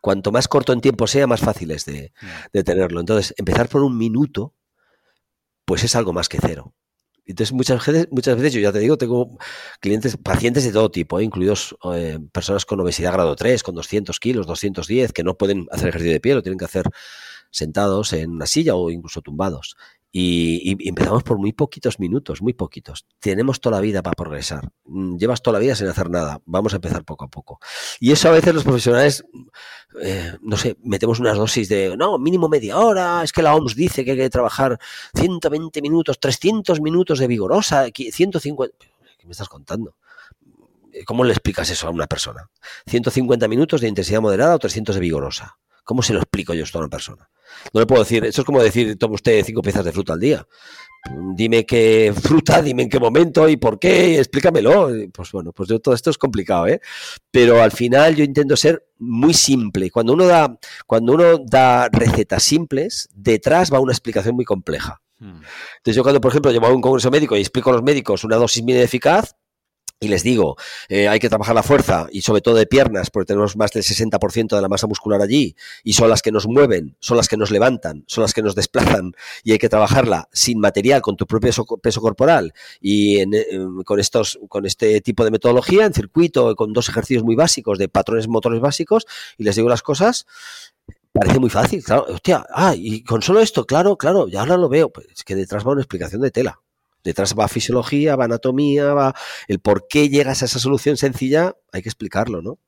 cuanto 0.00 0.32
más 0.32 0.48
corto 0.48 0.72
en 0.72 0.80
tiempo 0.80 1.06
sea, 1.06 1.26
más 1.26 1.40
fácil 1.40 1.70
es 1.70 1.84
de, 1.84 2.12
de 2.52 2.64
tenerlo. 2.64 3.00
Entonces, 3.00 3.34
empezar 3.36 3.68
por 3.68 3.82
un 3.82 3.96
minuto, 3.96 4.54
pues 5.64 5.84
es 5.84 5.96
algo 5.96 6.12
más 6.12 6.28
que 6.28 6.38
cero. 6.40 6.74
Entonces, 7.28 7.52
muchas 7.52 7.84
veces, 7.86 8.08
muchas 8.10 8.36
veces 8.36 8.54
yo 8.54 8.60
ya 8.60 8.72
te 8.72 8.78
digo, 8.78 8.96
tengo 8.96 9.36
clientes, 9.80 10.16
pacientes 10.16 10.64
de 10.64 10.72
todo 10.72 10.90
tipo, 10.90 11.20
¿eh? 11.20 11.24
incluidos 11.24 11.76
eh, 11.92 12.18
personas 12.32 12.64
con 12.64 12.80
obesidad 12.80 13.12
grado 13.12 13.36
3, 13.36 13.62
con 13.62 13.74
200 13.74 14.18
kilos, 14.18 14.46
210, 14.46 15.12
que 15.12 15.22
no 15.22 15.36
pueden 15.36 15.66
hacer 15.70 15.90
ejercicio 15.90 16.14
de 16.14 16.20
pie, 16.20 16.34
lo 16.34 16.42
tienen 16.42 16.58
que 16.58 16.64
hacer 16.64 16.86
sentados 17.50 18.14
en 18.14 18.30
una 18.30 18.46
silla 18.46 18.76
o 18.76 18.90
incluso 18.90 19.20
tumbados. 19.20 19.76
Y, 20.10 20.88
empezamos 20.88 21.22
por 21.22 21.38
muy 21.38 21.52
poquitos 21.52 22.00
minutos, 22.00 22.40
muy 22.40 22.54
poquitos. 22.54 23.06
Tenemos 23.20 23.60
toda 23.60 23.76
la 23.76 23.82
vida 23.82 24.02
para 24.02 24.14
progresar. 24.14 24.70
Mm, 24.84 25.16
llevas 25.16 25.42
toda 25.42 25.54
la 25.54 25.58
vida 25.58 25.74
sin 25.74 25.86
hacer 25.86 26.08
nada. 26.08 26.40
Vamos 26.46 26.72
a 26.72 26.76
empezar 26.76 27.04
poco 27.04 27.26
a 27.26 27.28
poco. 27.28 27.60
Y 28.00 28.12
eso 28.12 28.28
a 28.28 28.32
veces 28.32 28.54
los 28.54 28.64
profesionales, 28.64 29.24
eh, 30.02 30.34
no 30.40 30.56
sé, 30.56 30.76
metemos 30.82 31.20
unas 31.20 31.36
dosis 31.36 31.68
de, 31.68 31.94
no, 31.96 32.18
mínimo 32.18 32.48
media 32.48 32.78
hora, 32.78 33.22
es 33.22 33.32
que 33.32 33.42
la 33.42 33.54
OMS 33.54 33.74
dice 33.74 34.04
que 34.04 34.12
hay 34.12 34.16
que 34.16 34.30
trabajar 34.30 34.78
120 35.14 35.82
minutos, 35.82 36.18
300 36.18 36.80
minutos 36.80 37.18
de 37.18 37.26
vigorosa, 37.26 37.86
150... 37.92 38.76
¿Qué 39.18 39.26
me 39.26 39.32
estás 39.32 39.48
contando? 39.48 39.96
¿Cómo 41.06 41.24
le 41.24 41.32
explicas 41.32 41.68
eso 41.70 41.86
a 41.86 41.90
una 41.90 42.06
persona? 42.06 42.50
150 42.86 43.46
minutos 43.46 43.80
de 43.80 43.88
intensidad 43.88 44.20
moderada 44.20 44.54
o 44.54 44.58
300 44.58 44.94
de 44.94 45.00
vigorosa. 45.00 45.58
¿Cómo 45.88 46.02
se 46.02 46.12
lo 46.12 46.18
explico 46.18 46.52
yo 46.52 46.64
esto 46.64 46.76
a 46.76 46.82
una 46.82 46.90
persona? 46.90 47.30
No 47.72 47.80
le 47.80 47.86
puedo 47.86 48.02
decir, 48.02 48.22
eso 48.22 48.42
es 48.42 48.44
como 48.44 48.62
decir, 48.62 48.98
toma 48.98 49.14
usted 49.14 49.42
cinco 49.42 49.62
piezas 49.62 49.86
de 49.86 49.90
fruta 49.90 50.12
al 50.12 50.20
día. 50.20 50.46
Dime 51.34 51.64
qué 51.64 52.12
fruta, 52.14 52.60
dime 52.62 52.82
en 52.82 52.90
qué 52.90 53.00
momento 53.00 53.48
y 53.48 53.56
por 53.56 53.78
qué, 53.78 54.18
explícamelo. 54.18 54.90
Pues 55.14 55.32
bueno, 55.32 55.50
pues 55.52 55.70
todo 55.82 55.94
esto 55.94 56.10
es 56.10 56.18
complicado, 56.18 56.66
¿eh? 56.66 56.82
Pero 57.30 57.62
al 57.62 57.72
final 57.72 58.14
yo 58.16 58.22
intento 58.22 58.54
ser 58.54 58.86
muy 58.98 59.32
simple. 59.32 59.90
Cuando 59.90 60.12
uno 60.12 60.26
da, 60.26 60.58
cuando 60.86 61.14
uno 61.14 61.38
da 61.38 61.88
recetas 61.88 62.42
simples, 62.42 63.08
detrás 63.14 63.72
va 63.72 63.80
una 63.80 63.92
explicación 63.92 64.34
muy 64.34 64.44
compleja. 64.44 65.00
Hmm. 65.20 65.40
Entonces 65.78 65.96
yo 65.96 66.02
cuando, 66.02 66.20
por 66.20 66.32
ejemplo, 66.32 66.52
llevo 66.52 66.66
a 66.66 66.74
un 66.74 66.82
congreso 66.82 67.10
médico 67.10 67.34
y 67.34 67.40
explico 67.40 67.70
a 67.70 67.72
los 67.72 67.82
médicos 67.82 68.24
una 68.24 68.36
dosis 68.36 68.62
mínima 68.62 68.84
eficaz, 68.84 69.36
y 70.00 70.08
les 70.08 70.22
digo, 70.22 70.56
eh, 70.88 71.08
hay 71.08 71.18
que 71.18 71.28
trabajar 71.28 71.54
la 71.54 71.62
fuerza 71.62 72.06
y 72.12 72.22
sobre 72.22 72.40
todo 72.40 72.54
de 72.54 72.66
piernas, 72.66 73.10
porque 73.10 73.26
tenemos 73.26 73.56
más 73.56 73.72
del 73.72 73.82
60% 73.82 74.54
de 74.54 74.62
la 74.62 74.68
masa 74.68 74.86
muscular 74.86 75.20
allí 75.20 75.56
y 75.82 75.94
son 75.94 76.08
las 76.08 76.22
que 76.22 76.30
nos 76.30 76.46
mueven, 76.46 76.96
son 77.00 77.16
las 77.16 77.28
que 77.28 77.36
nos 77.36 77.50
levantan, 77.50 78.04
son 78.06 78.22
las 78.22 78.32
que 78.32 78.42
nos 78.42 78.54
desplazan 78.54 79.12
y 79.42 79.52
hay 79.52 79.58
que 79.58 79.68
trabajarla 79.68 80.28
sin 80.32 80.60
material, 80.60 81.02
con 81.02 81.16
tu 81.16 81.26
propio 81.26 81.50
peso, 81.82 82.00
corporal 82.00 82.54
y 82.80 83.24
con, 83.84 83.98
estos, 83.98 84.38
con 84.48 84.66
este 84.66 85.00
tipo 85.00 85.24
de 85.24 85.32
metodología, 85.32 85.84
en 85.84 85.92
circuito, 85.92 86.54
con 86.54 86.72
dos 86.72 86.88
ejercicios 86.88 87.24
muy 87.24 87.34
básicos 87.34 87.78
de 87.78 87.88
patrones 87.88 88.28
motores 88.28 88.60
básicos 88.60 89.06
y 89.36 89.44
les 89.44 89.56
digo 89.56 89.68
las 89.68 89.82
cosas. 89.82 90.26
Parece 91.12 91.40
muy 91.40 91.50
fácil, 91.50 91.82
claro. 91.82 92.06
Hostia, 92.08 92.46
ah, 92.50 92.74
y 92.76 93.02
con 93.02 93.22
solo 93.22 93.40
esto, 93.40 93.66
claro, 93.66 93.96
claro, 93.96 94.28
ya 94.28 94.40
ahora 94.40 94.56
lo 94.56 94.68
veo. 94.68 94.90
Pues 94.90 95.08
es 95.16 95.24
que 95.24 95.34
detrás 95.34 95.66
va 95.66 95.72
una 95.72 95.80
explicación 95.80 96.20
de 96.20 96.30
tela. 96.30 96.60
Detrás 97.08 97.34
va 97.34 97.48
fisiología, 97.48 98.16
va 98.16 98.26
anatomía, 98.26 98.92
va 98.92 99.14
el 99.46 99.60
por 99.60 99.88
qué 99.88 100.10
llegas 100.10 100.42
a 100.42 100.44
esa 100.44 100.58
solución 100.58 100.98
sencilla, 100.98 101.56
hay 101.72 101.80
que 101.80 101.88
explicarlo, 101.88 102.42
¿no? 102.42 102.58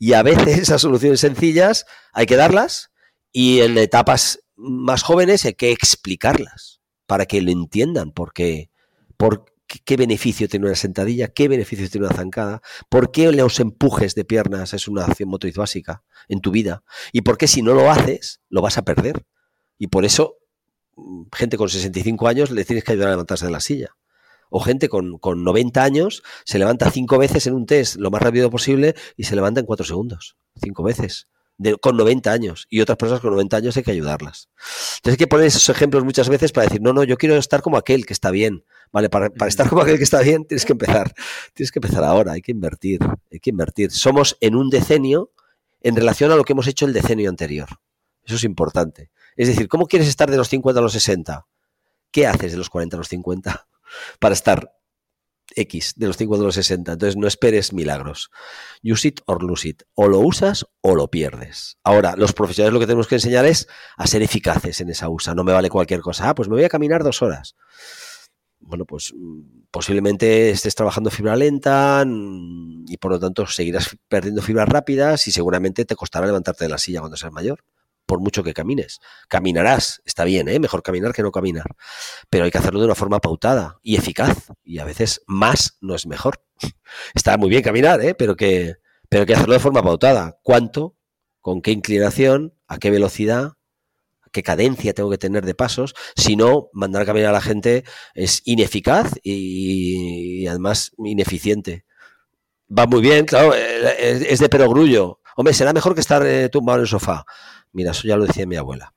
Y 0.00 0.14
a 0.14 0.22
veces 0.24 0.58
esas 0.58 0.80
soluciones 0.80 1.20
sencillas 1.20 1.86
hay 2.12 2.26
que 2.26 2.34
darlas 2.34 2.90
y 3.30 3.60
en 3.60 3.78
etapas 3.78 4.40
más 4.56 5.04
jóvenes 5.04 5.44
hay 5.44 5.54
que 5.54 5.70
explicarlas 5.70 6.80
para 7.06 7.26
que 7.26 7.40
lo 7.40 7.52
entiendan, 7.52 8.10
porque 8.10 8.68
por 9.16 9.44
qué 9.84 9.96
beneficio 9.96 10.48
tiene 10.48 10.66
una 10.66 10.74
sentadilla, 10.74 11.28
qué 11.28 11.46
beneficio 11.46 11.88
tiene 11.88 12.08
una 12.08 12.16
zancada, 12.16 12.62
por 12.88 13.12
qué 13.12 13.30
los 13.30 13.60
empujes 13.60 14.16
de 14.16 14.24
piernas 14.24 14.74
es 14.74 14.88
una 14.88 15.04
acción 15.04 15.28
motriz 15.28 15.54
básica 15.54 16.02
en 16.28 16.40
tu 16.40 16.50
vida 16.50 16.82
y 17.12 17.22
por 17.22 17.38
qué 17.38 17.46
si 17.46 17.62
no 17.62 17.74
lo 17.74 17.92
haces 17.92 18.40
lo 18.48 18.60
vas 18.60 18.76
a 18.76 18.82
perder. 18.82 19.24
Y 19.78 19.86
por 19.86 20.04
eso 20.04 20.38
gente 21.32 21.56
con 21.56 21.68
65 21.68 22.28
años 22.28 22.50
le 22.50 22.64
tienes 22.64 22.84
que 22.84 22.92
ayudar 22.92 23.08
a 23.08 23.12
levantarse 23.12 23.46
de 23.46 23.52
la 23.52 23.60
silla. 23.60 23.96
O 24.50 24.60
gente 24.60 24.88
con, 24.88 25.18
90 25.20 25.82
años 25.82 26.22
se 26.44 26.58
levanta 26.58 26.90
cinco 26.90 27.18
veces 27.18 27.46
en 27.46 27.54
un 27.54 27.66
test 27.66 27.96
lo 27.96 28.10
más 28.10 28.22
rápido 28.22 28.50
posible 28.50 28.94
y 29.16 29.24
se 29.24 29.34
levanta 29.34 29.60
en 29.60 29.66
cuatro 29.66 29.84
segundos. 29.84 30.36
Cinco 30.62 30.82
veces. 30.84 31.28
con 31.80 31.96
90 31.96 32.30
años. 32.30 32.66
Y 32.70 32.80
otras 32.80 32.96
personas 32.96 33.20
con 33.20 33.32
90 33.32 33.56
años 33.56 33.76
hay 33.76 33.82
que 33.82 33.90
ayudarlas. 33.90 34.48
Entonces 34.98 35.14
hay 35.14 35.16
que 35.16 35.26
poner 35.26 35.46
esos 35.46 35.68
ejemplos 35.68 36.04
muchas 36.04 36.28
veces 36.28 36.52
para 36.52 36.66
decir, 36.66 36.80
no, 36.80 36.92
no, 36.92 37.04
yo 37.04 37.16
quiero 37.16 37.36
estar 37.36 37.62
como 37.62 37.76
aquel 37.76 38.06
que 38.06 38.12
está 38.12 38.30
bien. 38.30 38.64
Vale, 38.92 39.08
para, 39.08 39.30
para 39.30 39.48
estar 39.48 39.68
como 39.68 39.82
aquel 39.82 39.98
que 39.98 40.04
está 40.04 40.20
bien 40.20 40.44
tienes 40.44 40.64
que 40.64 40.72
empezar. 40.72 41.12
Tienes 41.54 41.72
que 41.72 41.80
empezar 41.80 42.04
ahora, 42.04 42.32
hay 42.32 42.42
que 42.42 42.52
invertir. 42.52 43.00
Hay 43.32 43.40
que 43.40 43.50
invertir. 43.50 43.90
Somos 43.90 44.36
en 44.40 44.54
un 44.54 44.70
decenio 44.70 45.32
en 45.80 45.96
relación 45.96 46.30
a 46.30 46.36
lo 46.36 46.44
que 46.44 46.52
hemos 46.52 46.66
hecho 46.66 46.86
el 46.86 46.92
decenio 46.92 47.28
anterior. 47.28 47.68
Eso 48.24 48.36
es 48.36 48.44
importante. 48.44 49.10
Es 49.36 49.48
decir, 49.48 49.68
¿cómo 49.68 49.86
quieres 49.86 50.08
estar 50.08 50.30
de 50.30 50.36
los 50.36 50.48
50 50.48 50.78
a 50.78 50.82
los 50.82 50.92
60? 50.92 51.46
¿Qué 52.10 52.26
haces 52.26 52.52
de 52.52 52.58
los 52.58 52.70
40 52.70 52.96
a 52.96 52.98
los 52.98 53.08
50 53.08 53.68
para 54.20 54.34
estar 54.34 54.72
X 55.56 55.94
de 55.96 56.06
los 56.06 56.16
50 56.16 56.42
a 56.42 56.46
los 56.46 56.54
60? 56.54 56.92
Entonces 56.92 57.16
no 57.16 57.26
esperes 57.26 57.72
milagros. 57.72 58.30
Use 58.82 59.08
it 59.08 59.20
or 59.26 59.42
lose 59.42 59.68
it. 59.68 59.82
O 59.94 60.08
lo 60.08 60.20
usas 60.20 60.64
o 60.80 60.94
lo 60.94 61.08
pierdes. 61.10 61.76
Ahora, 61.82 62.14
los 62.16 62.32
profesionales 62.32 62.72
lo 62.72 62.80
que 62.80 62.86
tenemos 62.86 63.08
que 63.08 63.16
enseñar 63.16 63.44
es 63.46 63.66
a 63.96 64.06
ser 64.06 64.22
eficaces 64.22 64.80
en 64.80 64.90
esa 64.90 65.08
usa. 65.08 65.34
No 65.34 65.44
me 65.44 65.52
vale 65.52 65.70
cualquier 65.70 66.00
cosa. 66.00 66.28
Ah, 66.28 66.34
pues 66.34 66.48
me 66.48 66.54
voy 66.54 66.64
a 66.64 66.68
caminar 66.68 67.02
dos 67.02 67.20
horas. 67.22 67.56
Bueno, 68.60 68.86
pues 68.86 69.12
mm, 69.14 69.66
posiblemente 69.70 70.50
estés 70.50 70.74
trabajando 70.74 71.10
fibra 71.10 71.36
lenta 71.36 72.04
mm, 72.06 72.84
y 72.88 72.96
por 72.96 73.10
lo 73.10 73.20
tanto 73.20 73.46
seguirás 73.46 73.96
perdiendo 74.08 74.40
fibras 74.40 74.68
rápidas 74.68 75.26
y 75.28 75.32
seguramente 75.32 75.84
te 75.84 75.96
costará 75.96 76.26
levantarte 76.26 76.64
de 76.64 76.70
la 76.70 76.78
silla 76.78 77.00
cuando 77.00 77.16
seas 77.16 77.32
mayor 77.32 77.64
por 78.06 78.20
mucho 78.20 78.42
que 78.42 78.54
camines. 78.54 79.00
Caminarás, 79.28 80.02
está 80.04 80.24
bien, 80.24 80.48
¿eh? 80.48 80.58
mejor 80.58 80.82
caminar 80.82 81.12
que 81.12 81.22
no 81.22 81.32
caminar, 81.32 81.74
pero 82.30 82.44
hay 82.44 82.50
que 82.50 82.58
hacerlo 82.58 82.80
de 82.80 82.86
una 82.86 82.94
forma 82.94 83.20
pautada 83.20 83.78
y 83.82 83.96
eficaz, 83.96 84.48
y 84.62 84.78
a 84.78 84.84
veces 84.84 85.22
más 85.26 85.78
no 85.80 85.94
es 85.94 86.06
mejor. 86.06 86.42
Está 87.14 87.36
muy 87.36 87.48
bien 87.48 87.62
caminar, 87.62 88.00
¿eh? 88.02 88.14
pero, 88.14 88.36
que, 88.36 88.76
pero 89.08 89.22
hay 89.22 89.26
que 89.26 89.34
hacerlo 89.34 89.54
de 89.54 89.60
forma 89.60 89.82
pautada. 89.82 90.38
¿Cuánto? 90.42 90.96
¿Con 91.40 91.60
qué 91.62 91.72
inclinación? 91.72 92.54
¿A 92.68 92.78
qué 92.78 92.90
velocidad? 92.90 93.52
¿A 94.22 94.30
qué 94.32 94.42
cadencia 94.42 94.94
tengo 94.94 95.10
que 95.10 95.18
tener 95.18 95.44
de 95.44 95.54
pasos? 95.54 95.94
Si 96.16 96.36
no, 96.36 96.68
mandar 96.72 97.02
a 97.02 97.06
caminar 97.06 97.30
a 97.30 97.32
la 97.32 97.40
gente 97.40 97.84
es 98.14 98.42
ineficaz 98.44 99.12
y, 99.22 100.46
además 100.46 100.92
ineficiente. 100.98 101.84
Va 102.76 102.86
muy 102.86 103.02
bien, 103.02 103.26
claro, 103.26 103.54
eh, 103.54 104.26
es 104.28 104.38
de 104.38 104.48
perogrullo. 104.48 105.20
Hombre, 105.36 105.52
será 105.52 105.72
mejor 105.72 105.94
que 105.94 106.00
estar 106.00 106.24
eh, 106.24 106.48
tumbado 106.48 106.78
en 106.78 106.82
el 106.82 106.88
sofá. 106.88 107.24
Mira, 107.74 107.90
eso 107.90 108.08
ya 108.08 108.16
lo 108.16 108.24
decía 108.24 108.46
mi 108.46 108.56
abuela. 108.56 108.94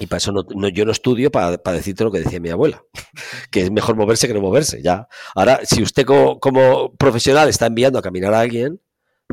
Y 0.00 0.06
para 0.06 0.18
eso 0.18 0.32
no, 0.32 0.68
yo 0.68 0.84
no 0.84 0.92
estudio 0.92 1.30
para, 1.30 1.56
decirte 1.56 2.04
lo 2.04 2.10
que 2.10 2.20
decía 2.20 2.40
mi 2.40 2.48
abuela, 2.48 2.82
que 3.50 3.62
es 3.62 3.70
mejor 3.70 3.96
moverse 3.96 4.26
que 4.26 4.34
no 4.34 4.40
moverse, 4.40 4.82
ya. 4.82 5.08
Ahora, 5.34 5.60
si 5.62 5.82
usted 5.82 6.04
como, 6.04 6.94
profesional 6.96 7.48
está 7.48 7.66
enviando 7.66 7.98
a 7.98 8.02
caminar 8.02 8.34
a 8.34 8.40
alguien, 8.40 8.80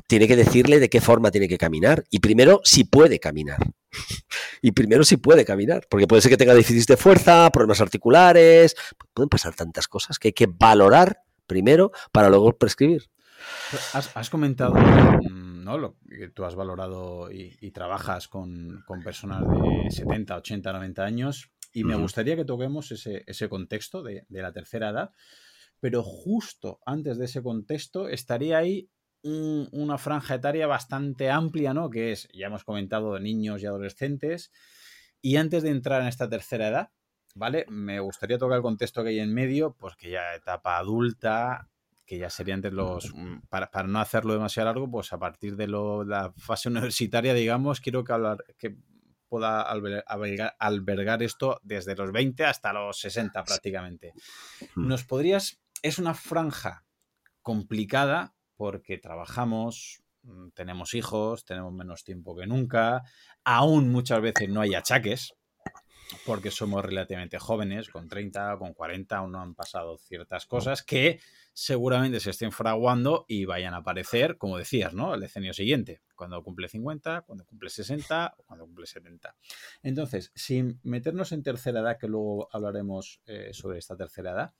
tiene 0.07 0.27
que 0.27 0.35
decirle 0.35 0.79
de 0.79 0.89
qué 0.89 1.01
forma 1.01 1.31
tiene 1.31 1.47
que 1.47 1.57
caminar. 1.57 2.03
Y 2.11 2.19
primero, 2.19 2.61
si 2.63 2.83
puede 2.83 3.19
caminar. 3.19 3.59
Y 4.59 4.71
primero, 4.71 5.03
si 5.03 5.17
puede 5.17 5.45
caminar. 5.45 5.85
Porque 5.87 6.07
puede 6.07 6.21
ser 6.21 6.31
que 6.31 6.37
tenga 6.37 6.55
déficit 6.55 6.89
de 6.89 6.97
fuerza, 6.97 7.49
problemas 7.51 7.79
articulares. 7.79 8.75
Pueden 9.13 9.29
pasar 9.29 9.53
tantas 9.53 9.87
cosas 9.87 10.17
que 10.17 10.29
hay 10.29 10.33
que 10.33 10.47
valorar 10.47 11.21
primero 11.45 11.91
para 12.11 12.29
luego 12.29 12.57
prescribir. 12.57 13.07
Has, 13.93 14.29
comentado 14.29 14.73
mm, 14.75 15.63
¿no? 15.63 15.77
lo 15.77 15.97
que 16.07 16.29
tú 16.29 16.45
has 16.45 16.55
valorado 16.55 17.29
y, 17.31 17.71
trabajas 17.71 18.27
con, 18.27 18.83
personas 19.03 19.41
de 19.41 19.91
70, 19.91 20.37
80, 20.37 20.73
90 20.73 21.03
años 21.03 21.51
y 21.73 21.83
me 21.83 21.95
gustaría 21.95 22.35
que 22.35 22.45
toquemos 22.45 22.91
ese, 22.91 23.49
contexto 23.49 24.01
de, 24.01 24.25
la 24.29 24.51
tercera 24.51 24.89
edad, 24.89 25.11
pero 25.79 26.01
justo 26.01 26.79
antes 26.85 27.17
de 27.17 27.25
ese 27.25 27.43
contexto 27.43 28.07
estaría 28.07 28.57
ahí 28.57 28.89
una 29.21 29.97
franja 29.97 30.35
etaria 30.35 30.67
bastante 30.67 31.29
amplia, 31.29 31.73
¿no? 31.73 31.89
Que 31.89 32.13
es, 32.13 32.29
ya 32.33 32.47
hemos 32.47 32.63
comentado, 32.63 33.15
de 33.15 33.19
niños 33.19 33.61
y 33.61 33.65
adolescentes. 33.65 34.51
Y 35.21 35.35
antes 35.35 35.63
de 35.63 35.69
entrar 35.69 36.01
en 36.01 36.07
esta 36.07 36.29
tercera 36.29 36.69
edad, 36.69 36.91
¿vale? 37.35 37.65
Me 37.67 37.99
gustaría 37.99 38.37
tocar 38.37 38.57
el 38.57 38.63
contexto 38.63 39.03
que 39.03 39.09
hay 39.09 39.19
en 39.19 39.33
medio, 39.33 39.75
pues 39.75 39.95
que 39.97 40.11
ya 40.11 40.33
etapa 40.33 40.77
adulta, 40.77 41.69
que 42.07 42.17
ya 42.17 42.29
sería 42.29 42.55
entre 42.55 42.71
los, 42.71 43.13
mm, 43.13 43.41
para, 43.49 43.69
no 43.83 43.99
hacerlo 43.99 44.33
demasiado 44.33 44.67
largo, 44.67 44.89
pues 44.89 45.11
a 45.11 45.19
partir 45.19 45.57
de 45.57 45.67
la 45.67 46.33
fase 46.37 46.69
universitaria, 46.89 47.33
digamos, 47.33 47.81
quiero 47.81 48.03
que, 48.03 48.13
hablar, 48.13 48.43
que 48.57 48.77
pueda 49.27 49.61
albergar, 49.61 51.21
esto 51.21 51.59
desde 51.63 51.95
los 51.95 52.13
20 52.13 52.45
hasta 52.45 52.71
los 52.71 52.97
60 52.99 53.43
prácticamente. 53.43 54.13
Hmm. 54.73 54.87
¿Nos 54.87 55.03
podrías, 55.03 55.59
es 55.81 55.99
una 55.99 56.13
franja 56.13 56.85
complicada 57.41 58.33
porque 58.55 58.97
trabajamos, 58.97 60.01
mm, 60.23 60.49
tenemos 60.51 60.93
hijos, 60.93 61.43
tenemos 61.43 61.73
menos 61.73 62.05
tiempo 62.05 62.37
que 62.37 62.47
nunca, 62.47 63.03
aún 63.43 63.91
muchas 63.91 64.21
veces 64.21 64.47
no 64.47 64.61
hay 64.61 64.75
achaques, 64.75 65.33
porque 66.25 66.51
somos 66.51 66.83
relativamente 66.83 67.39
jóvenes, 67.39 67.89
con 67.89 68.07
30, 68.07 68.57
con 68.57 68.73
40, 68.73 69.17
aún 69.17 69.31
no 69.31 69.41
han 69.41 69.55
pasado 69.55 69.97
ciertas 69.97 70.45
cosas 70.45 70.83
que 70.83 71.19
seguramente 71.53 72.19
se 72.19 72.29
estén 72.29 72.51
fraguando 72.51 73.25
y 73.27 73.45
vayan 73.45 73.73
a 73.73 73.77
aparecer, 73.77 74.37
como 74.37 74.57
decías, 74.57 74.93
¿no? 74.93 75.15
El 75.15 75.21
decenio 75.21 75.53
siguiente, 75.53 76.01
cuando 76.15 76.43
cumple 76.43 76.67
50, 76.67 77.21
cuando 77.21 77.45
cumple 77.45 77.69
60 77.69 78.35
o 78.37 78.43
cuando 78.43 78.65
cumple 78.65 78.85
70. 78.85 79.35
Entonces, 79.83 80.31
sin 80.35 80.79
meternos 80.83 81.31
en 81.31 81.43
tercera 81.43 81.79
edad, 81.79 81.97
que 81.97 82.07
luego 82.07 82.47
hablaremos 82.51 83.21
eh, 83.25 83.49
sobre 83.53 83.79
esta 83.79 83.97
tercera 83.97 84.31
edad, 84.31 84.53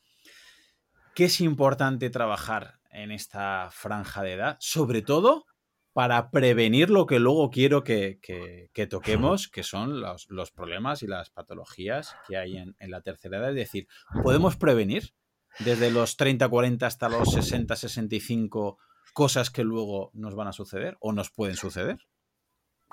¿qué 1.13 1.25
es 1.25 1.39
importante 1.39 2.09
trabajar 2.09 2.79
en 2.89 3.11
esta 3.11 3.69
franja 3.71 4.23
de 4.23 4.33
edad? 4.33 4.57
Sobre 4.59 5.01
todo 5.01 5.45
para 5.97 6.29
prevenir 6.29 6.91
lo 6.91 7.07
que 7.07 7.17
luego 7.17 7.49
quiero 7.49 7.83
que, 7.83 8.19
toquemos, 8.87 9.47
que 9.47 9.63
son 9.63 9.99
los, 9.99 10.51
problemas 10.51 11.01
y 11.01 11.07
las 11.07 11.31
patologías 11.31 12.15
que 12.27 12.37
hay 12.37 12.55
en, 12.55 12.75
la 12.81 13.01
tercera 13.01 13.39
edad. 13.39 13.49
Es 13.49 13.55
decir, 13.55 13.87
¿podemos 14.21 14.57
prevenir 14.57 15.15
desde 15.57 15.89
los 15.89 16.15
30, 16.15 16.47
40 16.49 16.85
hasta 16.85 17.09
los 17.09 17.31
60, 17.31 17.75
65 17.75 18.77
cosas 19.15 19.49
que 19.49 19.63
luego 19.63 20.11
nos 20.13 20.35
van 20.35 20.49
a 20.49 20.53
suceder 20.53 20.97
o 20.99 21.13
nos 21.13 21.31
pueden 21.31 21.55
suceder? 21.55 21.97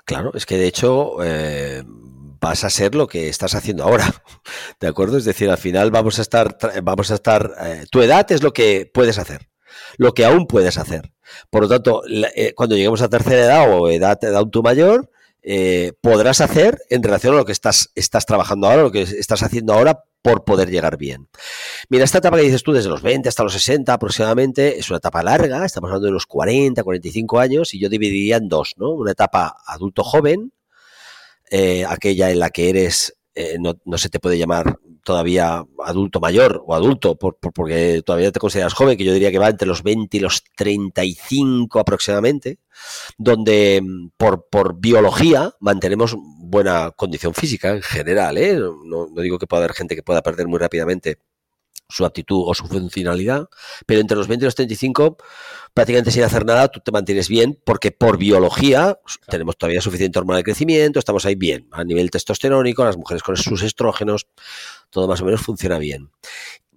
Claro, 0.03 0.31
es 0.33 0.47
que 0.47 0.57
de 0.57 0.65
hecho 0.65 1.23
eh, 1.23 1.83
vas 1.85 2.63
a 2.63 2.71
ser 2.71 2.95
lo 2.95 3.05
que 3.05 3.29
estás 3.29 3.53
haciendo 3.53 3.83
ahora, 3.83 4.11
¿de 4.79 4.87
acuerdo? 4.87 5.19
Es 5.19 5.25
decir, 5.25 5.51
al 5.51 5.59
final 5.59 5.91
vamos 5.91 6.17
a 6.17 6.23
estar, 6.23 6.57
vamos 6.81 7.11
a 7.11 7.13
estar, 7.13 7.53
eh, 7.61 7.85
tu 7.91 8.01
edad 8.01 8.31
es 8.31 8.41
lo 8.41 8.51
que 8.51 8.89
puedes 8.91 9.19
hacer 9.19 9.47
lo 9.97 10.13
que 10.13 10.25
aún 10.25 10.47
puedes 10.47 10.77
hacer. 10.77 11.13
Por 11.49 11.63
lo 11.63 11.69
tanto, 11.69 12.03
eh, 12.35 12.53
cuando 12.55 12.75
lleguemos 12.75 13.01
a 13.01 13.09
tercera 13.09 13.45
edad 13.45 13.73
o 13.73 13.89
edad 13.89 14.19
de 14.19 14.27
adulto 14.27 14.61
mayor, 14.61 15.09
eh, 15.41 15.93
podrás 16.01 16.41
hacer 16.41 16.79
en 16.89 17.03
relación 17.03 17.35
a 17.35 17.37
lo 17.37 17.45
que 17.45 17.51
estás, 17.51 17.91
estás 17.93 18.25
trabajando 18.25 18.67
ahora, 18.67 18.81
lo 18.81 18.91
que 18.91 19.03
estás 19.03 19.43
haciendo 19.43 19.73
ahora 19.73 20.03
por 20.23 20.43
poder 20.43 20.71
llegar 20.71 20.97
bien. 20.97 21.27
Mira, 21.87 22.03
esta 22.03 22.17
etapa 22.17 22.37
que 22.37 22.43
dices 22.43 22.63
tú, 22.63 22.73
desde 22.73 22.89
los 22.89 23.03
20 23.03 23.29
hasta 23.29 23.43
los 23.43 23.53
60 23.53 23.93
aproximadamente, 23.93 24.79
es 24.79 24.89
una 24.89 24.97
etapa 24.97 25.21
larga, 25.21 25.63
estamos 25.63 25.89
hablando 25.89 26.07
de 26.07 26.13
los 26.13 26.25
40, 26.25 26.83
45 26.83 27.39
años, 27.39 27.75
y 27.75 27.79
yo 27.79 27.89
dividiría 27.89 28.37
en 28.37 28.49
dos, 28.49 28.73
¿no? 28.77 28.91
Una 28.91 29.11
etapa 29.11 29.55
adulto 29.67 30.03
joven, 30.03 30.51
eh, 31.51 31.85
aquella 31.87 32.31
en 32.31 32.39
la 32.39 32.49
que 32.49 32.69
eres, 32.69 33.15
no, 33.59 33.75
no, 33.83 33.97
se 33.97 34.09
te 34.09 34.19
puede 34.19 34.39
llamar 34.39 34.79
todavía 35.05 35.63
adulto 35.85 36.19
mayor 36.19 36.63
o 36.65 36.75
adulto, 36.75 37.15
porque 37.15 38.01
todavía 38.05 38.31
te 38.31 38.39
consideras 38.39 38.73
joven, 38.73 38.97
que 38.97 39.05
yo 39.05 39.13
diría 39.13 39.31
que 39.31 39.39
va 39.39 39.49
entre 39.49 39.67
los 39.67 39.83
20 39.83 40.17
y 40.17 40.19
los 40.19 40.43
35 40.57 41.79
aproximadamente, 41.79 42.59
donde 43.17 43.81
mm, 43.81 44.09
por, 44.17 44.49
por 44.49 44.79
biología 44.79 45.53
mantenemos 45.59 46.17
buena 46.17 46.91
condición 46.91 47.33
física 47.33 47.71
en 47.71 47.83
general. 47.83 48.37
¿eh? 48.37 48.57
No, 48.57 49.07
no 49.07 49.21
digo 49.21 49.39
que 49.39 49.47
pueda 49.47 49.63
haber 49.63 49.75
gente 49.75 49.95
que 49.95 50.03
pueda 50.03 50.23
perder 50.23 50.47
muy 50.47 50.59
rápidamente 50.59 51.19
su 51.89 52.05
actitud 52.05 52.43
o 52.45 52.53
su 52.53 52.67
funcionalidad, 52.67 53.47
pero 53.85 54.01
entre 54.01 54.17
los 54.17 54.27
20 54.27 54.43
y 54.43 54.47
los 54.47 54.55
35, 54.55 55.17
prácticamente 55.73 56.11
sin 56.11 56.23
hacer 56.23 56.45
nada, 56.45 56.67
tú 56.67 56.79
te 56.79 56.91
mantienes 56.91 57.29
bien 57.29 57.59
porque 57.63 57.91
por 57.91 58.17
biología 58.17 58.99
tenemos 59.29 59.57
todavía 59.57 59.81
suficiente 59.81 60.17
hormona 60.17 60.37
de 60.37 60.43
crecimiento, 60.43 60.99
estamos 60.99 61.25
ahí 61.25 61.35
bien, 61.35 61.67
a 61.71 61.83
nivel 61.83 62.09
testosterónico, 62.09 62.83
las 62.83 62.97
mujeres 62.97 63.21
con 63.21 63.37
sus 63.37 63.61
estrógenos, 63.61 64.27
todo 64.95 65.09
más 65.09 65.19
o 65.19 65.25
menos 65.25 65.41
funciona 65.41 65.77
bien. 65.77 66.09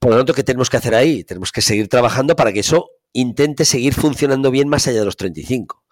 Por 0.01 0.11
lo 0.11 0.17
tanto, 0.17 0.35
¿qué 0.35 0.43
tenemos 0.43 0.69
que 0.69 0.77
hacer 0.77 0.97
ahí? 0.97 1.23
Tenemos 1.23 1.53
que 1.53 1.63
seguir 1.63 1.89
trabajando 1.89 2.35
para 2.35 2.53
que 2.53 2.61
eso 2.61 2.91
intente 3.13 3.65
seguir 3.65 3.95
funcionando 3.95 4.51
bien 4.51 4.69
más 4.69 4.89
allá 4.89 4.99
de 4.99 5.05
los 5.05 5.17
35. 5.17 5.85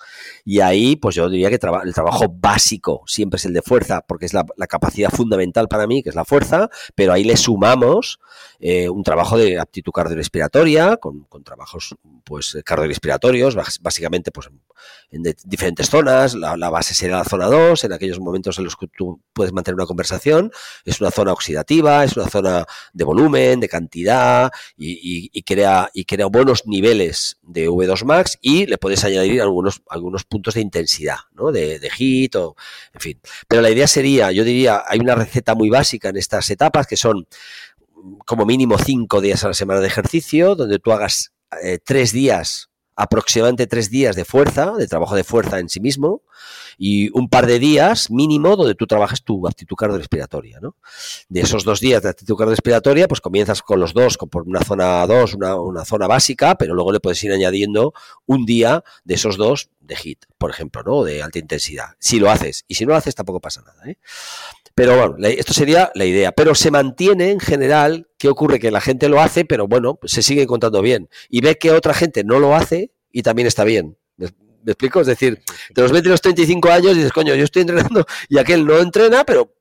Y 0.45 0.61
ahí, 0.61 0.97
pues 0.97 1.15
yo 1.15 1.29
diría 1.29 1.49
que 1.49 1.59
el 1.85 1.95
trabajo 1.95 2.27
básico 2.29 3.03
siempre 3.07 3.37
es 3.37 3.45
el 3.45 3.53
de 3.53 3.63
fuerza, 3.63 4.03
porque 4.07 4.27
es 4.27 4.35
la, 4.35 4.45
capacidad 4.69 5.11
fundamental 5.11 5.69
para 5.69 5.87
mí, 5.87 6.03
que 6.03 6.09
es 6.09 6.15
la 6.15 6.25
fuerza, 6.25 6.69
pero 6.95 7.13
ahí 7.13 7.25
le 7.25 7.37
sumamos 7.37 8.19
eh, 8.59 8.89
un 8.89 9.03
trabajo 9.03 9.39
de 9.39 9.59
aptitud 9.59 9.93
cardiorrespiratoria, 9.93 10.97
con, 10.97 11.25
con 11.25 11.45
trabajos 11.45 11.95
pues 12.25 12.59
cardiorrespiratorios, 12.65 13.57
básicamente 13.81 14.33
pues 14.33 14.49
en 15.11 15.23
diferentes 15.45 15.89
zonas. 15.89 16.35
La, 16.35 16.71
base 16.71 16.95
sería 16.95 17.19
la 17.19 17.25
zona 17.25 17.47
2, 17.47 17.85
en 17.85 17.93
aquellos 17.93 18.21
momentos 18.21 18.59
en 18.59 18.65
los 18.65 18.77
que 18.77 18.89
tú 18.89 19.21
puedes 19.33 19.53
mantener 19.53 19.77
una 19.77 19.87
conversación. 19.87 20.51
Es 20.85 21.01
una 21.01 21.11
zona 21.11 21.33
oxidativa, 21.33 22.05
es 22.05 22.17
una 22.17 22.29
zona 22.29 22.67
de 22.93 23.05
volumen, 23.05 23.61
de 23.61 23.69
cantidad 23.69 24.51
y, 24.77 25.43
crea, 25.43 25.91
y 25.93 26.05
crea 26.05 26.27
buenos 26.27 26.67
niveles 26.67 27.39
de 27.43 27.69
V2 27.69 28.05
Max 28.05 28.39
y 28.41 28.67
le 28.67 28.79
puedes 28.79 29.05
añadir 29.05 29.41
algunos, 29.41 29.83
algunos 29.89 30.16
puntos 30.25 30.55
de 30.55 30.61
intensidad, 30.61 31.19
¿no? 31.35 31.53
De, 31.53 31.79
de 31.79 31.91
hit 31.91 32.37
o, 32.37 32.57
en 32.93 33.01
fin. 33.01 33.21
Pero 33.49 33.63
la 33.63 33.71
idea 33.71 33.87
sería, 33.87 34.33
yo 34.33 34.45
diría, 34.45 34.83
hay 34.87 35.01
una 35.01 35.15
receta 35.15 35.55
muy 35.55 35.71
básica 35.71 36.09
en 36.09 36.17
estas 36.17 36.51
etapas 36.51 36.87
que 36.87 36.97
son 36.97 37.27
como 38.25 38.47
mínimo 38.47 38.79
cinco 38.79 39.21
días 39.21 39.45
a 39.45 39.49
la 39.49 39.55
semana 39.55 39.81
de 39.81 39.89
ejercicio, 39.89 40.55
donde 40.55 40.79
tú 40.79 40.93
hagas 40.93 41.33
eh, 41.63 41.79
tres 41.83 42.13
días, 42.13 42.71
aproximadamente 42.95 43.67
tres 43.67 43.91
días 43.91 44.17
de 44.17 44.25
fuerza, 44.25 44.73
de 44.73 44.87
trabajo 44.87 45.15
de 45.15 45.25
fuerza 45.25 45.59
en 45.59 45.69
sí 45.69 45.81
mismo, 45.81 46.23
y 46.79 47.11
un 47.19 47.29
par 47.29 47.47
de 47.47 47.59
días 47.59 48.11
mínimo 48.11 48.57
donde 48.57 48.75
tú 48.75 48.87
trabajes 48.87 49.23
tu 49.23 49.47
actitud 49.47 49.77
cardiorrespiratoria. 49.77 50.61
¿no? 50.61 50.77
De 51.29 51.41
esos 51.41 51.65
dos 51.65 51.81
días 51.81 52.03
de 52.03 52.11
actitud 52.11 52.37
cardiorrespiratoria, 52.37 53.09
pues 53.09 53.21
comienzas 53.21 53.63
con 53.63 53.81
los 53.81 53.95
dos, 53.95 54.17
con 54.17 54.29
por 54.29 54.43
una 54.43 54.63
zona 54.63 55.07
2, 55.07 55.35
una, 55.35 55.57
una, 55.57 55.85
zona 55.85 56.07
básica, 56.07 56.57
pero 56.57 56.75
luego 56.75 56.93
le 56.93 57.01
puedes 57.01 57.23
ir 57.25 57.33
añadiendo 57.33 57.95
un 58.27 58.45
día 58.45 58.83
de 59.05 59.15
esos 59.15 59.37
dos 59.37 59.71
de 59.81 59.97
HIT, 59.97 60.25
por 60.39 60.51
ejemplo, 60.51 60.83
¿no? 60.83 61.05
de 61.05 61.23
alta 61.23 61.39
intensidad. 61.39 61.91
Si 61.99 62.19
lo 62.19 62.31
haces, 62.31 62.65
y 62.69 62.75
si 62.75 62.85
no 62.85 62.91
lo 62.91 62.97
haces 62.97 63.15
tampoco 63.15 63.41
pasa 63.41 63.63
nada. 63.63 63.91
¿eh? 63.91 63.99
Pero 64.77 64.95
bueno, 64.95 65.27
esto 65.27 65.55
sería 65.55 65.91
la 65.95 66.05
idea. 66.05 66.33
Pero 66.33 66.55
se 66.55 66.71
mantiene 66.71 67.31
en 67.31 67.41
general, 67.41 68.09
¿qué 68.19 68.29
ocurre? 68.29 68.59
Que 68.59 68.71
la 68.71 68.83
gente 68.83 69.09
lo 69.09 69.23
hace, 69.23 69.47
pero 69.47 69.67
bueno, 69.67 69.99
se 70.05 70.23
sigue 70.23 70.43
encontrando 70.43 70.83
bien. 70.83 71.09
Y 71.31 71.41
ve 71.41 71.57
que 71.57 71.71
otra 71.71 71.95
gente 71.95 72.25
no 72.25 72.39
lo 72.39 72.55
hace 72.55 72.91
y 73.11 73.23
también 73.23 73.49
está 73.49 73.65
bien. 73.65 73.97
¿Me, 74.67 74.73
explico? 74.73 75.01
Es 75.01 75.07
decir, 75.07 75.41
de 75.75 75.83
los 75.83 75.93
20 75.93 76.09
y 76.09 76.11
los 76.11 76.21
35 76.21 76.71
años 76.71 76.95
dices, 76.97 77.13
coño, 77.13 77.35
yo 77.35 77.45
estoy 77.45 77.63
entrenando 77.63 78.05
y 78.29 78.39
aquel 78.39 78.67
no 78.67 78.79
entrena, 78.79 79.25
pero 79.25 79.53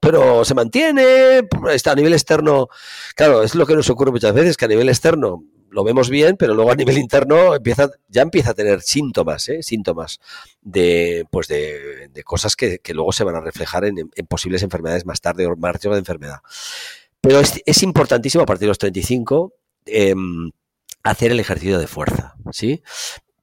pero 0.00 0.44
se 0.44 0.54
mantiene, 0.54 1.48
está 1.72 1.92
a 1.92 1.94
nivel 1.96 2.12
externo. 2.12 2.68
Claro, 3.16 3.42
es 3.42 3.54
lo 3.54 3.66
que 3.66 3.74
nos 3.74 3.90
ocurre 3.90 4.12
muchas 4.12 4.32
veces, 4.32 4.56
que 4.56 4.66
a 4.66 4.68
nivel 4.68 4.88
externo 4.88 5.42
lo 5.74 5.82
vemos 5.82 6.08
bien, 6.08 6.36
pero 6.36 6.54
luego 6.54 6.70
a 6.70 6.76
nivel 6.76 6.98
interno 6.98 7.54
empieza, 7.54 7.90
ya 8.08 8.22
empieza 8.22 8.50
a 8.50 8.54
tener 8.54 8.80
síntomas, 8.80 9.48
¿eh? 9.48 9.62
síntomas 9.62 10.20
de, 10.62 11.26
pues 11.30 11.48
de, 11.48 12.10
cosas 12.24 12.54
que, 12.54 12.80
luego 12.90 13.12
se 13.12 13.24
van 13.24 13.34
a 13.34 13.40
reflejar 13.40 13.84
en, 13.84 13.96
posibles 14.28 14.62
enfermedades 14.62 15.04
más 15.04 15.20
tarde 15.20 15.46
o 15.46 15.56
más 15.56 15.80
de 15.80 15.98
enfermedad. 15.98 16.38
Pero 17.20 17.40
es, 17.40 17.82
importantísimo 17.82 18.44
a 18.44 18.46
partir 18.46 18.66
de 18.66 18.68
los 18.68 18.78
35 18.78 19.52
em, 19.86 20.52
hacer 21.02 21.32
el 21.32 21.40
ejercicio 21.40 21.80
de 21.80 21.88
fuerza, 21.88 22.36
¿sí? 22.52 22.82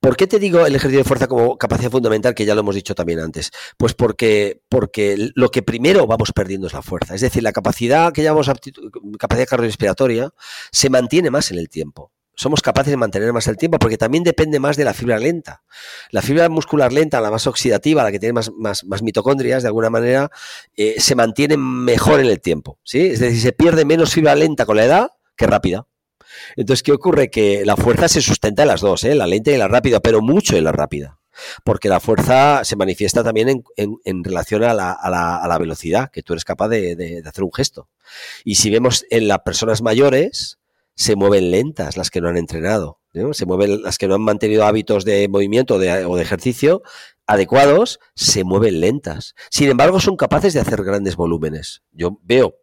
¿Por 0.01 0.17
qué 0.17 0.25
te 0.25 0.39
digo 0.39 0.65
el 0.65 0.75
ejercicio 0.75 1.03
de 1.03 1.07
fuerza 1.07 1.27
como 1.27 1.59
capacidad 1.59 1.91
fundamental, 1.91 2.33
que 2.33 2.43
ya 2.43 2.55
lo 2.55 2.61
hemos 2.61 2.73
dicho 2.73 2.95
también 2.95 3.19
antes? 3.19 3.51
Pues 3.77 3.93
porque, 3.93 4.63
porque 4.67 5.29
lo 5.35 5.49
que 5.49 5.61
primero 5.61 6.07
vamos 6.07 6.31
perdiendo 6.31 6.65
es 6.65 6.73
la 6.73 6.81
fuerza. 6.81 7.13
Es 7.13 7.21
decir, 7.21 7.43
la 7.43 7.51
capacidad 7.51 8.11
que 8.11 8.23
llamamos 8.23 8.49
capacidad 9.19 9.47
cardiorrespiratoria 9.47 10.33
se 10.71 10.89
mantiene 10.89 11.29
más 11.29 11.51
en 11.51 11.59
el 11.59 11.69
tiempo 11.69 12.11
somos 12.33 12.61
capaces 12.61 12.89
de 12.89 12.97
mantener 12.97 13.31
más 13.33 13.45
el 13.47 13.57
tiempo, 13.57 13.77
porque 13.77 13.99
también 13.99 14.23
depende 14.23 14.59
más 14.59 14.75
de 14.75 14.83
la 14.83 14.95
fibra 14.95 15.19
lenta. 15.19 15.61
La 16.09 16.23
fibra 16.23 16.49
muscular 16.49 16.91
lenta, 16.91 17.21
la 17.21 17.29
más 17.29 17.45
oxidativa, 17.45 18.03
la 18.03 18.11
que 18.11 18.19
tiene 18.19 18.33
más, 18.33 18.51
más, 18.57 18.83
más 18.83 19.03
mitocondrias, 19.03 19.61
de 19.61 19.67
alguna 19.67 19.91
manera, 19.91 20.31
eh, 20.75 20.95
se 20.97 21.13
mantiene 21.13 21.57
mejor 21.57 22.19
en 22.19 22.25
el 22.25 22.41
tiempo. 22.41 22.79
¿sí? 22.83 23.07
Es 23.07 23.19
decir, 23.19 23.41
se 23.41 23.51
pierde 23.51 23.85
menos 23.85 24.13
fibra 24.13 24.33
lenta 24.33 24.65
con 24.65 24.77
la 24.77 24.85
edad 24.85 25.11
que 25.35 25.45
rápida. 25.45 25.85
Entonces, 26.55 26.83
¿qué 26.83 26.91
ocurre? 26.91 27.29
Que 27.29 27.63
la 27.65 27.75
fuerza 27.75 28.07
se 28.07 28.21
sustenta 28.21 28.63
en 28.63 28.67
las 28.67 28.81
dos, 28.81 29.03
¿eh? 29.03 29.15
la 29.15 29.27
lenta 29.27 29.51
y 29.51 29.57
la 29.57 29.67
rápida, 29.67 29.99
pero 29.99 30.21
mucho 30.21 30.55
en 30.55 30.63
la 30.63 30.71
rápida. 30.71 31.19
Porque 31.63 31.89
la 31.89 31.99
fuerza 31.99 32.63
se 32.63 32.75
manifiesta 32.75 33.23
también 33.23 33.63
en, 33.77 33.97
en, 34.03 34.23
relación 34.23 34.63
a 34.63 34.73
la, 34.73 34.91
a, 34.91 35.09
la, 35.09 35.37
a 35.37 35.47
la, 35.47 35.57
velocidad, 35.57 36.09
que 36.11 36.23
tú 36.23 36.33
eres 36.33 36.43
capaz 36.43 36.67
de, 36.67 36.95
de, 36.95 37.21
de 37.21 37.29
hacer 37.29 37.43
un 37.43 37.53
gesto. 37.53 37.87
Y 38.43 38.55
si 38.55 38.69
vemos 38.69 39.05
en 39.09 39.27
las 39.27 39.39
personas 39.39 39.81
mayores, 39.81 40.59
se 40.95 41.15
mueven 41.15 41.51
lentas 41.51 41.97
las 41.97 42.09
que 42.11 42.21
no 42.21 42.27
han 42.27 42.37
entrenado, 42.37 42.99
se 43.33 43.45
mueven 43.45 43.81
las 43.81 43.97
que 43.97 44.07
no 44.07 44.15
han 44.15 44.21
mantenido 44.21 44.65
hábitos 44.65 45.03
de 45.03 45.27
movimiento 45.27 45.75
o 45.75 45.79
de 45.79 46.21
ejercicio 46.21 46.81
adecuados, 47.27 47.99
se 48.15 48.43
mueven 48.43 48.79
lentas. 48.81 49.35
Sin 49.49 49.69
embargo, 49.69 49.99
son 49.99 50.17
capaces 50.17 50.53
de 50.53 50.59
hacer 50.59 50.83
grandes 50.83 51.15
volúmenes. 51.15 51.81
Yo 51.91 52.19
veo 52.23 52.60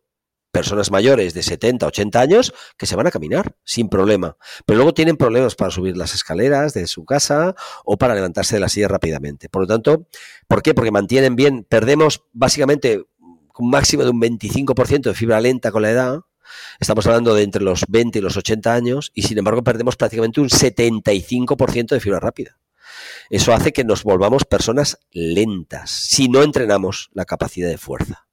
personas 0.51 0.91
mayores 0.91 1.35
de 1.35 1.43
70, 1.43 1.87
80 1.87 2.21
años 2.21 2.55
que 2.77 2.87
se 2.87 2.97
van 2.97 3.07
a 3.07 3.11
caminar 3.11 3.57
sin 3.65 3.89
problema, 3.89 4.37
pero 4.67 4.79
luego 4.79 4.95
tienen 4.95 5.17
problemas 5.17 5.55
para 5.55 5.71
subir 5.71 5.97
las 5.97 6.15
escaleras 6.15 6.75
de 6.75 6.87
su 6.87 7.05
casa 7.05 7.55
o 7.85 7.97
para 7.97 8.15
levantarse 8.15 8.57
de 8.57 8.61
la 8.61 8.69
silla 8.69 8.89
rápidamente. 8.89 9.49
Por 9.49 9.63
lo 9.63 9.69
tanto, 9.69 10.07
¿por 10.47 10.63
qué? 10.63 10.75
Porque 10.75 10.91
mantienen 10.91 11.37
bien, 11.37 11.65
perdemos 11.69 12.23
básicamente 12.33 13.05
un 13.59 13.71
máximo 13.71 14.05
de 14.05 14.11
un 14.11 14.21
25% 14.21 15.03
de 15.03 15.15
fibra 15.15 15.41
lenta 15.41 15.71
con 15.71 15.83
la 15.83 15.91
edad, 15.91 16.21
Estamos 16.81 17.07
hablando 17.07 17.35
de 17.35 17.43
entre 17.43 17.63
los 17.63 17.85
20 17.89 18.19
y 18.19 18.23
los 18.23 18.37
80 18.37 18.73
años 18.73 19.13
y 19.15 19.23
sin 19.23 19.39
embargo 19.39 19.63
perdemos 19.63 19.97
prácticamente 19.97 20.41
un 20.41 20.49
75% 20.49 21.89
de 21.89 22.01
fibra 22.01 22.21
rápida. 22.21 22.59
Eso 23.31 23.53
hace 23.53 23.73
que 23.73 23.85
nos 23.85 24.03
volvamos 24.03 24.45
personas 24.45 24.99
lentas 25.11 25.91
si 25.91 26.29
no 26.29 26.43
entrenamos 26.43 27.11
la 27.13 27.25
capacidad 27.25 27.69
de 27.69 27.79
fuerza. 27.79 28.28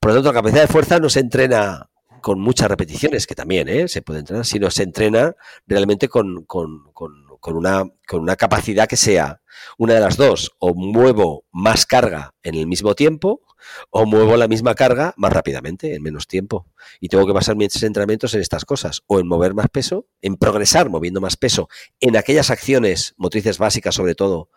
Por 0.00 0.10
lo 0.10 0.16
tanto, 0.16 0.30
la 0.32 0.38
capacidad 0.38 0.62
de 0.62 0.72
fuerza 0.72 0.98
no 0.98 1.08
se 1.08 1.20
entrena 1.20 1.88
con 2.20 2.40
muchas 2.40 2.68
repeticiones, 2.68 3.26
que 3.26 3.34
también 3.34 3.68
¿eh? 3.68 3.86
se 3.88 4.02
puede 4.02 4.20
entrenar, 4.20 4.44
sino 4.44 4.70
se 4.70 4.82
entrena 4.82 5.36
realmente 5.66 6.08
con, 6.08 6.44
con, 6.44 6.82
una, 7.44 7.84
con 8.06 8.20
una 8.20 8.34
capacidad 8.34 8.88
que 8.88 8.96
sea 8.96 9.40
una 9.78 9.94
de 9.94 10.00
las 10.00 10.16
dos, 10.16 10.52
o 10.58 10.74
muevo 10.74 11.44
más 11.52 11.86
carga 11.86 12.34
en 12.42 12.56
el 12.56 12.66
mismo 12.66 12.94
tiempo, 12.94 13.42
o 13.90 14.06
muevo 14.06 14.36
la 14.36 14.48
misma 14.48 14.74
carga 14.74 15.14
más 15.16 15.32
rápidamente, 15.32 15.94
en 15.94 16.02
menos 16.02 16.26
tiempo. 16.26 16.66
Y 17.00 17.08
tengo 17.08 17.26
que 17.26 17.32
basar 17.32 17.56
mis 17.56 17.82
entrenamientos 17.82 18.34
en 18.34 18.40
estas 18.40 18.64
cosas, 18.64 19.02
o 19.06 19.20
en 19.20 19.26
mover 19.26 19.54
más 19.54 19.68
peso, 19.68 20.06
en 20.22 20.36
progresar 20.36 20.90
moviendo 20.90 21.20
más 21.20 21.36
peso, 21.36 21.68
en 22.00 22.16
aquellas 22.16 22.50
acciones 22.50 23.14
motrices 23.16 23.58
básicas 23.58 23.94
sobre 23.94 24.14
todo, 24.14 24.50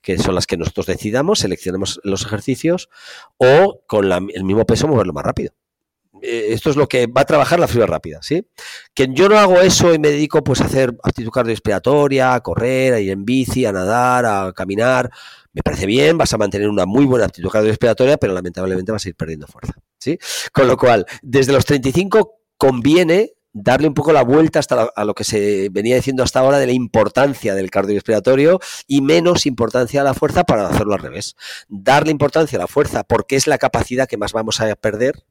que 0.00 0.18
son 0.18 0.34
las 0.34 0.46
que 0.46 0.56
nosotros 0.56 0.86
decidamos, 0.86 1.40
seleccionemos 1.40 2.00
los 2.04 2.24
ejercicios, 2.24 2.88
o 3.38 3.82
con 3.86 4.10
el 4.10 4.44
mismo 4.44 4.64
peso 4.66 4.88
moverlo 4.88 5.12
más 5.12 5.24
rápido. 5.24 5.52
Eh, 6.22 6.54
esto 6.54 6.70
es 6.70 6.76
lo 6.76 6.88
que 6.88 7.06
va 7.06 7.20
a 7.20 7.26
trabajar 7.26 7.60
la 7.60 7.68
fibra 7.68 7.86
rápida, 7.86 8.20
¿sí? 8.22 8.46
Que 8.94 9.08
yo 9.10 9.28
no 9.28 9.38
hago 9.38 9.60
eso 9.60 9.92
y 9.92 9.98
me 9.98 10.08
dedico 10.08 10.42
pues 10.42 10.62
a 10.62 10.64
hacer 10.64 10.96
actitud 11.02 11.30
cardiorrespiratoria, 11.30 12.34
a 12.34 12.40
correr, 12.40 12.94
a 12.94 13.00
ir 13.00 13.10
en 13.10 13.26
bici, 13.26 13.66
a 13.66 13.72
nadar, 13.72 14.24
a 14.24 14.52
caminar, 14.54 15.10
me 15.54 15.62
parece 15.62 15.86
bien, 15.86 16.18
vas 16.18 16.32
a 16.34 16.38
mantener 16.38 16.68
una 16.68 16.84
muy 16.84 17.06
buena 17.06 17.26
actitud 17.26 17.48
cardiorrespiratoria, 17.48 18.16
pero 18.18 18.34
lamentablemente 18.34 18.92
vas 18.92 19.06
a 19.06 19.08
ir 19.08 19.14
perdiendo 19.14 19.46
fuerza, 19.46 19.74
¿sí? 19.98 20.18
Con 20.52 20.66
lo 20.66 20.76
cual, 20.76 21.06
desde 21.22 21.52
los 21.52 21.64
35 21.64 22.40
conviene 22.58 23.32
darle 23.52 23.86
un 23.86 23.94
poco 23.94 24.12
la 24.12 24.24
vuelta 24.24 24.58
hasta 24.58 24.90
a 24.94 25.04
lo 25.04 25.14
que 25.14 25.22
se 25.22 25.68
venía 25.70 25.94
diciendo 25.94 26.24
hasta 26.24 26.40
ahora 26.40 26.58
de 26.58 26.66
la 26.66 26.72
importancia 26.72 27.54
del 27.54 27.70
cardiorrespiratorio 27.70 28.58
y 28.88 29.00
menos 29.00 29.46
importancia 29.46 30.00
a 30.00 30.04
la 30.04 30.12
fuerza 30.12 30.42
para 30.42 30.66
hacerlo 30.66 30.94
al 30.94 31.00
revés. 31.00 31.36
Darle 31.68 32.10
importancia 32.10 32.58
a 32.58 32.62
la 32.62 32.66
fuerza 32.66 33.04
porque 33.04 33.36
es 33.36 33.46
la 33.46 33.58
capacidad 33.58 34.08
que 34.08 34.16
más 34.16 34.32
vamos 34.32 34.60
a 34.60 34.74
perder 34.74 35.24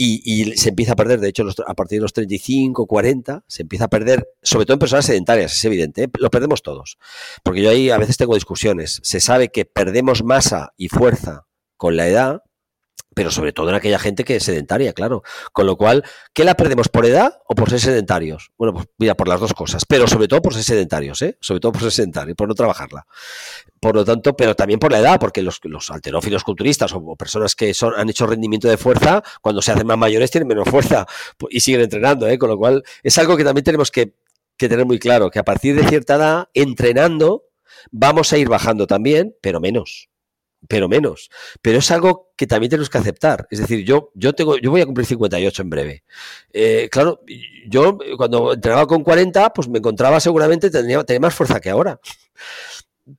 y, 0.00 0.56
se 0.56 0.68
empieza 0.68 0.92
a 0.92 0.96
perder, 0.96 1.18
de 1.18 1.28
hecho, 1.28 1.44
a 1.66 1.74
partir 1.74 1.98
de 1.98 2.02
los 2.02 2.12
35, 2.12 2.86
40, 2.86 3.44
se 3.48 3.62
empieza 3.62 3.86
a 3.86 3.88
perder, 3.88 4.28
sobre 4.42 4.64
todo 4.64 4.74
en 4.74 4.78
personas 4.78 5.06
sedentarias, 5.06 5.52
es 5.52 5.64
evidente, 5.64 6.04
¿eh? 6.04 6.08
lo 6.18 6.30
perdemos 6.30 6.62
todos. 6.62 6.98
Porque 7.42 7.62
yo 7.62 7.70
ahí 7.70 7.90
a 7.90 7.98
veces 7.98 8.16
tengo 8.16 8.34
discusiones. 8.34 9.00
Se 9.02 9.18
sabe 9.18 9.48
que 9.48 9.64
perdemos 9.64 10.22
masa 10.22 10.72
y 10.76 10.88
fuerza 10.88 11.48
con 11.76 11.96
la 11.96 12.06
edad, 12.06 12.42
pero 13.18 13.32
sobre 13.32 13.52
todo 13.52 13.68
en 13.70 13.74
aquella 13.74 13.98
gente 13.98 14.22
que 14.22 14.36
es 14.36 14.44
sedentaria, 14.44 14.92
claro. 14.92 15.24
Con 15.52 15.66
lo 15.66 15.76
cual, 15.76 16.04
¿qué 16.32 16.44
la 16.44 16.54
perdemos 16.54 16.88
por 16.88 17.04
edad 17.04 17.40
o 17.48 17.56
por 17.56 17.68
ser 17.68 17.80
sedentarios? 17.80 18.52
Bueno, 18.56 18.74
pues 18.74 18.86
mira, 18.96 19.16
por 19.16 19.26
las 19.26 19.40
dos 19.40 19.54
cosas, 19.54 19.84
pero 19.84 20.06
sobre 20.06 20.28
todo 20.28 20.40
por 20.40 20.54
ser 20.54 20.62
sedentarios, 20.62 21.20
¿eh? 21.22 21.36
Sobre 21.40 21.58
todo 21.58 21.72
por 21.72 21.82
ser 21.82 21.90
sedentarios, 21.90 22.36
por 22.36 22.46
no 22.46 22.54
trabajarla. 22.54 23.08
Por 23.80 23.96
lo 23.96 24.04
tanto, 24.04 24.36
pero 24.36 24.54
también 24.54 24.78
por 24.78 24.92
la 24.92 25.00
edad, 25.00 25.18
porque 25.18 25.42
los, 25.42 25.58
los 25.64 25.90
alterófilos 25.90 26.44
culturistas 26.44 26.92
o, 26.92 27.16
personas 27.16 27.56
que 27.56 27.74
son, 27.74 27.92
han 27.96 28.08
hecho 28.08 28.24
rendimiento 28.24 28.68
de 28.68 28.76
fuerza, 28.76 29.20
cuando 29.42 29.62
se 29.62 29.72
hacen 29.72 29.88
más 29.88 29.98
mayores 29.98 30.30
tienen 30.30 30.46
menos 30.46 30.68
fuerza 30.68 31.04
y 31.50 31.58
siguen 31.58 31.80
entrenando, 31.80 32.28
¿eh? 32.28 32.38
Con 32.38 32.50
lo 32.50 32.56
cual, 32.56 32.84
es 33.02 33.18
algo 33.18 33.36
que 33.36 33.42
también 33.42 33.64
tenemos 33.64 33.90
que 33.90 34.14
tener 34.56 34.86
muy 34.86 35.00
claro, 35.00 35.28
que 35.32 35.40
a 35.40 35.44
partir 35.44 35.74
de 35.74 35.88
cierta 35.88 36.14
edad, 36.14 36.48
entrenando, 36.54 37.46
vamos 37.90 38.32
a 38.32 38.38
ir 38.38 38.48
bajando 38.48 38.86
también, 38.86 39.34
pero 39.40 39.58
menos 39.58 40.08
pero 40.66 40.88
menos. 40.88 41.30
Pero 41.62 41.78
es 41.78 41.90
algo 41.90 42.32
que 42.36 42.46
también 42.46 42.70
tenemos 42.70 42.90
que 42.90 42.98
aceptar. 42.98 43.46
Es 43.50 43.60
decir, 43.60 43.84
yo, 43.84 44.10
yo, 44.14 44.32
tengo, 44.32 44.58
yo 44.58 44.70
voy 44.70 44.80
a 44.80 44.86
cumplir 44.86 45.06
58 45.06 45.62
en 45.62 45.70
breve. 45.70 46.04
Eh, 46.52 46.88
claro, 46.90 47.20
yo 47.66 47.98
cuando 48.16 48.54
entrenaba 48.54 48.86
con 48.86 49.02
40, 49.04 49.52
pues 49.52 49.68
me 49.68 49.78
encontraba 49.78 50.18
seguramente, 50.20 50.70
tenía, 50.70 51.02
tenía 51.04 51.20
más 51.20 51.34
fuerza 51.34 51.60
que 51.60 51.70
ahora. 51.70 52.00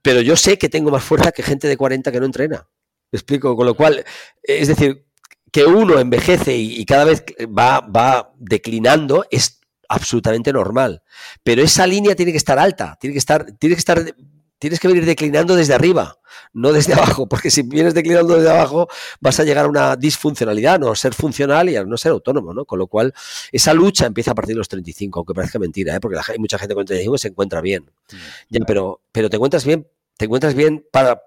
Pero 0.02 0.22
yo 0.22 0.36
sé 0.36 0.58
que 0.58 0.70
tengo 0.70 0.92
más 0.92 1.04
fuerza 1.04 1.32
que 1.32 1.44
gente 1.44 1.68
de 1.68 1.78
40 1.78 2.12
que 2.12 2.20
no 2.20 2.26
entrena. 2.26 2.68
¿Me 3.12 3.18
explico? 3.18 3.56
Con 3.56 3.66
lo 3.66 3.76
cual, 3.76 4.04
es 4.44 4.68
decir, 4.68 5.06
que 5.52 5.66
uno 5.66 6.00
envejece 6.00 6.56
y, 6.56 6.80
y 6.80 6.86
cada 6.86 7.06
vez 7.06 7.24
va, 7.48 7.80
va 7.80 8.34
declinando 8.38 9.26
es 9.32 9.60
absolutamente 9.90 10.54
normal. 10.54 11.02
Pero 11.44 11.62
esa 11.64 11.86
línea 11.86 12.16
tiene 12.16 12.32
que 12.32 12.38
estar 12.38 12.60
alta, 12.60 12.98
tiene 13.02 13.14
que 13.14 13.20
estar, 13.20 13.52
tiene 13.58 13.76
que 13.76 13.80
estar 13.80 14.16
tienes 14.60 14.80
que 14.80 14.88
venir 14.88 15.06
declinando 15.06 15.56
desde 15.56 15.74
arriba, 15.74 16.18
no 16.54 16.72
desde 16.74 16.94
abajo, 16.94 17.28
porque 17.28 17.50
si 17.50 17.64
vienes 17.64 17.94
declinando 17.94 18.36
desde 18.36 18.50
abajo 18.50 18.88
vas 19.20 19.40
a 19.40 19.44
llegar 19.44 19.66
a 19.66 19.70
una 19.70 19.96
disfuncionalidad, 19.96 20.80
no 20.80 20.94
ser 20.96 21.14
funcional 21.14 21.70
y 21.70 21.78
a 21.78 21.84
no 21.84 21.98
ser 21.98 22.12
autónomo, 22.12 22.54
¿no? 22.54 22.66
Con 22.66 22.78
lo 22.78 22.88
cual, 22.88 23.14
esa 23.52 23.74
lucha 23.74 24.06
empieza 24.06 24.32
a 24.32 24.36
partir 24.36 24.56
de 24.56 24.60
los 24.60 24.68
35, 24.68 25.20
aunque 25.20 25.34
parezca 25.34 25.58
mentira, 25.58 25.96
¿eh? 25.96 26.00
porque 26.00 26.18
hay 26.28 26.38
mucha 26.38 26.60
gente 26.60 26.76
con 26.76 26.86
35 26.86 27.14
que 27.14 27.20
se 27.20 27.28
encuentra 27.30 27.62
bien. 27.62 27.84
Mm, 28.12 28.16
ya, 28.50 28.60
pero, 28.68 29.02
pero 29.12 29.30
te 29.30 29.38
encuentras 29.38 29.66
bien, 29.66 29.88
te 30.18 30.26
encuentras 30.26 30.54
bien 30.54 30.86
para, 30.92 31.22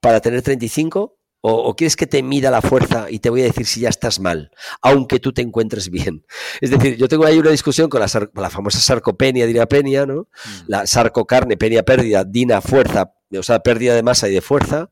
para 0.00 0.20
tener 0.20 0.42
35 0.42 1.16
o, 1.46 1.76
quieres 1.76 1.94
que 1.94 2.06
te 2.06 2.22
mida 2.22 2.50
la 2.50 2.62
fuerza 2.62 3.10
y 3.10 3.18
te 3.18 3.28
voy 3.28 3.42
a 3.42 3.44
decir 3.44 3.66
si 3.66 3.80
ya 3.80 3.90
estás 3.90 4.18
mal, 4.18 4.50
aunque 4.80 5.20
tú 5.20 5.34
te 5.34 5.42
encuentres 5.42 5.90
bien. 5.90 6.24
Es 6.62 6.70
decir, 6.70 6.96
yo 6.96 7.06
tengo 7.06 7.26
ahí 7.26 7.38
una 7.38 7.50
discusión 7.50 7.90
con 7.90 8.00
la, 8.00 8.06
la 8.34 8.48
famosa 8.48 8.78
sarcopenia, 8.78 9.44
dinapenia, 9.44 10.06
¿no? 10.06 10.22
Mm. 10.22 10.48
La 10.68 10.86
sarcocarne, 10.86 11.58
penia 11.58 11.82
pérdida, 11.82 12.24
dina 12.24 12.62
fuerza, 12.62 13.12
o 13.38 13.42
sea, 13.42 13.60
pérdida 13.60 13.94
de 13.94 14.02
masa 14.02 14.26
y 14.30 14.32
de 14.32 14.40
fuerza, 14.40 14.88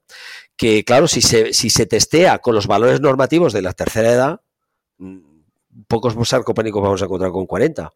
que 0.55 0.85
claro, 0.85 1.09
si 1.09 1.23
se, 1.23 1.55
si 1.55 1.71
se 1.71 1.87
testea 1.87 2.39
con 2.41 2.55
los 2.55 2.67
valores 2.67 3.01
normativos 3.01 3.55
de 3.55 3.63
la 3.63 3.73
tercera 3.73 4.13
edad, 4.13 4.41
mm, 4.99 5.32
pocos 5.89 6.17
sarcopénicos 6.29 6.83
vamos 6.83 7.03
a 7.03 7.07
encontrar 7.07 7.33
con 7.33 7.47
40, 7.47 7.93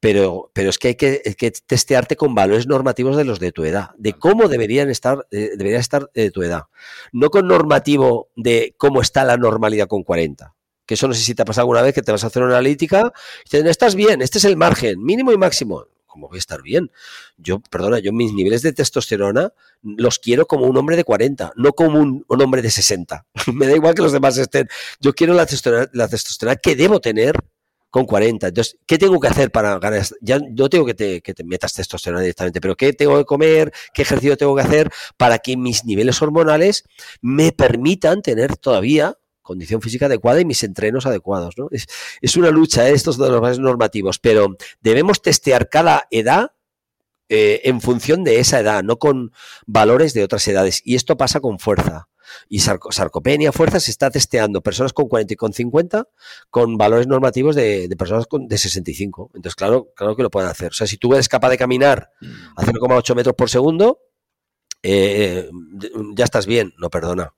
pero, 0.00 0.50
pero 0.52 0.70
es 0.70 0.78
que 0.78 0.88
hay 0.88 0.94
que, 0.94 1.52
testearte 1.66 2.16
con 2.16 2.34
valores 2.34 2.66
normativos 2.66 3.16
de 3.16 3.24
los 3.24 3.38
de 3.38 3.52
tu 3.52 3.64
edad, 3.64 3.90
de 3.96 4.14
cómo 4.14 4.48
deberían 4.48 4.90
estar, 4.90 5.26
eh, 5.30 5.50
debería 5.56 5.78
estar 5.78 6.10
de 6.14 6.30
tu 6.30 6.42
edad, 6.42 6.64
no 7.12 7.30
con 7.30 7.46
normativo 7.46 8.28
de 8.36 8.74
cómo 8.78 9.00
está 9.00 9.24
la 9.24 9.36
normalidad 9.36 9.88
con 9.88 10.02
40. 10.02 10.54
Que 10.86 10.94
eso 10.94 11.06
no 11.06 11.12
sé 11.12 11.20
si 11.20 11.34
te 11.34 11.42
ha 11.42 11.44
pasado 11.44 11.64
alguna 11.64 11.82
vez 11.82 11.94
que 11.94 12.00
te 12.00 12.12
vas 12.12 12.24
a 12.24 12.28
hacer 12.28 12.42
una 12.42 12.54
analítica 12.54 13.12
y 13.44 13.50
te 13.50 13.58
dicen, 13.58 13.70
estás 13.70 13.94
bien, 13.94 14.22
este 14.22 14.38
es 14.38 14.44
el 14.46 14.56
margen, 14.56 15.02
mínimo 15.02 15.32
y 15.32 15.36
máximo. 15.36 15.84
¿Cómo 16.18 16.28
voy 16.28 16.38
a 16.38 16.40
estar 16.40 16.62
bien? 16.62 16.90
Yo, 17.36 17.60
perdona, 17.60 18.00
yo 18.00 18.12
mis 18.12 18.32
niveles 18.32 18.62
de 18.62 18.72
testosterona 18.72 19.52
los 19.82 20.18
quiero 20.18 20.46
como 20.46 20.66
un 20.66 20.76
hombre 20.76 20.96
de 20.96 21.04
40, 21.04 21.52
no 21.54 21.72
como 21.72 22.00
un, 22.00 22.24
hombre 22.28 22.60
de 22.60 22.70
60. 22.70 23.24
Me 23.54 23.68
da 23.68 23.76
igual 23.76 23.94
que 23.94 24.02
los 24.02 24.12
demás 24.12 24.36
estén. 24.36 24.68
Yo 25.00 25.14
quiero 25.14 25.34
la 25.34 25.46
testosterona, 25.46 25.88
la 25.92 26.08
testosterona 26.08 26.56
que 26.56 26.74
debo 26.74 27.00
tener 27.00 27.36
con 27.90 28.04
40. 28.04 28.48
Entonces, 28.48 28.76
¿qué 28.84 28.98
tengo 28.98 29.20
que 29.20 29.28
hacer 29.28 29.52
para 29.52 29.78
ganar? 29.78 30.04
Ya 30.20 30.40
no 30.40 30.68
tengo 30.68 30.84
que 30.86 31.22
que 31.22 31.34
te 31.34 31.44
metas 31.44 31.72
testosterona 31.72 32.20
directamente, 32.20 32.60
pero 32.60 32.76
¿qué 32.76 32.92
tengo 32.92 33.16
que 33.16 33.24
comer? 33.24 33.72
¿Qué 33.94 34.02
ejercicio 34.02 34.36
tengo 34.36 34.56
que 34.56 34.62
hacer 34.62 34.90
para 35.16 35.38
que 35.38 35.56
mis 35.56 35.84
niveles 35.84 36.20
hormonales 36.20 36.84
me 37.22 37.52
permitan 37.52 38.22
tener 38.22 38.56
todavía 38.56 39.16
condición 39.48 39.80
física 39.80 40.06
adecuada 40.06 40.42
y 40.42 40.44
mis 40.44 40.62
entrenos 40.62 41.06
adecuados. 41.06 41.56
¿no? 41.56 41.68
Es, 41.70 42.36
una 42.36 42.50
lucha, 42.50 42.86
¿eh? 42.86 42.92
estos 42.92 43.16
de 43.16 43.30
los 43.30 43.58
normativos, 43.58 44.18
pero 44.18 44.56
debemos 44.82 45.22
testear 45.22 45.70
cada 45.70 46.06
edad 46.10 46.52
eh, 47.30 47.62
en 47.64 47.80
función 47.80 48.24
de 48.24 48.40
esa 48.40 48.60
edad, 48.60 48.82
no 48.84 48.98
con 48.98 49.32
valores 49.66 50.12
de 50.12 50.22
otras 50.22 50.46
edades. 50.48 50.82
Y 50.84 50.96
esto 50.96 51.16
pasa 51.16 51.40
con 51.40 51.58
fuerza. 51.58 52.08
Y 52.46 52.60
sarcopenia, 52.60 53.52
fuerza, 53.52 53.80
se 53.80 53.90
está 53.90 54.10
testeando 54.10 54.60
personas 54.60 54.92
con 54.92 55.08
40 55.08 55.32
y 55.32 55.36
con 55.36 55.54
50 55.54 56.06
con 56.50 56.76
valores 56.76 57.06
normativos 57.06 57.56
de, 57.56 57.88
personas 57.98 58.26
con, 58.26 58.48
de 58.48 58.58
65. 58.58 59.30
Entonces, 59.34 59.54
claro, 59.54 59.88
claro 59.96 60.14
que 60.14 60.22
lo 60.22 60.30
pueden 60.30 60.50
hacer. 60.50 60.72
O 60.72 60.74
sea, 60.74 60.86
si 60.86 60.98
tú 60.98 61.14
eres 61.14 61.26
capaz 61.26 61.48
de 61.48 61.56
caminar 61.56 62.10
a 62.54 62.62
0,8 62.66 63.14
metros 63.14 63.34
por 63.34 63.48
segundo, 63.48 64.02
eh, 64.82 65.48
ya 66.14 66.24
estás 66.24 66.46
bien. 66.46 66.74
No, 66.76 66.90
perdona. 66.90 67.32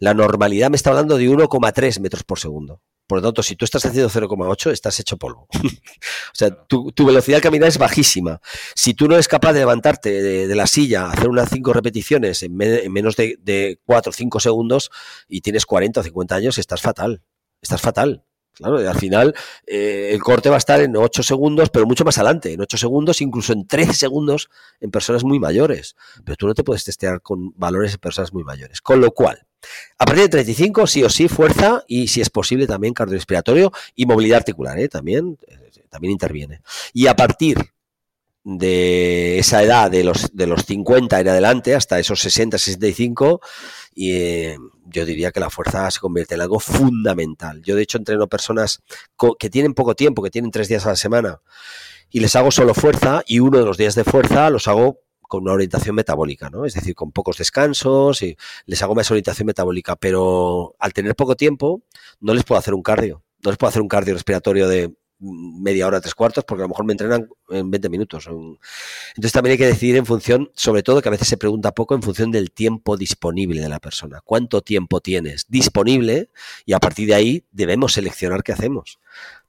La 0.00 0.14
normalidad 0.14 0.70
me 0.70 0.76
está 0.76 0.90
hablando 0.90 1.16
de 1.16 1.28
1,3 1.28 2.00
metros 2.00 2.24
por 2.24 2.38
segundo. 2.38 2.82
Por 3.06 3.18
lo 3.18 3.22
tanto, 3.22 3.42
si 3.42 3.54
tú 3.54 3.64
estás 3.64 3.84
haciendo 3.84 4.08
0,8, 4.08 4.70
estás 4.70 4.98
hecho 4.98 5.16
polvo. 5.16 5.46
o 5.52 6.32
sea, 6.32 6.50
tu, 6.50 6.92
velocidad 7.04 7.36
al 7.36 7.42
caminar 7.42 7.68
es 7.68 7.76
bajísima. 7.76 8.40
Si 8.74 8.94
tú 8.94 9.08
no 9.08 9.14
eres 9.14 9.28
capaz 9.28 9.52
de 9.52 9.58
levantarte 9.58 10.22
de, 10.46 10.54
la 10.54 10.66
silla, 10.66 11.10
hacer 11.10 11.28
unas 11.28 11.50
5 11.50 11.72
repeticiones 11.72 12.42
en, 12.42 12.56
menos 12.56 13.16
de, 13.16 13.36
de 13.40 13.78
4 13.84 14.10
o 14.10 14.12
5 14.12 14.40
segundos 14.40 14.90
y 15.28 15.42
tienes 15.42 15.66
40 15.66 16.00
o 16.00 16.02
50 16.02 16.34
años, 16.34 16.58
estás 16.58 16.80
fatal. 16.80 17.22
Estás 17.60 17.80
fatal. 17.80 18.24
Claro, 18.60 18.76
al 18.76 18.98
final 18.98 19.34
eh, 19.66 20.10
el 20.12 20.20
corte 20.20 20.50
va 20.50 20.56
a 20.56 20.58
estar 20.58 20.82
en 20.82 20.94
8 20.94 21.22
segundos, 21.22 21.70
pero 21.70 21.86
mucho 21.86 22.04
más 22.04 22.18
adelante, 22.18 22.52
en 22.52 22.60
8 22.60 22.76
segundos, 22.76 23.22
incluso 23.22 23.54
en 23.54 23.66
13 23.66 23.94
segundos 23.94 24.50
en 24.80 24.90
personas 24.90 25.24
muy 25.24 25.38
mayores. 25.38 25.96
Pero 26.24 26.36
tú 26.36 26.46
no 26.46 26.52
te 26.52 26.62
puedes 26.62 26.84
testear 26.84 27.22
con 27.22 27.54
valores 27.56 27.92
de 27.92 27.98
personas 27.98 28.34
muy 28.34 28.44
mayores. 28.44 28.82
Con 28.82 29.00
lo 29.00 29.12
cual, 29.12 29.46
a 29.98 30.04
partir 30.04 30.24
de 30.24 30.28
35, 30.28 30.86
sí 30.86 31.02
o 31.02 31.08
sí, 31.08 31.28
fuerza 31.28 31.84
y 31.88 32.08
si 32.08 32.20
es 32.20 32.28
posible 32.28 32.66
también 32.66 32.92
cardiorrespiratorio 32.92 33.72
y 33.94 34.04
movilidad 34.04 34.38
articular, 34.38 34.78
¿eh? 34.78 34.88
también, 34.88 35.38
eh, 35.46 35.70
también 35.88 36.12
interviene. 36.12 36.60
Y 36.92 37.06
a 37.06 37.16
partir 37.16 37.56
de 38.42 39.38
esa 39.38 39.62
edad 39.62 39.90
de 39.90 40.02
los, 40.02 40.34
de 40.34 40.46
los 40.46 40.64
50 40.64 41.20
en 41.20 41.28
adelante, 41.28 41.74
hasta 41.74 41.98
esos 41.98 42.20
60, 42.20 42.58
65, 42.58 43.40
y 43.94 44.12
eh, 44.12 44.58
yo 44.86 45.04
diría 45.04 45.30
que 45.30 45.40
la 45.40 45.50
fuerza 45.50 45.90
se 45.90 46.00
convierte 46.00 46.34
en 46.34 46.40
algo 46.40 46.58
fundamental. 46.58 47.62
Yo 47.62 47.76
de 47.76 47.82
hecho 47.82 47.98
entreno 47.98 48.28
personas 48.28 48.80
que 49.38 49.50
tienen 49.50 49.74
poco 49.74 49.94
tiempo, 49.94 50.22
que 50.22 50.30
tienen 50.30 50.50
tres 50.50 50.68
días 50.68 50.86
a 50.86 50.90
la 50.90 50.96
semana, 50.96 51.40
y 52.10 52.20
les 52.20 52.34
hago 52.34 52.50
solo 52.50 52.74
fuerza, 52.74 53.22
y 53.26 53.40
uno 53.40 53.58
de 53.58 53.64
los 53.64 53.76
días 53.76 53.94
de 53.94 54.04
fuerza 54.04 54.50
los 54.50 54.68
hago 54.68 55.00
con 55.30 55.44
una 55.44 55.52
orientación 55.52 55.94
metabólica, 55.94 56.50
¿no? 56.50 56.64
Es 56.64 56.74
decir, 56.74 56.96
con 56.96 57.12
pocos 57.12 57.38
descansos 57.38 58.20
y 58.22 58.36
les 58.66 58.82
hago 58.82 58.96
más 58.96 59.08
orientación 59.12 59.46
metabólica, 59.46 59.94
pero 59.94 60.74
al 60.80 60.92
tener 60.92 61.14
poco 61.14 61.36
tiempo 61.36 61.84
no 62.18 62.34
les 62.34 62.42
puedo 62.42 62.58
hacer 62.58 62.74
un 62.74 62.82
cardio, 62.82 63.22
no 63.44 63.52
les 63.52 63.56
puedo 63.56 63.68
hacer 63.68 63.80
un 63.80 63.86
cardio 63.86 64.14
respiratorio 64.14 64.66
de 64.66 64.92
media 65.20 65.86
hora, 65.86 66.00
tres 66.00 66.14
cuartos, 66.14 66.44
porque 66.44 66.62
a 66.62 66.64
lo 66.64 66.70
mejor 66.70 66.84
me 66.84 66.92
entrenan 66.92 67.28
en 67.50 67.70
20 67.70 67.88
minutos. 67.88 68.26
Entonces 68.26 69.32
también 69.32 69.52
hay 69.52 69.58
que 69.58 69.66
decidir 69.66 69.96
en 69.96 70.06
función, 70.06 70.50
sobre 70.54 70.82
todo 70.82 71.02
que 71.02 71.08
a 71.08 71.12
veces 71.12 71.28
se 71.28 71.36
pregunta 71.36 71.72
poco, 71.72 71.94
en 71.94 72.02
función 72.02 72.30
del 72.30 72.50
tiempo 72.50 72.96
disponible 72.96 73.60
de 73.60 73.68
la 73.68 73.80
persona. 73.80 74.20
¿Cuánto 74.24 74.62
tiempo 74.62 75.00
tienes 75.00 75.46
disponible? 75.48 76.30
Y 76.64 76.72
a 76.72 76.78
partir 76.78 77.08
de 77.08 77.14
ahí 77.14 77.44
debemos 77.52 77.92
seleccionar 77.92 78.42
qué 78.42 78.52
hacemos. 78.52 78.98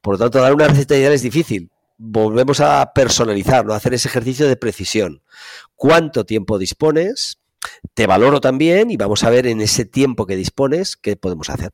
Por 0.02 0.16
lo 0.16 0.20
tanto, 0.20 0.40
dar 0.40 0.54
una 0.54 0.68
receta 0.68 0.98
ideal 0.98 1.14
es 1.14 1.22
difícil. 1.22 1.70
Volvemos 1.98 2.60
a 2.60 2.92
personalizar, 2.94 3.66
¿no? 3.66 3.74
a 3.74 3.78
hacer 3.78 3.94
ese 3.94 4.08
ejercicio 4.08 4.48
de 4.48 4.58
precisión. 4.58 5.22
¿Cuánto 5.76 6.26
tiempo 6.26 6.58
dispones? 6.58 7.38
Te 7.94 8.08
valoro 8.08 8.42
también 8.42 8.90
y 8.90 8.98
vamos 8.98 9.24
a 9.24 9.30
ver 9.30 9.46
en 9.46 9.62
ese 9.62 9.86
tiempo 9.86 10.26
que 10.26 10.36
dispones 10.36 10.98
qué 10.98 11.16
podemos 11.16 11.50
hacer 11.50 11.72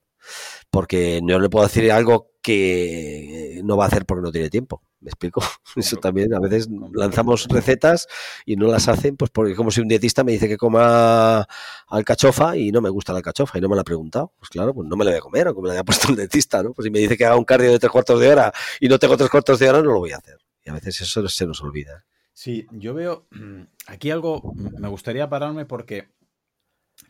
porque 0.69 1.21
no 1.23 1.39
le 1.39 1.49
puedo 1.49 1.65
decir 1.65 1.91
algo 1.91 2.31
que 2.41 3.46
no 3.63 3.77
va 3.77 3.85
a 3.85 3.87
hacer 3.87 4.05
porque 4.05 4.23
no 4.23 4.31
tiene 4.31 4.49
tiempo. 4.49 4.81
¿Me 4.99 5.09
explico? 5.09 5.41
Eso 5.75 5.97
también, 5.97 6.33
a 6.33 6.39
veces 6.39 6.67
lanzamos 6.93 7.47
recetas 7.47 8.07
y 8.45 8.55
no 8.55 8.67
las 8.67 8.87
hacen, 8.87 9.17
pues 9.17 9.31
porque 9.31 9.55
como 9.55 9.71
si 9.71 9.81
un 9.81 9.87
dietista 9.87 10.23
me 10.23 10.31
dice 10.31 10.47
que 10.47 10.57
coma 10.57 11.47
alcachofa 11.87 12.57
y 12.57 12.71
no 12.71 12.81
me 12.81 12.89
gusta 12.89 13.13
la 13.13 13.19
alcachofa 13.19 13.57
y 13.57 13.61
no 13.61 13.69
me 13.69 13.75
la 13.75 13.81
ha 13.81 13.85
preguntado. 13.85 14.33
Pues 14.37 14.49
claro, 14.49 14.73
pues 14.73 14.87
no 14.87 14.95
me 14.95 15.05
la 15.05 15.11
voy 15.11 15.17
a 15.19 15.21
comer, 15.21 15.47
o 15.47 15.53
como 15.53 15.63
me 15.63 15.69
la 15.69 15.73
haya 15.75 15.83
puesto 15.85 16.09
el 16.09 16.15
dietista, 16.15 16.63
¿no? 16.63 16.73
Pues 16.73 16.85
si 16.85 16.91
me 16.91 16.99
dice 16.99 17.17
que 17.17 17.25
haga 17.25 17.35
un 17.35 17.45
cardio 17.45 17.71
de 17.71 17.79
tres 17.79 17.91
cuartos 17.91 18.19
de 18.19 18.29
hora 18.29 18.51
y 18.79 18.87
no 18.87 18.99
tengo 18.99 19.17
tres 19.17 19.29
cuartos 19.29 19.59
de 19.59 19.69
hora, 19.69 19.81
no 19.81 19.91
lo 19.91 19.99
voy 19.99 20.11
a 20.11 20.17
hacer. 20.17 20.37
Y 20.63 20.69
a 20.69 20.73
veces 20.73 21.01
eso 21.01 21.27
se 21.27 21.45
nos 21.45 21.61
olvida. 21.61 22.05
Sí, 22.33 22.67
yo 22.71 22.93
veo 22.93 23.27
aquí 23.87 24.11
algo, 24.11 24.53
me 24.55 24.87
gustaría 24.87 25.29
pararme 25.29 25.65
porque, 25.65 26.09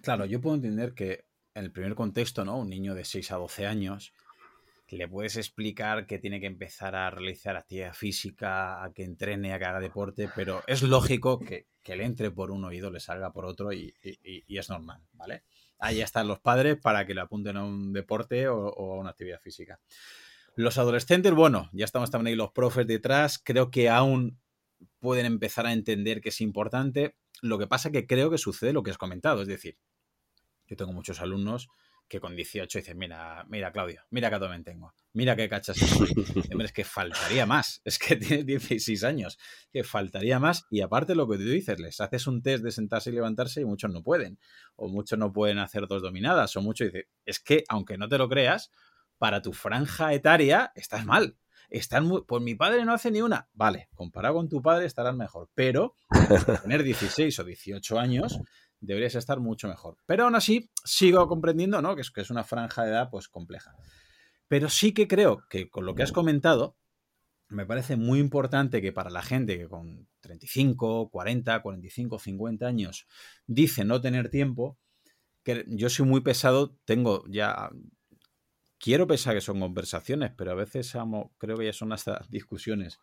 claro, 0.02 0.26
yo 0.26 0.40
puedo 0.40 0.56
entender 0.56 0.94
que 0.94 1.26
en 1.58 1.66
el 1.66 1.72
primer 1.72 1.96
contexto, 1.96 2.46
¿no? 2.46 2.58
Un 2.60 2.70
niño 2.70 2.94
de 2.94 3.04
6 3.04 3.32
a 3.32 3.38
12 3.38 3.66
años, 3.66 4.14
le 4.96 5.08
puedes 5.10 5.36
explicar 5.36 6.08
que 6.08 6.18
tiene 6.18 6.40
que 6.40 6.46
empezar 6.46 6.96
a 6.96 7.10
realizar 7.10 7.58
actividad 7.58 7.94
física, 7.94 8.82
a 8.82 8.94
que 8.94 9.04
entrene, 9.04 9.52
a 9.52 9.60
que 9.60 9.66
haga 9.66 9.82
deporte, 9.82 10.30
pero 10.34 10.64
es 10.66 10.82
lógico 10.82 11.40
que, 11.40 11.68
le 11.86 12.06
entre 12.06 12.32
por 12.32 12.52
un 12.52 12.64
oído, 12.64 12.90
le 12.90 13.02
salga 13.02 13.34
por 13.34 13.46
otro 13.46 13.74
y, 13.74 13.94
es 14.48 14.70
normal, 14.70 15.02
¿vale? 15.12 15.44
Ahí 15.80 16.02
están 16.02 16.28
los 16.28 16.40
padres 16.40 16.78
para 16.82 17.06
que 17.06 17.14
le 17.14 17.22
apunten 17.22 17.58
a 17.58 17.66
un 17.66 17.92
deporte 17.92 18.48
o, 18.48 18.58
o, 18.58 18.94
a 18.94 19.00
una 19.00 19.10
actividad 19.10 19.42
física. 19.42 19.80
Los 20.56 20.78
adolescentes, 20.78 21.34
bueno, 21.34 21.70
ya 21.74 21.84
estamos 21.84 22.10
también 22.10 22.32
ahí 22.32 22.36
los 22.36 22.52
profes 22.52 22.88
detrás, 22.88 23.40
creo 23.44 23.70
que 23.70 23.90
aún 23.90 24.40
pueden 25.00 25.26
empezar 25.26 25.66
a 25.66 25.74
entender 25.74 26.22
que 26.22 26.30
es 26.30 26.40
importante. 26.40 27.16
Lo 27.42 27.60
que 27.60 27.68
pasa 27.68 27.92
que 27.92 28.08
creo 28.08 28.32
que 28.32 28.38
sucede 28.38 28.74
lo 28.74 28.84
que 28.84 28.92
has 28.92 28.98
comentado, 28.98 29.42
es 29.42 29.48
decir, 29.48 29.78
yo 30.68 30.76
tengo 30.76 30.94
muchos 30.94 31.22
alumnos 31.22 31.70
que 32.08 32.20
con 32.20 32.36
18 32.36 32.80
dicen, 32.80 32.98
mira, 32.98 33.46
mira 33.50 33.72
Claudio, 33.72 34.02
mira 34.10 34.30
qué 34.30 34.48
me 34.48 34.64
tengo, 34.64 34.94
mira 35.14 35.36
qué 35.36 35.50
cachas 35.50 35.78
es 36.60 36.72
que 36.72 36.84
faltaría 36.84 37.46
más, 37.46 37.82
es 37.86 38.00
que 38.00 38.16
tienes 38.16 38.46
16 38.46 39.04
años, 39.04 39.38
que 39.72 39.84
faltaría 39.84 40.40
más. 40.40 40.66
Y 40.70 40.82
aparte 40.82 41.16
lo 41.16 41.28
que 41.28 41.38
tú 41.38 41.44
dices, 41.44 41.80
les 41.80 42.00
haces 42.00 42.28
un 42.28 42.42
test 42.42 42.64
de 42.64 42.72
sentarse 42.72 43.10
y 43.10 43.14
levantarse 43.14 43.62
y 43.62 43.66
muchos 43.66 43.92
no 43.92 44.04
pueden, 44.04 44.40
o 44.76 44.88
muchos 44.88 45.20
no 45.20 45.32
pueden 45.34 45.60
hacer 45.60 45.88
dos 45.88 46.02
dominadas, 46.02 46.56
o 46.56 46.62
muchos 46.62 46.88
dicen, 46.88 47.06
es 47.26 47.40
que 47.40 47.64
aunque 47.68 47.98
no 47.98 48.08
te 48.08 48.18
lo 48.18 48.30
creas, 48.30 48.72
para 49.18 49.42
tu 49.42 49.54
franja 49.54 50.14
etaria 50.14 50.72
estás 50.76 51.06
mal. 51.06 51.38
Están 51.70 52.06
muy, 52.06 52.24
pues 52.26 52.42
mi 52.42 52.56
padre 52.56 52.86
no 52.86 52.94
hace 52.94 53.12
ni 53.12 53.22
una. 53.22 53.50
Vale, 53.54 53.90
comparado 53.94 54.36
con 54.36 54.48
tu 54.48 54.62
padre 54.62 54.86
estarás 54.86 55.16
mejor, 55.16 55.50
pero 55.54 55.98
tener 56.62 56.82
16 56.82 57.40
o 57.40 57.44
18 57.44 58.00
años 58.00 58.40
deberías 58.80 59.16
estar 59.16 59.40
mucho 59.40 59.68
mejor. 59.68 59.98
Pero 60.06 60.26
aún 60.26 60.36
así, 60.36 60.70
sigo 60.84 61.28
comprendiendo, 61.28 61.82
¿no? 61.82 61.96
Que 61.96 62.02
es, 62.02 62.30
una 62.30 62.44
franja 62.44 62.84
de 62.84 62.92
edad, 62.92 63.10
pues, 63.10 63.28
compleja. 63.28 63.76
Pero 64.48 64.70
sí 64.70 64.94
que 64.94 65.08
creo 65.08 65.46
que 65.50 65.70
con 65.70 65.86
lo 65.86 65.96
que 65.96 66.04
has 66.04 66.12
comentado, 66.12 66.78
me 67.50 67.66
parece 67.66 67.96
muy 67.96 68.20
importante 68.20 68.82
que 68.82 68.92
para 68.92 69.10
la 69.10 69.22
gente 69.22 69.58
que 69.58 69.68
con 69.68 70.08
35, 70.22 71.10
40, 71.10 71.62
45, 71.62 72.20
50 72.20 72.68
años 72.68 73.08
dice 73.46 73.86
no 73.86 74.02
tener 74.02 74.30
tiempo, 74.30 74.78
que 75.44 75.66
yo 75.68 75.90
soy 75.90 76.06
muy 76.06 76.22
pesado, 76.22 76.76
tengo 76.86 77.24
ya... 77.30 77.70
Quiero 78.80 79.08
pensar 79.08 79.34
que 79.34 79.42
son 79.42 79.60
conversaciones, 79.60 80.32
pero 80.38 80.52
a 80.52 80.56
veces 80.56 80.96
amo, 80.96 81.34
creo 81.40 81.58
que 81.58 81.66
ya 81.66 81.74
son 81.74 81.94
hasta 81.94 82.26
discusiones. 82.30 83.00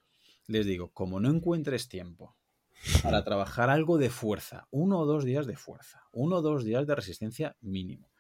Les 0.47 0.67
digo, 0.67 0.93
como 0.93 1.21
no 1.21 1.31
encuentres 1.31 1.89
tiempo 1.89 2.37
para 3.03 3.25
trabajar 3.25 3.71
algo 3.71 3.99
de 3.99 4.11
fuerza, 4.11 4.67
uno 4.71 5.01
o 5.01 5.07
dos 5.07 5.25
días 5.25 5.47
de 5.47 5.57
fuerza, 5.57 6.03
uno 6.13 6.37
o 6.37 6.43
dos 6.43 6.65
días 6.65 6.87
de 6.87 6.95
resistencia 6.95 7.57
mínimo. 7.61 8.11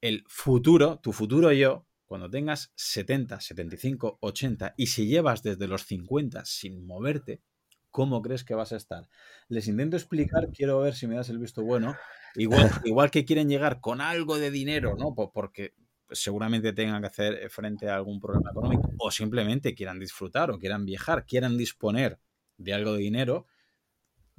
El 0.00 0.24
futuro, 0.28 0.98
tu 1.00 1.12
futuro 1.12 1.52
yo, 1.52 1.86
cuando 2.06 2.30
tengas 2.30 2.72
70, 2.76 3.40
75, 3.40 4.18
80 4.20 4.74
y 4.76 4.86
si 4.86 5.06
llevas 5.06 5.42
desde 5.42 5.68
los 5.68 5.84
50 5.84 6.44
sin 6.44 6.86
moverte, 6.86 7.42
¿cómo 7.90 8.22
crees 8.22 8.44
que 8.44 8.54
vas 8.54 8.72
a 8.72 8.76
estar? 8.76 9.08
Les 9.48 9.68
intento 9.68 9.96
explicar, 9.96 10.50
quiero 10.52 10.80
ver 10.80 10.94
si 10.94 11.06
me 11.06 11.16
das 11.16 11.28
el 11.28 11.38
visto 11.38 11.62
bueno, 11.62 11.96
igual, 12.36 12.70
igual 12.84 13.10
que 13.10 13.24
quieren 13.24 13.48
llegar 13.48 13.80
con 13.80 14.00
algo 14.00 14.38
de 14.38 14.50
dinero, 14.50 14.96
¿no? 14.96 15.14
Porque 15.14 15.74
seguramente 16.10 16.72
tengan 16.72 17.02
que 17.02 17.08
hacer 17.08 17.50
frente 17.50 17.88
a 17.88 17.96
algún 17.96 18.20
problema 18.20 18.50
económico 18.50 18.90
o 18.98 19.10
simplemente 19.10 19.74
quieran 19.74 19.98
disfrutar 19.98 20.50
o 20.50 20.58
quieran 20.58 20.86
viajar, 20.86 21.26
quieran 21.26 21.58
disponer 21.58 22.18
de 22.56 22.72
algo 22.72 22.94
de 22.94 23.00
dinero, 23.00 23.46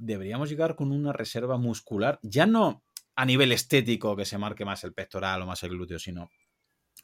deberíamos 0.00 0.48
llegar 0.48 0.74
con 0.74 0.90
una 0.92 1.12
reserva 1.12 1.58
muscular, 1.58 2.18
ya 2.22 2.46
no 2.46 2.82
a 3.14 3.26
nivel 3.26 3.52
estético 3.52 4.16
que 4.16 4.24
se 4.24 4.38
marque 4.38 4.64
más 4.64 4.82
el 4.82 4.94
pectoral 4.94 5.42
o 5.42 5.46
más 5.46 5.62
el 5.62 5.70
glúteo, 5.70 5.98
sino 5.98 6.30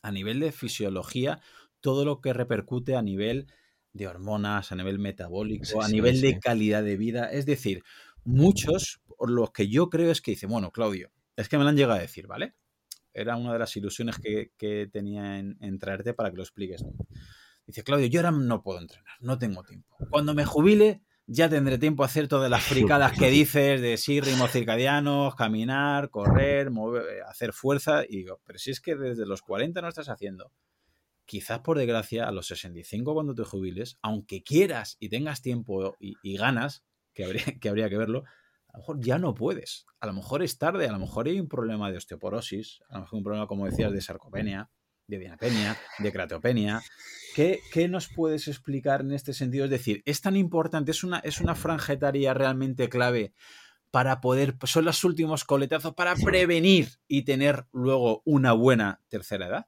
a 0.03 0.11
nivel 0.11 0.41
de 0.41 0.51
fisiología, 0.51 1.41
todo 1.81 2.05
lo 2.05 2.21
que 2.21 2.33
repercute 2.33 2.97
a 2.97 3.03
nivel 3.03 3.53
de 3.93 4.09
hormonas, 4.09 4.73
a 4.73 4.77
nivel 4.77 4.99
metabólico, 4.99 5.83
a 5.83 5.89
nivel 5.89 6.21
de 6.21 6.39
calidad 6.39 6.83
de 6.83 6.97
vida. 6.97 7.31
Es 7.31 7.45
decir, 7.45 7.83
muchos, 8.25 9.01
por 9.07 9.31
los 9.31 9.51
que 9.51 9.69
yo 9.69 9.91
creo 9.91 10.11
es 10.11 10.23
que 10.23 10.33
dicen, 10.33 10.51
bueno, 10.51 10.71
Claudio, 10.71 11.11
es 11.37 11.49
que 11.49 11.59
me 11.59 11.65
lo 11.65 11.71
han 11.71 11.77
llegado 11.77 11.99
a 11.99 12.03
decir, 12.03 12.27
¿vale? 12.27 12.55
Era 13.13 13.37
una 13.37 13.53
de 13.53 13.59
las 13.59 13.77
ilusiones 13.77 14.17
que, 14.19 14.89
tenía 14.91 15.39
en, 15.39 15.59
en, 15.61 15.79
traerte 15.79 16.15
para 16.15 16.31
que 16.31 16.37
lo 16.37 16.43
expliques. 16.43 16.85
Dice, 17.67 17.83
Claudio, 17.83 18.07
yo 18.07 18.21
ahora 18.21 18.31
no 18.31 18.63
puedo 18.63 18.81
entrenar, 18.81 19.17
no 19.21 19.39
tengo 19.39 19.63
tiempo. 19.65 19.97
Cuando 20.11 20.35
me 20.35 20.45
jubile, 20.45 21.03
ya 21.27 21.49
tendré 21.49 21.79
tiempo 21.79 22.03
a 22.03 22.07
hacer 22.07 22.29
todas 22.29 22.51
las 22.51 22.63
fricadas 22.65 23.19
que 23.19 23.31
dices 23.31 23.81
de 23.81 23.97
sí, 23.97 24.21
ritmos 24.21 24.53
circadianos, 24.53 25.35
caminar, 25.35 26.11
correr, 26.11 26.71
mover, 26.71 27.23
hacer 27.29 27.53
fuerza. 27.53 28.05
Y 28.09 28.19
digo, 28.19 28.41
pero 28.45 28.59
si 28.59 28.71
es 28.71 28.81
que 28.81 28.97
desde 28.97 29.27
los 29.27 29.43
40 29.43 29.81
no 29.83 29.89
estás 29.89 30.09
haciendo. 30.09 30.53
Quizás 31.25 31.59
por 31.59 31.77
desgracia 31.77 32.29
a 32.29 32.31
los 32.31 32.47
65 32.47 33.13
cuando 33.13 33.35
te 33.35 33.43
jubiles, 33.43 33.99
aunque 34.01 34.45
quieras 34.45 34.97
y 35.01 35.09
tengas 35.09 35.43
tiempo 35.43 35.97
y, 35.99 36.37
ganas, 36.37 36.85
que 37.15 37.25
habría, 37.25 37.45
que 37.61 37.69
habría 37.69 37.89
que 37.89 37.99
verlo, 37.99 38.23
a 38.69 38.75
lo 38.75 38.79
mejor 38.79 39.01
ya 39.01 39.19
no 39.19 39.35
puedes. 39.35 39.87
A 39.99 40.07
lo 40.07 40.13
mejor 40.13 40.45
es 40.45 40.57
tarde, 40.57 40.87
a 40.87 40.93
lo 40.93 41.01
mejor 41.01 41.27
hay 41.27 41.41
un 41.41 41.49
problema 41.49 41.91
de 41.91 41.97
osteoporosis, 41.97 42.81
a 42.89 42.95
lo 42.95 43.01
mejor 43.01 43.17
un 43.17 43.25
problema, 43.25 43.47
como 43.49 43.67
decías, 43.67 43.93
de 43.93 44.01
sarcopenia, 44.01 44.71
de 45.07 45.19
dianapenia, 45.19 45.79
de 45.99 46.13
cratopenia. 46.13 46.83
¿Qué, 47.35 47.61
¿Qué, 47.73 47.89
nos 47.89 48.09
puedes 48.09 48.49
explicar 48.49 49.03
en 49.03 49.13
este 49.13 49.35
sentido? 49.35 49.65
Es 49.65 49.71
decir, 49.71 50.03
¿es 50.07 50.21
tan 50.21 50.37
importante, 50.37 50.91
es 50.91 51.05
una, 51.05 51.19
es 51.19 51.41
una 51.41 51.55
franja 51.55 51.95
realmente 51.95 52.89
clave 52.89 53.33
para 53.91 54.21
poder, 54.21 54.57
son 54.65 54.85
los 54.85 55.05
últimos 55.05 55.45
coletazos 55.45 55.95
para 55.95 56.15
prevenir 56.17 56.89
y 57.09 57.23
tener 57.23 57.67
luego 57.73 58.23
una 58.25 58.53
buena 58.53 59.01
tercera 59.09 59.47
edad? 59.47 59.67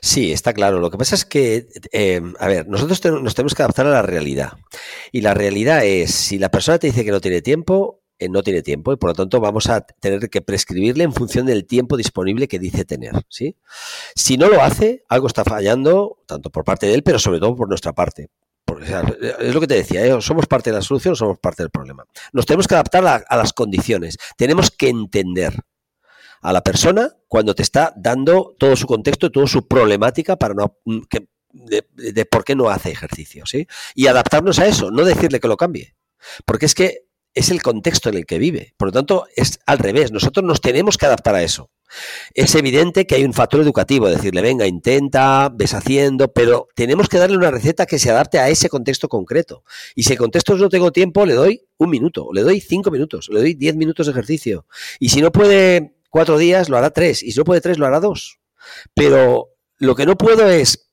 Sí, 0.00 0.32
está 0.32 0.52
claro. 0.52 0.78
Lo 0.78 0.90
que 0.90 0.98
pasa 0.98 1.14
es 1.14 1.24
que, 1.24 1.68
eh, 1.92 2.20
a 2.38 2.46
ver, 2.46 2.68
nosotros 2.68 3.22
nos 3.22 3.34
tenemos 3.34 3.54
que 3.54 3.62
adaptar 3.62 3.86
a 3.86 3.90
la 3.90 4.02
realidad. 4.02 4.52
Y 5.12 5.20
la 5.20 5.34
realidad 5.34 5.84
es, 5.84 6.12
si 6.14 6.38
la 6.38 6.50
persona 6.50 6.78
te 6.78 6.86
dice 6.86 7.04
que 7.04 7.10
no 7.10 7.20
tiene 7.20 7.42
tiempo, 7.42 8.02
eh, 8.18 8.30
no 8.30 8.42
tiene 8.42 8.62
tiempo 8.62 8.94
y 8.94 8.96
por 8.96 9.10
lo 9.10 9.14
tanto 9.14 9.40
vamos 9.40 9.68
a 9.68 9.82
tener 9.82 10.30
que 10.30 10.40
prescribirle 10.40 11.04
en 11.04 11.12
función 11.12 11.44
del 11.44 11.66
tiempo 11.66 11.98
disponible 11.98 12.48
que 12.48 12.58
dice 12.58 12.86
tener. 12.86 13.12
¿sí? 13.28 13.56
Si 14.14 14.38
no 14.38 14.48
lo 14.48 14.62
hace, 14.62 15.04
algo 15.10 15.26
está 15.26 15.44
fallando, 15.44 16.22
tanto 16.26 16.48
por 16.48 16.64
parte 16.64 16.86
de 16.86 16.94
él, 16.94 17.02
pero 17.02 17.18
sobre 17.18 17.40
todo 17.40 17.54
por 17.54 17.68
nuestra 17.68 17.92
parte. 17.92 18.30
Porque, 18.64 18.86
es 19.40 19.54
lo 19.54 19.60
que 19.60 19.66
te 19.66 19.74
decía, 19.74 20.04
¿eh? 20.06 20.20
somos 20.22 20.46
parte 20.46 20.70
de 20.70 20.76
la 20.76 20.82
solución 20.82 21.12
o 21.12 21.16
somos 21.16 21.38
parte 21.38 21.62
del 21.62 21.70
problema. 21.70 22.04
Nos 22.32 22.46
tenemos 22.46 22.66
que 22.66 22.74
adaptar 22.74 23.06
a, 23.06 23.36
las 23.36 23.52
condiciones. 23.52 24.16
Tenemos 24.38 24.70
que 24.70 24.88
entender 24.88 25.54
a 26.40 26.52
la 26.54 26.62
persona 26.62 27.12
cuando 27.28 27.54
te 27.54 27.62
está 27.62 27.92
dando 27.96 28.56
todo 28.58 28.76
su 28.76 28.86
contexto, 28.86 29.30
toda 29.30 29.46
su 29.46 29.68
problemática 29.68 30.36
para 30.36 30.54
no, 30.54 30.78
mm, 30.86 31.00
de, 31.52 31.86
de 31.92 32.24
por 32.24 32.44
qué 32.44 32.56
no 32.56 32.70
hace 32.70 32.90
ejercicio. 32.90 33.44
¿sí? 33.44 33.68
Y 33.94 34.06
adaptarnos 34.06 34.58
a 34.58 34.66
eso, 34.66 34.90
no 34.90 35.04
decirle 35.04 35.38
que 35.38 35.48
lo 35.48 35.58
cambie. 35.58 35.94
Porque 36.46 36.64
es 36.64 36.74
que 36.74 37.06
es 37.36 37.50
el 37.50 37.62
contexto 37.62 38.08
en 38.08 38.16
el 38.16 38.26
que 38.26 38.38
vive. 38.38 38.72
Por 38.78 38.88
lo 38.88 38.92
tanto, 38.92 39.26
es 39.36 39.60
al 39.66 39.78
revés. 39.78 40.10
Nosotros 40.10 40.44
nos 40.44 40.62
tenemos 40.62 40.96
que 40.96 41.04
adaptar 41.04 41.34
a 41.34 41.42
eso. 41.42 41.70
Es 42.34 42.54
evidente 42.54 43.06
que 43.06 43.14
hay 43.14 43.24
un 43.24 43.34
factor 43.34 43.60
educativo, 43.60 44.08
decirle, 44.08 44.40
venga, 44.40 44.66
intenta, 44.66 45.50
ves 45.54 45.74
haciendo, 45.74 46.32
pero 46.32 46.66
tenemos 46.74 47.08
que 47.08 47.18
darle 47.18 47.36
una 47.36 47.50
receta 47.50 47.84
que 47.84 47.98
se 47.98 48.10
adapte 48.10 48.38
a 48.38 48.48
ese 48.48 48.70
contexto 48.70 49.08
concreto. 49.08 49.64
Y 49.94 50.04
si 50.04 50.14
el 50.14 50.18
contexto 50.18 50.56
no 50.56 50.70
tengo 50.70 50.92
tiempo, 50.92 51.26
le 51.26 51.34
doy 51.34 51.62
un 51.76 51.90
minuto, 51.90 52.30
le 52.32 52.40
doy 52.40 52.60
cinco 52.60 52.90
minutos, 52.90 53.28
le 53.30 53.40
doy 53.40 53.54
diez 53.54 53.76
minutos 53.76 54.06
de 54.06 54.12
ejercicio. 54.12 54.66
Y 54.98 55.10
si 55.10 55.20
no 55.20 55.30
puede 55.30 55.94
cuatro 56.08 56.38
días, 56.38 56.70
lo 56.70 56.78
hará 56.78 56.90
tres. 56.90 57.22
Y 57.22 57.32
si 57.32 57.38
no 57.38 57.44
puede 57.44 57.60
tres, 57.60 57.76
lo 57.76 57.84
hará 57.86 58.00
dos. 58.00 58.40
Pero 58.94 59.50
lo 59.76 59.94
que 59.94 60.06
no 60.06 60.16
puedo 60.16 60.48
es 60.48 60.85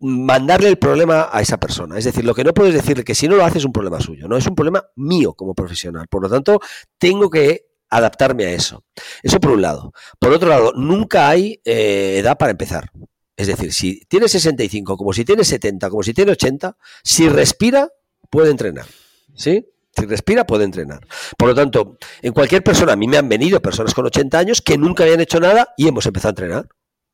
mandarle 0.00 0.68
el 0.68 0.78
problema 0.78 1.28
a 1.30 1.40
esa 1.40 1.58
persona. 1.58 1.98
Es 1.98 2.04
decir, 2.04 2.24
lo 2.24 2.34
que 2.34 2.44
no 2.44 2.54
puedo 2.54 2.68
es 2.68 2.74
decirle 2.74 3.04
que 3.04 3.14
si 3.14 3.28
no 3.28 3.36
lo 3.36 3.44
hace 3.44 3.58
es 3.58 3.64
un 3.64 3.72
problema 3.72 4.00
suyo, 4.00 4.28
no 4.28 4.36
es 4.36 4.46
un 4.46 4.54
problema 4.54 4.84
mío 4.96 5.34
como 5.34 5.54
profesional. 5.54 6.06
Por 6.08 6.22
lo 6.22 6.30
tanto, 6.30 6.60
tengo 6.98 7.28
que 7.28 7.66
adaptarme 7.90 8.46
a 8.46 8.52
eso. 8.52 8.84
Eso 9.22 9.40
por 9.40 9.50
un 9.50 9.62
lado. 9.62 9.92
Por 10.18 10.32
otro 10.32 10.48
lado, 10.48 10.72
nunca 10.74 11.28
hay 11.28 11.60
eh, 11.64 12.18
edad 12.18 12.38
para 12.38 12.52
empezar. 12.52 12.90
Es 13.36 13.46
decir, 13.46 13.72
si 13.72 14.00
tiene 14.06 14.28
65, 14.28 14.96
como 14.96 15.12
si 15.12 15.24
tiene 15.24 15.44
70, 15.44 15.90
como 15.90 16.02
si 16.02 16.14
tiene 16.14 16.32
80, 16.32 16.76
si 17.02 17.28
respira, 17.28 17.88
puede 18.30 18.50
entrenar. 18.50 18.86
¿Sí? 19.34 19.66
Si 19.96 20.06
respira, 20.06 20.46
puede 20.46 20.64
entrenar. 20.64 21.06
Por 21.36 21.48
lo 21.48 21.54
tanto, 21.54 21.96
en 22.22 22.32
cualquier 22.32 22.62
persona, 22.62 22.92
a 22.92 22.96
mí 22.96 23.08
me 23.08 23.16
han 23.16 23.28
venido 23.28 23.60
personas 23.60 23.94
con 23.94 24.06
80 24.06 24.38
años 24.38 24.62
que 24.62 24.78
nunca 24.78 25.04
habían 25.04 25.20
hecho 25.20 25.40
nada 25.40 25.74
y 25.76 25.88
hemos 25.88 26.06
empezado 26.06 26.28
a 26.28 26.30
entrenar. 26.30 26.68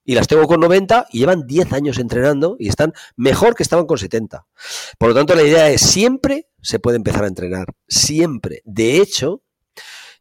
Y 0.07 0.15
las 0.15 0.29
tengo 0.29 0.47
con 0.47 0.61
90 0.61 1.09
y 1.11 1.19
llevan 1.19 1.47
10 1.47 1.73
años 1.73 1.99
entrenando 1.99 2.57
y 2.59 2.69
están 2.69 2.95
mejor 3.17 3.57
que 3.57 3.65
estaban 3.65 3.87
con 3.87 3.99
70. 3.99 4.47
Por 4.99 5.09
lo 5.09 5.15
tanto, 5.15 5.35
la 5.35 5.43
idea 5.43 5.69
es 5.69 5.83
siempre 5.83 6.49
se 6.63 6.79
puede 6.79 6.97
empezar 6.97 7.25
a 7.25 7.29
entrenar. 7.29 7.67
Siempre. 7.89 8.63
De 8.65 9.01
hecho, 9.01 9.43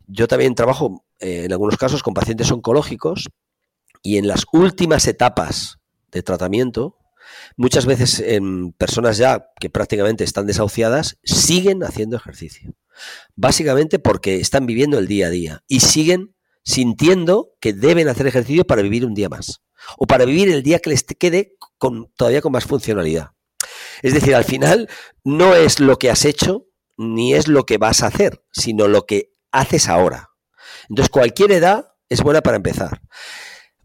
yo 0.08 0.28
también 0.28 0.56
trabajo 0.56 1.06
eh, 1.20 1.44
en 1.46 1.52
algunos 1.52 1.78
casos 1.78 2.04
con 2.04 2.14
pacientes 2.14 2.52
oncológicos 2.52 3.30
y 4.04 4.18
en 4.18 4.28
las 4.28 4.46
últimas 4.52 5.08
etapas 5.08 5.78
de 6.12 6.22
tratamiento, 6.24 6.98
muchas 7.58 7.86
veces 7.86 8.20
en 8.20 8.72
personas 8.74 9.18
ya 9.18 9.48
que 9.60 9.70
prácticamente 9.70 10.24
están 10.24 10.46
desahuciadas, 10.46 11.18
siguen 11.24 11.84
haciendo 11.84 12.18
ejercicio. 12.18 12.74
Básicamente 13.36 14.00
porque 14.00 14.40
están 14.40 14.66
viviendo 14.66 14.98
el 15.00 15.08
día 15.08 15.28
a 15.28 15.32
día 15.32 15.64
y 15.68 15.82
siguen 15.82 16.35
sintiendo 16.66 17.52
que 17.62 17.74
deben 17.74 18.10
hacer 18.10 18.28
ejercicio 18.28 18.66
para 18.66 18.82
vivir 18.82 19.06
un 19.06 19.14
día 19.14 19.30
más 19.30 19.62
o 19.98 20.08
para 20.08 20.26
vivir 20.26 20.50
el 20.50 20.64
día 20.64 20.80
que 20.80 20.90
les 20.90 21.04
quede 21.04 21.56
con, 21.78 22.12
todavía 22.18 22.42
con 22.42 22.52
más 22.52 22.66
funcionalidad. 22.66 23.32
Es 24.02 24.14
decir, 24.14 24.36
al 24.36 24.44
final 24.44 24.90
no 25.24 25.56
es 25.56 25.80
lo 25.80 25.98
que 25.98 26.10
has 26.10 26.26
hecho 26.26 26.66
ni 26.98 27.34
es 27.34 27.48
lo 27.48 27.66
que 27.66 27.78
vas 27.78 28.04
a 28.04 28.08
hacer, 28.08 28.44
sino 28.52 28.88
lo 28.88 29.06
que 29.06 29.34
haces 29.52 29.88
ahora. 29.88 30.30
Entonces, 30.90 31.10
cualquier 31.10 31.52
edad 31.52 31.94
es 32.10 32.22
buena 32.22 32.42
para 32.42 32.58
empezar. 32.58 33.02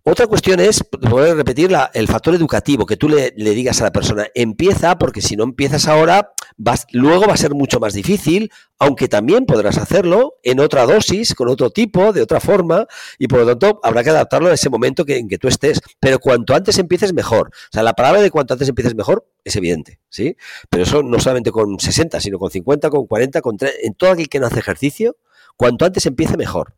Otra 0.02 0.26
cuestión 0.26 0.60
es, 0.60 0.82
poder 0.82 1.36
repetir, 1.36 1.70
el 1.92 2.08
factor 2.08 2.34
educativo, 2.34 2.86
que 2.86 2.96
tú 2.96 3.08
le, 3.08 3.32
digas 3.32 3.80
a 3.80 3.84
la 3.84 3.92
persona, 3.92 4.26
empieza, 4.34 4.96
porque 4.98 5.20
si 5.20 5.36
no 5.36 5.44
empiezas 5.44 5.88
ahora, 5.88 6.32
vas, 6.56 6.86
luego 6.92 7.26
va 7.26 7.34
a 7.34 7.36
ser 7.36 7.54
mucho 7.54 7.80
más 7.80 7.92
difícil, 7.92 8.50
aunque 8.78 9.08
también 9.08 9.44
podrás 9.44 9.76
hacerlo 9.76 10.36
en 10.42 10.60
otra 10.60 10.86
dosis, 10.86 11.34
con 11.34 11.48
otro 11.48 11.70
tipo, 11.70 12.14
de 12.14 12.22
otra 12.22 12.40
forma, 12.40 12.86
y 13.18 13.28
por 13.28 13.40
lo 13.40 13.46
tanto 13.46 13.78
habrá 13.82 14.02
que 14.02 14.10
adaptarlo 14.10 14.48
a 14.48 14.54
ese 14.54 14.70
momento 14.70 15.04
que, 15.04 15.18
en 15.18 15.28
que 15.28 15.36
tú 15.36 15.48
estés. 15.48 15.80
Pero 16.00 16.18
cuanto 16.18 16.54
antes 16.54 16.78
empieces, 16.78 17.12
mejor. 17.12 17.48
O 17.48 17.72
sea, 17.72 17.82
la 17.82 17.92
palabra 17.92 18.22
de 18.22 18.30
cuanto 18.30 18.54
antes 18.54 18.68
empieces 18.68 18.94
mejor 18.94 19.26
es 19.44 19.54
evidente, 19.56 20.00
¿sí? 20.08 20.34
Pero 20.70 20.84
eso 20.84 21.02
no 21.02 21.20
solamente 21.20 21.50
con 21.50 21.78
60, 21.78 22.20
sino 22.20 22.38
con 22.38 22.50
50, 22.50 22.88
con 22.88 23.06
40, 23.06 23.42
con 23.42 23.58
30, 23.58 23.78
en 23.82 23.94
todo 23.94 24.12
aquel 24.12 24.30
que 24.30 24.40
no 24.40 24.46
hace 24.46 24.60
ejercicio, 24.60 25.16
Cuanto 25.60 25.84
antes 25.84 26.06
empiece, 26.06 26.38
mejor. 26.38 26.72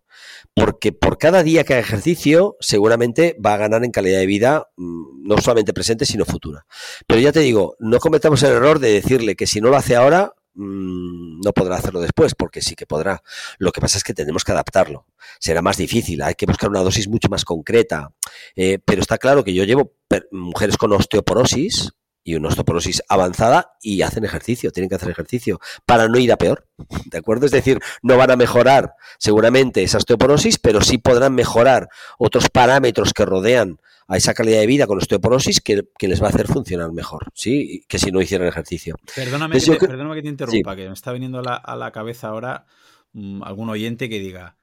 Porque 0.54 0.92
por 0.92 1.16
cada 1.16 1.42
día 1.42 1.64
que 1.64 1.72
haga 1.74 1.82
ejercicio, 1.82 2.56
seguramente 2.60 3.36
va 3.44 3.54
a 3.54 3.56
ganar 3.58 3.84
en 3.84 3.90
calidad 3.90 4.18
de 4.18 4.26
vida, 4.26 4.68
mm, 4.76 5.26
no 5.26 5.38
solamente 5.38 5.72
presente, 5.72 6.04
sino 6.04 6.24
futura. 6.24 6.66
Pero 7.06 7.20
ya 7.20 7.32
te 7.32 7.40
digo, 7.40 7.76
no 7.78 7.98
cometamos 7.98 8.42
el 8.42 8.52
error 8.52 8.78
de 8.78 8.92
decirle 8.92 9.34
que 9.34 9.46
si 9.46 9.60
no 9.60 9.70
lo 9.70 9.76
hace 9.76 9.96
ahora, 9.96 10.34
mm, 10.54 11.40
no 11.40 11.52
podrá 11.52 11.76
hacerlo 11.76 12.00
después, 12.00 12.34
porque 12.34 12.60
sí 12.60 12.74
que 12.74 12.86
podrá. 12.86 13.22
Lo 13.58 13.72
que 13.72 13.80
pasa 13.80 13.96
es 13.96 14.04
que 14.04 14.12
tenemos 14.12 14.44
que 14.44 14.52
adaptarlo. 14.52 15.06
Será 15.40 15.62
más 15.62 15.78
difícil, 15.78 16.20
hay 16.22 16.34
que 16.34 16.46
buscar 16.46 16.68
una 16.68 16.80
dosis 16.80 17.08
mucho 17.08 17.28
más 17.30 17.44
concreta. 17.44 18.12
Eh, 18.54 18.78
pero 18.84 19.00
está 19.00 19.16
claro 19.16 19.44
que 19.44 19.54
yo 19.54 19.64
llevo 19.64 19.94
mujeres 20.32 20.76
con 20.76 20.92
osteoporosis, 20.92 21.92
y 22.24 22.34
una 22.34 22.48
osteoporosis 22.48 23.02
avanzada 23.08 23.72
y 23.80 24.02
hacen 24.02 24.24
ejercicio, 24.24 24.70
tienen 24.70 24.88
que 24.88 24.96
hacer 24.96 25.10
ejercicio 25.10 25.60
para 25.86 26.08
no 26.08 26.18
ir 26.18 26.32
a 26.32 26.36
peor, 26.36 26.66
¿de 27.06 27.18
acuerdo? 27.18 27.46
Es 27.46 27.52
decir, 27.52 27.80
no 28.02 28.16
van 28.16 28.30
a 28.30 28.36
mejorar 28.36 28.94
seguramente 29.18 29.82
esa 29.82 29.98
osteoporosis, 29.98 30.58
pero 30.58 30.80
sí 30.80 30.98
podrán 30.98 31.34
mejorar 31.34 31.88
otros 32.18 32.48
parámetros 32.48 33.12
que 33.12 33.24
rodean 33.24 33.78
a 34.08 34.16
esa 34.16 34.34
calidad 34.34 34.60
de 34.60 34.66
vida 34.66 34.86
con 34.86 34.98
osteoporosis 34.98 35.60
que, 35.60 35.84
les 36.00 36.22
va 36.22 36.26
a 36.26 36.30
hacer 36.30 36.46
funcionar 36.46 36.92
mejor, 36.92 37.28
¿sí? 37.34 37.84
Que 37.88 37.98
si 37.98 38.10
no 38.10 38.20
hicieran 38.20 38.48
ejercicio. 38.48 38.96
Perdóname, 39.14 39.58
que, 39.58 39.66
te, 39.66 39.86
perdóname 39.86 40.16
que 40.16 40.22
te 40.22 40.28
interrumpa, 40.28 40.76
que 40.76 40.86
me 40.88 40.94
está 40.94 41.12
viniendo 41.12 41.40
a 41.40 41.76
la, 41.76 41.90
cabeza 41.92 42.28
ahora 42.28 42.66
mm, 43.12 43.42
algún 43.42 43.70
oyente 43.70 44.08
que 44.08 44.18
diga, 44.18 44.56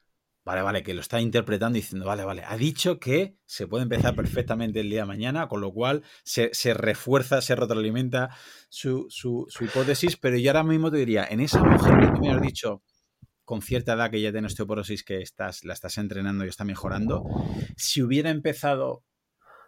Vale, 0.49 0.63
vale, 0.63 0.81
que 0.81 0.95
lo 0.95 1.01
está 1.01 1.21
interpretando 1.21 1.75
diciendo, 1.75 2.07
vale, 2.07 2.23
vale, 2.23 2.43
ha 2.43 2.57
dicho 2.57 2.99
que 2.99 3.37
se 3.45 3.67
puede 3.67 3.83
empezar 3.83 4.15
perfectamente 4.15 4.79
el 4.79 4.89
día 4.89 5.01
de 5.01 5.05
mañana, 5.05 5.47
con 5.47 5.61
lo 5.61 5.71
cual 5.71 6.01
se, 6.23 6.49
refuerza, 6.73 7.39
se 7.41 7.55
retroalimenta 7.55 8.35
su, 8.67 9.05
su, 9.09 9.47
hipótesis, 9.61 10.17
pero 10.17 10.37
yo 10.37 10.49
ahora 10.49 10.63
mismo 10.63 10.89
te 10.89 10.97
diría, 10.97 11.23
en 11.29 11.41
esa 11.41 11.63
mujer 11.63 11.99
que 11.99 12.07
tú 12.07 12.21
me 12.21 12.31
has 12.31 12.41
dicho 12.41 12.81
con 13.45 13.61
cierta 13.61 13.93
edad 13.93 14.09
que 14.09 14.21
ya 14.21 14.31
tiene 14.31 14.47
osteoporosis, 14.47 15.03
que 15.03 15.21
estás, 15.21 15.63
la 15.65 15.73
estás 15.73 15.99
entrenando 15.99 16.43
y 16.43 16.47
está 16.47 16.65
mejorando, 16.65 17.25
si 17.77 18.01
hubiera 18.01 18.31
empezado 18.31 19.03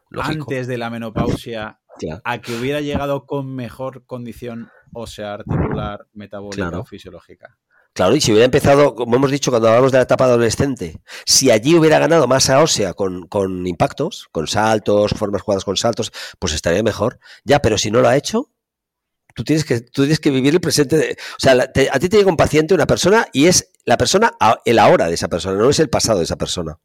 antes 0.10 0.66
de 0.66 0.80
la 0.80 0.90
menopausia 0.90 1.80
a 2.24 2.42
que 2.42 2.56
hubiera 2.56 2.82
llegado 2.82 3.28
con 3.28 3.54
mejor 3.54 4.04
condición 4.08 4.72
ósea, 4.94 5.36
articular, 5.36 6.08
metabólica 6.12 6.80
o 6.80 6.86
fisiológica. 6.86 7.60
Claro, 7.94 8.16
y 8.16 8.22
si 8.22 8.32
hubiera 8.32 8.46
empezado, 8.46 8.96
como 8.96 9.18
hemos 9.18 9.32
dicho 9.32 9.52
cuando 9.52 9.68
hablamos 9.68 9.92
de 9.92 9.98
la 9.98 10.04
etapa 10.04 10.24
adolescente, 10.24 11.02
si 11.26 11.52
allí 11.52 11.76
hubiera 11.76 12.00
ganado 12.00 12.26
masa 12.26 12.62
ósea 12.62 12.94
con, 12.94 13.28
con 13.28 13.68
impactos, 13.68 14.30
con 14.32 14.48
saltos, 14.48 15.12
formas 15.12 15.42
jugadas 15.42 15.66
con 15.66 15.76
saltos, 15.76 16.14
pues 16.40 16.54
estaría 16.54 16.84
mejor. 16.84 17.20
Ya, 17.44 17.60
pero 17.60 17.78
si 17.78 17.92
no 17.92 18.00
lo 18.00 18.08
ha 18.08 18.16
hecho, 18.16 18.50
tú 19.36 19.44
tienes 19.44 19.66
que, 19.66 19.82
tú 19.82 20.04
tienes 20.04 20.22
que 20.22 20.32
vivir 20.32 20.54
el 20.54 20.62
presente. 20.62 21.18
O 21.34 21.40
sea, 21.40 21.54
a 21.54 22.00
ti 22.00 22.10
te 22.10 22.18
llega 22.18 22.30
un 22.30 22.38
paciente, 22.38 22.74
una 22.74 22.88
persona, 22.88 23.28
y 23.34 23.48
es 23.48 23.72
la 23.84 23.98
persona, 23.98 24.34
el 24.64 24.80
ahora 24.80 25.08
de 25.08 25.16
esa 25.16 25.28
persona, 25.28 25.58
no 25.58 25.70
es 25.70 25.80
el 25.80 25.90
pasado 25.90 26.20
de 26.20 26.26
esa 26.26 26.38
persona. 26.38 26.80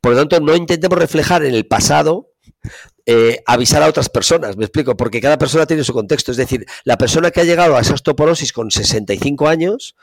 Por 0.00 0.12
lo 0.12 0.18
tanto, 0.18 0.40
no 0.40 0.56
intentemos 0.56 0.98
reflejar 0.98 1.44
en 1.44 1.54
el 1.54 1.66
pasado 1.66 2.30
eh, 3.06 3.42
avisar 3.46 3.82
a 3.82 3.88
otras 3.88 4.08
personas, 4.08 4.56
me 4.56 4.64
explico, 4.64 4.96
porque 4.96 5.20
cada 5.20 5.38
persona 5.38 5.66
tiene 5.66 5.84
su 5.84 5.92
contexto. 5.92 6.30
Es 6.30 6.36
decir, 6.36 6.66
la 6.84 6.96
persona 6.96 7.30
que 7.30 7.40
ha 7.40 7.44
llegado 7.44 7.76
a 7.76 7.80
esa 7.80 7.94
osteoporosis 7.94 8.52
con 8.52 8.70
65 8.70 9.48
años, 9.48 9.96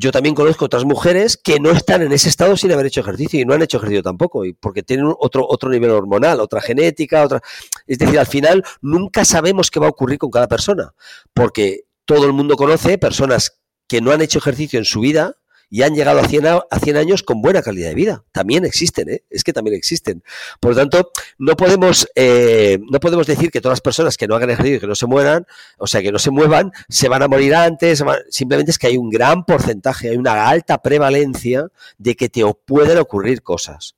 yo 0.00 0.12
también 0.12 0.34
conozco 0.34 0.64
otras 0.64 0.86
mujeres 0.86 1.36
que 1.36 1.60
no 1.60 1.70
están 1.70 2.00
en 2.00 2.10
ese 2.10 2.30
estado 2.30 2.56
sin 2.56 2.72
haber 2.72 2.86
hecho 2.86 3.02
ejercicio 3.02 3.38
y 3.38 3.44
no 3.44 3.52
han 3.52 3.60
hecho 3.60 3.76
ejercicio 3.76 4.02
tampoco, 4.02 4.46
y 4.46 4.54
porque 4.54 4.82
tienen 4.82 5.12
otro, 5.18 5.46
otro 5.46 5.68
nivel 5.68 5.90
hormonal, 5.90 6.40
otra 6.40 6.62
genética, 6.62 7.22
otra. 7.22 7.42
Es 7.86 7.98
decir, 7.98 8.18
al 8.18 8.26
final 8.26 8.64
nunca 8.80 9.26
sabemos 9.26 9.70
qué 9.70 9.78
va 9.78 9.86
a 9.86 9.90
ocurrir 9.90 10.18
con 10.18 10.30
cada 10.30 10.48
persona, 10.48 10.94
porque 11.34 11.82
todo 12.06 12.24
el 12.24 12.32
mundo 12.32 12.56
conoce 12.56 12.96
personas 12.96 13.60
que 13.86 14.00
no 14.00 14.10
han 14.10 14.22
hecho 14.22 14.38
ejercicio 14.38 14.78
en 14.78 14.86
su 14.86 15.00
vida 15.00 15.36
y 15.70 15.82
han 15.82 15.94
llegado 15.94 16.18
a 16.18 16.26
100, 16.26 16.46
a 16.46 16.98
años 16.98 17.22
con 17.22 17.40
buena 17.40 17.62
calidad 17.62 17.88
de 17.88 17.94
vida. 17.94 18.24
También 18.32 18.64
existen, 18.64 19.08
¿eh? 19.08 19.22
es 19.30 19.44
que 19.44 19.52
también 19.52 19.76
existen. 19.76 20.24
Por 20.58 20.72
lo 20.72 20.76
tanto, 20.76 21.12
no 21.38 21.56
podemos, 21.56 22.08
eh, 22.16 22.80
no 22.90 22.98
podemos 22.98 23.26
decir 23.26 23.52
que 23.52 23.60
todas 23.60 23.74
las 23.74 23.80
personas 23.80 24.16
que 24.16 24.26
no 24.26 24.34
hagan 24.34 24.50
ejercicio 24.50 24.80
que 24.80 24.86
no 24.88 24.96
se 24.96 25.06
mueran, 25.06 25.46
o 25.78 25.86
sea, 25.86 26.02
que 26.02 26.10
no 26.10 26.18
se 26.18 26.32
muevan, 26.32 26.72
se 26.88 27.08
van 27.08 27.22
a 27.22 27.28
morir 27.28 27.54
antes. 27.54 28.02
Simplemente 28.30 28.72
es 28.72 28.78
que 28.78 28.88
hay 28.88 28.96
un 28.96 29.10
gran 29.10 29.44
porcentaje, 29.44 30.10
hay 30.10 30.16
una 30.16 30.48
alta 30.48 30.82
prevalencia 30.82 31.68
de 31.98 32.16
que 32.16 32.28
te 32.28 32.42
pueden 32.66 32.98
ocurrir 32.98 33.42
cosas 33.42 33.94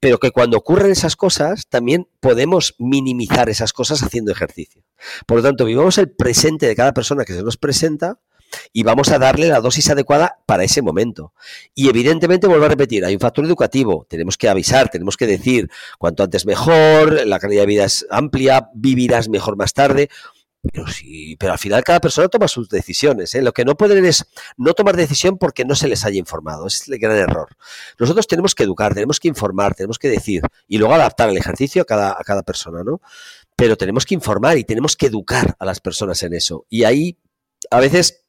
pero 0.00 0.18
que 0.18 0.30
cuando 0.30 0.56
ocurren 0.56 0.92
esas 0.92 1.16
cosas 1.16 1.66
también 1.68 2.08
podemos 2.20 2.74
minimizar 2.78 3.48
esas 3.48 3.72
cosas 3.72 4.02
haciendo 4.02 4.30
ejercicio. 4.30 4.82
Por 5.26 5.38
lo 5.38 5.42
tanto, 5.42 5.64
vivamos 5.64 5.98
el 5.98 6.10
presente 6.10 6.66
de 6.66 6.76
cada 6.76 6.92
persona 6.92 7.24
que 7.24 7.34
se 7.34 7.42
nos 7.42 7.56
presenta 7.56 8.20
y 8.72 8.82
vamos 8.82 9.10
a 9.10 9.18
darle 9.18 9.48
la 9.48 9.60
dosis 9.60 9.90
adecuada 9.90 10.38
para 10.46 10.64
ese 10.64 10.82
momento. 10.82 11.32
Y 11.74 11.88
evidentemente, 11.88 12.46
vuelvo 12.46 12.66
a 12.66 12.68
repetir, 12.68 13.04
hay 13.04 13.14
un 13.14 13.20
factor 13.20 13.44
educativo, 13.44 14.06
tenemos 14.08 14.36
que 14.36 14.48
avisar, 14.48 14.88
tenemos 14.88 15.16
que 15.16 15.26
decir 15.26 15.70
cuanto 15.98 16.22
antes 16.22 16.46
mejor, 16.46 17.26
la 17.26 17.38
calidad 17.38 17.62
de 17.62 17.66
vida 17.66 17.84
es 17.84 18.06
amplia, 18.10 18.70
vivirás 18.74 19.28
mejor 19.28 19.56
más 19.56 19.72
tarde. 19.72 20.08
Pero 20.60 20.88
sí, 20.88 21.36
pero 21.38 21.52
al 21.52 21.58
final 21.58 21.84
cada 21.84 22.00
persona 22.00 22.28
toma 22.28 22.48
sus 22.48 22.68
decisiones. 22.68 23.34
¿eh? 23.34 23.42
Lo 23.42 23.52
que 23.52 23.64
no 23.64 23.76
pueden 23.76 24.04
es 24.04 24.26
no 24.56 24.74
tomar 24.74 24.96
decisión 24.96 25.38
porque 25.38 25.64
no 25.64 25.76
se 25.76 25.86
les 25.86 26.04
haya 26.04 26.18
informado. 26.18 26.66
es 26.66 26.88
el 26.88 26.98
gran 26.98 27.16
error. 27.16 27.56
Nosotros 27.98 28.26
tenemos 28.26 28.54
que 28.54 28.64
educar, 28.64 28.92
tenemos 28.92 29.20
que 29.20 29.28
informar, 29.28 29.74
tenemos 29.74 29.98
que 29.98 30.08
decir 30.08 30.42
y 30.66 30.78
luego 30.78 30.94
adaptar 30.94 31.28
el 31.28 31.36
ejercicio 31.36 31.82
a 31.82 31.84
cada, 31.84 32.10
a 32.10 32.24
cada 32.24 32.42
persona, 32.42 32.82
¿no? 32.82 33.00
Pero 33.54 33.76
tenemos 33.76 34.04
que 34.04 34.14
informar 34.14 34.58
y 34.58 34.64
tenemos 34.64 34.96
que 34.96 35.06
educar 35.06 35.56
a 35.58 35.64
las 35.64 35.80
personas 35.80 36.22
en 36.24 36.34
eso. 36.34 36.66
Y 36.68 36.84
ahí 36.84 37.18
a 37.70 37.80
veces 37.80 38.24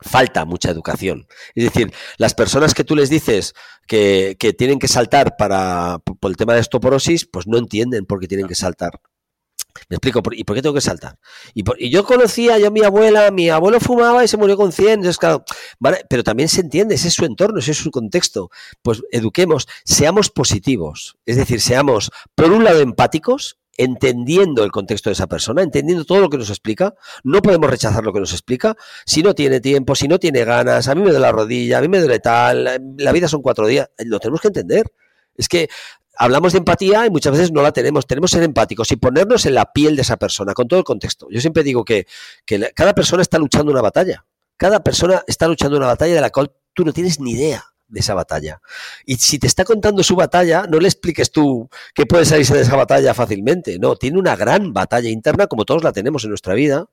falta 0.00 0.44
mucha 0.44 0.70
educación. 0.70 1.26
Es 1.54 1.64
decir, 1.64 1.92
las 2.18 2.34
personas 2.34 2.74
que 2.74 2.84
tú 2.84 2.96
les 2.96 3.10
dices 3.10 3.54
que, 3.86 4.36
que 4.38 4.52
tienen 4.52 4.78
que 4.78 4.88
saltar 4.88 5.36
para, 5.36 5.98
por 5.98 6.30
el 6.30 6.36
tema 6.36 6.54
de 6.54 6.60
estoporosis, 6.60 7.26
pues 7.26 7.46
no 7.46 7.58
entienden 7.58 8.06
por 8.06 8.20
qué 8.20 8.28
tienen 8.28 8.48
que 8.48 8.54
saltar. 8.54 9.00
Me 9.88 9.96
explico, 9.96 10.22
¿y 10.32 10.44
por 10.44 10.56
qué 10.56 10.62
tengo 10.62 10.74
que 10.74 10.80
saltar? 10.80 11.18
Y, 11.54 11.90
yo 11.90 12.04
conocía, 12.04 12.58
yo 12.58 12.70
mi 12.70 12.82
abuela, 12.82 13.30
mi 13.30 13.50
abuelo 13.50 13.80
fumaba 13.80 14.24
y 14.24 14.28
se 14.28 14.36
murió 14.36 14.56
con 14.56 14.72
100, 14.72 15.02
claro, 15.18 15.44
pero 16.08 16.24
también 16.24 16.48
se 16.48 16.60
entiende, 16.60 16.94
ese 16.94 17.08
es 17.08 17.14
su 17.14 17.24
entorno, 17.24 17.58
ese 17.58 17.72
es 17.72 17.78
su 17.78 17.90
contexto. 17.90 18.50
Pues 18.82 19.02
eduquemos, 19.10 19.66
seamos 19.84 20.30
positivos, 20.30 21.16
es 21.26 21.36
decir, 21.36 21.60
seamos, 21.60 22.10
por 22.34 22.50
un 22.52 22.64
lado, 22.64 22.80
empáticos, 22.80 23.58
entendiendo 23.82 24.62
el 24.62 24.70
contexto 24.70 25.08
de 25.08 25.14
esa 25.14 25.26
persona, 25.26 25.62
entendiendo 25.62 26.04
todo 26.04 26.20
lo 26.20 26.28
que 26.28 26.36
nos 26.36 26.50
explica. 26.50 26.94
No 27.24 27.40
podemos 27.40 27.70
rechazar 27.70 28.04
lo 28.04 28.12
que 28.12 28.20
nos 28.20 28.32
explica. 28.32 28.76
Si 29.06 29.22
no 29.22 29.34
tiene 29.34 29.60
tiempo, 29.60 29.94
si 29.94 30.06
no 30.06 30.18
tiene 30.18 30.44
ganas, 30.44 30.86
a 30.86 30.94
mí 30.94 31.00
me 31.00 31.06
duele 31.06 31.20
la 31.20 31.32
rodilla, 31.32 31.78
a 31.78 31.80
mí 31.80 31.88
me 31.88 31.98
duele 31.98 32.18
tal, 32.18 32.96
la 32.98 33.12
vida 33.12 33.26
son 33.26 33.40
cuatro 33.40 33.66
días, 33.66 33.88
lo 34.04 34.20
tenemos 34.20 34.42
que 34.42 34.48
entender. 34.48 34.92
Es 35.34 35.48
que 35.48 35.70
hablamos 36.18 36.52
de 36.52 36.58
empatía 36.58 37.06
y 37.06 37.10
muchas 37.10 37.32
veces 37.32 37.52
no 37.52 37.62
la 37.62 37.72
tenemos. 37.72 38.06
Tenemos 38.06 38.30
que 38.30 38.36
ser 38.36 38.44
empáticos 38.44 38.92
y 38.92 38.96
ponernos 38.96 39.46
en 39.46 39.54
la 39.54 39.72
piel 39.72 39.96
de 39.96 40.02
esa 40.02 40.18
persona, 40.18 40.52
con 40.52 40.68
todo 40.68 40.78
el 40.78 40.84
contexto. 40.84 41.28
Yo 41.30 41.40
siempre 41.40 41.62
digo 41.62 41.82
que, 41.82 42.06
cada 42.74 42.94
persona 42.94 43.22
está 43.22 43.38
luchando 43.38 43.72
una 43.72 43.80
batalla. 43.80 44.26
Cada 44.58 44.84
persona 44.84 45.22
está 45.26 45.48
luchando 45.48 45.78
una 45.78 45.86
batalla 45.86 46.14
de 46.14 46.20
la 46.20 46.28
cual 46.28 46.52
tú 46.74 46.84
no 46.84 46.92
tienes 46.92 47.18
ni 47.18 47.32
idea 47.32 47.69
de 47.90 48.00
esa 48.00 48.14
batalla. 48.14 48.60
Y 49.04 49.16
si 49.16 49.38
te 49.38 49.46
está 49.46 49.64
contando 49.64 50.02
su 50.02 50.16
batalla, 50.16 50.66
no 50.68 50.78
le 50.78 50.88
expliques 50.88 51.30
tú 51.30 51.68
que 51.94 52.06
puede 52.06 52.24
salirse 52.24 52.54
de 52.54 52.62
esa 52.62 52.76
batalla 52.76 53.12
fácilmente. 53.14 53.78
No, 53.78 53.96
tiene 53.96 54.18
una 54.18 54.36
gran 54.36 54.72
batalla 54.72 55.10
interna, 55.10 55.46
como 55.46 55.64
todos 55.64 55.84
la 55.84 55.92
tenemos 55.92 56.24
en 56.24 56.30
nuestra 56.30 56.54
vida. 56.54 56.86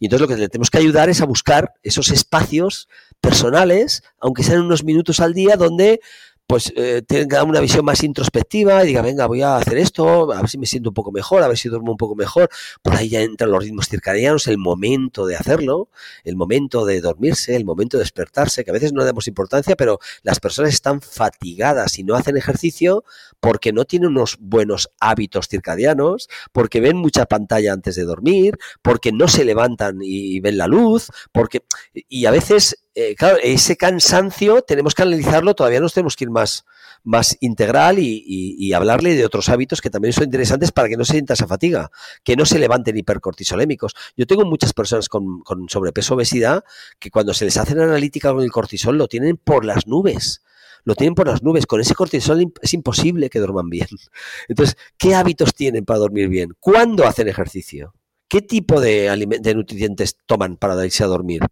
Y 0.00 0.06
entonces 0.06 0.22
lo 0.22 0.34
que 0.34 0.40
le 0.40 0.48
tenemos 0.48 0.70
que 0.70 0.78
ayudar 0.78 1.08
es 1.08 1.20
a 1.20 1.26
buscar 1.26 1.74
esos 1.82 2.10
espacios 2.10 2.88
personales, 3.20 4.02
aunque 4.20 4.42
sean 4.42 4.62
unos 4.62 4.84
minutos 4.84 5.20
al 5.20 5.34
día, 5.34 5.56
donde 5.56 6.00
pues 6.48 6.72
eh, 6.76 7.02
tenga 7.06 7.44
una 7.44 7.60
visión 7.60 7.84
más 7.84 8.02
introspectiva 8.02 8.82
y 8.82 8.86
diga, 8.86 9.02
venga, 9.02 9.26
voy 9.26 9.42
a 9.42 9.56
hacer 9.56 9.76
esto, 9.76 10.32
a 10.32 10.40
ver 10.40 10.48
si 10.48 10.56
me 10.56 10.64
siento 10.64 10.88
un 10.88 10.94
poco 10.94 11.12
mejor, 11.12 11.42
a 11.42 11.48
ver 11.48 11.58
si 11.58 11.68
duermo 11.68 11.92
un 11.92 11.98
poco 11.98 12.14
mejor. 12.14 12.48
Por 12.82 12.96
ahí 12.96 13.10
ya 13.10 13.20
entran 13.20 13.50
los 13.50 13.62
ritmos 13.62 13.86
circadianos, 13.86 14.46
el 14.46 14.56
momento 14.56 15.26
de 15.26 15.36
hacerlo, 15.36 15.90
el 16.24 16.36
momento 16.36 16.86
de 16.86 17.02
dormirse, 17.02 17.54
el 17.54 17.66
momento 17.66 17.98
de 17.98 18.04
despertarse, 18.04 18.64
que 18.64 18.70
a 18.70 18.72
veces 18.72 18.94
no 18.94 19.00
le 19.00 19.04
damos 19.04 19.28
importancia, 19.28 19.76
pero 19.76 19.98
las 20.22 20.40
personas 20.40 20.72
están 20.72 21.02
fatigadas 21.02 21.98
y 21.98 22.02
no 22.02 22.14
hacen 22.14 22.38
ejercicio 22.38 23.04
porque 23.40 23.74
no 23.74 23.84
tienen 23.84 24.08
unos 24.08 24.38
buenos 24.40 24.88
hábitos 25.00 25.48
circadianos, 25.48 26.30
porque 26.52 26.80
ven 26.80 26.96
mucha 26.96 27.26
pantalla 27.26 27.74
antes 27.74 27.94
de 27.94 28.04
dormir, 28.04 28.56
porque 28.80 29.12
no 29.12 29.28
se 29.28 29.44
levantan 29.44 29.98
y 30.00 30.40
ven 30.40 30.56
la 30.56 30.66
luz, 30.66 31.10
porque 31.30 31.62
y 32.08 32.24
a 32.24 32.30
veces 32.30 32.87
eh, 33.00 33.14
claro, 33.14 33.36
ese 33.40 33.76
cansancio 33.76 34.62
tenemos 34.62 34.92
que 34.92 35.02
analizarlo, 35.02 35.54
todavía 35.54 35.78
nos 35.78 35.94
tenemos 35.94 36.16
que 36.16 36.24
ir 36.24 36.30
más, 36.30 36.64
más 37.04 37.36
integral 37.38 38.00
y, 38.00 38.72
hablarle 38.72 39.14
de 39.14 39.24
otros 39.24 39.48
hábitos 39.50 39.80
que 39.80 39.88
también 39.88 40.12
son 40.12 40.24
interesantes 40.24 40.72
para 40.72 40.88
que 40.88 40.96
no 40.96 41.04
se 41.04 41.12
sienta 41.12 41.34
esa 41.34 41.46
fatiga, 41.46 41.92
que 42.24 42.34
no 42.34 42.44
se 42.44 42.58
levanten 42.58 42.96
hipercortisolémicos. 42.96 43.94
Yo 44.16 44.26
tengo 44.26 44.44
muchas 44.44 44.72
personas 44.72 45.08
con, 45.08 45.42
con 45.42 45.68
sobrepeso 45.68 46.14
obesidad 46.14 46.64
que 46.98 47.12
cuando 47.12 47.34
se 47.34 47.44
les 47.44 47.56
hace 47.56 47.76
la 47.76 47.84
analítica 47.84 48.32
con 48.32 48.42
el 48.42 48.50
cortisol 48.50 48.98
lo 48.98 49.06
tienen 49.06 49.36
por 49.36 49.64
las 49.64 49.86
nubes 49.86 50.42
lo 50.84 50.96
tienen 50.96 51.14
por 51.14 51.28
las 51.28 51.42
nubes. 51.42 51.66
Con 51.66 51.80
ese 51.80 51.94
cortisol 51.94 52.52
es 52.62 52.74
imposible 52.74 53.30
que 53.30 53.38
duerman 53.38 53.68
bien. 53.68 53.88
Entonces, 54.48 54.76
¿qué 54.96 55.14
hábitos 55.14 55.54
tienen 55.54 55.84
para 55.84 56.00
dormir 56.00 56.28
bien? 56.28 56.56
¿Cuándo 56.58 57.06
hacen 57.06 57.28
ejercicio? 57.28 57.94
¿Qué 58.26 58.42
tipo 58.42 58.80
de, 58.80 59.38
de 59.40 59.54
nutrientes 59.54 60.16
toman 60.26 60.56
para 60.56 60.84
irse 60.84 61.04
a 61.04 61.08
dormir? 61.08 61.42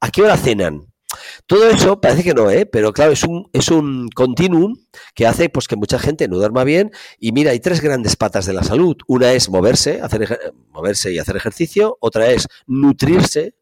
¿A 0.00 0.10
qué 0.10 0.22
hora 0.22 0.36
cenan? 0.36 0.91
Todo 1.46 1.68
eso 1.68 2.00
parece 2.00 2.22
que 2.22 2.34
no, 2.34 2.50
¿eh? 2.50 2.66
pero 2.66 2.92
claro, 2.92 3.12
es 3.12 3.24
un, 3.24 3.48
es 3.52 3.68
un 3.68 4.08
continuum 4.10 4.76
que 5.14 5.26
hace 5.26 5.48
pues, 5.48 5.68
que 5.68 5.76
mucha 5.76 5.98
gente 5.98 6.28
no 6.28 6.36
duerma 6.36 6.64
bien. 6.64 6.90
Y 7.18 7.32
mira, 7.32 7.50
hay 7.50 7.60
tres 7.60 7.80
grandes 7.80 8.16
patas 8.16 8.46
de 8.46 8.52
la 8.52 8.62
salud. 8.62 8.96
Una 9.06 9.32
es 9.32 9.48
moverse, 9.48 10.00
hacer, 10.00 10.52
moverse 10.70 11.12
y 11.12 11.18
hacer 11.18 11.36
ejercicio. 11.36 11.96
Otra 12.00 12.30
es 12.30 12.48
nutrirse, 12.66 13.54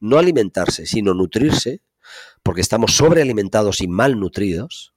no 0.00 0.18
alimentarse, 0.18 0.86
sino 0.86 1.14
nutrirse, 1.14 1.82
porque 2.42 2.60
estamos 2.60 2.94
sobrealimentados 2.94 3.80
y 3.80 3.88
malnutridos. 3.88 4.92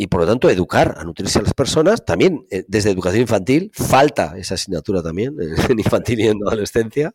Y 0.00 0.06
por 0.06 0.20
lo 0.20 0.26
tanto, 0.28 0.48
educar 0.48 0.94
a 0.96 1.02
nutrirse 1.02 1.40
a 1.40 1.42
las 1.42 1.54
personas, 1.54 2.04
también 2.04 2.46
eh, 2.52 2.64
desde 2.68 2.90
educación 2.90 3.22
infantil, 3.22 3.72
falta 3.74 4.34
esa 4.38 4.54
asignatura 4.54 5.02
también, 5.02 5.34
en 5.68 5.78
infantil 5.78 6.20
y 6.20 6.28
en 6.28 6.38
adolescencia, 6.46 7.14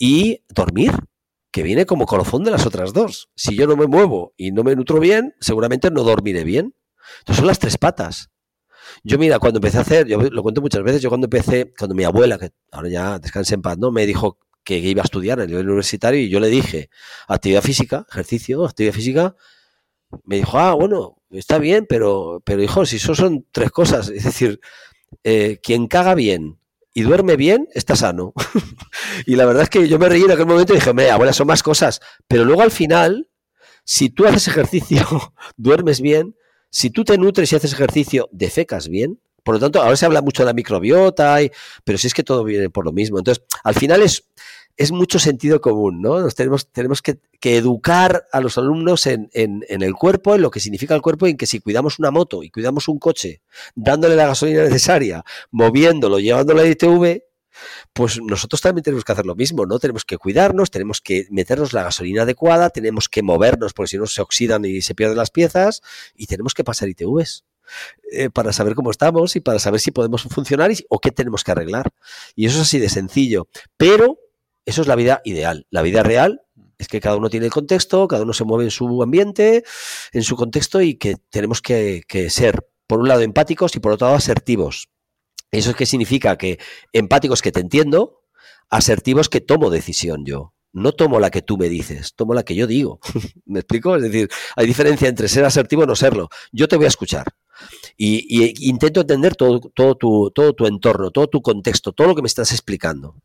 y 0.00 0.42
dormir, 0.48 0.92
que 1.50 1.62
viene 1.62 1.86
como 1.86 2.06
colofón 2.06 2.44
de 2.44 2.50
las 2.50 2.66
otras 2.66 2.92
dos. 2.92 3.30
Si 3.34 3.56
yo 3.56 3.66
no 3.66 3.76
me 3.76 3.86
muevo 3.86 4.34
y 4.36 4.52
no 4.52 4.64
me 4.64 4.76
nutro 4.76 5.00
bien, 5.00 5.34
seguramente 5.40 5.90
no 5.90 6.02
dormiré 6.02 6.44
bien. 6.44 6.74
Entonces 7.20 7.36
son 7.38 7.46
las 7.46 7.58
tres 7.58 7.78
patas. 7.78 8.30
Yo 9.02 9.18
mira, 9.18 9.38
cuando 9.38 9.58
empecé 9.58 9.78
a 9.78 9.82
hacer, 9.82 10.06
yo 10.06 10.18
lo 10.18 10.42
cuento 10.42 10.60
muchas 10.60 10.82
veces, 10.82 11.02
yo 11.02 11.08
cuando 11.08 11.26
empecé, 11.26 11.72
cuando 11.78 11.94
mi 11.94 12.04
abuela, 12.04 12.38
que 12.38 12.50
ahora 12.72 12.88
ya 12.88 13.18
descanse 13.18 13.54
en 13.54 13.62
paz, 13.62 13.78
¿no? 13.78 13.90
Me 13.90 14.06
dijo 14.06 14.38
que 14.64 14.78
iba 14.78 15.02
a 15.02 15.04
estudiar 15.04 15.40
el 15.40 15.48
nivel 15.48 15.66
universitario 15.66 16.20
y 16.20 16.28
yo 16.28 16.40
le 16.40 16.48
dije, 16.48 16.90
actividad 17.26 17.62
física, 17.62 18.06
ejercicio, 18.10 18.64
actividad 18.64 18.92
física, 18.92 19.36
me 20.24 20.36
dijo, 20.36 20.58
ah, 20.58 20.74
bueno, 20.74 21.16
está 21.30 21.58
bien, 21.58 21.86
pero, 21.88 22.42
pero 22.44 22.62
hijo, 22.62 22.84
si 22.86 22.96
eso 22.96 23.14
son 23.14 23.46
tres 23.52 23.70
cosas, 23.70 24.08
es 24.08 24.24
decir, 24.24 24.60
eh, 25.24 25.58
quien 25.62 25.86
caga 25.86 26.14
bien, 26.14 26.58
y 26.94 27.02
duerme 27.02 27.36
bien, 27.36 27.68
está 27.74 27.96
sano. 27.96 28.32
y 29.26 29.36
la 29.36 29.46
verdad 29.46 29.64
es 29.64 29.70
que 29.70 29.88
yo 29.88 29.98
me 29.98 30.08
reí 30.08 30.22
en 30.22 30.30
aquel 30.30 30.46
momento 30.46 30.72
y 30.72 30.76
dije, 30.76 30.92
me 30.92 31.10
abuela, 31.10 31.32
son 31.32 31.46
más 31.46 31.62
cosas. 31.62 32.00
Pero 32.26 32.44
luego 32.44 32.62
al 32.62 32.70
final, 32.70 33.28
si 33.84 34.10
tú 34.10 34.26
haces 34.26 34.48
ejercicio, 34.48 35.06
duermes 35.56 36.00
bien, 36.00 36.36
si 36.70 36.90
tú 36.90 37.04
te 37.04 37.16
nutres 37.18 37.52
y 37.52 37.56
haces 37.56 37.72
ejercicio, 37.72 38.28
defecas 38.32 38.88
bien. 38.88 39.20
Por 39.42 39.54
lo 39.54 39.60
tanto, 39.60 39.80
ahora 39.80 39.96
se 39.96 40.04
habla 40.04 40.20
mucho 40.20 40.42
de 40.42 40.46
la 40.46 40.52
microbiota, 40.52 41.40
y, 41.42 41.50
pero 41.84 41.96
si 41.96 42.06
es 42.06 42.14
que 42.14 42.22
todo 42.22 42.44
viene 42.44 42.68
por 42.68 42.84
lo 42.84 42.92
mismo. 42.92 43.18
Entonces, 43.18 43.44
al 43.64 43.74
final 43.74 44.02
es, 44.02 44.24
es 44.78 44.92
mucho 44.92 45.18
sentido 45.18 45.60
común, 45.60 46.00
¿no? 46.00 46.20
Nos 46.20 46.36
tenemos, 46.36 46.68
tenemos 46.70 47.02
que, 47.02 47.18
educar 47.42 48.28
a 48.32 48.40
los 48.40 48.58
alumnos 48.58 49.06
en, 49.06 49.28
el 49.32 49.94
cuerpo, 49.94 50.36
en 50.36 50.42
lo 50.42 50.52
que 50.52 50.60
significa 50.60 50.94
el 50.94 51.02
cuerpo, 51.02 51.26
y 51.26 51.30
en 51.30 51.36
que 51.36 51.46
si 51.46 51.58
cuidamos 51.58 51.98
una 51.98 52.12
moto 52.12 52.44
y 52.44 52.50
cuidamos 52.50 52.86
un 52.86 53.00
coche, 53.00 53.42
dándole 53.74 54.14
la 54.14 54.28
gasolina 54.28 54.62
necesaria, 54.62 55.24
moviéndolo, 55.50 56.20
llevándolo 56.20 56.60
a 56.60 56.66
ITV, 56.66 57.22
pues 57.92 58.20
nosotros 58.22 58.60
también 58.60 58.84
tenemos 58.84 59.04
que 59.04 59.10
hacer 59.10 59.26
lo 59.26 59.34
mismo, 59.34 59.66
¿no? 59.66 59.80
Tenemos 59.80 60.04
que 60.04 60.16
cuidarnos, 60.16 60.70
tenemos 60.70 61.00
que 61.00 61.26
meternos 61.30 61.72
la 61.72 61.82
gasolina 61.82 62.22
adecuada, 62.22 62.70
tenemos 62.70 63.08
que 63.08 63.22
movernos, 63.22 63.72
porque 63.72 63.88
si 63.88 63.98
no 63.98 64.06
se 64.06 64.22
oxidan 64.22 64.64
y 64.64 64.80
se 64.80 64.94
pierden 64.94 65.16
las 65.16 65.30
piezas, 65.30 65.82
y 66.14 66.26
tenemos 66.26 66.54
que 66.54 66.62
pasar 66.62 66.88
ITVs. 66.88 67.44
Eh, 68.12 68.30
para 68.30 68.54
saber 68.54 68.74
cómo 68.74 68.90
estamos 68.90 69.36
y 69.36 69.40
para 69.40 69.58
saber 69.58 69.80
si 69.80 69.90
podemos 69.90 70.22
funcionar 70.22 70.70
o 70.88 71.00
qué 71.00 71.10
tenemos 71.10 71.42
que 71.42 71.50
arreglar. 71.50 71.90
Y 72.36 72.46
eso 72.46 72.56
es 72.56 72.62
así 72.62 72.78
de 72.78 72.88
sencillo. 72.88 73.48
Pero 73.76 74.18
eso 74.68 74.82
es 74.82 74.86
la 74.86 74.96
vida 74.96 75.22
ideal. 75.24 75.66
La 75.70 75.80
vida 75.80 76.02
real 76.02 76.42
es 76.76 76.88
que 76.88 77.00
cada 77.00 77.16
uno 77.16 77.30
tiene 77.30 77.46
el 77.46 77.52
contexto, 77.52 78.06
cada 78.06 78.24
uno 78.24 78.34
se 78.34 78.44
mueve 78.44 78.64
en 78.64 78.70
su 78.70 79.02
ambiente, 79.02 79.64
en 80.12 80.22
su 80.22 80.36
contexto 80.36 80.82
y 80.82 80.96
que 80.96 81.16
tenemos 81.30 81.62
que, 81.62 82.04
ser, 82.28 82.68
por 82.86 83.00
un 83.00 83.08
lado, 83.08 83.22
empáticos 83.22 83.74
y 83.76 83.80
por 83.80 83.92
otro 83.92 84.08
lado, 84.08 84.18
asertivos. 84.18 84.90
¿Eso 85.50 85.70
es 85.70 85.76
qué 85.76 85.86
significa? 85.86 86.36
Que 86.36 86.58
empáticos 86.92 87.40
que 87.40 87.50
te 87.50 87.60
entiendo, 87.60 88.24
asertivos 88.68 89.30
que 89.30 89.40
tomo 89.40 89.70
decisión 89.70 90.26
yo. 90.26 90.52
No 90.74 90.92
tomo 90.92 91.18
la 91.18 91.30
que 91.30 91.40
tú 91.40 91.56
me 91.56 91.70
dices, 91.70 92.14
tomo 92.14 92.34
la 92.34 92.42
que 92.42 92.54
yo 92.54 92.66
digo. 92.66 93.00
¿Me 93.46 93.60
explico? 93.60 93.96
Es 93.96 94.02
decir, 94.02 94.28
hay 94.54 94.66
diferencia 94.66 95.08
entre 95.08 95.28
ser 95.28 95.46
asertivo 95.46 95.84
y 95.84 95.86
no 95.86 95.96
serlo. 95.96 96.28
Yo 96.52 96.68
te 96.68 96.76
voy 96.76 96.84
a 96.84 96.88
escuchar. 96.88 97.24
Y, 97.96 98.68
intento 98.68 99.00
entender 99.00 99.34
todo 99.34 99.60
tu 99.60 100.66
entorno, 100.66 101.10
todo 101.10 101.26
tu 101.26 101.40
contexto, 101.40 101.92
todo 101.92 102.08
lo 102.08 102.14
que 102.14 102.22
me 102.22 102.28
estás 102.28 102.52
explicando. 102.52 103.16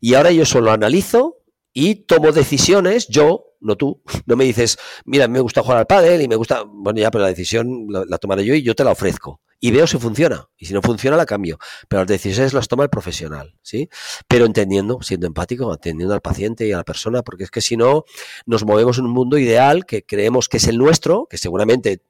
Y 0.00 0.14
ahora 0.14 0.32
yo 0.32 0.44
solo 0.46 0.72
analizo 0.72 1.36
y 1.72 2.06
tomo 2.06 2.32
decisiones, 2.32 3.06
yo, 3.08 3.54
no 3.60 3.76
tú, 3.76 4.02
no 4.26 4.36
me 4.36 4.44
dices, 4.44 4.78
mira, 5.04 5.28
me 5.28 5.40
gusta 5.40 5.62
jugar 5.62 5.78
al 5.78 5.86
pádel 5.86 6.22
y 6.22 6.28
me 6.28 6.36
gusta, 6.36 6.64
bueno, 6.66 7.00
ya, 7.00 7.10
pero 7.10 7.22
la 7.22 7.28
decisión 7.28 7.86
la, 7.88 8.18
tomaré 8.18 8.44
yo 8.44 8.54
y 8.54 8.62
yo 8.62 8.74
te 8.74 8.84
la 8.84 8.92
ofrezco. 8.92 9.40
Y 9.62 9.72
veo 9.72 9.86
si 9.86 9.98
funciona. 9.98 10.48
Y 10.56 10.64
si 10.64 10.72
no 10.72 10.80
funciona, 10.80 11.18
la 11.18 11.26
cambio. 11.26 11.58
Pero 11.86 12.00
las 12.00 12.08
decisiones 12.08 12.54
las 12.54 12.66
toma 12.66 12.84
el 12.84 12.88
profesional, 12.88 13.58
¿sí? 13.60 13.90
Pero 14.26 14.46
entendiendo, 14.46 15.02
siendo 15.02 15.26
empático, 15.26 15.70
atendiendo 15.70 16.14
al 16.14 16.22
paciente 16.22 16.66
y 16.66 16.72
a 16.72 16.78
la 16.78 16.84
persona, 16.84 17.20
porque 17.20 17.44
es 17.44 17.50
que 17.50 17.60
si 17.60 17.76
no, 17.76 18.04
nos 18.46 18.64
movemos 18.64 18.96
en 18.96 19.04
un 19.04 19.10
mundo 19.10 19.36
ideal 19.36 19.84
que 19.84 20.06
creemos 20.06 20.48
que 20.48 20.56
es 20.56 20.66
el 20.66 20.78
nuestro, 20.78 21.26
que 21.28 21.36
seguramente 21.36 22.00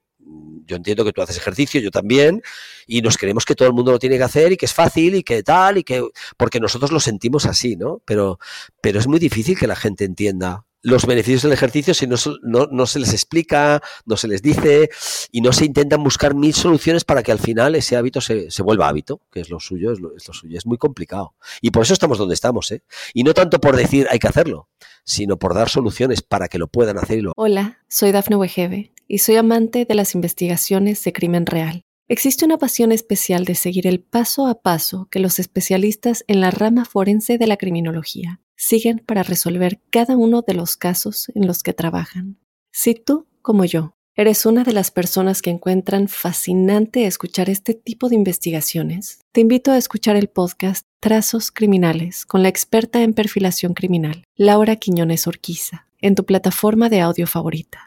yo 0.66 0.76
entiendo 0.76 1.04
que 1.04 1.12
tú 1.12 1.20
haces 1.20 1.36
ejercicio, 1.36 1.80
yo 1.80 1.90
también, 1.90 2.42
y 2.86 3.02
nos 3.02 3.16
creemos 3.16 3.44
que 3.44 3.54
todo 3.54 3.68
el 3.68 3.74
mundo 3.74 3.92
lo 3.92 3.98
tiene 3.98 4.16
que 4.16 4.22
hacer 4.22 4.52
y 4.52 4.56
que 4.56 4.66
es 4.66 4.72
fácil 4.72 5.16
y 5.16 5.22
que 5.22 5.42
tal, 5.42 5.78
y 5.78 5.84
que, 5.84 6.02
porque 6.36 6.60
nosotros 6.60 6.92
lo 6.92 7.00
sentimos 7.00 7.46
así, 7.46 7.76
¿no? 7.76 8.00
Pero, 8.04 8.38
pero 8.80 9.00
es 9.00 9.06
muy 9.06 9.18
difícil 9.18 9.58
que 9.58 9.66
la 9.66 9.76
gente 9.76 10.04
entienda 10.04 10.64
los 10.82 11.06
beneficios 11.06 11.42
del 11.42 11.52
ejercicio 11.52 11.94
si 11.94 12.06
no, 12.06 12.16
no, 12.42 12.86
se 12.86 12.98
les 12.98 13.12
explica, 13.12 13.82
no 14.06 14.16
se 14.16 14.28
les 14.28 14.42
dice 14.42 14.90
y 15.30 15.40
no 15.40 15.52
se 15.52 15.66
intentan 15.66 16.02
buscar 16.02 16.34
mil 16.34 16.54
soluciones 16.54 17.04
para 17.04 17.22
que 17.22 17.32
al 17.32 17.38
final 17.38 17.74
ese 17.74 17.96
hábito 17.96 18.20
se, 18.20 18.48
vuelva 18.62 18.88
hábito, 18.88 19.20
que 19.30 19.40
es 19.40 19.50
lo 19.50 19.60
suyo, 19.60 19.92
es 19.92 20.00
lo, 20.00 20.10
suyo. 20.18 20.56
Es 20.56 20.66
muy 20.66 20.78
complicado. 20.78 21.34
Y 21.60 21.70
por 21.70 21.82
eso 21.82 21.92
estamos 21.92 22.18
donde 22.18 22.34
estamos, 22.34 22.70
¿eh? 22.72 22.82
Y 23.14 23.24
no 23.24 23.34
tanto 23.34 23.60
por 23.60 23.76
decir 23.76 24.06
hay 24.10 24.18
que 24.18 24.28
hacerlo, 24.28 24.68
sino 25.04 25.38
por 25.38 25.54
dar 25.54 25.68
soluciones 25.68 26.22
para 26.22 26.48
que 26.48 26.58
lo 26.58 26.68
puedan 26.68 26.98
hacer. 26.98 27.10
Hola, 27.36 27.78
soy 27.88 28.12
Dafne 28.12 28.36
Wegebe 28.36 28.92
y 29.08 29.18
soy 29.18 29.36
amante 29.36 29.84
de 29.84 29.94
las 29.94 30.14
investigaciones 30.14 31.02
de 31.02 31.12
crimen 31.12 31.46
real. 31.46 31.84
Existe 32.08 32.44
una 32.44 32.58
pasión 32.58 32.92
especial 32.92 33.44
de 33.44 33.54
seguir 33.54 33.86
el 33.86 34.00
paso 34.00 34.46
a 34.46 34.62
paso 34.62 35.08
que 35.10 35.20
los 35.20 35.38
especialistas 35.38 36.24
en 36.26 36.40
la 36.40 36.50
rama 36.50 36.84
forense 36.84 37.38
de 37.38 37.46
la 37.46 37.56
criminología 37.56 38.40
siguen 38.60 38.98
para 38.98 39.22
resolver 39.22 39.80
cada 39.88 40.18
uno 40.18 40.42
de 40.42 40.52
los 40.52 40.76
casos 40.76 41.32
en 41.34 41.46
los 41.46 41.62
que 41.62 41.72
trabajan. 41.72 42.36
Si 42.70 42.94
tú, 42.94 43.26
como 43.40 43.64
yo, 43.64 43.94
eres 44.14 44.44
una 44.44 44.64
de 44.64 44.74
las 44.74 44.90
personas 44.90 45.40
que 45.40 45.48
encuentran 45.48 46.08
fascinante 46.08 47.06
escuchar 47.06 47.48
este 47.48 47.72
tipo 47.72 48.10
de 48.10 48.16
investigaciones, 48.16 49.22
te 49.32 49.40
invito 49.40 49.72
a 49.72 49.78
escuchar 49.78 50.16
el 50.16 50.28
podcast 50.28 50.86
Trazos 51.00 51.50
Criminales 51.50 52.26
con 52.26 52.42
la 52.42 52.50
experta 52.50 53.02
en 53.02 53.14
perfilación 53.14 53.72
criminal, 53.72 54.24
Laura 54.36 54.76
Quiñones 54.76 55.26
Orquiza, 55.26 55.86
en 55.98 56.14
tu 56.14 56.26
plataforma 56.26 56.90
de 56.90 57.00
audio 57.00 57.26
favorita. 57.26 57.86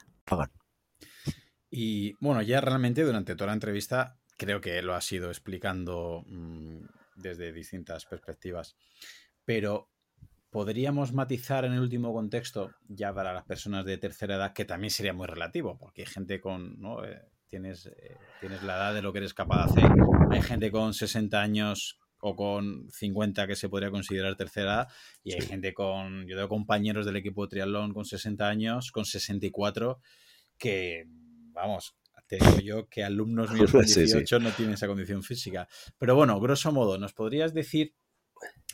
Y 1.70 2.14
bueno, 2.20 2.42
ya 2.42 2.62
realmente 2.62 3.04
durante 3.04 3.36
toda 3.36 3.50
la 3.50 3.54
entrevista 3.54 4.18
creo 4.40 4.60
que 4.60 4.82
lo 4.82 4.96
has 4.96 5.12
ido 5.12 5.30
explicando 5.30 6.24
mm, 6.26 6.80
desde 7.16 7.54
distintas 7.54 8.06
perspectivas. 8.06 8.76
Pero 9.46 9.93
podríamos 10.54 11.14
matizar 11.14 11.66
en 11.66 11.74
el 11.74 11.80
último 11.80 12.14
contexto, 12.14 12.76
ya 12.88 13.12
para 13.12 13.34
las 13.34 13.44
personas 13.44 13.86
de 13.86 13.98
tercera 13.98 14.36
edad, 14.36 14.54
que 14.54 14.66
también 14.66 14.92
sería 14.92 15.12
muy 15.12 15.26
relativo, 15.26 15.80
porque 15.80 16.04
hay 16.04 16.06
gente 16.06 16.40
con, 16.40 16.80
¿no? 16.80 17.04
Eh, 17.04 17.20
tienes, 17.48 17.88
eh, 17.88 18.16
tienes 18.40 18.62
la 18.62 18.76
edad 18.76 18.94
de 18.94 19.02
lo 19.02 19.12
que 19.12 19.18
eres 19.18 19.34
capaz 19.34 19.74
de 19.74 19.82
hacer, 19.82 19.92
hay 20.30 20.42
gente 20.44 20.70
con 20.70 20.94
60 20.94 21.42
años 21.42 22.00
o 22.20 22.36
con 22.36 22.88
50 22.92 23.48
que 23.48 23.56
se 23.56 23.68
podría 23.68 23.90
considerar 23.90 24.36
tercera 24.36 24.74
edad, 24.74 24.88
y 25.24 25.34
hay 25.34 25.42
gente 25.42 25.74
con, 25.74 26.28
yo 26.28 26.36
tengo 26.36 26.50
compañeros 26.50 27.08
del 27.08 27.16
equipo 27.16 27.48
de 27.48 27.50
triatlón 27.50 27.92
con 27.92 28.06
60 28.06 28.48
años, 28.48 28.92
con 28.92 29.06
64, 29.06 30.00
que, 30.60 31.08
vamos, 31.52 31.96
te 32.28 32.38
digo 32.38 32.60
yo 32.60 32.90
que 32.90 33.04
alumnos 33.04 33.52
míos 33.54 33.72
con 33.72 33.86
18 33.86 34.40
no 34.40 34.52
tienen 34.52 34.76
esa 34.76 34.88
condición 34.88 35.24
física. 35.24 35.68
Pero 35.98 36.16
bueno, 36.16 36.40
grosso 36.40 36.72
modo, 36.72 37.00
¿nos 37.00 37.14
podrías 37.14 37.56
decir 37.56 37.96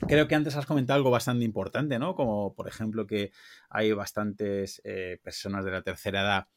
Creo 0.08 0.28
que 0.28 0.36
antes 0.36 0.56
has 0.56 0.66
comentado 0.66 0.98
algo 0.98 1.12
bastante 1.12 1.46
importante, 1.46 2.00
¿no? 2.00 2.16
Como 2.16 2.56
por 2.56 2.68
ejemplo 2.68 3.06
que 3.06 3.32
hay 3.70 3.91
bastantes 3.91 4.82
eh, 4.84 5.20
personas 5.24 5.66
de 5.66 5.72
la 5.72 5.82
tercera 5.82 6.22
edad 6.22 6.48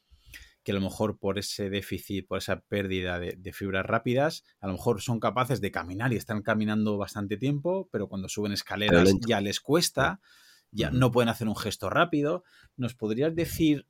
que 0.63 0.71
a 0.71 0.75
lo 0.75 0.81
mejor 0.81 1.19
por 1.19 1.37
ese 1.37 1.69
déficit, 1.69 2.25
por 2.25 2.37
esa 2.37 2.61
pérdida 2.61 3.19
de, 3.19 3.53
fibras 3.53 3.85
rápidas, 3.85 4.45
a 4.61 4.67
lo 4.67 4.73
mejor 4.73 5.01
son 5.01 5.19
capaces 5.19 5.59
de 5.59 5.71
caminar 5.71 6.13
y 6.13 6.15
están 6.15 6.41
caminando 6.41 6.97
bastante 6.97 7.35
tiempo, 7.35 7.89
pero 7.91 8.07
cuando 8.07 8.29
suben 8.29 8.53
escaleras 8.53 9.13
ya 9.27 9.41
les 9.41 9.59
cuesta, 9.59 10.21
ya 10.71 10.89
no 10.89 11.11
pueden 11.11 11.27
hacer 11.27 11.49
un 11.49 11.57
gesto 11.57 11.89
rápido. 11.89 12.45
¿Nos 12.77 12.95
podrías 12.95 13.35
decir 13.35 13.87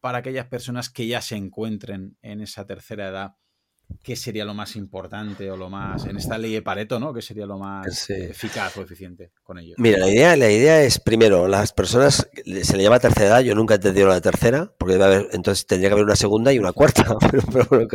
para 0.00 0.18
aquellas 0.18 0.46
personas 0.46 0.88
que 0.88 1.06
ya 1.06 1.20
se 1.20 1.36
encuentren 1.36 2.16
en 2.22 2.40
esa 2.40 2.66
tercera 2.66 3.08
edad, 3.08 3.34
qué 4.02 4.16
sería 4.16 4.44
lo 4.44 4.54
más 4.54 4.76
importante 4.76 5.50
o 5.50 5.56
lo 5.56 5.70
más, 5.70 6.04
en 6.04 6.16
esta 6.16 6.36
ley 6.36 6.52
de 6.52 6.62
Pareto, 6.62 7.00
¿no? 7.00 7.12
¿Qué 7.14 7.22
sería 7.22 7.46
lo 7.46 7.58
más 7.58 8.10
eficaz 8.10 8.76
o 8.76 8.82
eficiente 8.82 9.30
con 9.42 9.58
ellos? 9.58 9.76
Mira, 9.78 9.98
la 9.98 10.10
idea, 10.10 10.36
la 10.36 10.50
idea 10.50 10.82
es, 10.82 10.98
primero, 10.98 11.48
las 11.48 11.72
personas, 11.72 12.28
se 12.62 12.76
le 12.76 12.82
llama 12.82 12.98
tercera 12.98 13.26
edad, 13.26 13.40
yo 13.40 13.54
nunca 13.54 13.74
he 13.74 13.76
entendido 13.76 14.08
la 14.08 14.20
tercera, 14.20 14.70
porque 14.78 14.94
debe 14.94 15.04
haber, 15.04 15.28
entonces 15.32 15.66
tendría 15.66 15.88
que 15.88 15.94
haber 15.94 16.04
una 16.04 16.16
segunda 16.16 16.52
y 16.52 16.58
una 16.58 16.72
cuarta, 16.72 17.16
pero, 17.52 17.88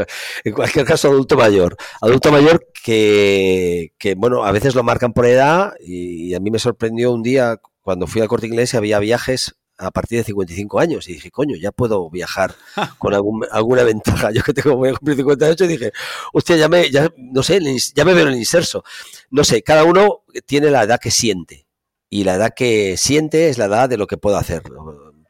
en 0.44 0.54
cualquier 0.54 0.86
caso, 0.86 1.10
adulto 1.10 1.38
mayor. 1.38 1.78
Adulto 2.02 2.32
mayor 2.32 2.68
que, 2.84 3.94
que, 4.00 4.16
bueno, 4.16 4.44
a 4.44 4.52
veces 4.52 4.74
lo 4.74 4.84
marcan 4.84 5.14
por 5.14 5.28
edad 5.28 5.74
y, 5.80 6.30
y 6.30 6.34
a 6.34 6.40
mí 6.40 6.50
me 6.50 6.60
sorprendió 6.60 7.12
un 7.12 7.22
día 7.22 7.60
cuando 7.82 8.08
fui 8.08 8.22
al 8.22 8.28
corte 8.28 8.48
inglés 8.48 8.74
y 8.74 8.78
había 8.78 9.00
viajes 9.00 9.59
a 9.80 9.92
partir 9.92 10.20
de 10.20 10.26
55 10.26 10.80
años. 10.80 11.08
Y 11.08 11.14
dije, 11.14 11.32
coño, 11.32 11.56
ya 11.56 11.72
puedo 11.72 12.10
viajar 12.10 12.54
con 13.00 13.14
alguna 13.14 13.84
ventaja. 13.84 14.32
Yo 14.34 14.44
que 14.44 14.54
tengo, 14.54 14.76
voy 14.76 14.90
a 14.90 14.94
cumplir 14.94 15.18
58 15.18 15.66
y 15.66 15.68
dije, 15.68 15.92
hostia, 16.34 16.58
ya 16.58 16.70
me, 16.70 16.92
ya, 16.92 17.12
no 17.18 17.42
sé, 17.42 17.60
ya 17.96 18.06
me 18.06 18.14
veo 18.14 18.24
en 18.28 18.34
el 18.34 18.40
inserso. 18.40 18.84
No 19.32 19.44
sé, 19.44 19.64
cada 19.64 19.84
uno 19.84 20.24
tiene 20.46 20.70
la 20.70 20.84
edad 20.84 21.00
que 21.00 21.12
siente. 21.12 21.66
Y 22.10 22.24
la 22.24 22.36
edad 22.36 22.54
que 22.56 22.98
siente 22.98 23.50
es 23.50 23.58
la 23.58 23.66
edad 23.66 23.88
de 23.88 23.98
lo 23.98 24.08
que 24.08 24.18
puedo 24.18 24.38
hacer. 24.38 24.64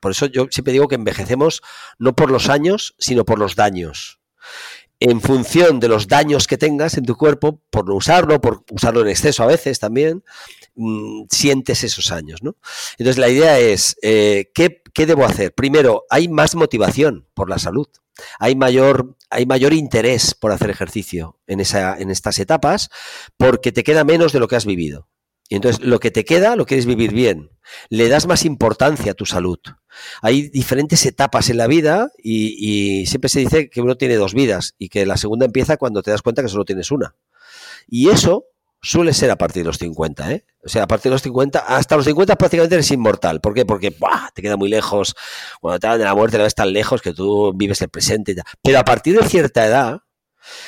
Por 0.01 0.11
eso 0.11 0.25
yo 0.27 0.47
siempre 0.49 0.73
digo 0.73 0.87
que 0.87 0.95
envejecemos 0.95 1.61
no 1.97 2.15
por 2.15 2.31
los 2.31 2.49
años, 2.49 2.95
sino 2.97 3.25
por 3.25 3.37
los 3.37 3.55
daños 3.55 4.19
en 4.99 5.21
función 5.21 5.79
de 5.79 5.87
los 5.87 6.07
daños 6.07 6.45
que 6.45 6.57
tengas 6.57 6.97
en 6.97 7.05
tu 7.05 7.15
cuerpo, 7.15 7.61
por 7.69 7.87
no 7.87 7.95
usarlo, 7.95 8.41
por 8.41 8.63
usarlo 8.71 9.01
en 9.01 9.07
exceso 9.07 9.43
a 9.43 9.47
veces 9.47 9.79
también, 9.79 10.23
mm, 10.79 11.27
sientes 11.29 11.83
esos 11.83 12.11
años. 12.11 12.41
¿no? 12.41 12.55
Entonces 12.97 13.17
la 13.17 13.29
idea 13.29 13.59
es, 13.59 13.97
eh, 14.01 14.51
¿qué, 14.53 14.81
debo 15.05 15.25
hacer? 15.25 15.53
Primero, 15.53 16.05
hay 16.09 16.27
más 16.27 16.55
motivación 16.55 17.27
por 17.33 17.49
la 17.49 17.59
salud. 17.59 17.87
Hay 18.37 18.55
mayor, 18.55 19.15
hay 19.29 19.45
mayor 19.45 19.73
interés 19.73 20.33
por 20.33 20.51
hacer 20.51 20.69
ejercicio 20.69 21.39
en, 21.47 21.61
esa, 21.61 21.97
en 21.97 22.11
estas 22.11 22.39
etapas 22.39 22.89
porque 23.37 23.71
te 23.71 23.83
queda 23.83 24.03
menos 24.03 24.33
de 24.33 24.39
lo 24.39 24.47
que 24.47 24.57
has 24.57 24.65
vivido. 24.65 25.07
Y 25.49 25.55
entonces 25.55 25.83
lo 25.83 25.99
que 25.99 26.11
te 26.11 26.23
queda 26.23 26.55
lo 26.55 26.67
quieres 26.67 26.85
vivir 26.85 27.11
bien. 27.11 27.49
Le 27.89 28.07
das 28.07 28.27
más 28.27 28.45
importancia 28.45 29.11
a 29.11 29.15
tu 29.15 29.25
salud. 29.25 29.57
Hay 30.21 30.49
diferentes 30.49 31.05
etapas 31.07 31.49
en 31.49 31.57
la 31.57 31.65
vida 31.65 32.11
y, 32.23 33.05
siempre 33.07 33.29
se 33.29 33.39
dice 33.39 33.69
que 33.69 33.81
uno 33.81 33.95
tiene 33.95 34.15
dos 34.15 34.35
vidas 34.35 34.75
y 34.77 34.89
que 34.89 35.07
la 35.07 35.17
segunda 35.17 35.47
empieza 35.47 35.77
cuando 35.77 36.03
te 36.03 36.11
das 36.11 36.21
cuenta 36.21 36.43
que 36.43 36.49
solo 36.49 36.65
tienes 36.65 36.91
una. 36.91 37.15
Y 37.87 38.09
eso 38.09 38.45
suele 38.81 39.13
ser 39.13 39.31
a 39.31 39.37
partir 39.37 39.63
de 39.63 39.67
los 39.67 39.77
50, 39.77 40.31
¿eh? 40.31 40.45
O 40.63 40.69
sea, 40.69 40.83
a 40.83 40.87
partir 40.87 41.09
de 41.09 41.15
los 41.15 41.21
50, 41.21 41.59
hasta 41.59 41.95
los 41.95 42.05
50 42.05 42.35
prácticamente 42.35 42.75
eres 42.75 42.91
inmortal. 42.91 43.41
¿Por 43.41 43.53
qué? 43.53 43.65
Porque 43.65 43.95
te 44.33 44.41
queda 44.41 44.57
muy 44.57 44.69
lejos. 44.69 45.15
Cuando 45.61 45.79
te 45.79 45.87
dan 45.87 45.99
de 45.99 46.05
la 46.05 46.15
muerte 46.15 46.37
la 46.37 46.43
ves 46.43 46.55
tan 46.55 46.73
lejos 46.73 47.01
que 47.01 47.13
tú 47.13 47.53
vives 47.55 47.81
el 47.81 47.89
presente. 47.89 48.35
Pero 48.61 48.79
a 48.79 48.83
partir 48.83 49.19
de 49.19 49.27
cierta 49.27 49.65
edad, 49.65 50.01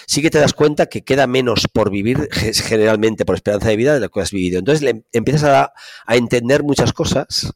sí 0.08 0.22
que 0.22 0.30
te 0.30 0.40
das 0.40 0.54
cuenta 0.54 0.88
que 0.88 1.04
queda 1.04 1.28
menos 1.28 1.68
por 1.72 1.90
vivir 1.90 2.30
generalmente 2.32 3.26
por 3.26 3.36
esperanza 3.36 3.70
de 3.70 3.76
vida 3.76 3.94
de 3.94 4.00
lo 4.00 4.10
que 4.10 4.22
has 4.22 4.32
vivido. 4.32 4.60
Entonces 4.60 4.82
le, 4.82 5.04
empiezas 5.12 5.44
a, 5.44 5.74
entender 6.16 6.64
muchas 6.64 6.94
cosas, 6.94 7.54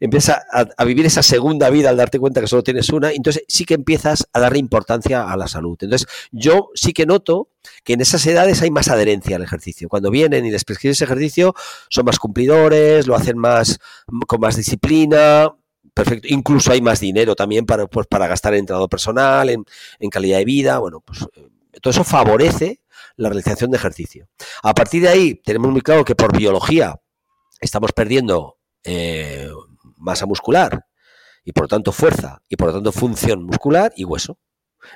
empiezas 0.00 0.38
a, 0.52 0.84
vivir 0.84 1.06
esa 1.06 1.22
segunda 1.22 1.70
vida 1.70 1.90
al 1.90 1.96
darte 1.96 2.18
cuenta 2.18 2.40
que 2.40 2.46
solo 2.46 2.62
tienes 2.62 2.88
una, 2.90 3.12
entonces 3.12 3.44
sí 3.48 3.64
que 3.64 3.74
empiezas 3.74 4.26
a 4.32 4.40
darle 4.40 4.58
importancia 4.58 5.30
a 5.30 5.36
la 5.36 5.48
salud. 5.48 5.76
Entonces 5.80 6.08
yo 6.30 6.70
sí 6.74 6.92
que 6.92 7.06
noto 7.06 7.50
que 7.84 7.94
en 7.94 8.00
esas 8.00 8.26
edades 8.26 8.62
hay 8.62 8.70
más 8.70 8.88
adherencia 8.88 9.36
al 9.36 9.42
ejercicio. 9.42 9.88
Cuando 9.88 10.10
vienen 10.10 10.46
y 10.46 10.50
les 10.50 10.64
prescribes 10.64 11.02
ejercicio, 11.02 11.54
son 11.88 12.04
más 12.04 12.18
cumplidores, 12.18 13.06
lo 13.06 13.14
hacen 13.14 13.38
más 13.38 13.78
con 14.26 14.40
más 14.40 14.56
disciplina, 14.56 15.52
perfecto. 15.94 16.28
Incluso 16.30 16.72
hay 16.72 16.80
más 16.80 17.00
dinero 17.00 17.34
también 17.34 17.66
para, 17.66 17.86
pues, 17.86 18.06
para 18.06 18.26
gastar 18.26 18.54
en 18.54 18.60
entrenador 18.60 18.88
personal, 18.88 19.48
en, 19.50 19.64
en, 19.98 20.10
calidad 20.10 20.38
de 20.38 20.44
vida. 20.44 20.78
Bueno, 20.78 21.00
pues 21.00 21.26
todo 21.80 21.90
eso 21.90 22.04
favorece 22.04 22.80
la 23.16 23.28
realización 23.28 23.70
de 23.70 23.78
ejercicio. 23.78 24.28
A 24.62 24.74
partir 24.74 25.02
de 25.02 25.08
ahí, 25.08 25.34
tenemos 25.34 25.70
muy 25.70 25.80
claro 25.80 26.04
que 26.04 26.14
por 26.14 26.36
biología 26.36 27.00
estamos 27.60 27.92
perdiendo 27.92 28.55
eh, 28.86 29.50
masa 29.96 30.26
muscular 30.26 30.86
y 31.44 31.52
por 31.52 31.64
lo 31.64 31.68
tanto 31.68 31.92
fuerza 31.92 32.42
y 32.48 32.56
por 32.56 32.68
lo 32.68 32.74
tanto 32.74 32.92
función 32.92 33.44
muscular 33.44 33.92
y 33.96 34.04
hueso. 34.04 34.38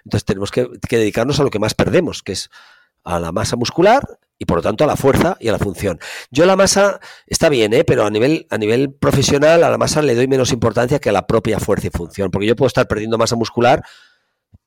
Entonces 0.04 0.24
tenemos 0.24 0.50
que, 0.50 0.68
dedicarnos 0.88 1.40
a 1.40 1.42
lo 1.42 1.50
que 1.50 1.58
más 1.58 1.74
perdemos, 1.74 2.22
que 2.22 2.32
es 2.32 2.50
a 3.04 3.18
la 3.18 3.32
masa 3.32 3.56
muscular 3.56 4.02
y 4.38 4.44
por 4.44 4.58
lo 4.58 4.62
tanto 4.62 4.84
a 4.84 4.86
la 4.86 4.96
fuerza 4.96 5.36
y 5.40 5.48
a 5.48 5.52
la 5.52 5.58
función. 5.58 5.98
Yo 6.30 6.46
la 6.46 6.56
masa 6.56 7.00
está 7.26 7.48
bien, 7.48 7.72
¿eh? 7.72 7.84
pero 7.84 8.04
a 8.04 8.10
nivel, 8.10 8.46
a 8.50 8.58
nivel 8.58 8.92
profesional 8.92 9.64
a 9.64 9.70
la 9.70 9.78
masa 9.78 10.02
le 10.02 10.14
doy 10.14 10.28
menos 10.28 10.52
importancia 10.52 10.98
que 10.98 11.08
a 11.08 11.12
la 11.12 11.26
propia 11.26 11.58
fuerza 11.58 11.88
y 11.88 11.90
función, 11.90 12.30
porque 12.30 12.46
yo 12.46 12.56
puedo 12.56 12.68
estar 12.68 12.86
perdiendo 12.86 13.18
masa 13.18 13.36
muscular 13.36 13.84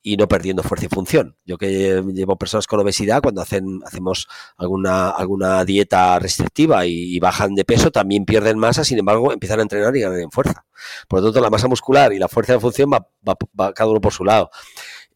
y 0.05 0.17
no 0.17 0.27
perdiendo 0.27 0.63
fuerza 0.63 0.85
y 0.85 0.89
función. 0.89 1.37
Yo 1.45 1.57
que 1.57 2.03
llevo 2.13 2.35
personas 2.35 2.67
con 2.67 2.81
obesidad, 2.81 3.21
cuando 3.21 3.41
hacen, 3.41 3.79
hacemos 3.85 4.27
alguna, 4.57 5.09
alguna 5.09 5.63
dieta 5.63 6.19
restrictiva 6.19 6.85
y, 6.85 7.17
bajan 7.19 7.55
de 7.55 7.63
peso, 7.63 7.89
también 7.89 8.25
pierden 8.25 8.59
masa, 8.59 8.83
sin 8.83 8.99
embargo, 8.99 9.31
empiezan 9.31 9.59
a 9.59 9.63
entrenar 9.63 9.95
y 9.95 10.01
ganan 10.01 10.29
fuerza. 10.29 10.65
Por 11.07 11.19
lo 11.19 11.27
tanto, 11.27 11.39
la 11.39 11.49
masa 11.49 11.69
muscular 11.69 12.11
y 12.11 12.19
la 12.19 12.27
fuerza 12.27 12.53
de 12.53 12.59
función 12.59 12.91
va, 12.91 13.07
va, 13.27 13.73
cada 13.73 13.89
uno 13.89 14.01
por 14.01 14.11
su 14.11 14.25
lado. 14.25 14.49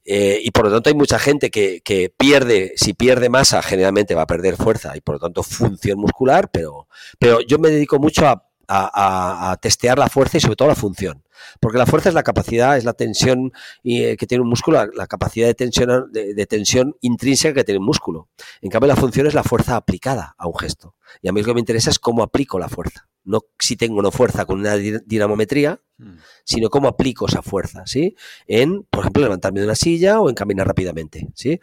Eh, 0.05 0.39
y 0.41 0.51
por 0.51 0.63
lo 0.63 0.71
tanto 0.71 0.89
hay 0.89 0.95
mucha 0.95 1.19
gente 1.19 1.51
que, 1.51 1.81
que, 1.81 2.09
pierde, 2.09 2.71
si 2.77 2.93
pierde 2.93 3.27
masa, 3.27 3.61
generalmente 3.61 4.15
va 4.15 4.21
a 4.21 4.27
perder 4.27 4.55
fuerza 4.55 4.95
y 4.95 5.01
por 5.01 5.15
lo 5.15 5.19
tanto 5.19 5.43
función 5.43 5.99
muscular, 5.99 6.49
pero, 6.49 6.87
pero 7.19 7.41
yo 7.41 7.59
me 7.59 7.69
dedico 7.69 7.99
mucho 7.99 8.25
a 8.25 8.47
a, 8.67 9.57
testear 9.61 9.97
la 9.97 10.09
fuerza 10.09 10.37
y 10.37 10.41
sobre 10.41 10.55
todo 10.55 10.67
la 10.67 10.75
función. 10.75 11.23
Porque 11.59 11.77
la 11.77 11.85
fuerza 11.85 12.09
es 12.09 12.15
la 12.15 12.23
capacidad, 12.23 12.77
es 12.77 12.83
la 12.83 12.93
tensión 12.93 13.51
eh, 13.83 14.17
que 14.17 14.27
tiene 14.27 14.41
un 14.41 14.49
músculo, 14.49 14.85
la, 14.93 15.07
capacidad 15.07 15.47
de 15.47 15.53
tensión, 15.53 16.11
de, 16.11 16.45
tensión 16.45 16.95
intrínseca 17.01 17.53
que 17.53 17.63
tiene 17.63 17.79
un 17.79 17.85
músculo. 17.85 18.29
En 18.61 18.69
cambio, 18.69 18.87
la 18.87 18.95
función 18.95 19.27
es 19.27 19.33
la 19.33 19.43
fuerza 19.43 19.75
aplicada 19.75 20.35
a 20.37 20.47
un 20.47 20.57
gesto. 20.57 20.95
Y 21.21 21.29
a 21.29 21.31
mí 21.31 21.41
lo 21.41 21.47
que 21.47 21.53
me 21.53 21.59
interesa 21.59 21.89
es 21.89 21.99
cómo 21.99 22.23
aplico 22.23 22.59
la 22.59 22.69
fuerza. 22.69 23.07
no 23.23 23.41
si 23.59 23.75
tengo 23.75 24.01
no 24.01 24.11
fuerza 24.11 24.45
con 24.45 24.59
una 24.59 24.75
dinamometría, 24.75 25.81
hmm. 25.97 26.17
sino 26.43 26.69
cómo 26.69 26.87
aplico 26.87 27.27
esa 27.27 27.41
fuerza, 27.41 27.83
¿sí? 27.85 28.15
En, 28.47 28.83
por 28.83 29.01
ejemplo, 29.01 29.21
levantarme 29.23 29.59
de 29.59 29.65
una 29.65 29.75
silla 29.75 30.19
o 30.19 30.29
en 30.29 30.35
caminar 30.35 30.67
rápidamente, 30.67 31.27
¿sí? 31.35 31.59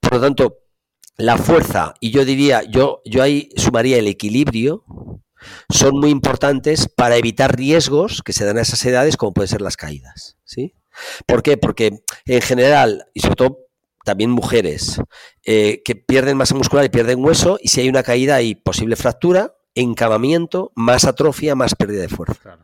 Por 0.00 0.14
lo 0.14 0.20
tanto, 0.20 0.58
la 1.16 1.36
fuerza, 1.36 1.94
y 2.00 2.10
yo 2.10 2.24
diría, 2.24 2.62
yo, 2.62 3.02
yo 3.04 3.22
ahí 3.22 3.50
sumaría 3.56 3.98
el 3.98 4.06
equilibrio, 4.06 4.84
son 5.68 5.98
muy 5.98 6.10
importantes 6.10 6.88
para 6.88 7.16
evitar 7.16 7.56
riesgos 7.56 8.22
que 8.24 8.32
se 8.32 8.44
dan 8.44 8.58
a 8.58 8.62
esas 8.62 8.84
edades, 8.84 9.16
como 9.16 9.32
pueden 9.32 9.48
ser 9.48 9.60
las 9.60 9.76
caídas, 9.76 10.36
¿sí? 10.44 10.74
¿Por 11.26 11.42
qué? 11.42 11.56
Porque 11.56 12.02
en 12.26 12.40
general, 12.42 13.06
y 13.14 13.20
sobre 13.20 13.36
todo 13.36 13.58
también 14.04 14.30
mujeres, 14.30 15.00
eh, 15.44 15.82
que 15.84 15.94
pierden 15.94 16.36
masa 16.36 16.54
muscular 16.54 16.84
y 16.84 16.88
pierden 16.88 17.24
hueso, 17.24 17.58
y 17.62 17.68
si 17.68 17.80
hay 17.80 17.88
una 17.88 18.02
caída 18.02 18.36
hay 18.36 18.54
posible 18.54 18.96
fractura, 18.96 19.54
encamamiento, 19.74 20.72
más 20.74 21.04
atrofia, 21.04 21.54
más 21.54 21.74
pérdida 21.74 22.02
de 22.02 22.08
fuerza. 22.08 22.58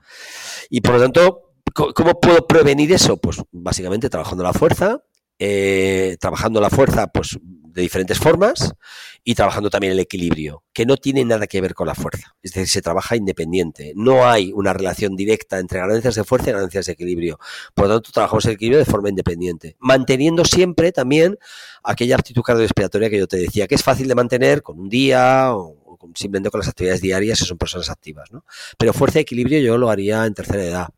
Y 0.71 0.81
por 0.81 0.95
lo 0.95 1.01
tanto, 1.01 1.53
¿cómo 1.73 2.21
puedo 2.21 2.47
prevenir 2.47 2.93
eso? 2.93 3.17
Pues 3.17 3.43
básicamente 3.53 4.11
trabajando 4.11 4.43
la 4.43 4.53
fuerza, 4.53 5.03
eh, 5.39 6.17
trabajando 6.19 6.61
la 6.61 6.71
fuerza 6.71 7.09
pues 7.09 7.39
de 7.77 7.83
diferentes 7.83 8.19
formas 8.19 8.75
y 9.23 9.35
trabajando 9.35 9.69
también 9.69 9.93
el 9.93 10.01
equilibrio, 10.01 10.65
que 10.73 10.87
no 10.87 10.97
tiene 10.97 11.27
nada 11.27 11.47
que 11.47 11.61
ver 11.61 11.75
con 11.75 11.87
la 11.87 11.95
fuerza. 11.95 12.35
Es 12.43 12.53
decir, 12.53 12.69
se 12.69 12.81
trabaja 12.81 13.17
independiente. 13.17 13.93
No 13.95 14.27
hay 14.27 14.51
una 14.55 14.73
relación 14.73 15.15
directa 15.15 15.59
entre 15.59 15.81
ganancias 15.81 16.15
de 16.15 16.25
fuerza 16.25 16.49
y 16.49 16.53
ganancias 16.55 16.87
de 16.87 16.93
equilibrio. 16.93 17.39
Por 17.75 17.87
lo 17.87 17.95
tanto, 17.95 18.13
trabajamos 18.13 18.47
el 18.47 18.53
equilibrio 18.53 18.79
de 18.79 18.87
forma 18.87 19.11
independiente, 19.11 19.77
manteniendo 19.79 20.47
siempre 20.47 20.91
también 20.91 21.39
aquella 21.85 22.17
actitud 22.17 22.41
cardiorrespiratoria 22.41 23.11
que 23.11 23.19
yo 23.19 23.27
te 23.27 23.37
decía, 23.37 23.67
que 23.67 23.75
es 23.75 23.83
fácil 23.83 24.09
de 24.09 24.15
mantener 24.15 24.63
con 24.63 24.81
un 24.81 24.89
día 24.89 25.55
o 25.55 25.99
simplemente 26.15 26.51
con 26.51 26.61
las 26.61 26.69
actividades 26.69 27.03
diarias 27.03 27.39
si 27.39 27.45
son 27.45 27.59
personas 27.59 27.91
activas. 27.91 28.33
¿no? 28.33 28.43
Pero 28.79 28.95
fuerza 28.95 29.19
y 29.19 29.23
equilibrio 29.23 29.61
yo 29.61 29.77
lo 29.77 29.91
haría 29.91 30.25
en 30.25 30.33
tercera 30.33 30.65
edad. 30.65 30.89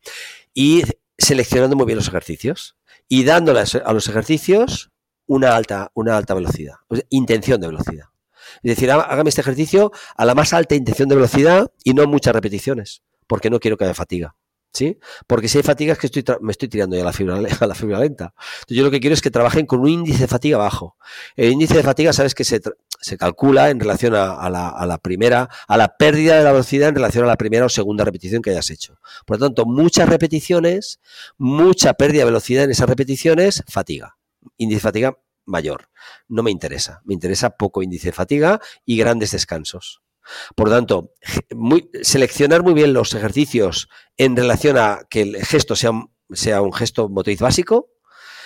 Y 0.53 0.83
seleccionando 1.17 1.75
muy 1.75 1.87
bien 1.87 1.97
los 1.97 2.07
ejercicios 2.07 2.77
y 3.09 3.25
dándole 3.25 3.65
a 3.83 3.91
los 3.91 4.07
ejercicios 4.07 4.91
una 5.29 5.55
alta, 5.55 5.91
una 5.93 6.17
alta 6.17 6.33
velocidad, 6.33 6.73
intención 7.09 7.61
de 7.61 7.67
velocidad. 7.67 8.05
Es 8.63 8.75
decir, 8.75 8.89
hágame 8.89 9.29
este 9.29 9.41
ejercicio 9.41 9.91
a 10.17 10.25
la 10.25 10.33
más 10.33 10.53
alta 10.53 10.73
intención 10.73 11.07
de 11.07 11.15
velocidad 11.15 11.71
y 11.83 11.93
no 11.93 12.07
muchas 12.07 12.33
repeticiones, 12.33 13.03
porque 13.27 13.51
no 13.51 13.59
quiero 13.59 13.77
que 13.77 13.85
haya 13.85 13.93
fatiga. 13.93 14.35
¿Sí? 14.71 14.99
Porque 15.25 15.47
si 15.47 15.57
hay 15.57 15.63
fatiga 15.63 15.93
es 15.93 15.99
que 15.99 16.07
estoy 16.07 16.23
me 16.41 16.51
estoy 16.51 16.67
tirando 16.67 16.95
ya 16.95 17.01
a 17.01 17.05
la, 17.05 17.13
fibra, 17.13 17.37
a 17.37 17.41
la 17.67 17.75
fibra 17.75 17.99
lenta. 17.99 18.33
Yo 18.67 18.83
lo 18.83 18.91
que 18.91 18.99
quiero 18.99 19.13
es 19.15 19.21
que 19.21 19.31
trabajen 19.31 19.65
con 19.65 19.81
un 19.81 19.89
índice 19.89 20.21
de 20.21 20.27
fatiga 20.27 20.57
bajo. 20.57 20.95
El 21.35 21.51
índice 21.51 21.75
de 21.75 21.83
fatiga, 21.83 22.13
sabes 22.13 22.33
que 22.33 22.43
se, 22.43 22.61
se 22.99 23.17
calcula 23.17 23.69
en 23.69 23.79
relación 23.79 24.15
a, 24.15 24.49
la, 24.49 24.69
a, 24.69 24.85
la, 24.85 24.97
primera, 24.99 25.49
a 25.67 25.77
la 25.77 25.95
pérdida 25.97 26.37
de 26.37 26.43
la 26.43 26.51
velocidad 26.51 26.89
en 26.89 26.95
relación 26.95 27.23
a 27.23 27.27
la 27.27 27.37
primera 27.37 27.65
o 27.65 27.69
segunda 27.69 28.03
repetición 28.03 28.41
que 28.41 28.51
hayas 28.51 28.69
hecho. 28.69 28.99
Por 29.25 29.39
lo 29.39 29.47
tanto, 29.47 29.65
muchas 29.65 30.07
repeticiones, 30.09 30.99
mucha 31.37 31.93
pérdida 31.93 32.21
de 32.21 32.25
velocidad 32.25 32.63
en 32.63 32.71
esas 32.71 32.89
repeticiones, 32.89 33.63
fatiga 33.67 34.18
índice 34.57 34.77
de 34.77 34.81
fatiga 34.81 35.17
mayor. 35.45 35.89
No 36.27 36.43
me 36.43 36.51
interesa. 36.51 37.01
Me 37.05 37.13
interesa 37.13 37.51
poco 37.51 37.83
índice 37.83 38.09
de 38.09 38.13
fatiga 38.13 38.61
y 38.85 38.97
grandes 38.97 39.31
descansos. 39.31 40.01
Por 40.55 40.69
tanto, 40.69 41.13
seleccionar 42.01 42.63
muy 42.63 42.73
bien 42.73 42.93
los 42.93 43.13
ejercicios 43.13 43.89
en 44.17 44.35
relación 44.35 44.77
a 44.77 45.01
que 45.09 45.21
el 45.21 45.45
gesto 45.45 45.75
sea, 45.75 45.91
sea 46.31 46.61
un 46.61 46.73
gesto 46.73 47.09
motriz 47.09 47.39
básico, 47.39 47.89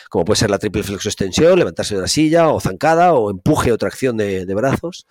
como 0.10 0.26
puede 0.26 0.40
ser 0.40 0.52
la 0.52 0.60
triple 0.60 0.84
flexo-extensión, 0.84 1.58
levantarse 1.58 1.96
de 1.96 2.02
una 2.02 2.08
silla 2.08 2.50
o 2.50 2.60
zancada 2.60 3.14
o 3.14 3.32
empuje 3.32 3.72
o 3.72 3.78
tracción 3.78 4.16
de, 4.16 4.46
brazos, 4.54 5.08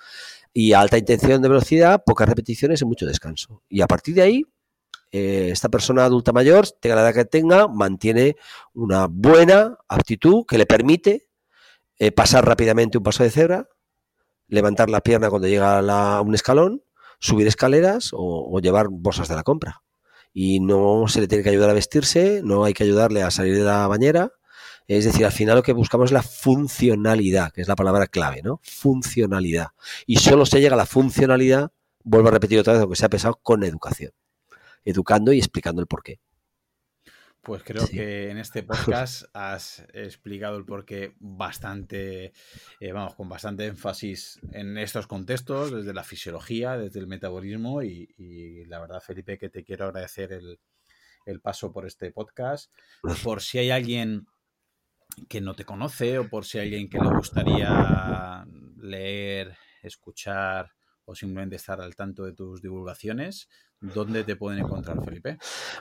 y 0.52 0.74
alta 0.74 0.96
intención 0.96 1.42
de 1.42 1.48
velocidad, 1.48 2.02
pocas 2.06 2.28
repeticiones 2.28 2.82
y 2.82 2.84
mucho 2.84 3.04
descanso. 3.04 3.62
Y 3.68 3.80
a 3.80 3.88
partir 3.88 4.14
de 4.14 4.22
ahí, 4.22 4.44
eh, 5.12 5.51
esta 5.52 5.68
persona 5.68 6.06
adulta 6.06 6.32
mayor, 6.32 6.66
tenga 6.80 6.97
la 6.97 7.02
edad 7.02 7.14
que 7.14 7.26
tenga, 7.26 7.68
mantiene 7.68 8.36
una 8.72 9.09
buena 9.09 9.76
actitud 9.86 10.47
que 10.48 10.56
le 10.56 10.64
permite 10.64 11.28
eh, 11.98 12.12
pasar 12.12 12.47
rápidamente 12.47 12.97
un 12.97 13.05
paso 13.05 13.22
de 13.22 13.30
cebra, 13.30 13.68
levantar 14.48 14.89
la 14.89 15.02
pierna 15.02 15.28
cuando 15.28 15.48
llega 15.48 15.78
a 15.78 16.20
un 16.22 16.34
escalón, 16.34 16.82
subir 17.18 17.47
escaleras 17.47 18.10
o, 18.14 18.59
llevar 18.60 18.89
bolsas 18.90 19.28
de 19.28 19.36
la 19.36 19.43
compra. 19.43 19.82
Y 20.32 20.60
no 20.60 21.05
se 21.09 21.20
le 21.20 21.28
tiene 21.28 21.44
que 21.44 21.51
ayudar 21.51 21.68
a 21.68 21.74
vestirse, 21.74 22.40
no 22.43 22.64
hay 22.64 22.72
que 22.72 22.84
ayudarle 22.84 23.22
a 23.22 23.30
salir 23.30 23.55
de 23.55 23.64
la 23.64 23.86
bañera. 23.86 24.32
Es 24.89 25.05
decir, 25.05 25.26
al 25.26 25.32
final 25.32 25.56
lo 25.56 25.62
que 25.62 25.74
buscamos 25.74 26.06
es 26.06 26.12
la 26.12 26.22
funcionalidad, 26.22 27.52
que 27.52 27.60
es 27.60 27.68
la 27.68 27.76
palabra 27.76 28.06
clave, 28.06 28.40
¿no? 28.43 28.60
Funcionalidad. 28.62 29.68
Y 30.06 30.16
solo 30.16 30.47
se 30.47 30.60
llega 30.60 30.74
a 30.74 30.78
la 30.78 30.86
funcionalidad, 30.86 31.70
vuelvo 32.02 32.28
a 32.28 32.32
repetir 32.32 32.59
otra 32.59 32.72
vez, 32.72 32.82
aunque 32.82 32.97
sea 32.97 33.10
pesado, 33.10 33.39
con 33.43 33.62
educación 33.62 34.12
educando 34.84 35.32
y 35.32 35.38
explicando 35.38 35.80
el 35.80 35.86
porqué. 35.86 36.20
Pues 37.42 37.64
creo 37.64 37.88
que 37.88 38.30
en 38.30 38.38
este 38.38 38.62
podcast 38.62 39.24
has 39.34 39.84
explicado 39.92 40.56
el 40.56 40.64
porqué 40.64 41.16
bastante, 41.18 42.32
eh, 42.78 42.92
vamos, 42.92 43.16
con 43.16 43.28
bastante 43.28 43.66
énfasis 43.66 44.38
en 44.52 44.78
estos 44.78 45.09
contextos, 45.09 45.72
desde 45.72 45.92
la 45.92 46.04
fisiología, 46.04 46.78
desde 46.78 47.00
el 47.00 47.09
metabolismo 47.09 47.82
y, 47.82 48.64
la 48.66 48.78
verdad, 48.78 49.00
Felipe, 49.00 49.38
que 49.38 49.48
te 49.48 49.64
quiero 49.64 49.86
agradecer 49.86 50.32
el, 50.32 50.60
el, 51.26 51.40
paso 51.40 51.72
por 51.72 51.84
este 51.84 52.12
podcast. 52.12 52.72
Por 53.24 53.42
si 53.42 53.59
hay 53.59 53.70
alguien 53.70 54.28
que 55.28 55.40
no 55.40 55.54
te 55.54 55.64
conoce 55.64 56.18
o 56.18 56.28
por 56.28 56.44
si 56.44 56.59
hay 56.59 56.68
alguien 56.68 56.88
que 56.88 56.98
le 56.98 57.09
gustaría 57.09 58.46
leer, 58.78 59.56
escuchar 59.82 60.72
o 61.04 61.14
simplemente 61.14 61.56
estar 61.56 61.80
al 61.80 61.94
tanto 61.96 62.24
de 62.24 62.32
tus 62.32 62.62
divulgaciones, 62.62 63.48
¿Dónde 63.82 64.22
te 64.22 64.36
pueden 64.36 64.60
encontrar, 64.60 65.04
Felipe? 65.04 65.38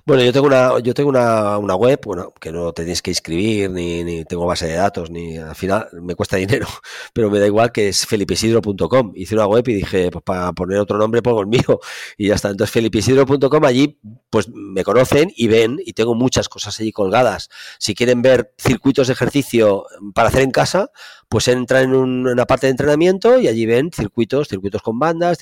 Bueno, 0.07 0.23
yo 0.23 0.34
tengo 0.34 0.48
una, 0.48 0.80
yo 0.80 0.91
tengo 0.95 1.10
una, 1.10 1.60
una 1.60 1.76
web, 1.76 2.02
bueno, 2.03 2.34
que 2.40 2.52
no 2.52 2.73
tenéis 2.73 2.99
que 3.03 3.11
inscribir, 3.11 3.69
ni, 3.69 4.03
ni, 4.03 4.26
tengo 4.26 4.48
base 4.48 4.65
de 4.65 4.73
datos, 4.73 5.11
ni 5.11 5.38
al 5.38 5.53
final 5.53 5.88
me 6.02 6.15
cuesta 6.15 6.38
dinero, 6.38 6.68
pero 7.14 7.30
me 7.30 7.38
da 7.38 7.45
igual 7.45 7.72
que 7.72 7.90
es 7.90 8.07
felipesidro.com. 8.07 9.11
Hice 9.14 9.36
una 9.36 9.45
web 9.45 9.68
y 9.68 9.76
dije, 9.76 10.10
pues 10.10 10.23
para 10.23 10.52
poner 10.53 10.80
otro 10.80 10.98
nombre 10.98 11.22
pongo 11.22 11.41
el 11.41 11.48
mío 11.48 11.80
y 12.18 12.30
ya 12.30 12.36
está. 12.36 12.49
Entonces, 12.49 12.73
felipesidro.com, 12.73 13.65
allí 13.65 13.99
pues 14.32 14.49
me 14.49 14.84
conocen 14.84 15.32
y 15.36 15.48
ven 15.48 15.78
y 15.86 15.94
tengo 15.94 16.15
muchas 16.15 16.49
cosas 16.49 16.80
allí 16.80 16.91
colgadas. 16.91 17.49
Si 17.78 17.94
quieren 17.94 18.23
ver 18.23 18.52
circuitos 18.57 19.07
de 19.07 19.14
ejercicio 19.14 19.86
para 20.15 20.30
hacer 20.30 20.41
en 20.41 20.52
casa, 20.52 20.90
pues 21.32 21.48
entran 21.48 21.86
en 21.86 21.95
una 21.95 22.45
parte 22.45 22.68
de 22.68 22.72
entrenamiento 22.72 23.40
y 23.40 23.48
allí 23.48 23.66
ven 23.66 23.90
circuitos, 23.90 24.49
circuitos 24.49 24.82
con 24.82 24.99
bandas. 24.99 25.38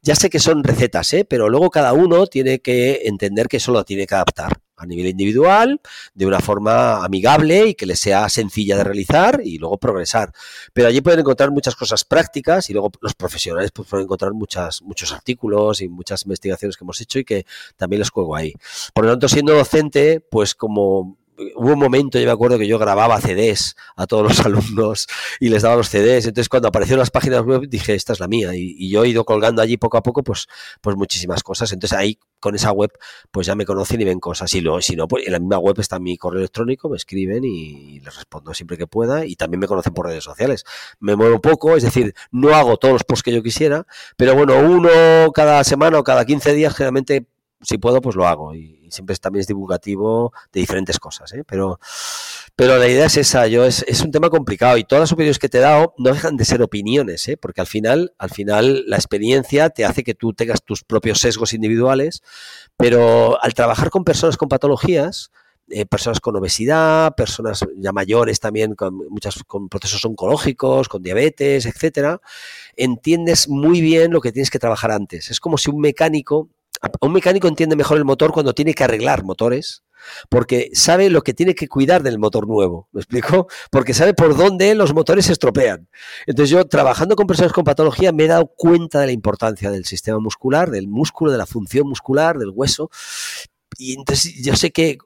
Ya 0.00 0.14
sé 0.14 0.30
que 0.30 0.38
son 0.38 0.64
recetas, 0.64 1.12
¿eh? 1.12 1.26
pero 1.26 1.50
luego 1.50 1.68
cada 1.68 1.92
uno 1.92 2.26
tiene 2.26 2.60
que 2.60 3.02
entender 3.04 3.46
que 3.46 3.58
eso 3.58 3.70
lo 3.70 3.84
tiene 3.84 4.06
que 4.06 4.14
adaptar 4.14 4.62
a 4.78 4.86
nivel 4.86 5.08
individual, 5.08 5.82
de 6.14 6.24
una 6.24 6.40
forma 6.40 7.04
amigable 7.04 7.66
y 7.66 7.74
que 7.74 7.84
le 7.84 7.94
sea 7.94 8.26
sencilla 8.30 8.78
de 8.78 8.84
realizar 8.84 9.42
y 9.44 9.58
luego 9.58 9.76
progresar. 9.76 10.32
Pero 10.72 10.88
allí 10.88 11.02
pueden 11.02 11.20
encontrar 11.20 11.50
muchas 11.50 11.76
cosas 11.76 12.04
prácticas 12.04 12.70
y 12.70 12.72
luego 12.72 12.90
los 13.02 13.12
profesionales 13.14 13.70
pues, 13.70 13.86
pueden 13.86 14.04
encontrar 14.04 14.32
muchos 14.32 15.12
artículos 15.12 15.82
y 15.82 15.90
muchas 15.90 16.22
investigaciones 16.22 16.74
que 16.78 16.84
hemos 16.84 17.02
hecho 17.02 17.18
y 17.18 17.24
que 17.24 17.44
también 17.76 18.00
los 18.00 18.08
juego 18.08 18.34
ahí. 18.34 18.54
Por 18.94 19.04
lo 19.04 19.10
tanto, 19.10 19.28
siendo 19.28 19.52
docente, 19.52 20.20
pues 20.20 20.54
como 20.54 21.18
hubo 21.56 21.72
un 21.72 21.78
momento, 21.78 22.18
yo 22.18 22.26
me 22.26 22.32
acuerdo 22.32 22.58
que 22.58 22.66
yo 22.66 22.78
grababa 22.78 23.20
CDs 23.20 23.76
a 23.96 24.06
todos 24.06 24.22
los 24.24 24.40
alumnos 24.46 25.06
y 25.40 25.48
les 25.48 25.62
daba 25.62 25.76
los 25.76 25.88
CDs. 25.88 26.26
Entonces, 26.26 26.48
cuando 26.48 26.68
aparecieron 26.68 27.00
las 27.00 27.10
páginas 27.10 27.42
web, 27.42 27.68
dije, 27.68 27.94
esta 27.94 28.12
es 28.12 28.20
la 28.20 28.28
mía. 28.28 28.54
Y, 28.54 28.88
yo 28.90 29.04
he 29.04 29.08
ido 29.08 29.24
colgando 29.24 29.62
allí 29.62 29.76
poco 29.76 29.96
a 29.98 30.02
poco, 30.02 30.22
pues, 30.22 30.46
pues 30.80 30.96
muchísimas 30.96 31.42
cosas. 31.42 31.72
Entonces, 31.72 31.96
ahí 31.98 32.18
con 32.40 32.54
esa 32.54 32.72
web, 32.72 32.90
pues 33.30 33.46
ya 33.46 33.54
me 33.54 33.64
conocen 33.66 34.00
y 34.00 34.04
ven 34.04 34.20
cosas. 34.20 34.52
Y 34.54 34.60
luego, 34.60 34.80
si 34.80 34.96
no, 34.96 35.08
pues 35.08 35.26
en 35.26 35.32
la 35.32 35.38
misma 35.38 35.58
web 35.58 35.78
está 35.78 35.98
mi 35.98 36.16
correo 36.16 36.40
electrónico, 36.40 36.88
me 36.88 36.96
escriben 36.96 37.44
y 37.44 38.00
les 38.00 38.16
respondo 38.16 38.54
siempre 38.54 38.76
que 38.76 38.86
pueda. 38.86 39.26
Y 39.26 39.36
también 39.36 39.60
me 39.60 39.66
conocen 39.66 39.94
por 39.94 40.06
redes 40.06 40.24
sociales. 40.24 40.64
Me 41.00 41.16
muevo 41.16 41.40
poco, 41.40 41.76
es 41.76 41.82
decir, 41.82 42.14
no 42.30 42.54
hago 42.54 42.76
todos 42.76 42.94
los 42.94 43.04
posts 43.04 43.22
que 43.22 43.32
yo 43.32 43.42
quisiera, 43.42 43.86
pero 44.16 44.34
bueno, 44.34 44.58
uno 44.58 45.32
cada 45.32 45.62
semana 45.64 45.98
o 45.98 46.04
cada 46.04 46.24
15 46.24 46.54
días, 46.54 46.74
generalmente 46.74 47.26
si 47.60 47.78
puedo, 47.78 48.00
pues 48.00 48.16
lo 48.16 48.26
hago. 48.26 48.54
Y, 48.54 48.76
siempre 48.90 49.14
también 49.16 49.42
es 49.42 49.46
divulgativo 49.46 50.32
de 50.50 50.60
diferentes 50.60 50.98
cosas. 50.98 51.30
¿eh? 51.34 51.44
Pero, 51.46 51.78
pero 52.56 52.78
la 52.78 52.88
idea 52.88 53.06
es 53.06 53.18
esa. 53.18 53.46
Yo 53.46 53.66
es, 53.66 53.84
es, 53.86 54.00
un 54.00 54.10
tema 54.10 54.30
complicado 54.30 54.78
y 54.78 54.84
todas 54.84 55.02
las 55.02 55.12
opiniones 55.12 55.38
que 55.38 55.50
te 55.50 55.58
he 55.58 55.60
dado 55.60 55.94
no 55.98 56.10
dejan 56.10 56.38
de 56.38 56.46
ser 56.46 56.62
opiniones, 56.62 57.28
¿eh? 57.28 57.36
porque 57.36 57.60
al 57.60 57.66
final, 57.66 58.14
al 58.18 58.30
final 58.30 58.84
la 58.86 58.96
experiencia 58.96 59.68
te 59.68 59.84
hace 59.84 60.04
que 60.04 60.14
tú 60.14 60.32
tengas 60.32 60.62
tus 60.62 60.84
propios 60.84 61.20
sesgos 61.20 61.52
individuales. 61.52 62.22
Pero 62.78 63.42
al 63.42 63.52
trabajar 63.52 63.90
con 63.90 64.04
personas 64.04 64.38
con 64.38 64.48
patologías, 64.48 65.30
eh, 65.70 65.84
personas 65.84 66.20
con 66.20 66.34
obesidad, 66.34 67.14
personas 67.14 67.62
ya 67.76 67.92
mayores 67.92 68.40
también 68.40 68.74
con 68.74 68.96
muchos 69.10 69.44
con 69.44 69.68
procesos 69.68 70.02
oncológicos, 70.06 70.88
con 70.88 71.02
diabetes, 71.02 71.66
etcétera, 71.66 72.22
entiendes 72.74 73.50
muy 73.50 73.82
bien 73.82 74.12
lo 74.12 74.22
que 74.22 74.32
tienes 74.32 74.48
que 74.48 74.58
trabajar 74.58 74.92
antes. 74.92 75.30
Es 75.30 75.40
como 75.40 75.58
si 75.58 75.70
un 75.70 75.80
mecánico 75.80 76.48
un 77.00 77.12
mecánico 77.12 77.48
entiende 77.48 77.76
mejor 77.76 77.98
el 77.98 78.04
motor 78.04 78.32
cuando 78.32 78.54
tiene 78.54 78.74
que 78.74 78.84
arreglar 78.84 79.24
motores 79.24 79.82
porque 80.28 80.70
sabe 80.72 81.10
lo 81.10 81.22
que 81.22 81.34
tiene 81.34 81.54
que 81.54 81.68
cuidar 81.68 82.02
del 82.02 82.18
motor 82.18 82.46
nuevo, 82.46 82.88
¿me 82.92 83.00
explico? 83.00 83.48
Porque 83.70 83.94
sabe 83.94 84.14
por 84.14 84.36
dónde 84.36 84.74
los 84.74 84.94
motores 84.94 85.26
se 85.26 85.32
estropean. 85.32 85.88
Entonces 86.26 86.50
yo, 86.50 86.64
trabajando 86.66 87.16
con 87.16 87.26
personas 87.26 87.52
con 87.52 87.64
patología, 87.64 88.12
me 88.12 88.24
he 88.24 88.28
dado 88.28 88.46
cuenta 88.46 89.00
de 89.00 89.06
la 89.06 89.12
importancia 89.12 89.70
del 89.70 89.84
sistema 89.84 90.18
muscular, 90.18 90.70
del 90.70 90.88
músculo, 90.88 91.32
de 91.32 91.38
la 91.38 91.46
función 91.46 91.88
muscular, 91.88 92.38
del 92.38 92.50
hueso, 92.50 92.90
y 93.76 93.94
entonces 93.94 94.34
yo 94.42 94.56
sé 94.56 94.72
que 94.72 94.98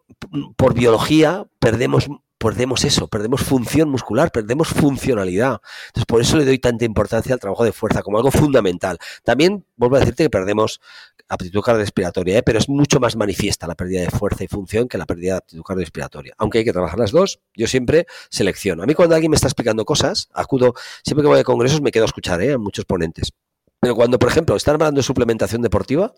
por 0.57 0.74
biología 0.74 1.47
perdemos 1.59 2.09
perdemos 2.43 2.85
eso, 2.85 3.06
perdemos 3.06 3.43
función 3.43 3.89
muscular, 3.89 4.32
perdemos 4.32 4.69
funcionalidad. 4.69 5.60
Entonces, 5.86 6.06
por 6.06 6.20
eso 6.20 6.36
le 6.36 6.44
doy 6.44 6.59
tanta 6.59 6.85
importancia 6.85 7.32
al 7.32 7.40
trabajo 7.40 7.64
de 7.64 7.73
fuerza 7.73 8.02
como 8.02 8.16
algo 8.16 8.32
fundamental. 8.32 8.98
También 9.23 9.64
vuelvo 9.77 9.97
a 9.97 10.01
decirte 10.01 10.24
que 10.24 10.31
perdemos 10.31 10.81
aptitud 11.28 11.62
cardiorrespiratoria, 11.62 12.39
¿eh? 12.39 12.43
pero 12.43 12.59
es 12.59 12.69
mucho 12.69 12.98
más 12.98 13.14
manifiesta 13.14 13.69
la 13.69 13.77
pérdida 13.77 14.01
de 14.01 14.10
fuerza 14.10 14.43
y 14.43 14.48
función 14.48 14.89
que 14.89 14.98
la 14.98 15.06
pérdida 15.06 15.35
de 15.35 15.39
aptitud 15.39 15.62
cardiorrespiratoria. 15.62 16.35
Aunque 16.36 16.59
hay 16.59 16.64
que 16.64 16.73
trabajar 16.73 16.98
las 16.98 17.12
dos, 17.12 17.40
yo 17.55 17.69
siempre 17.69 18.06
selecciono. 18.28 18.82
A 18.82 18.86
mí 18.86 18.94
cuando 18.94 19.14
alguien 19.14 19.31
me 19.31 19.36
está 19.36 19.47
explicando 19.47 19.85
cosas, 19.85 20.28
acudo, 20.35 20.74
siempre 21.05 21.23
que 21.23 21.28
voy 21.28 21.39
a 21.39 21.44
congresos 21.44 21.81
me 21.81 21.93
quedo 21.93 22.05
a 22.05 22.06
escuchar 22.06 22.43
¿eh? 22.43 22.55
a 22.55 22.59
muchos 22.59 22.85
ponentes. 22.85 23.32
Pero 23.81 23.94
cuando, 23.94 24.19
por 24.19 24.28
ejemplo, 24.28 24.56
están 24.56 24.74
hablando 24.74 24.98
de 24.98 25.05
suplementación 25.05 25.62
deportiva, 25.62 26.12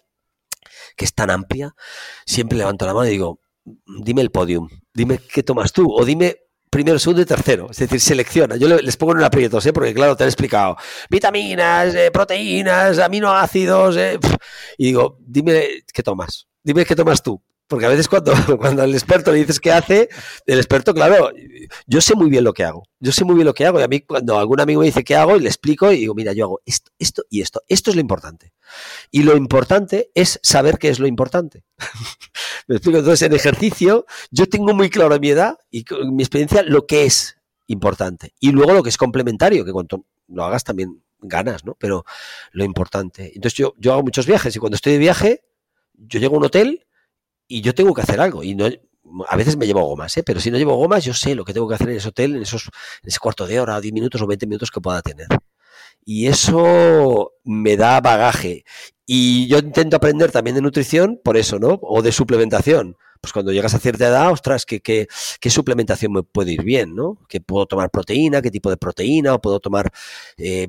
que 0.96 1.04
es 1.04 1.14
tan 1.14 1.30
amplia, 1.30 1.74
siempre 2.24 2.56
levanto 2.56 2.86
la 2.86 2.94
mano 2.94 3.06
y 3.06 3.10
digo, 3.10 3.40
dime 3.64 4.22
el 4.22 4.30
podium, 4.30 4.68
dime 4.92 5.18
qué 5.18 5.42
tomas 5.42 5.72
tú, 5.72 5.92
o 5.92 6.04
dime 6.04 6.38
primero, 6.74 6.98
segundo 6.98 7.22
y 7.22 7.24
tercero. 7.24 7.68
Es 7.70 7.76
decir, 7.78 8.00
selecciona. 8.00 8.56
Yo 8.56 8.66
les 8.66 8.96
pongo 8.96 9.12
en 9.12 9.18
un 9.18 9.24
aprieto, 9.24 9.60
¿eh? 9.64 9.72
porque 9.72 9.94
claro, 9.94 10.16
te 10.16 10.24
he 10.24 10.26
explicado. 10.26 10.76
Vitaminas, 11.08 11.94
eh, 11.94 12.10
proteínas, 12.10 12.98
aminoácidos. 12.98 13.96
Eh, 13.96 14.18
y 14.76 14.86
digo, 14.86 15.16
dime 15.20 15.84
qué 15.92 16.02
tomas. 16.02 16.48
Dime 16.64 16.84
qué 16.84 16.96
tomas 16.96 17.22
tú. 17.22 17.40
Porque 17.74 17.86
a 17.86 17.88
veces 17.88 18.06
cuando, 18.06 18.32
cuando 18.58 18.82
al 18.82 18.92
experto 18.92 19.32
le 19.32 19.38
dices 19.38 19.58
qué 19.58 19.72
hace, 19.72 20.08
el 20.46 20.58
experto, 20.58 20.94
claro, 20.94 21.32
yo 21.88 22.00
sé 22.00 22.14
muy 22.14 22.30
bien 22.30 22.44
lo 22.44 22.52
que 22.52 22.62
hago. 22.62 22.84
Yo 23.00 23.10
sé 23.10 23.24
muy 23.24 23.34
bien 23.34 23.46
lo 23.46 23.52
que 23.52 23.66
hago. 23.66 23.80
Y 23.80 23.82
a 23.82 23.88
mí 23.88 23.98
cuando 23.98 24.38
algún 24.38 24.60
amigo 24.60 24.80
me 24.80 24.86
dice 24.86 25.02
qué 25.02 25.16
hago 25.16 25.36
y 25.36 25.40
le 25.40 25.48
explico 25.48 25.90
y 25.90 25.96
digo, 25.96 26.14
mira, 26.14 26.32
yo 26.32 26.44
hago 26.44 26.60
esto, 26.64 26.92
esto 27.00 27.24
y 27.30 27.40
esto. 27.40 27.62
Esto 27.66 27.90
es 27.90 27.96
lo 27.96 28.00
importante. 28.00 28.52
Y 29.10 29.24
lo 29.24 29.36
importante 29.36 30.12
es 30.14 30.38
saber 30.44 30.78
qué 30.78 30.88
es 30.88 31.00
lo 31.00 31.08
importante. 31.08 31.64
me 32.68 32.76
explico. 32.76 32.98
Entonces, 32.98 33.26
en 33.26 33.34
ejercicio, 33.34 34.06
yo 34.30 34.46
tengo 34.48 34.72
muy 34.72 34.88
claro 34.88 35.16
a 35.16 35.18
mi 35.18 35.30
edad 35.30 35.58
y 35.72 35.84
mi 36.12 36.22
experiencia 36.22 36.62
lo 36.62 36.86
que 36.86 37.06
es 37.06 37.38
importante. 37.66 38.34
Y 38.38 38.52
luego 38.52 38.72
lo 38.72 38.84
que 38.84 38.90
es 38.90 38.96
complementario, 38.96 39.64
que 39.64 39.72
cuando 39.72 40.04
lo 40.28 40.44
hagas 40.44 40.62
también 40.62 41.02
ganas, 41.18 41.64
¿no? 41.64 41.74
Pero 41.74 42.04
lo 42.52 42.62
importante. 42.62 43.32
Entonces 43.34 43.54
yo, 43.54 43.74
yo 43.78 43.94
hago 43.94 44.04
muchos 44.04 44.26
viajes 44.26 44.54
y 44.54 44.60
cuando 44.60 44.76
estoy 44.76 44.92
de 44.92 44.98
viaje, 45.00 45.42
yo 45.94 46.20
llego 46.20 46.36
a 46.36 46.38
un 46.38 46.44
hotel 46.44 46.86
y 47.48 47.60
yo 47.60 47.74
tengo 47.74 47.94
que 47.94 48.02
hacer 48.02 48.20
algo. 48.20 48.42
Y 48.42 48.54
no, 48.54 48.66
a 49.28 49.36
veces 49.36 49.56
me 49.56 49.66
llevo 49.66 49.84
gomas, 49.84 50.16
¿eh? 50.16 50.22
pero 50.22 50.40
si 50.40 50.50
no 50.50 50.58
llevo 50.58 50.76
gomas, 50.76 51.04
yo 51.04 51.14
sé 51.14 51.34
lo 51.34 51.44
que 51.44 51.52
tengo 51.52 51.68
que 51.68 51.74
hacer 51.74 51.90
en 51.90 51.96
ese 51.96 52.08
hotel, 52.08 52.36
en 52.36 52.42
esos 52.42 52.64
en 53.02 53.08
ese 53.08 53.18
cuarto 53.18 53.46
de 53.46 53.60
hora, 53.60 53.80
10 53.80 53.92
minutos 53.92 54.20
o 54.22 54.26
20 54.26 54.46
minutos 54.46 54.70
que 54.70 54.80
pueda 54.80 55.02
tener. 55.02 55.28
Y 56.04 56.26
eso 56.26 57.32
me 57.44 57.76
da 57.76 58.00
bagaje. 58.00 58.64
Y 59.06 59.46
yo 59.48 59.58
intento 59.58 59.96
aprender 59.96 60.30
también 60.32 60.54
de 60.54 60.62
nutrición 60.62 61.20
por 61.22 61.36
eso, 61.36 61.58
¿no? 61.58 61.78
O 61.82 62.02
de 62.02 62.12
suplementación. 62.12 62.96
Pues 63.24 63.32
cuando 63.32 63.52
llegas 63.52 63.72
a 63.72 63.78
cierta 63.78 64.06
edad, 64.06 64.30
ostras, 64.30 64.66
¿qué, 64.66 64.82
qué, 64.82 65.08
suplementación 65.48 66.12
me 66.12 66.22
puede 66.22 66.52
ir 66.52 66.62
bien, 66.62 66.94
¿no? 66.94 67.16
¿Que 67.26 67.40
puedo 67.40 67.64
tomar 67.64 67.88
proteína? 67.88 68.42
¿Qué 68.42 68.50
tipo 68.50 68.68
de 68.68 68.76
proteína? 68.76 69.32
¿O 69.32 69.40
puedo 69.40 69.60
tomar, 69.60 69.90
eh, 70.36 70.68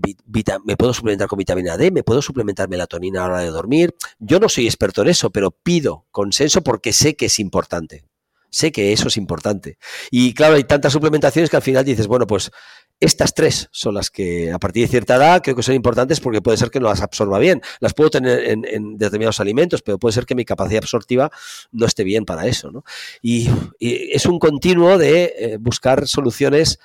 me 0.64 0.78
puedo 0.78 0.94
suplementar 0.94 1.28
con 1.28 1.36
vitamina 1.36 1.76
D? 1.76 1.92
¿Me 1.92 2.02
puedo 2.02 2.22
suplementar 2.22 2.70
melatonina 2.70 3.26
a 3.26 3.28
la 3.28 3.34
hora 3.34 3.44
de 3.44 3.50
dormir? 3.50 3.94
Yo 4.20 4.40
no 4.40 4.48
soy 4.48 4.68
experto 4.68 5.02
en 5.02 5.10
eso, 5.10 5.32
pero 5.32 5.52
pido 5.52 6.06
consenso 6.12 6.62
porque 6.62 6.94
sé 6.94 7.18
que 7.18 7.26
es 7.26 7.40
importante. 7.42 8.06
Sé 8.52 8.72
que 8.72 8.94
eso 8.94 9.10
es 9.10 9.18
importante. 9.18 9.78
Y 10.10 10.34
claro, 10.34 10.56
hay 10.56 10.64
tantas 10.64 10.94
suplementaciones 10.94 11.50
que 11.50 11.58
al 11.58 11.62
final 11.62 11.84
dices, 11.84 12.08
bueno, 12.08 12.26
pues 12.26 12.52
estas 13.00 13.34
tres 13.34 13.68
son 13.72 13.96
las 13.96 14.10
que 14.10 14.52
a 14.52 14.60
partir 14.60 14.84
de 14.84 14.88
cierta 14.88 15.16
edad 15.16 15.42
creo 15.44 15.56
que 15.56 15.64
son 15.64 15.76
importantes 15.76 16.20
porque 16.20 16.42
puede 16.42 16.58
ser 16.58 16.70
que 16.70 16.80
no 16.80 16.88
las 16.88 17.02
absorba 17.02 17.40
bien. 17.40 17.62
Las 17.80 17.94
puedo 17.94 18.10
tener 18.10 18.44
en, 18.48 18.98
determinados 18.98 19.40
alimentos, 19.40 19.82
pero 19.82 20.00
puede 20.00 20.14
ser 20.14 20.26
que 20.26 20.36
mi 20.36 20.46
capacidad 20.46 20.84
absortiva 20.84 21.30
no 21.72 21.86
esté 21.86 22.04
bien 22.04 22.26
para 22.26 22.48
eso. 22.48 22.72
¿no? 22.72 22.84
Y, 23.22 23.50
es 23.80 24.26
un 24.26 24.40
continuo 24.40 24.98
de 24.98 25.34
eh, 25.38 25.58
buscar 25.60 26.08
soluciones 26.08 26.80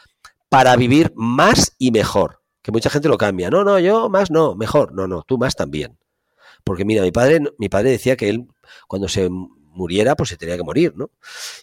para 0.48 0.74
vivir 0.76 1.12
más 1.14 1.74
y 1.78 1.92
mejor. 1.92 2.40
Que 2.62 2.72
mucha 2.72 2.90
gente 2.90 3.08
lo 3.08 3.16
cambia. 3.16 3.48
No, 3.48 3.64
no, 3.64 3.78
yo 3.78 4.08
más 4.08 4.30
no, 4.30 4.54
mejor. 4.54 4.92
No, 4.92 5.06
no, 5.06 5.22
tú 5.22 5.38
más 5.38 5.54
también. 5.54 5.98
Porque 6.64 6.84
mira, 6.84 7.02
mi 7.02 7.12
padre, 7.12 7.40
mi 7.58 7.68
padre 7.68 7.90
decía 7.90 8.16
que 8.16 8.28
él 8.28 8.48
cuando 8.86 9.08
se 9.08 9.28
muriera, 9.30 10.16
pues 10.16 10.28
se 10.28 10.36
tenía 10.36 10.56
que 10.56 10.62
morir, 10.62 10.92
¿no? 10.96 11.10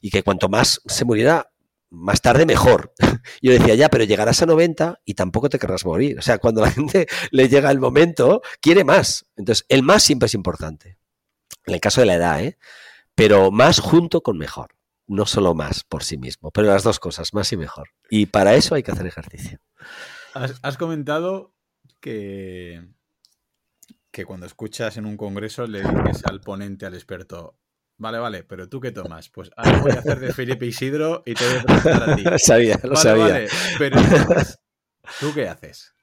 Y 0.02 0.10
que 0.10 0.24
cuanto 0.24 0.50
más 0.50 0.82
se 0.86 1.06
muriera, 1.06 1.52
más 1.90 2.22
tarde 2.22 2.46
mejor. 2.46 2.94
Yo 3.42 3.52
decía, 3.52 3.76
ya, 3.76 3.90
pero 3.90 4.04
llegarás 4.04 4.42
a 4.42 4.46
90 4.46 5.02
y 5.06 5.14
tampoco 5.14 5.50
te 5.50 5.60
querrás 5.60 5.86
morir. 5.86 6.20
O 6.20 6.22
sea, 6.22 6.38
cuando 6.38 6.62
la 6.62 6.72
gente 6.72 7.08
le 7.32 7.50
llega 7.50 7.72
el 7.72 7.80
momento, 7.80 8.42
quiere 8.62 8.84
más. 8.84 9.26
Entonces, 9.36 9.66
el 9.70 9.84
más 9.84 10.04
siempre 10.04 10.28
es 10.28 10.34
importante. 10.34 10.98
En 11.66 11.74
el 11.74 11.82
caso 11.82 12.02
de 12.02 12.08
la 12.08 12.16
edad, 12.16 12.44
¿eh? 12.44 12.58
Pero 13.16 13.52
más 13.52 13.80
junto 13.80 14.22
con 14.22 14.38
mejor. 14.38 14.76
No 15.10 15.26
solo 15.26 15.54
más 15.56 15.86
por 15.86 16.04
sí 16.04 16.18
mismo, 16.18 16.52
pero 16.52 16.68
las 16.68 16.84
dos 16.84 17.00
cosas, 17.00 17.34
más 17.34 17.52
y 17.54 17.58
mejor. 17.58 17.90
Y 18.10 18.26
para 18.26 18.56
eso 18.56 18.76
hay 18.76 18.84
que 18.84 18.92
hacer 18.92 19.08
ejercicio. 19.08 19.60
Has, 20.34 20.78
comentado 20.78 21.54
que, 22.02 22.86
que 24.12 24.26
cuando 24.26 24.46
escuchas 24.46 24.98
en 24.98 25.06
un 25.06 25.16
congreso 25.16 25.66
le 25.66 25.80
dices 25.80 26.26
al 26.26 26.42
ponente, 26.42 26.86
al 26.86 26.94
experto, 26.94 27.58
Vale, 28.00 28.20
vale, 28.20 28.44
pero 28.44 28.70
¿tú 28.70 28.80
qué 28.80 28.92
tomas? 28.92 29.30
Pues 29.30 29.50
ahora 29.58 29.80
voy 29.80 29.92
a 29.92 30.00
hacer 30.00 30.20
de 30.20 30.32
Felipe 30.32 30.66
Isidro 30.66 31.24
y 31.26 31.34
te 31.34 31.44
voy 31.48 31.92
a 31.92 32.12
a 32.12 32.16
ti. 32.16 32.24
sabía, 32.38 32.80
lo 32.84 32.96
sabía. 32.96 33.26
Vale, 33.26 33.48
pero 33.80 34.00
¿tú 35.20 35.34
qué 35.34 35.48
haces? 35.48 35.94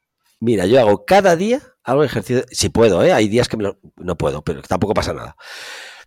Mira, 0.40 0.66
yo 0.66 0.80
hago 0.80 1.04
cada 1.04 1.36
día 1.36 1.60
hago 1.84 2.02
ejercicio, 2.02 2.44
si 2.50 2.70
puedo, 2.70 3.04
¿eh? 3.04 3.12
hay 3.12 3.28
días 3.28 3.48
que 3.48 3.56
no 3.56 4.16
puedo, 4.16 4.42
pero 4.42 4.62
tampoco 4.62 4.94
pasa 4.94 5.12
nada. 5.12 5.36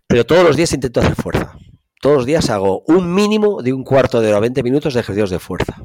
Pero 0.06 0.26
todos 0.26 0.44
los 0.44 0.56
días 0.56 0.72
intento 0.72 1.00
hacer 1.00 1.14
fuerza. 1.14 1.56
Todos 2.00 2.16
los 2.16 2.26
días 2.26 2.50
hago 2.50 2.82
un 2.86 3.14
mínimo 3.14 3.62
de 3.62 3.72
un 3.72 3.84
cuarto 3.84 4.20
de 4.20 4.28
hora, 4.28 4.40
20 4.40 4.62
minutos 4.62 4.94
de 4.94 5.00
ejercicios 5.00 5.30
de 5.30 5.38
fuerza. 5.38 5.82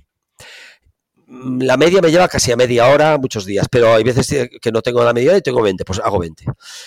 La 1.27 1.77
media 1.77 2.01
me 2.01 2.11
lleva 2.11 2.27
casi 2.27 2.51
a 2.51 2.55
media 2.55 2.87
hora 2.87 3.17
muchos 3.17 3.45
días, 3.45 3.67
pero 3.69 3.93
hay 3.93 4.03
veces 4.03 4.49
que 4.61 4.71
no 4.71 4.81
tengo 4.81 5.03
la 5.03 5.13
media 5.13 5.35
y 5.37 5.41
tengo 5.41 5.61
20, 5.61 5.83
pues 5.85 5.99
hago 5.99 6.19
20. 6.19 6.45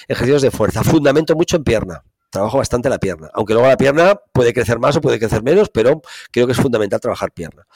Ejercicios 0.08 0.42
de 0.42 0.50
fuerza. 0.50 0.84
Fundamento 0.84 1.34
mucho 1.34 1.56
en 1.56 1.64
pierna 1.64 2.02
trabajo 2.36 2.58
bastante 2.58 2.88
la 2.88 2.98
pierna. 2.98 3.30
Aunque 3.34 3.54
luego 3.54 3.68
la 3.68 3.76
pierna 3.76 4.20
puede 4.32 4.52
crecer 4.52 4.78
más 4.78 4.96
o 4.96 5.00
puede 5.00 5.18
crecer 5.18 5.42
menos, 5.42 5.70
pero 5.70 6.02
creo 6.30 6.46
que 6.46 6.52
es 6.52 6.60
fundamental 6.60 7.00
trabajar 7.00 7.32
pierna. 7.32 7.66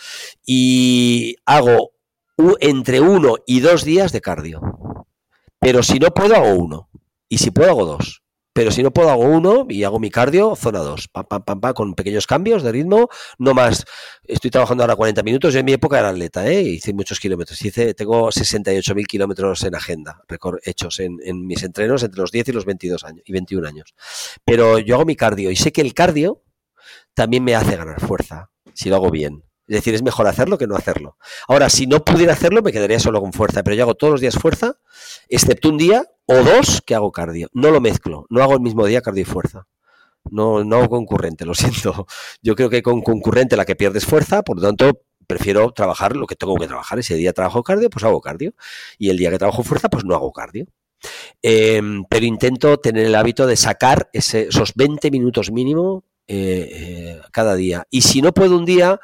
Y 0.44 1.36
hago 1.46 1.92
entre 2.60 3.00
uno 3.00 3.36
y 3.46 3.60
dos 3.60 3.84
días 3.84 4.12
de 4.12 4.20
cardio. 4.20 4.60
Pero 5.58 5.82
si 5.82 5.98
no 5.98 6.08
puedo, 6.08 6.34
hago 6.34 6.54
uno. 6.54 6.88
Y 7.28 7.38
si 7.38 7.50
puedo, 7.50 7.70
hago 7.70 7.84
dos. 7.86 8.22
Pero 8.52 8.72
si 8.72 8.82
no 8.82 8.90
puedo, 8.92 9.10
hago 9.10 9.22
uno 9.22 9.66
y 9.68 9.84
hago 9.84 10.00
mi 10.00 10.10
cardio, 10.10 10.56
zona 10.56 10.80
2, 10.80 11.08
pam, 11.08 11.24
pam, 11.24 11.44
pam, 11.44 11.60
pam, 11.60 11.72
con 11.72 11.94
pequeños 11.94 12.26
cambios 12.26 12.62
de 12.64 12.72
ritmo, 12.72 13.08
no 13.38 13.54
más. 13.54 13.84
Estoy 14.24 14.50
trabajando 14.50 14.82
ahora 14.82 14.96
40 14.96 15.22
minutos. 15.22 15.54
Yo 15.54 15.60
en 15.60 15.66
mi 15.66 15.72
época 15.72 16.00
era 16.00 16.08
atleta, 16.08 16.46
¿eh? 16.48 16.60
hice 16.62 16.92
muchos 16.92 17.20
kilómetros. 17.20 17.62
Hice, 17.64 17.94
tengo 17.94 18.28
68.000 18.28 19.06
kilómetros 19.06 19.62
en 19.62 19.76
agenda, 19.76 20.22
hechos 20.64 20.98
en, 20.98 21.18
en, 21.22 21.46
mis 21.46 21.62
entrenos 21.62 22.02
entre 22.02 22.20
los 22.20 22.32
10 22.32 22.48
y 22.48 22.52
los 22.52 22.64
22 22.64 23.04
años 23.04 23.22
y 23.24 23.32
21 23.32 23.68
años. 23.68 23.94
Pero 24.44 24.78
yo 24.78 24.96
hago 24.96 25.04
mi 25.04 25.14
cardio 25.14 25.50
y 25.50 25.56
sé 25.56 25.70
que 25.70 25.80
el 25.80 25.94
cardio 25.94 26.42
también 27.14 27.44
me 27.44 27.54
hace 27.54 27.76
ganar 27.76 28.00
fuerza, 28.00 28.50
si 28.74 28.88
lo 28.88 28.96
hago 28.96 29.10
bien. 29.10 29.44
Es 29.70 29.76
decir, 29.76 29.94
es 29.94 30.02
mejor 30.02 30.26
hacerlo 30.26 30.58
que 30.58 30.66
no 30.66 30.74
hacerlo. 30.74 31.16
Ahora, 31.46 31.68
si 31.70 31.86
no 31.86 32.04
pudiera 32.04 32.32
hacerlo, 32.32 32.60
me 32.60 32.72
quedaría 32.72 32.98
solo 32.98 33.20
con 33.20 33.32
fuerza, 33.32 33.62
pero 33.62 33.76
yo 33.76 33.84
hago 33.84 33.94
todos 33.94 34.10
los 34.10 34.20
días 34.20 34.34
fuerza, 34.34 34.80
excepto 35.28 35.68
un 35.68 35.78
día 35.78 36.04
o 36.26 36.34
dos 36.42 36.82
que 36.84 36.96
hago 36.96 37.12
cardio. 37.12 37.48
No 37.52 37.70
lo 37.70 37.80
mezclo, 37.80 38.26
no 38.30 38.42
hago 38.42 38.54
el 38.54 38.60
mismo 38.62 38.84
día 38.84 39.00
cardio 39.00 39.22
y 39.22 39.26
fuerza. 39.26 39.68
No, 40.28 40.64
no 40.64 40.78
hago 40.78 40.88
concurrente, 40.88 41.44
lo 41.44 41.54
siento. 41.54 42.08
Yo 42.42 42.56
creo 42.56 42.68
que 42.68 42.82
con 42.82 43.00
concurrente 43.00 43.56
la 43.56 43.64
que 43.64 43.76
pierdes 43.76 44.06
fuerza, 44.06 44.42
por 44.42 44.56
lo 44.56 44.62
tanto, 44.62 45.02
prefiero 45.28 45.70
trabajar 45.70 46.16
lo 46.16 46.26
que 46.26 46.34
tengo 46.34 46.56
que 46.56 46.66
trabajar. 46.66 46.98
Ese 46.98 47.14
día 47.14 47.32
trabajo 47.32 47.62
cardio, 47.62 47.90
pues 47.90 48.04
hago 48.04 48.20
cardio. 48.20 48.54
Y 48.98 49.10
el 49.10 49.18
día 49.18 49.30
que 49.30 49.38
trabajo 49.38 49.62
fuerza, 49.62 49.88
pues 49.88 50.04
no 50.04 50.16
hago 50.16 50.32
cardio. 50.32 50.66
Em, 51.42 52.04
pero 52.10 52.26
intento 52.26 52.78
tener 52.80 53.06
el 53.06 53.14
hábito 53.14 53.46
de 53.46 53.54
sacar 53.54 54.10
esos 54.12 54.74
20 54.74 55.12
minutos 55.12 55.52
mínimo 55.52 56.04
eh, 56.26 56.68
eh, 56.72 57.20
cada 57.32 57.54
día. 57.54 57.86
Y 57.90 58.02
si 58.02 58.22
no 58.22 58.32
puedo 58.32 58.56
un 58.56 58.64
día, 58.64 59.00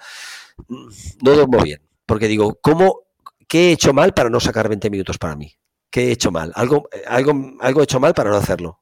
no 0.69 1.35
duermo 1.35 1.62
bien, 1.62 1.83
porque 2.07 2.28
digo, 2.28 2.59
¿cómo, 2.61 3.03
¿qué 3.49 3.69
he 3.69 3.73
hecho 3.73 3.93
mal 3.93 4.15
para 4.15 4.31
no 4.31 4.41
sacar 4.41 4.69
20 4.69 4.91
minutos 4.91 5.19
para 5.19 5.37
mí? 5.37 5.53
¿Qué 5.91 6.09
he 6.09 6.12
hecho 6.12 6.31
mal? 6.31 6.53
Algo, 6.55 6.89
algo, 7.07 7.57
algo 7.61 7.81
he 7.81 7.85
hecho 7.85 8.01
mal 8.01 8.15
para 8.15 8.31
no 8.31 8.37
hacerlo. 8.37 8.81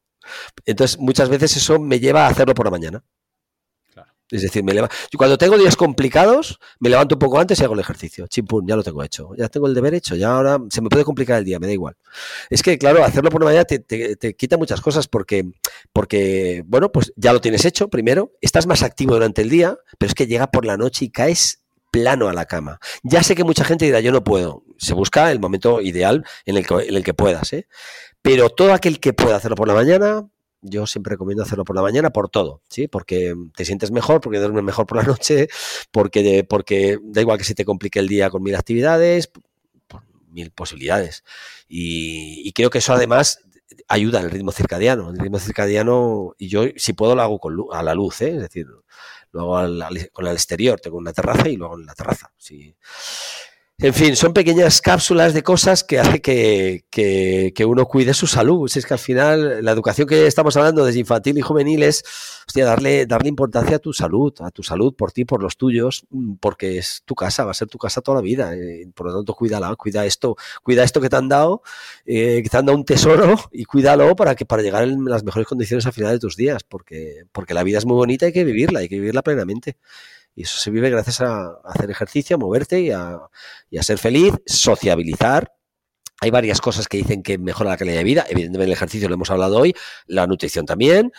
Entonces, 0.64 0.98
muchas 0.98 1.28
veces 1.28 1.56
eso 1.56 1.78
me 1.78 2.00
lleva 2.00 2.26
a 2.26 2.30
hacerlo 2.30 2.54
por 2.54 2.66
la 2.66 2.70
mañana. 2.70 3.04
Es 4.30 4.42
Es 4.42 4.42
decir, 4.42 4.64
me 4.64 4.72
cuando 5.18 5.36
tengo 5.36 5.58
días 5.58 5.76
complicados, 5.76 6.58
me 6.80 6.88
levanto 6.88 7.14
un 7.14 7.18
poco 7.18 7.38
antes 7.38 7.60
y 7.60 7.64
hago 7.64 7.74
el 7.74 7.80
ejercicio. 7.80 8.26
Chimpún, 8.26 8.66
ya 8.66 8.74
lo 8.74 8.82
tengo 8.82 9.02
hecho. 9.02 9.30
Ya 9.36 9.48
tengo 9.48 9.66
el 9.66 9.74
deber 9.74 9.94
hecho. 9.94 10.16
Ya 10.16 10.34
ahora 10.34 10.58
se 10.70 10.80
me 10.80 10.88
puede 10.88 11.04
complicar 11.04 11.38
el 11.38 11.44
día, 11.44 11.58
me 11.58 11.66
da 11.66 11.72
igual. 11.74 11.96
Es 12.48 12.62
que, 12.62 12.78
claro, 12.78 13.04
hacerlo 13.04 13.30
por 13.30 13.42
la 13.42 13.46
mañana 13.46 13.64
te, 13.64 14.34
quita 14.34 14.56
muchas 14.56 14.80
cosas 14.80 15.08
porque, 15.08 15.44
porque, 15.92 16.64
bueno, 16.66 16.90
pues 16.90 17.12
ya 17.16 17.32
lo 17.32 17.40
tienes 17.40 17.64
hecho 17.66 17.88
primero. 17.88 18.32
Estás 18.40 18.66
más 18.66 18.82
activo 18.82 19.12
durante 19.12 19.42
el 19.42 19.50
día, 19.50 19.76
pero 19.98 20.08
es 20.08 20.14
que 20.14 20.26
llega 20.26 20.50
por 20.50 20.64
la 20.64 20.78
noche 20.78 21.04
y 21.04 21.10
caes 21.10 21.63
plano 21.94 22.28
a 22.28 22.32
la 22.32 22.44
cama. 22.46 22.80
Ya 23.04 23.22
sé 23.22 23.36
que 23.36 23.44
mucha 23.44 23.64
gente 23.64 23.84
dirá, 23.84 24.00
yo 24.00 24.10
no 24.10 24.24
puedo. 24.24 24.64
Se 24.78 24.94
busca 24.94 25.30
el 25.30 25.38
momento 25.38 25.80
ideal 25.80 26.24
en 26.44 26.56
el 26.56 26.66
que, 26.66 26.74
en 26.74 26.96
el 26.96 27.04
que 27.04 27.14
puedas, 27.14 27.52
¿eh? 27.52 27.68
Pero 28.20 28.50
todo 28.50 28.72
aquel 28.72 28.98
que 28.98 29.12
pueda 29.12 29.36
hacerlo 29.36 29.54
por 29.54 29.68
la 29.68 29.74
mañana, 29.74 30.28
yo 30.60 30.88
siempre 30.88 31.12
recomiendo 31.12 31.44
hacerlo 31.44 31.64
por 31.64 31.76
la 31.76 31.82
mañana 31.82 32.10
por 32.10 32.28
todo, 32.28 32.62
¿sí? 32.68 32.88
Porque 32.88 33.36
te 33.56 33.64
sientes 33.64 33.92
mejor, 33.92 34.20
porque 34.20 34.40
duermes 34.40 34.64
mejor 34.64 34.86
por 34.86 34.98
la 34.98 35.04
noche, 35.04 35.46
porque, 35.92 36.44
porque 36.48 36.98
da 37.00 37.20
igual 37.20 37.38
que 37.38 37.44
se 37.44 37.54
te 37.54 37.64
complique 37.64 38.00
el 38.00 38.08
día 38.08 38.28
con 38.28 38.42
mil 38.42 38.56
actividades, 38.56 39.30
mil 40.30 40.50
posibilidades. 40.50 41.22
Y, 41.68 42.50
creo 42.54 42.70
que 42.70 42.78
eso 42.78 42.92
además 42.92 43.38
ayuda 43.86 44.18
al 44.18 44.32
ritmo 44.32 44.50
circadiano. 44.50 45.10
El 45.10 45.18
ritmo 45.20 45.38
circadiano, 45.38 46.34
y 46.38 46.48
yo 46.48 46.64
si 46.74 46.92
puedo 46.92 47.14
lo 47.14 47.22
hago 47.22 47.38
con 47.38 47.54
a 47.72 47.84
la 47.84 47.94
luz, 47.94 48.20
¿eh? 48.20 48.34
es 48.34 48.40
decir, 48.40 48.66
lo 49.34 49.56
hago 49.56 49.76
con 50.12 50.26
el 50.26 50.32
exterior, 50.32 50.80
tengo 50.80 50.96
una 50.96 51.12
terraza 51.12 51.48
y 51.48 51.56
luego 51.56 51.76
en 51.76 51.86
la 51.86 51.94
terraza. 51.94 52.32
Sí. 52.38 52.74
En 53.78 53.92
fin, 53.92 54.14
son 54.14 54.32
pequeñas 54.32 54.80
cápsulas 54.80 55.34
de 55.34 55.42
cosas 55.42 55.82
que 55.82 55.98
hace 55.98 56.22
que, 56.22 56.84
que, 56.90 57.64
uno 57.64 57.86
cuide 57.86 58.14
su 58.14 58.28
salud. 58.28 58.70
es 58.72 58.86
que 58.86 58.94
al 58.94 59.00
final 59.00 59.64
la 59.64 59.72
educación 59.72 60.06
que 60.06 60.28
estamos 60.28 60.56
hablando 60.56 60.84
desde 60.84 61.00
infantil 61.00 61.38
y 61.38 61.40
juvenil 61.40 61.82
es 61.82 62.04
darle, 62.54 63.04
darle 63.04 63.28
importancia 63.28 63.76
a 63.76 63.78
tu 63.80 63.92
salud, 63.92 64.32
a 64.40 64.52
tu 64.52 64.62
salud 64.62 64.94
por 64.94 65.10
ti, 65.10 65.24
por 65.24 65.42
los 65.42 65.56
tuyos, 65.56 66.06
porque 66.38 66.78
es 66.78 67.02
tu 67.04 67.16
casa, 67.16 67.44
va 67.44 67.50
a 67.50 67.54
ser 67.54 67.66
tu 67.66 67.78
casa 67.78 68.00
toda 68.00 68.18
la 68.18 68.22
vida. 68.22 68.54
Eh, 68.54 68.86
por 68.94 69.08
lo 69.08 69.16
tanto, 69.16 69.34
cuídala, 69.34 69.74
cuida 69.74 70.06
esto, 70.06 70.36
cuida 70.62 70.84
esto 70.84 71.00
que 71.00 71.08
te 71.08 71.16
han 71.16 71.28
dado, 71.28 71.62
eh, 72.06 72.42
que 72.44 72.48
te 72.48 72.56
han 72.56 72.66
dado 72.66 72.78
un 72.78 72.84
tesoro 72.84 73.34
y 73.50 73.64
cuídalo 73.64 74.14
para 74.14 74.36
que 74.36 74.46
para 74.46 74.62
llegar 74.62 74.84
en 74.84 75.04
las 75.04 75.24
mejores 75.24 75.48
condiciones 75.48 75.84
al 75.84 75.92
final 75.92 76.12
de 76.12 76.20
tus 76.20 76.36
días, 76.36 76.62
porque, 76.62 77.24
porque 77.32 77.54
la 77.54 77.64
vida 77.64 77.78
es 77.78 77.86
muy 77.86 77.96
bonita, 77.96 78.26
hay 78.26 78.32
que 78.32 78.44
vivirla, 78.44 78.80
hay 78.80 78.88
que 78.88 79.00
vivirla 79.00 79.22
plenamente. 79.22 79.76
Y 80.34 80.42
eso 80.42 80.58
se 80.58 80.70
vive 80.70 80.90
gracias 80.90 81.20
a 81.20 81.58
hacer 81.64 81.90
ejercicio, 81.90 82.36
a 82.36 82.38
moverte 82.38 82.80
y 82.80 82.90
a, 82.90 83.28
ser 83.82 83.98
feliz, 83.98 84.34
sociabilizar, 84.46 85.52
hay 86.20 86.30
varias 86.30 86.60
cosas 86.60 86.88
que 86.88 86.96
dicen 86.96 87.22
que 87.22 87.38
mejora 87.38 87.70
la 87.70 87.76
calidad 87.76 87.98
de 87.98 88.04
vida. 88.04 88.24
Evidentemente 88.28 88.64
el 88.64 88.72
ejercicio 88.72 89.08
lo 89.08 89.14
hemos 89.14 89.30
hablado 89.30 89.58
hoy, 89.58 89.74
la 90.06 90.26
nutrición 90.26 90.64
también, 90.64 91.12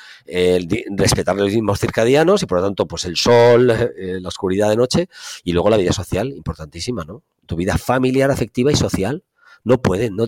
respetar 0.98 1.36
los 1.36 1.52
ritmos 1.52 1.80
circadianos 1.80 2.42
y 2.44 2.46
por 2.46 2.60
lo 2.60 2.66
tanto 2.66 2.88
pues 2.88 3.06
el 3.06 3.16
sol, 3.16 3.70
eh, 3.98 4.20
la 4.20 4.28
oscuridad 4.30 4.70
de 4.70 4.78
noche 4.78 5.10
y 5.44 5.52
luego 5.52 5.70
la 5.70 5.78
vida 5.78 5.94
social, 5.94 6.30
importantísima, 6.30 7.04
¿no? 7.04 7.24
Tu 7.46 7.56
vida 7.56 7.78
familiar, 7.78 8.32
afectiva 8.32 8.72
y 8.72 8.76
social. 8.76 9.24
No 9.64 9.82
pueden, 9.82 10.16
no, 10.16 10.26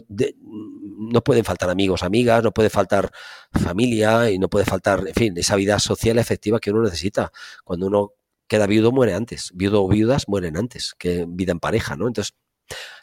no 0.97 1.23
pueden 1.23 1.45
faltar 1.45 1.69
amigos, 1.69 2.03
amigas, 2.03 2.43
no 2.43 2.51
puede 2.51 2.69
faltar 2.69 3.11
familia 3.51 4.29
y 4.31 4.39
no 4.39 4.49
puede 4.49 4.65
faltar, 4.65 5.07
en 5.07 5.13
fin, 5.13 5.33
esa 5.37 5.55
vida 5.55 5.79
social 5.79 6.17
efectiva 6.17 6.59
que 6.59 6.71
uno 6.71 6.83
necesita. 6.83 7.31
Cuando 7.63 7.87
uno 7.87 8.13
queda 8.47 8.67
viudo 8.67 8.91
muere 8.91 9.13
antes, 9.13 9.51
viudo 9.53 9.83
o 9.83 9.87
viudas 9.87 10.27
mueren 10.27 10.57
antes 10.57 10.93
que 10.97 11.25
vida 11.27 11.51
en 11.51 11.59
pareja, 11.59 11.95
¿no? 11.95 12.07
Entonces, 12.07 12.35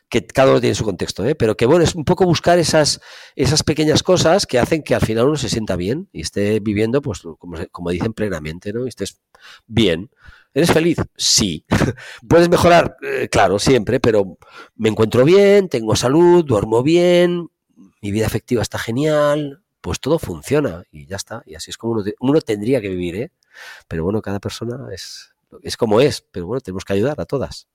que 0.08 0.26
cada 0.26 0.50
uno 0.50 0.60
tiene 0.60 0.74
su 0.74 0.84
contexto, 0.84 1.24
¿eh? 1.24 1.34
pero 1.34 1.56
que 1.56 1.66
bueno, 1.66 1.82
es 1.84 1.94
un 1.94 2.04
poco 2.04 2.24
buscar 2.24 2.58
esas, 2.58 3.00
esas 3.34 3.62
pequeñas 3.62 4.02
cosas 4.02 4.46
que 4.46 4.58
hacen 4.58 4.82
que 4.82 4.94
al 4.94 5.00
final 5.00 5.26
uno 5.26 5.36
se 5.36 5.48
sienta 5.48 5.76
bien 5.76 6.08
y 6.12 6.20
esté 6.20 6.60
viviendo, 6.60 7.02
pues 7.02 7.22
como, 7.38 7.56
como 7.72 7.90
dicen 7.90 8.12
plenamente, 8.12 8.72
¿no? 8.72 8.84
Y 8.84 8.90
estés 8.90 9.20
bien. 9.66 10.10
¿Eres 10.52 10.72
feliz? 10.72 10.98
Sí. 11.16 11.64
¿Puedes 12.28 12.48
mejorar? 12.48 12.96
Eh, 13.02 13.28
claro, 13.28 13.58
siempre, 13.58 13.98
pero 13.98 14.38
me 14.76 14.88
encuentro 14.88 15.24
bien, 15.24 15.68
tengo 15.68 15.96
salud, 15.96 16.44
duermo 16.44 16.82
bien, 16.82 17.48
mi 18.00 18.12
vida 18.12 18.26
afectiva 18.26 18.62
está 18.62 18.78
genial, 18.78 19.64
pues 19.80 19.98
todo 19.98 20.18
funciona 20.18 20.84
y 20.92 21.06
ya 21.06 21.16
está. 21.16 21.42
Y 21.44 21.56
así 21.56 21.70
es 21.70 21.76
como 21.76 21.94
uno, 21.94 22.04
uno 22.20 22.40
tendría 22.40 22.80
que 22.80 22.88
vivir, 22.88 23.16
¿eh? 23.16 23.32
Pero 23.88 24.04
bueno, 24.04 24.22
cada 24.22 24.38
persona 24.38 24.86
es, 24.92 25.33
es 25.62 25.76
como 25.76 26.00
es, 26.00 26.24
pero 26.30 26.46
bueno, 26.46 26.60
tenemos 26.60 26.84
que 26.84 26.92
ayudar 26.92 27.20
a 27.20 27.26
todas. 27.26 27.68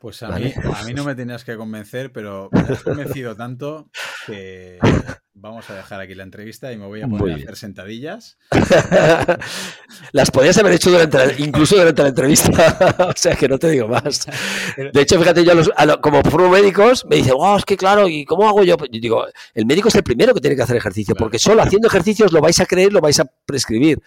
Pues 0.00 0.22
a, 0.22 0.28
mí, 0.38 0.52
a 0.54 0.84
mí 0.84 0.94
no 0.94 1.02
me 1.02 1.16
tenías 1.16 1.42
que 1.42 1.56
convencer, 1.56 2.12
pero 2.12 2.48
me 2.52 2.60
has 2.60 2.84
convencido 2.84 3.34
tanto 3.34 3.90
que 4.26 4.78
vamos 5.40 5.68
a 5.70 5.74
dejar 5.74 6.00
aquí 6.00 6.14
la 6.14 6.22
entrevista 6.22 6.72
y 6.72 6.76
me 6.76 6.86
voy 6.86 7.02
a 7.02 7.08
poner 7.08 7.32
a 7.32 7.36
hacer 7.36 7.56
sentadillas. 7.56 8.38
Las 10.12 10.30
podías 10.30 10.56
haber 10.58 10.74
hecho 10.74 10.90
durante 10.90 11.18
incluso 11.38 11.76
durante 11.76 12.02
la 12.02 12.08
entrevista, 12.08 12.96
o 13.08 13.12
sea 13.16 13.34
que 13.34 13.48
no 13.48 13.58
te 13.58 13.70
digo 13.70 13.88
más. 13.88 14.26
De 14.76 15.00
hecho, 15.00 15.18
fíjate, 15.18 15.44
yo 15.44 15.52
como 16.00 16.22
formo 16.22 16.48
médicos 16.48 17.04
me 17.08 17.16
dicen, 17.16 17.34
wow, 17.34 17.56
es 17.56 17.64
que 17.64 17.76
claro, 17.76 18.08
¿y 18.08 18.24
cómo 18.24 18.48
hago 18.48 18.62
yo? 18.62 18.76
Yo 18.76 19.00
digo, 19.00 19.26
el 19.54 19.66
médico 19.66 19.88
es 19.88 19.94
el 19.96 20.04
primero 20.04 20.32
que 20.32 20.40
tiene 20.40 20.54
que 20.54 20.62
hacer 20.62 20.76
ejercicio, 20.76 21.14
porque 21.16 21.40
solo 21.40 21.62
haciendo 21.62 21.88
ejercicios 21.88 22.32
lo 22.32 22.40
vais 22.40 22.60
a 22.60 22.66
creer, 22.66 22.92
lo 22.92 23.00
vais 23.00 23.18
a 23.18 23.24
prescribir. 23.24 24.00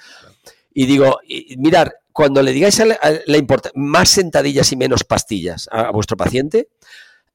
Y 0.73 0.85
digo, 0.85 1.19
mirar, 1.57 1.95
cuando 2.11 2.41
le 2.41 2.52
digáis 2.52 2.80
la, 2.80 2.98
más 3.76 4.10
sentadillas 4.10 4.72
y 4.72 4.77
menos 4.77 5.03
pastillas 5.03 5.68
a, 5.72 5.91
vuestro 5.91 6.18
paciente, 6.18 6.69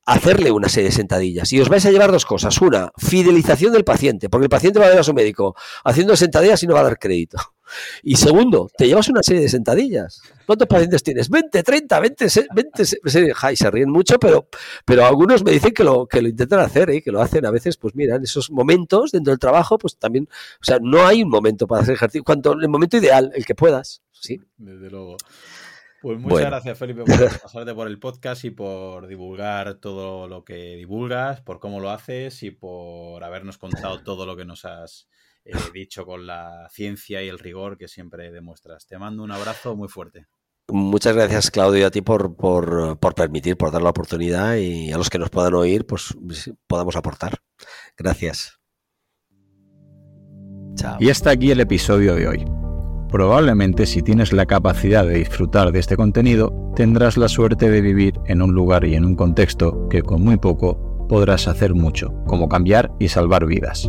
hacerle 0.04 0.50
una 0.50 0.68
serie 0.68 0.90
de 0.90 0.96
sentadillas. 0.96 1.52
Y 1.52 1.60
os 1.60 1.68
vais 1.68 1.84
a 1.86 1.90
llevar 1.90 2.12
dos 2.12 2.24
cosas. 2.24 2.60
Una, 2.60 2.92
fidelización 2.96 3.72
del 3.72 3.84
paciente, 3.84 4.28
porque 4.28 4.44
el 4.44 4.50
paciente 4.50 4.78
va 4.78 4.86
a 4.86 4.90
ver 4.90 4.98
a 4.98 5.04
su 5.04 5.14
médico 5.14 5.56
haciendo 5.84 6.16
sentadillas 6.16 6.62
y 6.62 6.66
no 6.66 6.74
va 6.74 6.80
a 6.80 6.84
dar 6.84 6.98
crédito. 6.98 7.38
Y 8.02 8.16
segundo, 8.16 8.68
te 8.76 8.86
llevas 8.86 9.08
una 9.08 9.22
serie 9.22 9.42
de 9.42 9.48
sentadillas. 9.48 10.22
¿Cuántos 10.46 10.68
pacientes 10.68 11.02
tienes? 11.02 11.28
20, 11.28 11.62
30, 11.62 12.00
20, 12.00 12.26
20. 12.54 12.84
se 13.56 13.70
ríen 13.70 13.90
mucho, 13.90 14.18
pero, 14.18 14.48
pero 14.84 15.04
algunos 15.04 15.44
me 15.44 15.50
dicen 15.50 15.72
que 15.72 15.84
lo, 15.84 16.06
que 16.06 16.22
lo 16.22 16.28
intentan 16.28 16.60
hacer, 16.60 16.90
¿eh? 16.90 17.02
que 17.02 17.10
lo 17.10 17.20
hacen 17.20 17.44
a 17.46 17.50
veces, 17.50 17.76
pues 17.76 17.94
mira, 17.94 18.16
en 18.16 18.22
esos 18.22 18.50
momentos 18.50 19.10
dentro 19.10 19.32
del 19.32 19.40
trabajo, 19.40 19.78
pues 19.78 19.96
también, 19.96 20.28
o 20.60 20.64
sea, 20.64 20.78
no 20.80 21.06
hay 21.06 21.22
un 21.22 21.30
momento 21.30 21.66
para 21.66 21.82
hacer 21.82 21.94
ejercicio. 21.94 22.24
Cuanto, 22.24 22.52
el 22.52 22.68
momento 22.68 22.96
ideal, 22.96 23.32
el 23.34 23.44
que 23.44 23.54
puedas. 23.54 24.02
Sí. 24.12 24.40
Desde 24.56 24.90
luego. 24.90 25.16
Pues 26.02 26.18
muchas 26.20 26.46
gracias, 26.46 26.78
Felipe, 26.78 27.02
por 27.04 27.06
pasarte 27.42 27.74
por 27.74 27.88
el 27.88 27.98
podcast 27.98 28.44
y 28.44 28.50
por 28.50 29.08
divulgar 29.08 29.74
todo 29.74 30.28
lo 30.28 30.44
que 30.44 30.76
divulgas, 30.76 31.40
por 31.40 31.58
cómo 31.58 31.80
lo 31.80 31.90
haces 31.90 32.42
y 32.42 32.50
por 32.52 33.24
habernos 33.24 33.58
contado 33.58 34.02
todo 34.02 34.26
lo 34.26 34.36
que 34.36 34.44
nos 34.44 34.64
has 34.64 35.08
eh, 35.46 35.52
dicho 35.72 36.04
con 36.04 36.26
la 36.26 36.68
ciencia 36.70 37.22
y 37.22 37.28
el 37.28 37.38
rigor 37.38 37.78
que 37.78 37.88
siempre 37.88 38.30
demuestras. 38.30 38.86
Te 38.86 38.98
mando 38.98 39.22
un 39.22 39.30
abrazo 39.30 39.76
muy 39.76 39.88
fuerte. 39.88 40.26
Muchas 40.68 41.14
gracias, 41.14 41.50
Claudio, 41.52 41.86
a 41.86 41.90
ti 41.90 42.02
por, 42.02 42.34
por, 42.34 42.98
por, 42.98 43.14
permitir, 43.14 43.56
por 43.56 43.70
dar 43.70 43.82
la 43.82 43.90
oportunidad 43.90 44.56
y 44.56 44.90
a 44.90 44.98
los 44.98 45.08
que 45.08 45.18
nos 45.18 45.30
puedan 45.30 45.54
oír, 45.54 45.86
pues 45.86 46.16
podamos 46.66 46.96
aportar. 46.96 47.38
Gracias. 47.96 48.58
Chao. 50.74 50.96
Y 50.98 51.10
hasta 51.10 51.30
aquí 51.30 51.52
el 51.52 51.60
episodio 51.60 52.16
de 52.16 52.26
hoy. 52.26 52.44
Probablemente 53.08 53.86
si 53.86 54.02
tienes 54.02 54.32
la 54.32 54.46
capacidad 54.46 55.06
de 55.06 55.18
disfrutar 55.18 55.70
de 55.70 55.78
este 55.78 55.96
contenido, 55.96 56.72
tendrás 56.74 57.16
la 57.16 57.28
suerte 57.28 57.70
de 57.70 57.80
vivir 57.80 58.14
en 58.26 58.42
un 58.42 58.52
lugar 58.52 58.84
y 58.84 58.96
en 58.96 59.04
un 59.04 59.14
contexto 59.14 59.88
que 59.88 60.02
con 60.02 60.22
muy 60.22 60.36
poco 60.36 61.06
podrás 61.08 61.46
hacer 61.46 61.74
mucho, 61.74 62.12
como 62.26 62.48
cambiar 62.48 62.92
y 62.98 63.08
salvar 63.08 63.46
vidas. 63.46 63.88